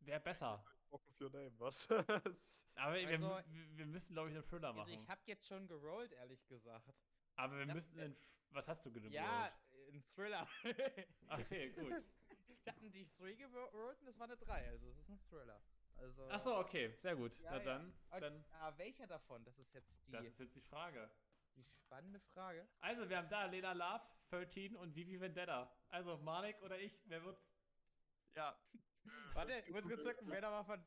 Wer 0.00 0.18
besser? 0.18 0.64
Bock 0.90 1.06
auf 1.06 1.20
your 1.20 1.30
name, 1.30 1.52
was? 1.60 1.88
Aber 2.74 2.94
wir, 2.96 3.06
Also- 3.06 3.40
wir, 3.46 3.76
wir 3.78 3.86
müssen, 3.86 4.12
glaube 4.12 4.28
ich, 4.30 4.34
einen 4.34 4.44
Thriller 4.44 4.68
Also 4.70 4.80
machen. 4.80 4.92
ich 4.92 5.08
habe 5.08 5.20
jetzt 5.26 5.46
schon 5.46 5.68
gerollt, 5.68 6.10
ehrlich 6.14 6.44
gesagt. 6.48 6.92
Aber 7.36 7.56
wir 7.58 7.66
hab- 7.68 7.74
müssen 7.74 7.96
den. 7.96 8.16
Was 8.50 8.66
hast 8.66 8.84
du 8.84 8.90
genommen? 8.92 9.12
Ja, 9.12 9.46
äh, 9.46 9.92
ein 9.92 10.02
Thriller. 10.16 10.48
Okay, 11.28 11.70
gut. 11.70 12.02
Wir 12.64 12.72
hatten 12.72 12.90
die 12.90 13.08
3 13.16 13.34
gerollt 13.34 14.00
und 14.00 14.06
das 14.06 14.18
war 14.18 14.24
eine 14.26 14.36
3, 14.36 14.70
also 14.70 14.88
es 14.88 14.98
ist 14.98 15.08
ein 15.10 15.20
Thriller. 15.30 15.62
Also, 15.96 16.28
Achso, 16.28 16.58
okay, 16.58 16.92
sehr 17.02 17.14
gut. 17.14 17.38
Ja, 17.38 17.52
Na 17.52 17.58
ja. 17.58 17.64
dann, 17.64 17.94
Und, 18.10 18.20
dann. 18.20 18.44
ah, 18.58 18.72
welcher 18.78 19.06
davon? 19.06 19.44
Das 19.44 19.56
ist 19.60 19.72
jetzt 19.74 19.92
die, 20.08 20.10
Das 20.10 20.24
ist 20.24 20.40
jetzt 20.40 20.56
die 20.56 20.60
Frage. 20.60 21.08
Die 21.56 21.64
spannende 21.64 22.20
Frage. 22.32 22.66
Also, 22.80 23.08
wir 23.08 23.16
haben 23.16 23.28
da 23.28 23.46
Lena 23.46 23.72
Love, 23.72 24.02
13 24.30 24.76
und 24.76 24.94
Vivi 24.94 25.20
Vendetta. 25.20 25.70
Also, 25.88 26.16
Manik 26.18 26.60
oder 26.62 26.78
ich, 26.78 27.02
wer 27.08 27.22
wird's? 27.24 27.46
Ja, 28.34 28.56
Warte, 29.34 29.62
ich 29.66 29.72
muss 29.72 29.84
kurz 29.84 30.02
gucken, 30.02 30.28
wer 30.30 30.40
da 30.40 30.50
war 30.50 30.64
von. 30.64 30.82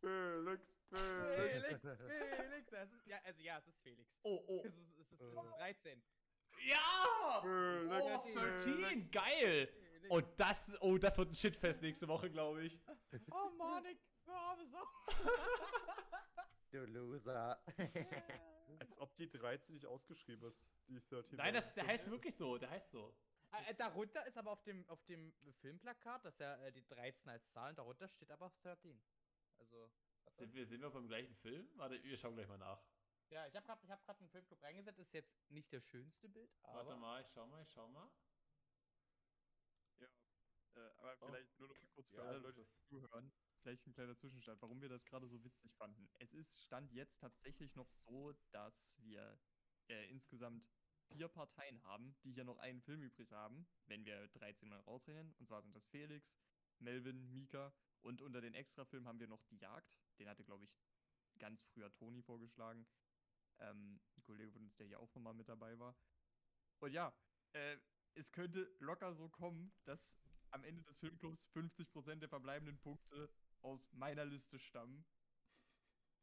Felix, 0.00 0.62
Felix. 0.90 1.80
Felix, 1.80 2.36
Felix. 2.36 2.72
Es 2.72 2.92
ist, 2.92 3.06
ja, 3.06 3.18
also 3.24 3.40
ja, 3.40 3.58
es 3.58 3.66
ist 3.66 3.80
Felix. 3.82 4.20
Oh, 4.22 4.44
oh. 4.46 4.62
Es 4.64 4.76
ist, 4.76 4.98
es 4.98 5.12
ist, 5.12 5.22
es 5.22 5.32
ist 5.42 5.56
13. 5.58 6.02
Ja! 6.66 7.40
Felix, 7.42 7.94
Oh, 8.14 8.18
Felix. 8.20 8.64
13, 8.64 9.10
geil! 9.10 9.66
Felix. 9.68 10.10
Und 10.10 10.26
das, 10.40 10.72
oh, 10.80 10.98
das 10.98 11.18
wird 11.18 11.30
ein 11.30 11.34
Shitfest 11.34 11.82
nächste 11.82 12.06
Woche, 12.08 12.30
glaube 12.30 12.62
ich. 12.64 12.78
Oh, 13.30 13.50
Monik, 13.56 13.98
wir 14.24 14.34
haben 14.34 14.60
es 14.62 14.74
auch. 14.74 15.02
Du 16.70 16.84
Loser. 16.84 17.58
Als 18.80 18.98
ob 18.98 19.14
die 19.16 19.28
13 19.28 19.74
nicht 19.74 19.86
ausgeschrieben 19.86 20.48
ist, 20.48 20.66
die 20.88 21.00
13. 21.00 21.36
Nein, 21.36 21.54
das, 21.54 21.74
der 21.74 21.86
heißt 21.86 22.10
wirklich 22.10 22.34
so, 22.34 22.58
der 22.58 22.70
heißt 22.70 22.90
so. 22.90 23.14
Äh, 23.52 23.74
darunter 23.74 24.26
ist 24.26 24.36
aber 24.36 24.50
auf 24.50 24.62
dem, 24.64 24.86
auf 24.88 25.02
dem 25.04 25.32
Filmplakat, 25.60 26.24
das 26.24 26.34
ist 26.34 26.40
ja 26.40 26.56
äh, 26.56 26.72
die 26.72 26.84
13 26.86 27.30
als 27.30 27.50
Zahl, 27.52 27.70
und 27.70 27.78
darunter 27.78 28.08
steht 28.08 28.30
aber 28.30 28.50
13. 28.62 29.00
Also. 29.58 29.90
Sind 30.38 30.52
wir, 30.54 30.66
sind 30.66 30.80
wir 30.82 30.90
beim 30.90 31.06
gleichen 31.08 31.34
Film? 31.36 31.66
Warte, 31.76 32.02
wir 32.02 32.16
schauen 32.18 32.34
gleich 32.34 32.48
mal 32.48 32.58
nach. 32.58 32.82
Ja, 33.30 33.46
ich 33.46 33.56
habe 33.56 33.66
gerade 33.66 33.88
hab 33.88 34.04
grad 34.04 34.20
einen 34.20 34.28
Filmclub 34.28 34.62
reingesetzt, 34.62 34.98
ist 34.98 35.12
jetzt 35.14 35.50
nicht 35.50 35.72
das 35.72 35.84
schönste 35.86 36.28
Bild, 36.28 36.50
aber. 36.62 36.86
Warte 36.86 36.96
mal, 37.00 37.20
ich 37.22 37.28
schau 37.32 37.46
mal, 37.46 37.62
ich 37.62 37.70
schau 37.70 37.88
mal. 37.88 38.10
äh, 40.74 40.80
aber 40.98 41.16
Oh. 41.22 41.26
vielleicht 41.26 41.58
nur 41.58 41.68
noch 41.68 41.80
mal 41.80 41.88
kurz 41.94 42.08
für 42.10 42.16
Ja, 42.18 42.22
alle 42.24 42.34
das 42.34 42.42
Leute, 42.42 42.66
die 42.66 42.80
zuhören. 42.82 43.32
Vielleicht 43.66 43.84
ein 43.88 43.94
kleiner 43.94 44.14
Zwischenstand, 44.14 44.62
warum 44.62 44.80
wir 44.80 44.88
das 44.88 45.04
gerade 45.06 45.26
so 45.26 45.42
witzig 45.42 45.74
fanden. 45.74 46.08
Es 46.20 46.32
ist 46.32 46.62
Stand 46.62 46.92
jetzt 46.92 47.18
tatsächlich 47.18 47.74
noch 47.74 47.90
so, 47.90 48.32
dass 48.52 48.96
wir 49.00 49.40
äh, 49.88 50.08
insgesamt 50.08 50.70
vier 51.08 51.26
Parteien 51.26 51.82
haben, 51.82 52.14
die 52.22 52.30
hier 52.30 52.44
noch 52.44 52.58
einen 52.58 52.80
Film 52.80 53.02
übrig 53.02 53.32
haben, 53.32 53.66
wenn 53.86 54.04
wir 54.04 54.28
13 54.28 54.68
mal 54.68 54.78
rausrechnen. 54.82 55.34
Und 55.40 55.48
zwar 55.48 55.62
sind 55.62 55.74
das 55.74 55.84
Felix, 55.88 56.38
Melvin, 56.78 57.28
Mika 57.32 57.74
und 58.02 58.22
unter 58.22 58.40
den 58.40 58.54
Extrafilmen 58.54 59.08
haben 59.08 59.18
wir 59.18 59.26
noch 59.26 59.42
Die 59.46 59.58
Jagd. 59.58 59.98
Den 60.20 60.28
hatte, 60.28 60.44
glaube 60.44 60.62
ich, 60.62 60.80
ganz 61.40 61.64
früher 61.64 61.92
Toni 61.92 62.22
vorgeschlagen. 62.22 62.86
Ähm, 63.58 64.00
ein 64.16 64.22
Kollege 64.22 64.52
von 64.52 64.62
uns, 64.62 64.76
der 64.76 64.86
hier 64.86 65.00
auch 65.00 65.12
nochmal 65.12 65.34
mit 65.34 65.48
dabei 65.48 65.76
war. 65.80 65.96
Und 66.78 66.92
ja, 66.92 67.12
äh, 67.52 67.78
es 68.14 68.30
könnte 68.30 68.72
locker 68.78 69.12
so 69.16 69.28
kommen, 69.28 69.72
dass 69.86 70.14
am 70.52 70.62
Ende 70.62 70.82
des 70.82 70.96
Filmclubs 70.98 71.48
50% 71.48 72.20
der 72.20 72.28
verbleibenden 72.28 72.78
Punkte 72.78 73.28
aus 73.62 73.92
meiner 73.92 74.24
Liste 74.24 74.58
stammen. 74.58 75.04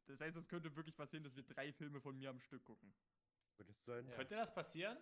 Das 0.05 0.19
heißt, 0.19 0.35
es 0.35 0.47
könnte 0.47 0.75
wirklich 0.75 0.95
passieren, 0.95 1.23
dass 1.23 1.35
wir 1.35 1.43
drei 1.43 1.71
Filme 1.71 2.01
von 2.01 2.17
mir 2.17 2.29
am 2.29 2.39
Stück 2.39 2.63
gucken. 2.65 2.93
Wird 3.57 3.69
es 3.69 3.83
sein? 3.85 4.07
Ja. 4.07 4.15
Könnte 4.15 4.35
das 4.35 4.53
passieren? 4.53 4.97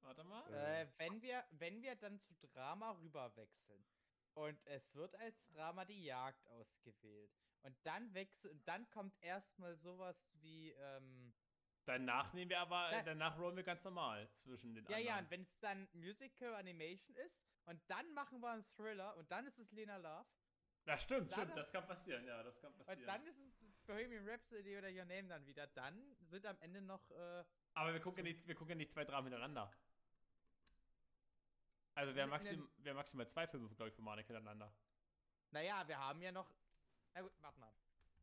Warte 0.00 0.24
mal. 0.24 0.50
Äh, 0.52 0.88
wenn 0.98 1.20
wir, 1.22 1.44
wenn 1.52 1.82
wir 1.82 1.94
dann 1.94 2.18
zu 2.20 2.34
Drama 2.34 2.92
rüberwechseln 2.92 3.84
und 4.34 4.66
es 4.66 4.94
wird 4.94 5.14
als 5.16 5.46
Drama 5.48 5.84
die 5.84 6.04
Jagd 6.04 6.48
ausgewählt 6.48 7.30
und 7.62 7.76
dann 7.84 8.12
wechselt, 8.14 8.66
dann 8.66 8.88
kommt 8.90 9.14
erstmal 9.22 9.76
sowas 9.76 10.28
wie, 10.40 10.70
ähm, 10.72 11.34
Danach 11.86 12.32
nehmen 12.34 12.50
wir 12.50 12.60
aber, 12.60 12.88
Na- 12.92 13.02
danach 13.02 13.38
rollen 13.38 13.56
wir 13.56 13.64
ganz 13.64 13.82
normal 13.84 14.30
zwischen 14.36 14.74
den 14.74 14.84
ja, 14.86 14.98
ja, 14.98 15.16
anderen. 15.16 15.24
und 15.24 15.30
wenn 15.30 15.42
es 15.42 15.58
dann 15.60 15.88
Musical 15.92 16.54
Animation 16.54 17.16
ist 17.16 17.42
und 17.64 17.80
dann 17.88 18.12
machen 18.14 18.40
wir 18.40 18.50
einen 18.50 18.64
Thriller 18.76 19.16
und 19.16 19.30
dann 19.30 19.46
ist 19.46 19.58
es 19.58 19.72
Lena 19.72 19.96
Love 19.96 20.28
Ja, 20.86 20.98
stimmt, 20.98 21.32
stimmt, 21.32 21.56
das 21.56 21.70
kann 21.70 21.86
passieren, 21.86 22.24
ja, 22.26 22.42
das 22.42 22.60
kann 22.60 22.72
passieren. 22.74 22.98
und 23.00 23.06
dann 23.06 23.26
ist 23.26 23.40
es 23.40 23.64
Bohemian 23.86 24.28
Rhapsody 24.28 24.76
oder 24.78 24.88
Your 24.88 25.04
Name 25.04 25.28
dann 25.28 25.46
wieder. 25.46 25.66
Dann 25.68 26.16
sind 26.22 26.46
am 26.46 26.56
Ende 26.60 26.80
noch, 26.80 27.10
äh, 27.10 27.44
aber 27.74 27.92
wir 27.92 28.00
gucken, 28.00 28.24
ja 28.24 28.32
nicht, 28.32 28.46
wir 28.46 28.54
gucken 28.54 28.70
ja 28.70 28.76
nicht 28.76 28.90
zwei 28.90 29.04
Dramen 29.04 29.26
hintereinander. 29.28 29.72
Also 31.94 32.14
wir 32.14 32.22
haben 32.22 32.30
maxim, 32.30 32.68
wir 32.78 32.90
haben 32.90 32.96
maximal 32.96 33.28
zwei 33.28 33.46
Filme, 33.46 33.68
glaube 33.68 33.88
ich, 33.90 33.94
für 33.94 34.02
Manik 34.02 34.26
hintereinander. 34.26 34.72
naja, 35.50 35.86
wir 35.86 35.98
haben 35.98 36.22
ja 36.22 36.32
noch, 36.32 36.50
na 37.14 37.20
gut, 37.22 37.32
warte 37.40 37.58
mal. 37.60 37.72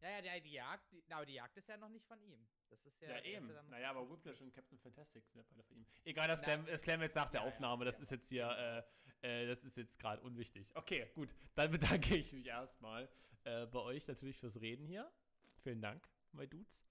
Ja, 0.01 0.09
ja, 0.19 0.21
die, 0.21 0.41
die 0.43 0.51
Jagd, 0.53 0.91
die, 0.91 1.03
aber 1.11 1.25
die 1.25 1.33
Jagd 1.33 1.57
ist 1.57 1.67
ja 1.67 1.77
noch 1.77 1.89
nicht 1.89 2.05
von 2.05 2.21
ihm. 2.21 2.47
Das 2.69 2.85
ist 2.85 3.01
ja, 3.01 3.07
Ja, 3.09 3.13
der 3.15 3.25
ist 3.25 3.31
eben. 3.37 3.49
ja 3.49 3.61
naja, 3.63 3.89
aber 3.89 4.09
Whiplash 4.09 4.41
und 4.41 4.53
Captain 4.53 4.77
Fantastic 4.77 5.25
sind 5.25 5.37
ja 5.39 5.43
beide 5.49 5.63
von 5.63 5.77
ihm. 5.77 5.85
Egal, 6.05 6.27
das, 6.27 6.41
klären, 6.41 6.65
das 6.65 6.81
klären 6.81 6.99
wir 6.99 7.05
jetzt 7.05 7.15
nach 7.15 7.31
der 7.31 7.41
Ja, 7.41 7.47
Aufnahme. 7.47 7.85
Das 7.85 7.99
ist 7.99 8.11
jetzt 8.11 8.29
hier, 8.29 8.85
äh, 9.21 9.43
äh, 9.43 9.47
das 9.47 9.63
ist 9.63 9.77
jetzt 9.77 9.97
gerade 9.99 10.21
unwichtig. 10.21 10.71
Okay, 10.75 11.09
gut. 11.15 11.29
Dann 11.55 11.71
bedanke 11.71 12.15
ich 12.15 12.31
mich 12.33 12.45
erstmal 12.45 13.09
äh, 13.43 13.65
bei 13.65 13.79
euch 13.79 14.07
natürlich 14.07 14.37
fürs 14.37 14.61
Reden 14.61 14.85
hier. 14.85 15.11
Vielen 15.63 15.81
Dank, 15.81 16.07
my 16.31 16.47
Dudes. 16.47 16.85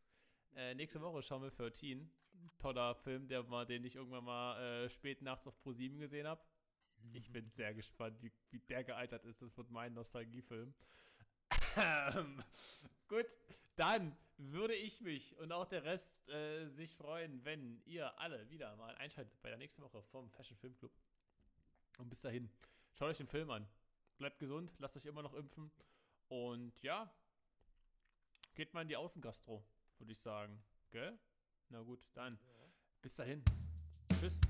Äh, 0.55 0.74
nächste 0.74 1.01
Woche 1.01 1.23
schauen 1.23 1.43
wir 1.43 1.51
13. 1.51 2.11
Toller 2.59 2.95
Film, 2.97 3.28
der 3.28 3.43
mal, 3.45 3.66
den 3.66 3.85
ich 3.85 3.95
irgendwann 3.95 4.24
mal 4.24 4.85
äh, 4.85 4.91
spät 4.91 5.23
nachts 5.23 5.47
auf 5.47 5.55
Pro7 5.65 5.99
gesehen 5.99 6.27
habe. 6.27 6.43
Ich 7.12 7.31
bin 7.31 7.49
sehr 7.51 7.73
gespannt, 7.74 8.20
wie, 8.23 8.33
wie 8.51 8.59
der 8.61 8.83
gealtert 8.83 9.24
ist. 9.27 9.43
Das 9.43 9.57
wird 9.57 9.70
mein 9.70 9.93
Nostalgiefilm. 9.95 10.74
Gut, 13.09 13.39
dann 13.77 14.16
würde 14.39 14.74
ich 14.74 15.01
mich 15.01 15.37
und 15.39 15.53
auch 15.53 15.66
der 15.66 15.85
Rest 15.85 16.28
äh, 16.28 16.69
sich 16.69 16.95
freuen, 16.95 17.45
wenn 17.45 17.81
ihr 17.85 18.19
alle 18.19 18.49
wieder 18.51 18.74
mal 18.77 18.95
einschaltet 18.97 19.41
bei 19.43 19.49
der 19.49 19.59
nächsten 19.59 19.83
Woche 19.83 20.03
vom 20.03 20.31
Fashion 20.31 20.57
Film 20.57 20.77
Club. 20.77 20.93
Und 21.99 22.09
bis 22.09 22.20
dahin, 22.20 22.51
schaut 22.95 23.11
euch 23.11 23.16
den 23.16 23.28
Film 23.28 23.51
an. 23.51 23.66
Bleibt 24.19 24.39
gesund, 24.39 24.74
lasst 24.78 24.97
euch 24.97 25.07
immer 25.07 25.23
noch 25.23 25.35
impfen. 25.35 25.70
Und 26.28 26.83
ja, 26.83 27.11
geht 28.55 28.74
mal 28.74 28.83
in 28.83 28.89
die 28.89 28.97
Außengastro, 28.97 29.65
würde 29.99 30.12
ich 30.12 30.19
sagen. 30.19 30.62
Gell? 30.91 31.19
Na 31.69 31.81
gut, 31.81 32.01
dann. 32.15 32.39
Bis 33.01 33.15
dahin. 33.15 33.43
Tschüss. 34.19 34.41